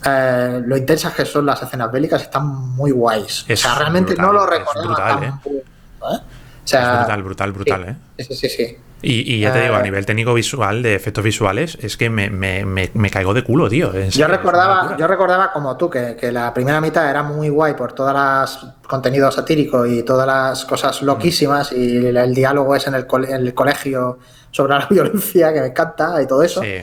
eh, 0.05 0.61
lo 0.67 0.77
intensas 0.77 1.15
que 1.15 1.25
son 1.25 1.47
las 1.47 1.63
escenas 1.63 1.91
bélicas 1.93 2.23
están 2.23 2.47
muy 2.47 2.91
guays. 2.91 3.45
Es 3.49 3.61
o 3.61 3.63
sea, 3.69 3.79
realmente 3.79 4.15
brutal, 4.15 4.27
no 4.27 4.33
lo 4.33 4.45
es 4.45 4.51
recordaba 4.59 4.87
brutal, 4.87 5.15
tan 5.21 5.25
¿eh? 5.25 5.33
bueno, 5.45 6.17
¿eh? 6.19 6.23
O 6.65 6.67
sea, 6.67 6.83
es 6.93 6.99
brutal, 6.99 7.23
brutal, 7.23 7.53
brutal, 7.53 7.85
¿eh? 8.19 8.25
sí, 8.25 8.35
sí, 8.35 8.49
sí. 8.49 8.77
Y, 9.05 9.35
y 9.35 9.41
ya 9.41 9.53
te 9.53 9.61
digo, 9.63 9.75
a 9.75 9.81
Eh, 9.81 9.83
nivel 9.83 10.07
técnico 10.07 10.33
visual, 10.33 10.83
de 10.83 10.95
efectos 10.95 11.23
visuales, 11.23 11.77
es 11.83 11.97
que 11.97 12.09
me, 12.09 12.31
me, 12.31 12.65
me, 12.65 12.91
me 12.95 13.11
caigo 13.11 13.35
de 13.35 13.45
culo, 13.45 13.69
tío. 13.69 13.93
Yo 14.09 14.27
recordaba, 14.27 14.97
yo 14.97 15.07
recordaba 15.07 15.53
como 15.53 15.77
tú 15.77 15.91
que, 15.91 16.17
que 16.17 16.33
la 16.33 16.55
primera 16.55 16.81
mitad 16.81 17.09
era 17.11 17.23
muy 17.23 17.51
guay 17.51 17.75
por 17.75 17.93
todas 17.93 18.15
las 18.15 18.67
contenidos 18.89 19.35
satírico 19.35 19.85
y 19.87 20.03
todas 20.03 20.27
las 20.27 20.65
cosas 20.65 21.03
loquísimas 21.03 21.71
y 21.73 22.07
el, 22.07 22.17
el 22.17 22.35
diálogo 22.35 22.75
es 22.75 22.87
en 22.87 22.95
el, 22.95 23.07
en 23.29 23.35
el 23.47 23.53
colegio 23.55 24.19
sobre 24.51 24.75
la 24.75 24.87
violencia 24.91 25.53
que 25.53 25.61
me 25.61 25.67
encanta 25.67 26.23
y 26.23 26.27
todo 26.27 26.43
eso. 26.43 26.63
Sí. 26.63 26.77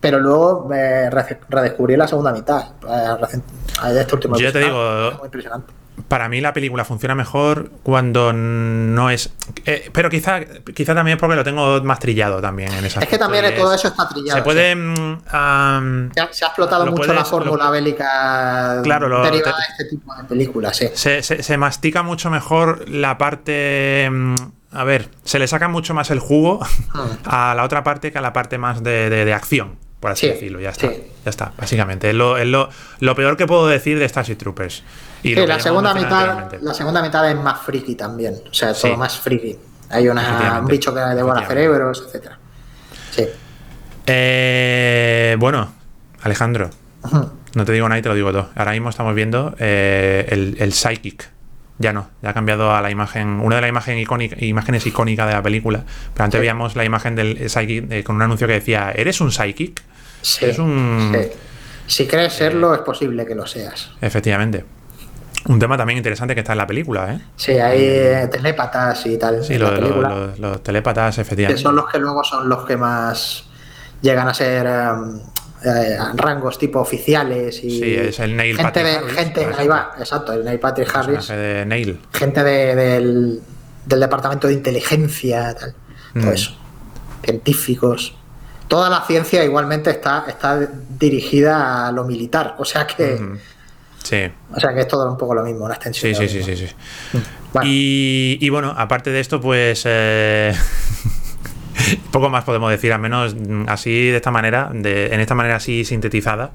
Pero 0.00 0.20
luego 0.20 0.66
me 0.68 1.08
re- 1.10 1.40
redescubrí 1.48 1.96
la 1.96 2.06
segunda 2.06 2.30
mitad. 2.32 2.62
eh, 2.88 3.90
de 3.92 4.00
este 4.00 4.14
último 4.14 4.36
Yo 4.36 4.52
te 4.52 4.60
digo- 4.60 5.12
muy 5.18 5.24
impresionante. 5.26 5.72
Para 6.08 6.28
mí 6.28 6.40
la 6.40 6.52
película 6.52 6.84
funciona 6.84 7.14
mejor 7.14 7.70
cuando 7.84 8.32
no 8.32 9.10
es... 9.10 9.32
eh, 9.64 9.88
pero 9.92 10.10
quizá, 10.10 10.40
quizá 10.74 10.92
también 10.94 11.16
es 11.16 11.20
porque 11.20 11.36
lo 11.36 11.44
tengo 11.44 11.80
más 11.84 12.00
trillado 12.00 12.40
también 12.40 12.72
en 12.72 12.84
esa 12.84 13.00
Es 13.00 13.08
que 13.08 13.16
también 13.16 13.54
todo 13.54 13.72
eso 13.72 13.88
está 13.88 14.08
trillado. 14.08 14.38
Se 14.38 14.42
puede... 14.42 14.72
am, 14.72 16.10
Se 16.12 16.20
ha, 16.20 16.32
se 16.32 16.44
ha 16.44 16.48
explotado 16.48 16.84
Lo 16.84 16.90
mucho 16.92 17.04
puedes- 17.04 17.14
la 17.16 17.24
fórmula 17.24 17.64
lo- 17.66 17.70
bélica 17.70 18.80
Claro, 18.82 19.08
lo- 19.08 19.22
derivada 19.22 19.56
te- 19.56 19.62
de 19.62 19.84
este 19.84 19.96
tipo 19.96 20.14
de 20.14 20.24
películas, 20.24 20.76
sí. 20.76 20.88
se, 20.94 21.22
se- 21.22 21.42
se 21.42 21.56
mastica 21.56 22.02
mucho 22.02 22.30
mejor 22.30 22.88
la 22.88 23.16
parte... 23.16 24.08
mm, 24.10 24.34
A 24.72 24.82
ver, 24.84 25.08
se 25.24 25.38
le 25.38 25.46
saca 25.46 25.68
mucho 25.68 25.94
más 25.94 26.10
el 26.10 26.18
jugo 26.18 26.58
a 27.24 27.54
la 27.54 27.62
otra 27.62 27.84
parte 27.84 28.10
que 28.10 28.18
a 28.18 28.20
la 28.20 28.32
parte 28.32 28.58
más 28.58 28.82
de, 28.82 29.08
de- 29.10 29.24
de 29.24 29.32
acción, 29.32 29.76
por 30.00 30.10
así 30.10 30.26
Sí, 30.26 30.32
decirlo. 30.32 30.58
Ya 30.60 30.70
está. 30.70 30.88
sí. 30.88 31.02
Ya 31.24 31.30
está, 31.30 31.52
básicamente. 31.56 32.10
Es, 32.10 32.16
lo, 32.16 32.36
es 32.36 32.46
lo, 32.48 32.68
lo 32.98 33.14
peor 33.14 33.36
que 33.36 33.46
puedo 33.46 33.68
decir 33.68 33.98
de 34.00 34.08
Starship 34.08 34.34
Troopers. 34.36 34.82
Y 35.24 35.34
Sí, 35.34 35.46
la 35.46 35.58
segunda 35.58 35.92
mitad, 35.94 36.52
la 36.60 36.74
segunda 36.74 37.02
mitad 37.02 37.28
es 37.30 37.36
más 37.36 37.60
friki 37.62 37.94
también. 37.96 38.34
O 38.50 38.54
sea, 38.54 38.72
Sí. 38.74 38.82
todo 38.88 38.96
más 38.98 39.18
friki. 39.18 39.56
Hay 39.90 40.08
una, 40.08 40.60
un 40.60 40.66
bicho 40.66 40.94
que 40.94 41.00
devora 41.00 41.46
cerebros, 41.46 42.04
etcétera. 42.06 42.38
Sí. 43.10 43.26
Eh, 44.06 45.36
bueno, 45.38 45.72
Alejandro, 46.22 46.70
no 47.54 47.64
te 47.64 47.72
digo 47.72 47.88
nada 47.88 47.98
y 47.98 48.02
te 48.02 48.08
lo 48.08 48.14
digo 48.14 48.32
todo. 48.32 48.50
Ahora 48.54 48.72
mismo 48.72 48.90
estamos 48.90 49.14
viendo 49.14 49.54
eh, 49.58 50.26
el, 50.30 50.56
el 50.58 50.72
Psychic. 50.72 51.30
Ya 51.78 51.92
no, 51.92 52.08
ya 52.22 52.30
ha 52.30 52.34
cambiado 52.34 52.72
a 52.72 52.80
la 52.82 52.90
imagen, 52.90 53.40
una 53.40 53.56
de 53.56 53.62
las 53.62 53.68
imagen 53.70 53.98
icónica- 53.98 54.36
imágenes 54.40 54.86
icónicas 54.86 55.26
de 55.26 55.32
la 55.34 55.42
película. 55.42 55.82
Pero 56.12 56.24
antes 56.24 56.38
Sí. 56.38 56.40
veíamos 56.40 56.76
la 56.76 56.84
imagen 56.84 57.16
del 57.16 57.50
Psychic 57.50 57.90
eh, 57.90 58.04
con 58.04 58.16
un 58.16 58.22
anuncio 58.22 58.46
que 58.46 58.52
decía: 58.52 58.92
¿Eres 58.94 59.20
un 59.20 59.32
Psychic? 59.32 59.82
Sí, 60.22 60.44
Es 60.44 60.58
un- 60.58 61.10
sí. 61.12 61.28
Si 61.86 62.06
crees 62.06 62.32
serlo, 62.32 62.74
es 62.74 62.80
posible 62.80 63.26
que 63.26 63.34
lo 63.34 63.46
seas. 63.46 63.90
Efectivamente. 64.00 64.64
Un 65.46 65.58
tema 65.58 65.76
también 65.76 65.98
interesante 65.98 66.34
que 66.34 66.40
está 66.40 66.52
en 66.52 66.58
la 66.58 66.66
película, 66.66 67.12
¿eh? 67.14 67.20
Sí, 67.36 67.52
hay 67.52 67.78
eh, 67.82 68.28
telépatas 68.30 69.04
y 69.06 69.18
tal 69.18 69.44
Sí, 69.44 69.54
en 69.54 69.60
lo- 69.60 69.70
la 69.70 69.78
película. 69.78 70.08
lo- 70.08 70.36
los 70.50 70.62
telépatas, 70.62 71.14
que 71.16 71.20
efectivamente. 71.22 71.62
son 71.62 71.76
los 71.76 71.86
que 71.90 71.98
luego 71.98 72.24
son 72.24 72.48
los 72.48 72.64
que 72.64 72.76
más 72.76 73.44
llegan 74.00 74.26
a 74.28 74.32
ser 74.34 74.66
em, 74.66 75.20
eh, 75.64 75.96
rangos 76.14 76.58
tipo 76.58 76.78
oficiales 76.80 77.62
y 77.64 77.70
Sí, 77.70 77.94
es 77.94 78.20
el 78.20 78.36
Neil 78.36 78.56
gente 78.56 78.62
Patrick 78.80 78.86
de 78.86 78.96
Harris, 78.96 79.14
gente 79.14 79.46
ahí 79.58 79.68
va 79.68 79.92
exacto 79.98 80.32
el 80.32 80.44
Neil 80.44 80.58
Patrick 80.60 80.94
Harris 80.94 81.14
Personaje 81.16 81.42
de 81.42 81.66
Neil. 81.66 82.00
gente 82.12 82.42
de- 82.44 82.74
del, 82.74 83.40
del 83.86 84.00
departamento 84.00 84.46
de 84.46 84.54
inteligencia 84.54 85.54
tal 85.54 85.74
todo 86.14 86.26
Mm. 86.30 86.34
eso 86.34 86.52
científicos 87.24 88.14
toda 88.68 88.88
la 88.90 89.02
ciencia 89.02 89.44
igualmente 89.44 89.90
está 89.90 90.24
está 90.28 90.58
dirigida 90.98 91.86
a 91.88 91.92
lo 91.92 92.04
militar 92.04 92.54
o 92.58 92.64
sea 92.64 92.86
que. 92.86 93.18
Sí. 94.04 94.30
o 94.54 94.60
sea 94.60 94.72
que 94.72 94.80
es 94.80 94.88
todo 94.88 95.10
un 95.10 95.18
poco 95.18 95.34
lo 95.34 95.42
mismo 95.42 95.64
una 95.64 95.74
extensión 95.74 96.14
Sí, 96.14 96.28
sí, 96.28 96.42
sí, 96.44 96.56
sí, 96.56 96.66
sí. 96.68 96.74
Bueno. 97.52 97.68
Y, 97.68 98.38
y 98.40 98.48
bueno, 98.50 98.72
aparte 98.76 99.10
de 99.10 99.18
esto, 99.20 99.40
pues. 99.40 99.82
eh, 99.86 100.54
Poco 102.12 102.28
más 102.30 102.44
podemos 102.44 102.70
decir, 102.70 102.92
al 102.92 103.00
menos 103.00 103.34
mm, 103.34 103.64
así 103.68 103.90
de 104.10 104.16
esta 104.16 104.30
manera, 104.30 104.70
de, 104.72 105.06
en 105.12 105.20
esta 105.20 105.34
manera 105.34 105.56
así 105.56 105.84
sintetizada. 105.84 106.50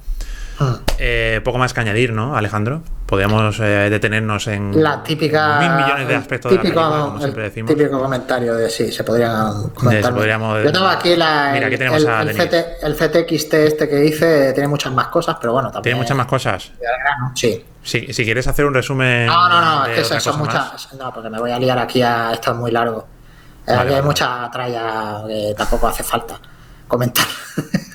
Hmm. 0.60 0.74
Eh, 0.98 1.40
poco 1.44 1.58
más 1.58 1.74
que 1.74 1.80
añadir, 1.80 2.12
¿no, 2.12 2.36
Alejandro? 2.36 2.82
Podríamos 3.06 3.60
eh, 3.62 3.90
detenernos 3.90 4.46
en 4.48 4.84
La 4.84 5.02
típica. 5.02 5.58
mil 5.60 5.72
millones 5.72 6.08
de 6.08 6.16
aspectos 6.16 6.52
de 6.52 6.58
la 6.58 6.62
película, 6.62 6.90
como 6.90 7.20
siempre 7.20 7.44
decimos. 7.44 7.74
típico 7.74 8.00
comentario 8.00 8.56
de 8.56 8.70
sí, 8.70 8.92
se 8.92 9.04
podrían 9.04 9.70
comentar. 9.70 10.14
podríamos- 10.14 10.64
Yo 10.64 10.72
tengo 10.72 10.88
aquí 10.88 11.16
la, 11.16 11.52
Mira, 11.54 11.58
el, 11.60 11.64
aquí 11.74 11.78
tenemos 11.78 12.02
el- 12.04 12.10
a 12.10 12.22
el 12.22 12.28
Denis. 12.28 12.44
CT 12.44 12.66
el 12.84 12.96
CTXT 12.96 13.54
este 13.54 13.90
que 13.90 14.06
hice, 14.06 14.54
tiene 14.54 14.68
muchas 14.68 14.92
más 14.94 15.08
cosas, 15.08 15.38
pero 15.40 15.54
bueno, 15.54 15.70
también. 15.72 15.84
Tiene 15.84 16.00
muchas 16.02 16.18
más 16.18 16.28
cosas. 16.28 16.72
Sí. 17.36 17.66
Si, 17.82 18.14
si 18.14 18.24
quieres 18.26 18.46
hacer 18.48 18.66
un 18.66 18.74
resumen. 18.74 19.26
No, 19.28 19.48
no, 19.50 19.62
no, 19.62 19.86
es 19.86 20.08
que 20.10 20.20
son 20.20 20.38
muchas. 20.40 20.94
No, 20.94 21.14
porque 21.14 21.30
me 21.30 21.40
voy 21.40 21.52
a 21.52 21.58
liar 21.58 21.80
aquí 21.80 22.02
a. 22.02 22.32
Esto 22.34 22.52
es 22.52 22.58
muy 22.58 22.72
largo. 22.72 23.08
Eh, 23.66 23.72
Vale, 23.72 23.80
aquí 23.82 23.88
hay 23.90 23.96
vale, 23.96 24.04
mucha 24.04 24.50
tralla 24.52 25.24
que 25.26 25.54
tampoco 25.58 25.88
hace 25.88 26.04
falta 26.04 26.40
comentar. 26.88 27.26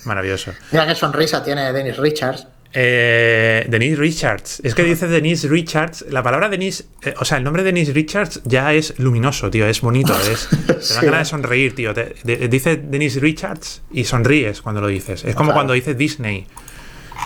Maravilloso. 0.05 0.53
Mira 0.73 0.87
qué 0.87 0.95
sonrisa 0.95 1.43
tiene 1.45 1.73
Dennis 1.73 1.97
Richards. 1.99 2.47
Eh, 2.77 3.67
Denise 3.69 3.97
Richards. 3.97 4.61
Es 4.65 4.75
que 4.75 4.83
dice 4.83 5.07
Denise 5.07 5.47
Richards. 5.49 6.05
La 6.11 6.23
palabra 6.25 6.49
Denise. 6.49 6.85
eh, 7.03 7.15
o 7.19 7.25
sea, 7.25 7.39
el 7.39 7.45
nombre 7.45 7.63
de 7.63 7.69
Denise 7.73 7.93
Richards 7.93 8.41
ya 8.45 8.73
es 8.75 8.95
luminoso, 8.99 9.49
tío. 9.51 9.67
Es 9.67 9.81
bonito. 9.81 10.13
Es, 10.31 10.49
te 10.51 10.95
dan 10.95 11.05
ganas 11.07 11.21
de 11.21 11.25
sonreír, 11.31 11.75
tío. 11.75 11.95
Te- 11.95 12.17
de- 12.25 12.49
dice 12.49 12.77
Denise 12.77 13.21
Richards 13.21 13.83
y 13.93 14.05
sonríes 14.05 14.61
cuando 14.61 14.81
lo 14.81 14.89
dices. 14.89 15.25
Es 15.25 15.35
como 15.37 15.49
Claro. 15.49 15.55
cuando 15.59 15.73
dices 15.75 15.97
Disney. 15.97 16.47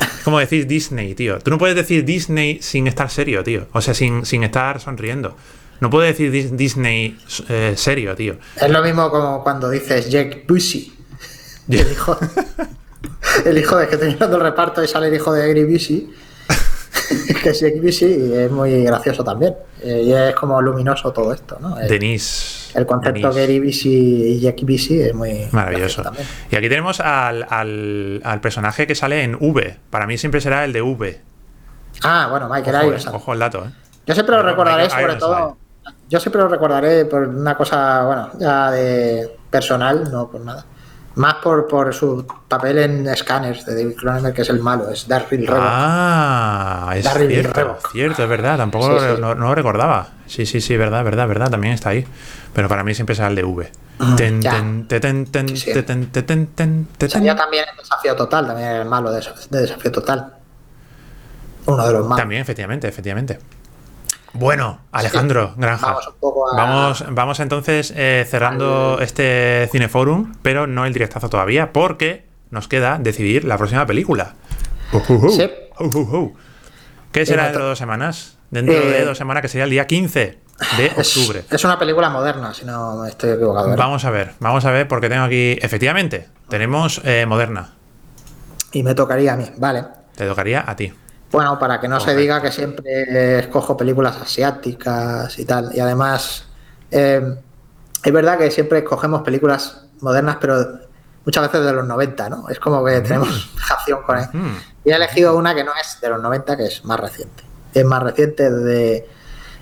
Es 0.01 0.22
como 0.22 0.38
decir 0.38 0.66
Disney, 0.66 1.14
tío. 1.14 1.38
Tú 1.38 1.51
no 1.51 1.57
puedes 1.59 1.74
decir 1.76 2.05
Disney 2.05 2.59
sin 2.61 2.86
estar 2.86 3.09
serio, 3.11 3.42
tío. 3.42 3.68
O 3.72 3.80
sea, 3.80 3.94
sin, 3.94 4.26
sin 4.26 4.44
estar 4.44 4.80
sonriendo. 4.80 5.34
No 5.80 5.88
puedes 5.88 6.16
decir 6.18 6.30
Dis- 6.30 6.55
Disney 6.57 7.16
eh, 7.49 7.72
serio, 7.76 8.14
tío. 8.14 8.36
Es 8.61 8.70
lo 8.70 8.82
mismo 8.82 9.11
como 9.11 9.42
cuando 9.42 9.70
dices 9.70 10.11
Jack 10.11 10.46
Busy. 10.46 10.92
El 11.70 11.90
hijo, 11.92 12.18
el 13.44 13.59
hijo 13.59 13.76
de 13.76 13.86
que 13.88 13.94
estoy 13.94 14.09
mirando 14.11 14.36
el 14.36 14.42
reparto 14.42 14.82
y 14.82 14.88
sale 14.88 15.09
el 15.09 15.14
hijo 15.14 15.32
de 15.32 15.64
Busey. 15.64 16.11
que 17.42 17.80
Busey 17.82 18.28
y 18.28 18.32
es 18.34 18.51
muy 18.51 18.82
gracioso 18.84 19.22
también. 19.24 19.55
Eh, 19.82 20.03
y 20.05 20.12
es 20.12 20.34
como 20.34 20.61
luminoso 20.61 21.12
todo 21.12 21.32
esto, 21.32 21.57
¿no? 21.61 21.78
El, 21.78 21.88
Denise. 21.88 22.76
el 22.78 22.84
concepto 22.86 23.32
Denise. 23.32 23.40
Gary 23.40 23.61
Busey 23.61 24.32
y 24.32 24.40
Jack 24.40 24.62
es 24.68 25.14
muy 25.14 25.49
Maravilloso. 25.53 26.03
Y 26.51 26.57
aquí 26.57 26.68
tenemos 26.68 27.01
al, 27.01 27.46
al- 27.49 28.20
al 28.24 28.40
personaje 28.40 28.86
que 28.86 28.94
sale 28.94 29.22
en 29.22 29.36
V. 29.38 29.76
Para 29.90 30.07
mí 30.07 30.18
siempre 30.18 30.40
será 30.40 30.64
el 30.64 30.72
de 30.72 30.82
V. 30.82 31.20
Ah, 32.03 32.28
bueno, 32.30 32.49
Michael 32.49 32.76
Ojo, 32.76 32.84
eh, 32.84 32.88
Ironside. 32.88 33.14
ojo 33.14 33.32
el 33.32 33.38
dato, 33.38 33.64
¿eh? 33.64 33.70
Yo 34.07 34.14
siempre 34.14 34.36
lo 34.36 34.42
recordaré, 34.42 34.88
sobre 34.90 35.14
todo. 35.16 35.57
Yo 36.09 36.20
siempre 36.20 36.40
lo 36.40 36.49
recordaré 36.49 37.05
por 37.05 37.22
una 37.28 37.57
cosa, 37.57 38.05
bueno, 38.05 38.30
ya 38.38 38.70
de 38.70 39.30
personal, 39.51 40.11
no 40.11 40.30
por 40.30 40.40
nada. 40.40 40.64
Más 41.19 41.35
por, 41.43 41.66
por 41.66 41.93
su 41.93 42.25
papel 42.47 42.79
en 42.79 43.16
Scanners 43.16 43.66
de 43.66 43.75
David 43.75 43.97
Cronenberg, 43.97 44.35
que 44.37 44.43
es 44.43 44.51
el 44.51 44.61
malo, 44.61 44.89
es 44.89 45.09
Darryl 45.09 45.49
Rebo. 45.49 45.61
Ah, 45.61 46.93
es 46.95 47.03
Darryl 47.05 47.29
cierto, 47.29 47.79
cierto, 47.91 48.23
es 48.23 48.29
verdad. 48.29 48.57
Tampoco 48.57 48.87
Sí, 48.87 49.05
lo, 49.05 49.16
sí. 49.16 49.21
No, 49.21 49.35
no 49.35 49.49
lo 49.49 49.55
recordaba. 49.57 50.11
Sí, 50.27 50.47
sí, 50.47 50.61
sí, 50.61 50.77
verdad, 50.77 51.03
verdad, 51.03 51.27
verdad. 51.27 51.51
También 51.51 51.75
está 51.75 51.89
ahí. 51.91 52.07
Pero 52.55 52.69
para 52.69 52.85
mí 52.85 52.95
siempre 52.95 53.16
será 53.16 53.27
el 53.27 53.35
de 53.35 53.43
V. 53.43 53.69
Ten, 54.16 54.41
ya. 54.41 54.53
ten, 54.53 54.87
también 57.37 57.64
en 57.69 57.77
Desafío 57.77 58.14
Total, 58.14 58.47
también 58.47 58.69
el 58.69 58.85
malo 58.85 59.11
de, 59.11 59.21
de 59.51 59.61
Desafío 59.61 59.91
Total. 59.91 60.35
Uno 61.66 61.85
de 61.85 61.93
los 61.95 62.03
malos. 62.03 62.19
También, 62.19 62.43
efectivamente, 62.43 62.87
efectivamente. 62.87 63.41
Bueno, 64.35 64.81
Alejandro 64.93 65.55
Granja. 65.57 65.87
Vamos 65.87 66.07
un 66.09 66.14
poco 66.20 66.51
a- 66.53 66.57
Vamos, 66.57 67.05
vamos 67.11 67.41
entonces 67.41 67.93
eh, 67.97 68.26
cerrando 68.29 68.99
este 69.01 69.68
Cineforum, 69.72 70.35
pero 70.43 70.66
no 70.66 70.85
el 70.87 70.93
directazo 70.93 71.29
todavía, 71.29 71.72
porque 71.72 72.26
nos 72.51 72.68
queda 72.68 72.99
decidir 72.99 73.45
la 73.45 73.57
próxima 73.59 73.87
película. 73.87 74.35
Uh, 74.93 74.97
uh, 75.12 75.26
uh. 75.26 75.31
Sí. 75.31 75.51
Uh, 75.81 75.85
uh, 75.85 76.16
uh. 76.16 76.37
¿Qué 77.12 77.24
será 77.26 77.45
dentro 77.45 77.62
de 77.64 77.68
dos 77.70 77.79
semanas? 77.79 78.39
Dentro 78.51 78.74
Eh, 78.74 78.81
de 78.91 79.05
dos 79.05 79.18
semanas, 79.18 79.43
que 79.43 79.49
sería 79.49 79.64
el 79.64 79.70
día 79.70 79.87
15 79.87 80.39
de 80.76 80.87
Es, 80.97 81.16
octubre. 81.16 81.45
es 81.51 81.64
una 81.64 81.79
película 81.79 82.09
moderna, 82.11 82.53
si 82.55 82.64
no 82.64 83.05
estoy 83.07 83.31
equivocado. 83.31 83.68
¿verdad? 83.70 83.85
Vamos 83.85 84.05
a 84.05 84.11
ver, 84.11 84.33
vamos 84.41 84.64
a 84.64 84.70
ver, 84.70 84.89
porque 84.89 85.09
tengo 85.09 85.24
aquí, 85.24 85.59
efectivamente, 85.61 86.29
tenemos 86.49 87.01
eh, 87.05 87.26
Moderna. 87.26 87.72
Y 88.72 88.83
me 88.83 88.95
tocaría 88.95 89.35
a 89.35 89.37
mí, 89.37 89.45
vale. 89.57 89.85
Te 90.16 90.26
tocaría 90.26 90.64
a 90.66 90.76
ti. 90.76 90.93
Bueno, 91.31 91.59
para 91.59 91.81
que 91.81 91.89
no 91.89 92.01
se 92.01 92.16
diga 92.16 92.41
que 92.41 92.51
siempre 92.51 93.41
escojo 93.41 93.76
películas 93.76 94.16
asiáticas 94.20 95.39
y 95.39 95.45
tal. 95.45 95.70
Y 95.74 95.81
además, 95.81 96.47
eh, 96.91 97.37
es 98.03 98.12
verdad 98.12 98.39
que 98.39 98.51
siempre 98.51 98.79
escogemos 98.79 99.22
películas 99.22 99.85
modernas, 100.01 100.39
pero 100.41 100.57
muchas 101.24 101.43
veces 101.43 101.66
de 101.66 101.72
los 101.72 101.87
90, 101.87 102.29
¿no? 102.31 102.49
Es 102.49 102.59
como 102.59 102.83
que 102.85 103.01
tenemos 103.03 103.51
fijación 103.55 104.03
con 104.03 104.18
él. 104.18 104.26
Y 104.85 104.91
he 104.91 104.95
elegido 104.95 105.37
una 105.37 105.55
que 105.55 105.64
no 105.64 105.72
es 105.79 106.01
de 106.01 106.09
los 106.09 106.22
90, 106.22 106.57
que 106.57 106.64
es 106.64 106.85
más 106.85 106.99
reciente. 106.99 107.45
Es 107.74 107.85
más 107.85 108.03
reciente 108.03 108.51
de... 108.51 109.07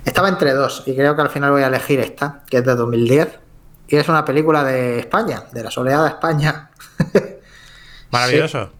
Estaba 0.04 0.28
entre 0.28 0.52
dos 0.52 0.84
y 0.86 0.94
creo 0.94 1.16
que 1.16 1.22
al 1.22 1.30
final 1.30 1.50
voy 1.50 1.62
a 1.62 1.66
elegir 1.66 1.98
esta, 1.98 2.42
que 2.46 2.58
es 2.58 2.64
de 2.64 2.76
2010. 2.76 3.40
Y 3.88 3.96
es 3.96 4.08
una 4.08 4.24
película 4.24 4.62
de 4.62 5.00
España, 5.00 5.44
de 5.52 5.64
la 5.64 5.70
soleada 5.72 6.08
España. 6.08 6.70
Maravilloso. 8.12 8.75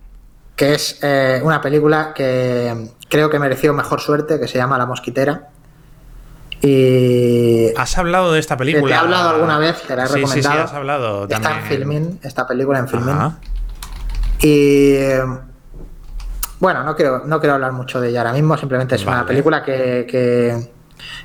Que 0.57 0.75
es 0.75 0.99
eh, 1.03 1.41
una 1.45 1.61
película 1.61 2.13
que 2.15 2.91
creo 3.09 3.29
que 3.31 3.39
mereció 3.39 3.73
mejor 3.75 4.01
suerte, 4.01 4.41
que 4.41 4.49
se 4.49 4.57
llama 4.59 4.79
La 4.79 4.87
Mosquitera. 4.87 5.49
Y 6.63 7.73
Has 7.77 7.97
hablado 7.99 8.33
de 8.33 8.41
esta 8.41 8.57
película. 8.57 8.87
Te 8.87 8.93
he 8.95 8.97
hablado 9.05 9.29
alguna 9.31 9.59
vez, 9.59 9.83
te 9.83 9.95
la 9.95 10.05
he 10.05 10.07
Sí, 10.09 10.15
sí, 10.15 10.19
sí, 10.21 10.25
recomendado. 10.27 10.65
has 10.65 10.73
hablado 10.73 11.29
está 11.29 11.59
en 11.59 11.65
Filmin, 11.67 12.21
esta 12.23 12.47
película 12.47 12.79
en 12.79 12.89
Filmin. 12.89 13.11
Ajá. 13.15 13.39
Y 14.41 14.95
eh, 14.95 15.23
bueno, 16.59 16.83
no 16.83 16.97
quiero, 16.97 17.23
no 17.27 17.39
quiero 17.41 17.55
hablar 17.55 17.73
mucho 17.73 18.01
de 18.01 18.09
ella 18.09 18.21
ahora 18.21 18.33
mismo, 18.33 18.57
simplemente 18.57 18.95
es 18.97 19.05
una 19.05 19.27
película 19.27 19.63
que, 19.63 20.07
que 20.11 20.73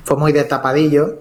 fue 0.04 0.16
muy 0.16 0.32
de 0.32 0.44
tapadillo, 0.44 1.20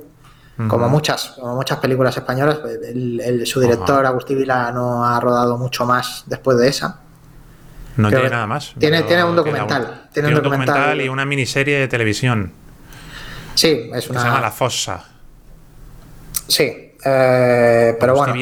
como 0.68 0.90
muchas, 0.90 1.30
como 1.40 1.56
muchas 1.56 1.80
películas 1.80 2.16
españolas. 2.16 2.60
El- 2.94 3.20
el- 3.22 3.48
su 3.48 3.60
director. 3.62 4.06
Agustín 4.06 4.38
Vila, 4.38 4.72
no 4.72 5.04
ha 5.06 5.20
rodado 5.20 5.58
mucho 5.58 5.86
más 5.88 6.24
después 6.28 6.58
de 6.60 6.68
esa. 6.68 7.00
No 8.02 8.10
Creo 8.10 8.22
tiene 8.22 8.36
nada 8.36 8.48
más. 8.48 8.74
tiene- 8.78 9.04
tiene 9.04 9.24
un 9.24 9.36
documental, 9.36 9.84
Tiene, 9.86 10.10
tiene 10.14 10.28
un 10.30 10.34
un 10.36 10.44
documental, 10.44 10.76
documental 10.76 11.02
y 11.06 11.10
una 11.10 11.26
miniserie 11.26 11.80
de 11.80 11.88
televisión 11.88 12.52
Sí, 13.56 13.90
es 13.94 14.08
que 14.08 14.14
se 14.14 14.14
llama 14.14 14.32
La 14.34 14.40
una. 14.40 14.52
Fossa. 14.52 15.04
Sí, 16.48 16.64
eh, 17.06 17.98
pero 18.00 18.16
bueno. 18.16 18.34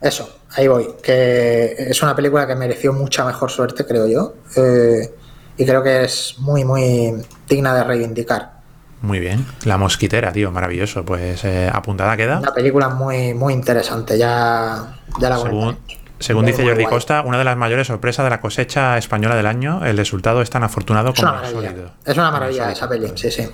Eso, 0.00 0.38
ahí 0.56 0.68
voy. 0.68 0.88
Que 1.02 1.74
es 1.78 2.02
una 2.02 2.14
película 2.14 2.46
que 2.46 2.54
mereció 2.54 2.92
mucha 2.92 3.24
mejor 3.24 3.50
suerte, 3.50 3.84
creo 3.86 4.06
yo. 4.06 4.34
eh, 4.56 5.10
y 5.56 5.64
creo 5.64 5.82
que 5.84 6.02
es 6.04 6.34
muy, 6.38 6.64
muy 6.64 7.14
digna 7.48 7.74
de 7.74 7.84
reivindicar. 7.84 8.54
Muy 9.02 9.20
bien. 9.20 9.46
La 9.64 9.76
mosquitera, 9.78 10.32
tío, 10.32 10.50
maravilloso. 10.50 11.04
Pues 11.04 11.44
eh, 11.44 11.70
apuntada 11.72 12.16
queda. 12.16 12.38
Una 12.38 12.52
película 12.52 12.88
muy, 12.88 13.34
muy 13.34 13.52
interesante. 13.52 14.18
Ya, 14.18 14.96
ya 15.20 15.28
la 15.30 15.36
Según, 15.38 15.60
comentaré. 15.76 16.00
Según 16.18 16.42
Muy, 16.44 16.52
dice 16.52 16.62
muy 16.62 16.70
Jordi 16.70 16.84
guay. 16.84 16.94
Costa, 16.94 17.22
una 17.22 17.38
de 17.38 17.44
las 17.44 17.56
mayores 17.56 17.86
sorpresas 17.86 18.24
de 18.24 18.30
la 18.30 18.40
cosecha 18.40 18.96
española 18.98 19.34
del 19.36 19.46
año, 19.46 19.84
el 19.84 19.96
resultado 19.96 20.42
es 20.42 20.50
tan 20.50 20.62
afortunado 20.62 21.12
Es 21.14 21.20
como 21.20 21.44
sólido. 21.44 21.92
Es 22.04 22.16
una 22.16 22.30
maravilla 22.30 22.70
esa 22.70 22.88
peli, 22.88 23.12
sí, 23.16 23.30
sí. 23.30 23.48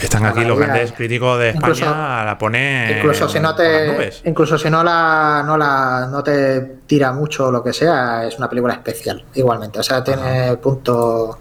Están 0.00 0.24
aquí 0.24 0.44
los 0.46 0.58
grandes 0.58 0.92
críticos 0.92 1.38
de 1.38 1.50
España 1.50 1.66
Incluso- 1.74 1.94
a 1.94 2.24
la 2.24 2.38
poner 2.38 2.96
Incluso 2.96 3.28
si 3.28 3.38
no 3.38 3.54
te, 3.54 4.10
incluso 4.24 4.56
si 4.56 4.70
no 4.70 4.82
la, 4.82 5.42
no 5.44 5.58
la, 5.58 6.08
no 6.10 6.22
te 6.22 6.60
tira 6.86 7.12
mucho 7.12 7.48
o 7.48 7.52
lo 7.52 7.62
que 7.62 7.74
sea, 7.74 8.24
es 8.24 8.38
una 8.38 8.48
película 8.48 8.72
especial, 8.74 9.22
igualmente. 9.34 9.78
O 9.78 9.82
sea, 9.82 10.02
tiene 10.02 10.56
punto. 10.56 11.38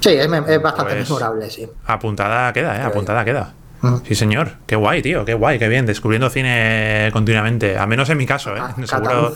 Sí, 0.00 0.10
es 0.10 0.28
bastante 0.62 0.94
Pues- 0.94 1.08
memorable, 1.08 1.48
sí. 1.50 1.66
Apuntada 1.86 2.52
queda, 2.52 2.76
¿eh? 2.76 2.82
Apuntada 2.82 3.24
queda. 3.24 3.54
Mm. 3.82 3.96
Sí, 4.06 4.14
señor. 4.14 4.52
Qué 4.66 4.76
guay, 4.76 5.02
tío. 5.02 5.24
Qué 5.24 5.34
guay, 5.34 5.58
qué 5.58 5.68
bien. 5.68 5.86
Descubriendo 5.86 6.30
cine 6.30 7.10
continuamente. 7.12 7.76
Al 7.78 7.88
menos 7.88 8.08
en 8.10 8.18
mi 8.18 8.26
caso, 8.26 8.56
¿eh? 8.56 8.60
Ah, 8.60 8.74
Seguro 8.84 9.34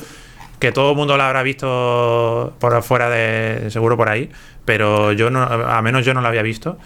que 0.59 0.71
todo 0.73 0.93
el 0.93 0.97
mundo 0.97 1.17
lo 1.17 1.23
habrá 1.25 1.43
visto 1.43 2.55
por 2.61 2.75
afuera 2.75 3.09
de... 3.11 3.69
Seguro 3.71 3.97
por 3.97 4.09
ahí. 4.09 4.31
Pero 4.65 5.13
yo 5.13 5.31
no... 5.31 5.43
A 5.43 5.83
menos 5.83 6.05
yo 6.05 6.15
no 6.15 6.21
lo 6.21 6.29
había 6.29 6.43
visto. 6.43 6.79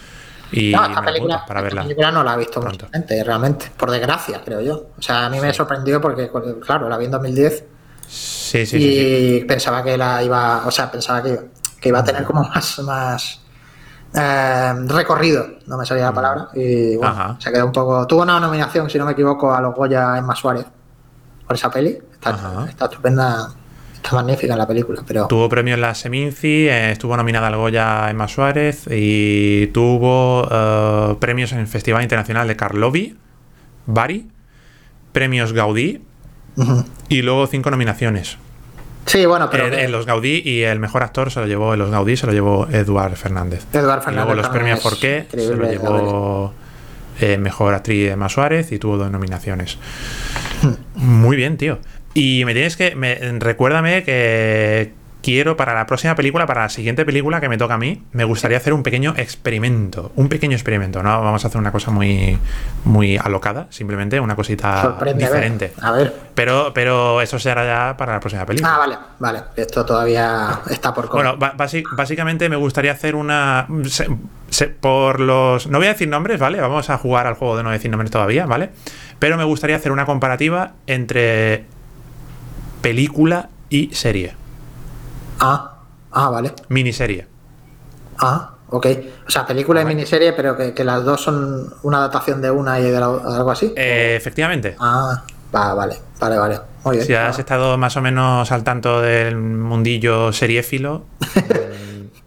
Y 0.52 0.72
No, 0.72 0.82
esta 0.86 1.00
la 1.00 1.06
película, 1.06 1.44
para 1.46 1.60
esta 1.60 1.62
verla. 1.62 1.82
película 1.82 2.10
no 2.12 2.22
la 2.24 2.32
ha 2.32 2.36
visto 2.36 2.62
mucha 2.62 2.88
gente, 2.92 3.22
realmente. 3.24 3.66
Por 3.76 3.90
desgracia, 3.90 4.40
creo 4.44 4.60
yo. 4.60 4.86
O 4.96 5.02
sea, 5.02 5.26
a 5.26 5.30
mí 5.30 5.40
me 5.40 5.52
sorprendió 5.52 6.00
porque, 6.00 6.30
claro, 6.64 6.88
la 6.88 6.96
vi 6.96 7.06
en 7.06 7.10
2010 7.10 7.64
Sí, 8.08 8.64
sí, 8.64 8.66
sí. 8.66 8.76
y 8.78 9.38
sí. 9.40 9.44
pensaba 9.44 9.82
que 9.82 9.98
la 9.98 10.22
iba. 10.22 10.62
O 10.66 10.70
sea, 10.70 10.90
pensaba 10.90 11.22
que, 11.22 11.36
que 11.80 11.88
iba 11.88 11.98
a 11.98 12.04
tener 12.04 12.24
como 12.24 12.44
más. 12.44 12.78
más 12.78 13.40
eh, 14.16 14.72
recorrido, 14.86 15.46
no 15.66 15.76
me 15.76 15.84
salía 15.84 16.06
la 16.06 16.12
palabra. 16.12 16.48
Y 16.54 16.96
bueno, 16.96 17.36
se 17.38 17.52
quedó 17.52 17.66
un 17.66 17.72
poco. 17.72 18.06
Tuvo 18.06 18.22
una 18.22 18.40
nominación, 18.40 18.88
si 18.88 18.98
no 18.98 19.04
me 19.04 19.12
equivoco, 19.12 19.54
a 19.54 19.60
los 19.60 19.74
Goya 19.74 20.16
Emma 20.16 20.34
Suárez 20.34 20.64
por 21.46 21.54
esa 21.54 21.70
peli. 21.70 21.98
Está 22.12 22.86
estupenda, 22.86 23.50
está 23.94 24.16
magnífica 24.16 24.56
la 24.56 24.66
película, 24.66 25.02
pero. 25.06 25.26
Tuvo 25.26 25.48
premio 25.48 25.74
en 25.74 25.82
la 25.82 25.94
Seminci, 25.94 26.66
eh, 26.66 26.92
estuvo 26.92 27.16
nominada 27.16 27.48
al 27.48 27.56
Goya 27.56 28.10
Emma 28.10 28.26
Suárez 28.26 28.86
y 28.90 29.66
tuvo 29.68 30.48
eh, 30.50 31.16
premios 31.20 31.52
en 31.52 31.58
el 31.58 31.66
Festival 31.66 32.02
Internacional 32.02 32.48
de 32.48 32.56
Karlovy, 32.56 33.16
Bari, 33.84 34.28
premios 35.12 35.52
Gaudí, 35.52 36.02
Y 37.08 37.20
luego 37.20 37.46
cinco 37.46 37.70
nominaciones. 37.70 38.38
Sí, 39.06 39.24
bueno, 39.26 39.48
pero. 39.50 39.66
En, 39.68 39.74
en 39.74 39.92
los 39.92 40.04
Gaudí 40.06 40.42
y 40.44 40.62
el 40.62 40.78
mejor 40.80 41.02
actor 41.02 41.30
se 41.30 41.40
lo 41.40 41.46
llevó, 41.46 41.72
en 41.74 41.78
los 41.78 41.90
Gaudí 41.90 42.16
se 42.16 42.26
lo 42.26 42.32
llevó 42.32 42.66
Eduard 42.70 43.14
Fernández. 43.16 43.64
Eduard 43.72 44.00
Y 44.00 44.04
Fernández. 44.04 44.26
luego 44.26 44.34
los 44.34 44.48
premios 44.48 44.78
es 44.78 44.82
¿Por 44.82 44.98
qué? 44.98 45.26
Se 45.30 45.54
lo 45.54 45.70
llevó 45.70 46.52
eh, 47.20 47.38
mejor 47.38 47.72
actriz 47.74 48.10
Emma 48.10 48.28
Suárez 48.28 48.72
y 48.72 48.78
tuvo 48.78 48.96
dos 48.98 49.10
nominaciones. 49.10 49.78
Hmm. 50.62 50.72
Muy 50.96 51.36
bien, 51.36 51.56
tío. 51.56 51.78
Y 52.14 52.44
me 52.44 52.52
tienes 52.54 52.76
que. 52.76 52.94
Me, 52.96 53.14
recuérdame 53.38 54.02
que 54.04 54.92
quiero 55.26 55.56
para 55.56 55.74
la 55.74 55.86
próxima 55.86 56.14
película, 56.14 56.46
para 56.46 56.62
la 56.62 56.68
siguiente 56.68 57.04
película 57.04 57.40
que 57.40 57.48
me 57.48 57.58
toca 57.58 57.74
a 57.74 57.78
mí, 57.78 58.00
me 58.12 58.22
gustaría 58.22 58.58
hacer 58.58 58.72
un 58.72 58.84
pequeño 58.84 59.12
experimento. 59.16 60.12
Un 60.14 60.28
pequeño 60.28 60.54
experimento, 60.54 61.02
¿no? 61.02 61.20
Vamos 61.20 61.44
a 61.44 61.48
hacer 61.48 61.60
una 61.60 61.72
cosa 61.72 61.90
muy, 61.90 62.38
muy 62.84 63.16
alocada, 63.16 63.66
simplemente 63.70 64.20
una 64.20 64.36
cosita 64.36 64.82
Sorprende, 64.82 65.24
a 65.24 65.28
ver. 65.30 65.36
diferente. 65.40 65.72
A 65.82 65.90
ver. 65.90 66.14
Pero, 66.36 66.70
pero 66.72 67.20
eso 67.20 67.40
será 67.40 67.64
ya 67.66 67.96
para 67.96 68.12
la 68.12 68.20
próxima 68.20 68.46
película. 68.46 68.72
Ah, 68.72 68.78
vale, 68.78 68.96
vale. 69.18 69.40
Esto 69.56 69.84
todavía 69.84 70.60
está 70.70 70.94
por 70.94 71.08
comer. 71.08 71.36
Bueno, 71.36 71.54
básicamente 71.96 72.48
me 72.48 72.54
gustaría 72.56 72.92
hacer 72.92 73.16
una. 73.16 73.66
se- 73.86 74.06
se- 74.48 74.68
por 74.68 75.18
los. 75.18 75.66
No 75.66 75.78
voy 75.78 75.88
a 75.88 75.90
decir 75.94 76.06
nombres, 76.08 76.38
¿vale? 76.38 76.60
Vamos 76.60 76.88
a 76.88 76.98
jugar 76.98 77.26
al 77.26 77.34
juego 77.34 77.56
de 77.56 77.64
no 77.64 77.70
decir 77.72 77.90
nombres 77.90 78.12
todavía, 78.12 78.46
¿vale? 78.46 78.70
Pero 79.18 79.36
me 79.36 79.42
gustaría 79.44 79.74
hacer 79.74 79.90
una 79.90 80.06
comparativa 80.06 80.74
entre 80.86 81.64
película 82.80 83.48
y 83.70 83.90
serie. 83.92 84.34
Ah, 85.40 85.76
ah, 86.12 86.30
vale. 86.30 86.52
Miniserie. 86.68 87.26
Ah, 88.18 88.52
ok. 88.68 88.86
O 89.26 89.30
sea, 89.30 89.46
película 89.46 89.82
y 89.82 89.84
miniserie, 89.84 90.32
pero 90.32 90.56
que, 90.56 90.72
que 90.74 90.84
las 90.84 91.04
dos 91.04 91.20
son 91.22 91.72
una 91.82 91.98
adaptación 91.98 92.40
de 92.40 92.50
una 92.50 92.78
y 92.80 92.84
de 92.90 92.98
la- 93.00 93.06
algo 93.06 93.50
así. 93.50 93.72
Eh, 93.76 94.14
efectivamente. 94.16 94.76
Ah, 94.78 95.22
va, 95.54 95.74
vale, 95.74 95.96
vale, 96.20 96.38
vale. 96.38 96.60
Muy 96.84 96.96
bien. 96.96 97.06
Si 97.06 97.14
has 97.14 97.38
estado 97.38 97.76
más 97.76 97.96
o 97.96 98.00
menos 98.00 98.50
al 98.52 98.62
tanto 98.64 99.00
del 99.02 99.36
mundillo 99.36 100.32
seriéfilo, 100.32 101.04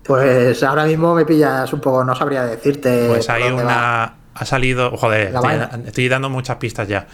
Pues 0.03 0.63
ahora 0.63 0.85
mismo 0.85 1.13
me 1.13 1.23
pillas 1.23 1.71
un 1.71 1.81
poco, 1.81 2.03
no 2.03 2.15
sabría 2.15 2.43
decirte. 2.43 3.05
pues 3.09 3.29
hay 3.29 3.43
va. 3.51 3.53
una. 3.53 4.13
Ha 4.33 4.45
salido. 4.45 4.97
Joder, 4.97 5.33
estoy 5.85 6.09
dando 6.09 6.29
muchas 6.31 6.57
pistas 6.57 6.87
ya. 6.87 7.05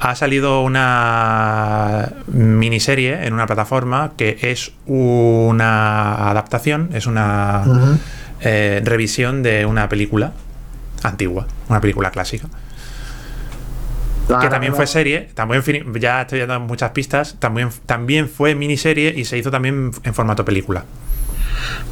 Ha 0.00 0.14
salido 0.14 0.62
una 0.62 2.12
miniserie 2.26 3.26
en 3.26 3.34
una 3.34 3.46
plataforma 3.46 4.12
que 4.16 4.38
es 4.40 4.72
una 4.86 6.30
adaptación, 6.30 6.90
es 6.94 7.06
una 7.06 7.98
eh, 8.40 8.80
revisión 8.82 9.42
de 9.42 9.66
una 9.66 9.88
película 9.90 10.32
antigua, 11.02 11.46
una 11.68 11.80
película 11.80 12.10
clásica. 12.10 12.48
Que 14.40 14.48
también 14.48 14.74
fue 14.74 14.86
serie, 14.86 15.28
también 15.34 15.62
ya 15.98 16.22
estoy 16.22 16.38
dando 16.40 16.60
muchas 16.60 16.92
pistas, 16.92 17.36
también, 17.38 17.70
también 17.84 18.28
fue 18.28 18.54
miniserie 18.54 19.12
y 19.14 19.24
se 19.24 19.36
hizo 19.36 19.50
también 19.50 19.90
en 20.04 20.14
formato 20.14 20.44
película. 20.44 20.84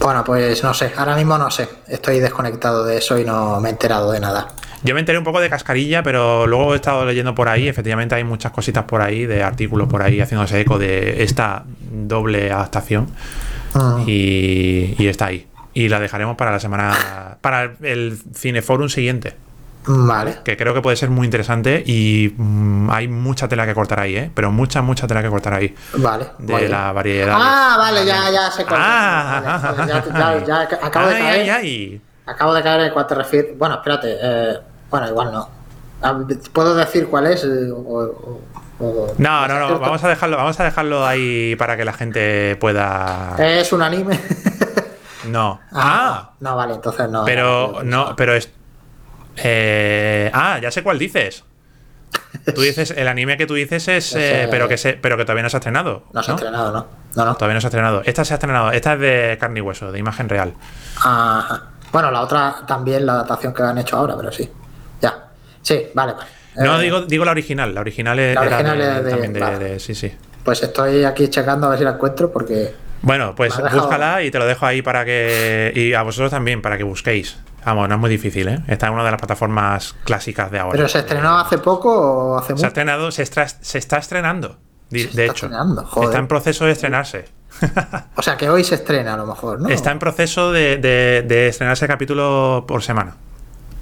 Bueno, 0.00 0.24
pues 0.24 0.62
no 0.62 0.72
sé, 0.72 0.92
ahora 0.96 1.16
mismo 1.16 1.36
no 1.36 1.50
sé. 1.50 1.68
Estoy 1.88 2.20
desconectado 2.20 2.84
de 2.84 2.98
eso 2.98 3.18
y 3.18 3.24
no 3.24 3.60
me 3.60 3.68
he 3.68 3.72
enterado 3.72 4.12
de 4.12 4.20
nada. 4.20 4.48
Yo 4.84 4.94
me 4.94 5.00
enteré 5.00 5.18
un 5.18 5.24
poco 5.24 5.40
de 5.40 5.50
cascarilla, 5.50 6.02
pero 6.02 6.46
luego 6.46 6.72
he 6.72 6.76
estado 6.76 7.04
leyendo 7.04 7.34
por 7.34 7.48
ahí. 7.48 7.68
Efectivamente, 7.68 8.14
hay 8.14 8.24
muchas 8.24 8.52
cositas 8.52 8.84
por 8.84 9.02
ahí, 9.02 9.26
de 9.26 9.42
artículos 9.42 9.88
por 9.88 10.02
ahí 10.02 10.20
haciéndose 10.20 10.60
eco 10.60 10.78
de 10.78 11.22
esta 11.22 11.64
doble 11.92 12.50
adaptación. 12.52 13.08
Mm. 13.74 14.02
Y, 14.06 14.94
y 14.98 15.06
está 15.08 15.26
ahí. 15.26 15.46
Y 15.74 15.88
la 15.88 16.00
dejaremos 16.00 16.36
para 16.36 16.50
la 16.52 16.60
semana. 16.60 17.36
para 17.40 17.72
el 17.82 18.18
Cineforum 18.34 18.88
siguiente. 18.88 19.34
Vale. 19.90 20.38
Que 20.44 20.56
creo 20.56 20.74
que 20.74 20.82
puede 20.82 20.96
ser 20.96 21.08
muy 21.10 21.24
interesante. 21.24 21.82
Y 21.86 22.34
mm, 22.36 22.90
hay 22.90 23.08
mucha 23.08 23.48
tela 23.48 23.64
que 23.66 23.74
cortar 23.74 24.00
ahí, 24.00 24.16
¿eh? 24.16 24.30
Pero 24.34 24.50
mucha, 24.52 24.82
mucha 24.82 25.06
tela 25.06 25.22
que 25.22 25.28
cortar 25.28 25.54
ahí. 25.54 25.74
Vale. 25.94 26.26
De 26.38 26.68
la 26.68 26.92
variedad. 26.92 27.36
Ah, 27.38 27.76
vale, 27.78 28.04
ya, 28.04 28.30
ya 28.30 28.50
cuál. 28.66 28.80
es. 28.80 28.86
Ah, 28.86 29.74
Vale, 29.76 29.92
ya, 29.92 30.04
ya- 30.04 30.46
ya 30.68 30.76
acabo 30.86 31.08
de 31.08 31.14
ay, 31.16 31.22
caer. 31.22 31.40
ay, 31.42 31.50
ay. 31.50 32.00
Acabo 32.28 32.54
de 32.54 32.62
caer 32.62 32.80
en 32.82 32.92
cuanto 32.92 33.14
te 33.14 33.20
refieres. 33.22 33.58
Bueno, 33.58 33.76
espérate. 33.76 34.16
eh, 34.20 34.58
bueno, 34.90 35.08
igual 35.08 35.32
no. 35.32 35.48
Ah, 36.02 36.18
¿Puedo 36.52 36.74
decir 36.74 37.08
cuál 37.08 37.26
es? 37.26 37.42
eh, 37.44 37.70
o- 37.72 37.76
o- 37.76 38.40
o- 38.80 39.14
No, 39.18 39.42
¿es 39.42 39.48
no, 39.48 39.58
no, 39.58 39.66
cierto? 39.66 39.78
vamos 39.80 40.04
a 40.04 40.08
dejarlo, 40.08 40.36
vamos 40.36 40.60
a 40.60 40.64
dejarlo 40.64 41.04
ahí 41.06 41.56
para 41.56 41.76
que 41.76 41.84
la 41.84 41.92
gente 41.92 42.56
pueda. 42.56 43.34
¿Es 43.38 43.72
un 43.72 43.82
anime? 43.82 44.18
No. 45.26 45.60
Ah, 45.72 46.30
No, 46.40 46.56
vale, 46.56 46.74
entonces 46.74 47.10
no. 47.10 47.24
pero 47.26 47.80
no, 47.84 48.14
pero 48.16 48.34
es. 48.34 48.48
eh, 49.36 50.30
ah, 50.32 50.58
ya 50.62 50.70
sé 50.70 50.82
cuál 50.82 50.98
dices. 50.98 51.44
Tú 52.54 52.62
dices, 52.62 52.92
el 52.96 53.06
anime 53.08 53.36
que 53.36 53.46
tú 53.46 53.54
dices 53.54 53.88
es. 53.88 54.14
Eh, 54.16 54.48
pero, 54.50 54.68
que 54.68 54.78
se, 54.78 54.94
pero 54.94 55.16
que 55.18 55.24
todavía 55.24 55.42
no 55.42 55.50
se 55.50 55.56
ha 55.56 55.58
estrenado. 55.58 56.04
No 56.12 56.22
se 56.22 56.30
ha 56.30 56.34
estrenado, 56.34 56.72
¿no? 56.72 56.86
No, 57.16 57.24
no. 57.26 57.34
Todavía 57.34 57.54
no 57.54 57.60
se 57.60 57.66
ha 57.66 57.68
estrenado. 57.70 58.02
Esta 58.06 58.24
se 58.24 58.32
ha 58.34 58.36
estrenado. 58.36 58.70
Esta 58.72 58.94
es 58.94 59.00
de 59.00 59.36
carne 59.38 59.58
y 59.58 59.62
hueso, 59.62 59.92
de 59.92 59.98
imagen 59.98 60.28
real. 60.28 60.54
Ajá. 60.96 61.62
Bueno, 61.92 62.10
la 62.10 62.20
otra 62.22 62.56
también, 62.66 63.04
la 63.06 63.12
adaptación 63.14 63.52
que 63.54 63.62
han 63.62 63.78
hecho 63.78 63.96
ahora, 63.96 64.14
pero 64.16 64.30
sí. 64.32 64.48
Ya. 65.00 65.28
Sí, 65.62 65.86
vale. 65.94 66.12
vale. 66.14 66.26
No, 66.56 66.78
Eh, 66.80 66.82
digo, 66.84 67.00
digo 67.02 67.24
la 67.24 67.30
original. 67.32 67.74
La 67.74 67.80
original 67.80 68.18
es 68.18 68.34
La 68.34 68.44
era 68.44 68.56
original 68.56 68.78
de- 68.78 68.98
es 68.98 69.04
de- 69.04 69.10
también 69.10 69.32
de, 69.32 69.80
Sí, 69.80 69.94
sí. 69.94 70.12
Pues 70.44 70.62
estoy 70.62 71.04
aquí 71.04 71.28
checando 71.28 71.66
a 71.66 71.70
ver 71.70 71.78
si 71.78 71.84
la 71.84 71.90
encuentro 71.92 72.32
porque. 72.32 72.74
Bueno, 73.02 73.34
pues 73.34 73.54
búscala 73.72 74.22
y 74.22 74.30
te 74.30 74.38
lo 74.38 74.46
dejo 74.46 74.66
ahí 74.66 74.82
para 74.82 75.04
que. 75.04 75.72
Y 75.74 75.94
a 75.94 76.02
vosotros 76.02 76.30
también, 76.30 76.62
para 76.62 76.76
que 76.76 76.82
busquéis. 76.84 77.36
Vamos, 77.64 77.88
no 77.88 77.94
es 77.96 78.00
muy 78.00 78.10
difícil, 78.10 78.48
¿eh? 78.48 78.60
Está 78.66 78.86
en 78.86 78.94
una 78.94 79.04
de 79.04 79.10
las 79.10 79.18
plataformas 79.20 79.94
clásicas 80.04 80.50
de 80.50 80.58
ahora. 80.58 80.72
¿Pero 80.76 80.88
se 80.88 81.00
estrenó 81.00 81.38
hace 81.38 81.58
poco 81.58 81.90
o 82.32 82.38
hace 82.38 82.56
Se 82.56 82.64
ha 82.64 82.68
estrenado, 82.68 83.10
se, 83.10 83.22
estra- 83.22 83.48
se 83.48 83.78
está 83.78 83.98
estrenando. 83.98 84.58
De 84.90 85.02
está 85.02 85.24
hecho, 85.24 85.48
joder. 85.86 86.08
está 86.08 86.18
en 86.18 86.26
proceso 86.28 86.64
de 86.64 86.72
estrenarse. 86.72 87.24
O 88.16 88.22
sea 88.22 88.36
que 88.36 88.48
hoy 88.50 88.62
se 88.64 88.74
estrena 88.76 89.14
a 89.14 89.16
lo 89.16 89.26
mejor, 89.26 89.60
¿no? 89.60 89.68
Está 89.68 89.90
en 89.90 89.98
proceso 89.98 90.52
de, 90.52 90.76
de- 90.76 91.24
de 91.26 91.48
estrenarse 91.48 91.86
capítulo 91.86 92.64
por 92.68 92.82
semana. 92.82 93.14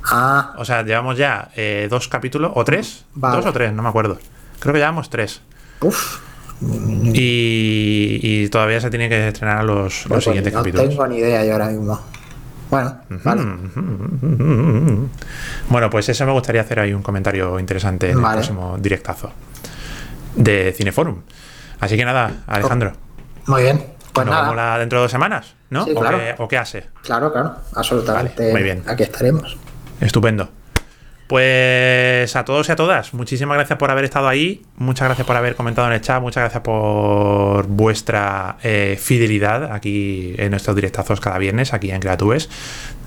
Ah, 0.05 0.55
O 0.59 0.65
sea, 0.65 0.83
llevamos 0.83 1.17
ya 1.19 1.51
eh, 1.57 1.89
dos 1.91 2.09
capítulos, 2.09 2.53
o 2.55 2.65
tres, 2.65 3.05
Vale. 3.15 3.37
dos 3.37 3.47
o 3.47 3.53
tres, 3.53 3.73
no 3.73 3.83
me 3.83 3.89
acuerdo. 3.89 4.19
Creo 4.61 4.73
que 4.73 4.79
llevamos 4.79 5.11
tres. 5.11 5.43
uff. 5.81 6.21
Y, 7.13 8.21
y 8.23 8.49
todavía 8.49 8.81
se 8.81 8.89
tienen 8.89 9.11
que 9.11 9.29
estrenar 9.29 9.65
los, 9.65 10.07
los 10.07 10.25
siguientes 10.25 10.53
Pues 10.53 10.55
no 10.55 10.61
capítulos. 10.73 10.89
tengo 10.89 11.07
ni 11.09 11.17
idea 11.19 11.45
yo 11.45 11.53
ahora 11.53 11.67
mismo. 11.69 12.01
Bueno, 12.71 12.97
vale. 13.25 13.43
Bueno, 15.69 15.91
pues 15.91 16.09
eso 16.09 16.25
me 16.27 16.33
gustaría 16.33 16.61
hacer 16.63 16.81
ahí 16.81 16.93
un 16.93 17.03
comentario 17.03 17.59
interesante 17.61 18.11
en 18.11 18.19
el 18.19 18.25
próximo 18.25 18.77
directazo 18.79 19.31
de 20.37 20.73
Cineforum. 20.77 21.23
Así 21.81 21.97
que 21.97 22.05
nada, 22.05 22.31
Alejandro. 22.47 22.93
Muy 23.47 23.63
bien. 23.63 23.85
Pues 24.13 24.25
nos 24.27 24.35
nada. 24.35 24.43
vemos 24.49 24.57
la- 24.57 24.79
dentro 24.79 24.99
de 24.99 25.03
dos 25.05 25.11
semanas, 25.11 25.55
¿no? 25.71 25.85
Sí, 25.85 25.93
¿O, 25.95 26.01
claro. 26.01 26.19
qué, 26.19 26.35
o 26.39 26.49
qué 26.49 26.57
hace? 26.59 26.87
Claro, 27.03 27.33
claro. 27.33 27.57
Absolutamente. 27.75 28.41
Vale, 28.43 28.53
muy 28.53 28.63
bien. 28.63 28.83
Aquí 28.87 29.03
estaremos. 29.03 29.57
Estupendo. 30.01 30.49
Pues 31.27 32.37
a 32.37 32.45
todos 32.45 32.69
y 32.69 32.73
a 32.73 32.77
todas, 32.77 33.13
muchísimas 33.13 33.57
gracias 33.57 33.81
por 33.81 33.91
haber 33.91 34.05
estado 34.05 34.29
ahí, 34.29 34.63
muchas 34.77 35.09
gracias 35.09 35.27
por 35.27 35.35
haber 35.35 35.57
comentado 35.57 35.89
en 35.89 35.95
el 35.95 36.01
chat, 36.01 36.23
muchas 36.23 36.43
gracias 36.43 36.63
por 36.63 37.67
vuestra 37.67 38.59
eh, 38.63 38.97
fidelidad 39.01 39.73
aquí 39.73 40.35
en 40.39 40.51
nuestros 40.51 40.77
directazos 40.77 41.21
cada 41.21 41.39
viernes, 41.39 41.75
aquí 41.75 41.91
en 41.91 42.01
Creatubes. 42.01 42.49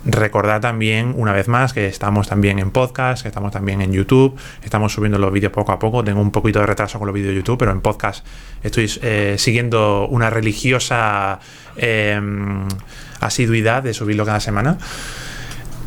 Recordad 0.04 0.60
también, 0.60 1.14
una 1.16 1.32
vez 1.32 1.48
más, 1.48 1.72
que 1.72 1.86
estamos 1.86 2.28
también 2.28 2.58
en 2.58 2.70
podcast, 2.70 3.22
que 3.22 3.28
estamos 3.28 3.52
también 3.52 3.80
en 3.80 3.90
YouTube, 3.90 4.38
estamos 4.62 4.92
subiendo 4.92 5.18
los 5.18 5.32
vídeos 5.32 5.52
poco 5.52 5.72
a 5.72 5.78
poco, 5.78 6.04
tengo 6.04 6.20
un 6.20 6.30
poquito 6.30 6.60
de 6.60 6.66
retraso 6.66 6.98
con 6.98 7.06
los 7.06 7.14
vídeos 7.14 7.30
de 7.30 7.36
YouTube, 7.36 7.58
pero 7.58 7.72
en 7.72 7.80
podcast 7.80 8.26
estoy 8.62 8.90
eh, 9.00 9.36
siguiendo 9.38 10.06
una 10.08 10.28
religiosa 10.28 11.40
eh, 11.78 12.20
asiduidad 13.20 13.82
de 13.82 13.94
subirlo 13.94 14.26
cada 14.26 14.40
semana. 14.40 14.76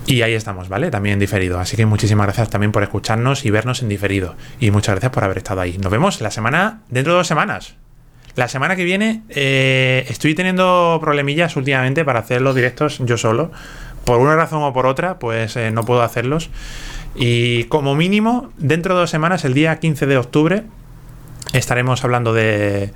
Y 0.05 0.21
ahí 0.21 0.33
estamos, 0.33 0.69
¿vale? 0.69 0.91
También 0.91 1.13
en 1.13 1.19
diferido. 1.19 1.59
Así 1.59 1.77
que 1.77 1.85
muchísimas 1.85 2.27
gracias 2.27 2.49
también 2.49 2.71
por 2.71 2.83
escucharnos 2.83 3.45
y 3.45 3.51
vernos 3.51 3.81
en 3.81 3.89
diferido. 3.89 4.35
Y 4.59 4.71
muchas 4.71 4.95
gracias 4.95 5.11
por 5.11 5.23
haber 5.23 5.37
estado 5.37 5.61
ahí. 5.61 5.77
Nos 5.77 5.91
vemos 5.91 6.19
la 6.21 6.31
semana, 6.31 6.81
dentro 6.89 7.13
de 7.13 7.19
dos 7.19 7.27
semanas. 7.27 7.75
La 8.35 8.47
semana 8.47 8.75
que 8.75 8.83
viene 8.83 9.21
eh, 9.29 10.05
estoy 10.09 10.33
teniendo 10.33 10.97
problemillas 10.99 11.55
últimamente 11.55 12.03
para 12.03 12.19
hacer 12.19 12.41
los 12.41 12.55
directos 12.55 12.99
yo 12.99 13.17
solo. 13.17 13.51
Por 14.05 14.19
una 14.19 14.35
razón 14.35 14.63
o 14.63 14.73
por 14.73 14.87
otra, 14.87 15.19
pues 15.19 15.55
eh, 15.55 15.71
no 15.71 15.85
puedo 15.85 16.01
hacerlos. 16.01 16.49
Y 17.15 17.65
como 17.65 17.95
mínimo, 17.95 18.51
dentro 18.57 18.95
de 18.95 19.01
dos 19.01 19.09
semanas, 19.09 19.45
el 19.45 19.53
día 19.53 19.79
15 19.79 20.07
de 20.07 20.17
octubre, 20.17 20.63
estaremos 21.53 22.03
hablando 22.03 22.33
de, 22.33 22.91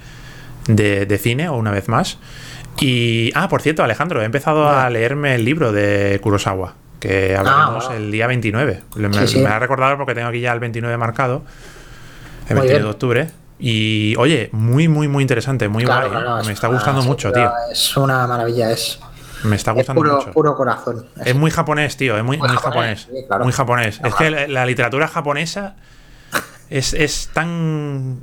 de, 0.68 1.06
de 1.06 1.18
cine, 1.18 1.50
o 1.50 1.56
una 1.56 1.72
vez 1.72 1.88
más. 1.88 2.18
Y, 2.80 3.32
ah, 3.36 3.48
por 3.48 3.62
cierto, 3.62 3.84
Alejandro, 3.84 4.22
he 4.22 4.26
empezado 4.26 4.70
a 4.70 4.90
leerme 4.90 5.36
el 5.36 5.46
libro 5.46 5.72
de 5.72 6.20
Kurosawa, 6.22 6.76
que 7.00 7.36
hablaremos 7.36 7.88
wow. 7.88 7.96
el 7.98 8.12
día 8.12 8.28
29. 8.28 8.82
Me, 8.96 9.14
Sí, 9.14 9.28
sí. 9.28 9.40
me 9.40 9.48
ha 9.50 9.60
recordado 9.60 9.98
porque 9.98 10.16
tengo 10.16 10.28
aquí 10.30 10.40
ya 10.42 10.54
el 10.54 10.60
29 10.60 10.98
marcado, 10.98 11.44
el 12.50 12.56
Muy 12.56 12.62
29 12.68 12.84
de 12.84 12.90
octubre. 12.90 13.32
Y, 13.60 14.16
oye, 14.18 14.50
muy, 14.52 14.88
muy, 14.88 15.08
muy 15.08 15.24
interesante, 15.24 15.68
muy 15.68 15.84
Claro, 15.84 16.10
guay. 16.10 16.20
¿eh? 16.20 16.24
claro, 16.24 16.36
Me 16.38 16.42
es 16.44 16.50
está 16.50 16.68
gustando 16.68 17.02
mucho, 17.04 17.32
tío. 17.32 17.52
Es 17.72 17.98
una 17.98 18.28
maravilla, 18.28 18.72
es, 18.72 19.00
Me 19.44 19.56
está 19.56 19.72
es 19.72 19.78
gustando 19.78 20.00
puro, 20.02 20.16
mucho. 20.18 20.32
puro 20.32 20.56
corazón. 20.56 21.08
Es 21.26 21.36
muy 21.36 21.50
japonés, 21.52 21.98
tío, 21.98 22.18
es 22.18 22.24
muy, 22.24 22.38
Muy 22.38 22.48
muy 22.48 22.58
japonés, 22.58 23.02
japonés. 23.06 23.22
sí, 23.22 23.28
claro. 23.28 23.44
Muy 23.46 23.54
japonés. 23.54 24.00
Es 24.04 24.14
que 24.16 24.30
la, 24.30 24.48
la 24.48 24.66
literatura 24.68 25.08
japonesa 25.08 25.76
es, 26.70 26.94
es 26.94 27.30
tan 27.34 28.20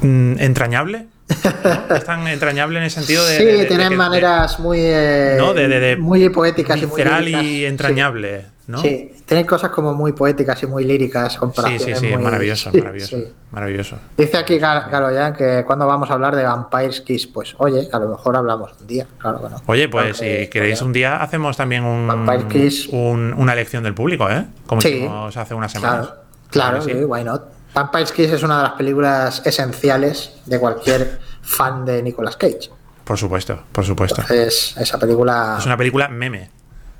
mm, 0.00 0.34
entrañable. 0.40 1.06
¿No? 1.28 1.96
Es 1.96 2.04
tan 2.04 2.26
entrañable 2.28 2.78
en 2.78 2.84
el 2.84 2.90
sentido 2.90 3.24
de. 3.26 3.38
sí, 3.38 3.44
de- 3.44 3.52
de- 3.52 3.58
de 3.58 3.66
tienen 3.66 3.90
de- 3.90 3.96
maneras 3.96 4.58
muy, 4.60 4.78
eh, 4.80 5.36
¿no? 5.38 5.54
muy 6.02 6.28
poéticas 6.28 6.80
y 6.82 6.86
muy 6.86 7.02
líricas. 7.02 7.42
y 7.44 7.64
entrañable, 7.64 8.46
¿no? 8.66 8.78
Sí, 8.80 9.12
tienen 9.24 9.46
cosas 9.46 9.70
como 9.70 9.94
muy 9.94 10.12
poéticas 10.12 10.62
y 10.62 10.66
muy 10.66 10.84
líricas, 10.84 11.32
sí, 11.38 11.78
sí, 11.78 11.94
sí, 11.94 12.06
muy- 12.08 12.22
maravilloso, 12.22 12.70
sí, 12.70 12.78
maravilloso, 12.78 13.16
sí. 13.16 13.24
maravilloso. 13.52 13.96
Dice 14.18 14.36
aquí 14.36 14.58
Gal- 14.58 14.90
Galoyan 14.90 15.32
que 15.34 15.64
cuando 15.66 15.86
vamos 15.86 16.10
a 16.10 16.14
hablar 16.14 16.36
de 16.36 16.44
Vampire's 16.44 17.00
Kiss, 17.00 17.26
pues 17.26 17.54
oye, 17.58 17.88
a 17.90 17.98
lo 17.98 18.08
mejor 18.10 18.36
hablamos 18.36 18.72
un 18.80 18.86
día, 18.86 19.06
claro 19.18 19.42
que 19.42 19.48
no. 19.48 19.62
Oye, 19.66 19.88
pues 19.88 20.18
si 20.18 20.46
queréis 20.48 20.82
un 20.82 20.92
día 20.92 21.16
hacemos 21.22 21.56
también 21.56 21.84
un, 21.84 22.06
Vampire 22.06 22.48
Kiss. 22.48 22.88
un- 22.88 23.34
una 23.36 23.54
elección 23.54 23.82
del 23.82 23.94
público, 23.94 24.28
¿eh? 24.30 24.44
Como 24.66 24.82
Sí. 24.82 24.88
hicimos 24.88 25.36
hace 25.36 25.54
unas 25.54 25.72
semanas. 25.72 26.08
Claro, 26.50 26.78
claro, 26.78 26.82
sí, 26.82 26.92
why 27.04 27.24
not. 27.24 27.42
Vampire's 27.74 28.12
Kiss 28.12 28.30
es 28.30 28.42
una 28.42 28.58
de 28.58 28.62
las 28.64 28.72
películas 28.72 29.42
esenciales 29.44 30.32
de 30.46 30.58
cualquier 30.60 31.18
fan 31.42 31.84
de 31.84 32.02
Nicolas 32.02 32.36
Cage. 32.36 32.70
Por 33.04 33.18
supuesto, 33.18 33.62
por 33.72 33.84
supuesto. 33.84 34.20
Entonces, 34.22 34.74
esa 34.78 34.98
película 34.98 35.56
Es 35.58 35.66
una 35.66 35.76
película 35.76 36.08
meme. 36.08 36.50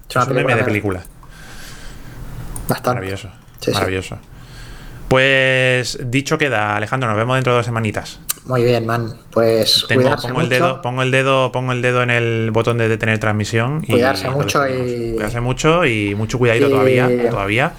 es 0.08 0.16
una 0.16 0.24
es 0.24 0.30
un 0.30 0.34
meme 0.36 0.54
de 0.56 0.64
película. 0.64 1.02
bastante. 2.68 2.88
Maravilloso. 3.00 3.28
Sí, 3.60 3.70
sí. 3.70 3.72
maravilloso. 3.72 4.18
Pues 5.08 5.98
dicho 6.10 6.36
queda, 6.38 6.76
Alejandro, 6.76 7.08
nos 7.08 7.16
vemos 7.16 7.36
dentro 7.36 7.52
de 7.52 7.58
dos 7.58 7.66
semanitas. 7.66 8.20
Muy 8.46 8.64
bien, 8.64 8.84
man. 8.84 9.14
Pues 9.30 9.84
Tengo- 9.88 10.02
cuidarse 10.02 10.28
pongo, 10.28 10.40
el 10.40 10.46
mucho. 10.48 10.54
dedo, 10.56 10.82
pongo 10.82 11.02
el 11.02 11.10
dedo, 11.10 11.52
pongo 11.52 11.72
el 11.72 11.82
dedo 11.82 12.02
en 12.02 12.10
el 12.10 12.50
botón 12.50 12.78
de 12.78 12.88
detener 12.88 13.18
transmisión. 13.18 13.82
Cuidarse 13.82 14.28
mucho 14.28 14.66
y- 14.68 15.12
Cuidarse 15.14 15.40
mucho 15.40 15.84
y 15.86 16.14
mucho 16.14 16.38
cuidadito 16.38 16.66
Y- 16.66 16.70
todavía, 16.70 17.30
todavía. 17.30 17.72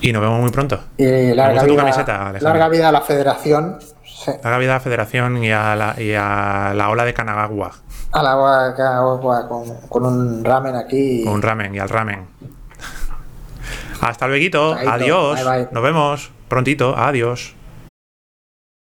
Y 0.00 0.12
nos 0.12 0.22
vemos 0.22 0.40
muy 0.40 0.50
pronto. 0.50 0.80
Y 0.96 1.34
larga 1.34 1.52
gusta 1.52 1.66
tu 1.66 1.72
vida, 1.72 1.82
camiseta, 1.82 2.28
Alejandro. 2.28 2.48
larga 2.48 2.68
vida 2.68 2.88
a 2.88 2.92
la 2.92 3.00
federación. 3.00 3.78
Sí. 4.04 4.32
Larga 4.42 4.58
vida 4.58 4.70
a 4.72 4.74
la 4.74 4.80
federación 4.80 5.42
y 5.42 5.50
a 5.52 5.76
la, 5.76 6.00
y 6.00 6.14
a 6.14 6.72
la 6.74 6.88
ola 6.90 7.04
de 7.04 7.14
Kanagawa. 7.14 7.72
A 8.12 8.22
la 8.22 8.32
agua, 8.32 8.74
que 8.74 8.82
agua 8.82 9.48
con, 9.48 9.64
con 9.88 10.06
un 10.06 10.44
ramen 10.44 10.76
aquí. 10.76 11.24
Con 11.24 11.34
un 11.34 11.42
ramen 11.42 11.74
y 11.74 11.78
al 11.78 11.88
ramen. 11.88 12.26
Hasta 14.00 14.26
luego. 14.26 14.76
Adiós. 14.88 15.44
bye, 15.44 15.58
bye. 15.58 15.68
Nos 15.70 15.82
vemos 15.82 16.30
prontito. 16.48 16.96
Adiós. 16.96 17.54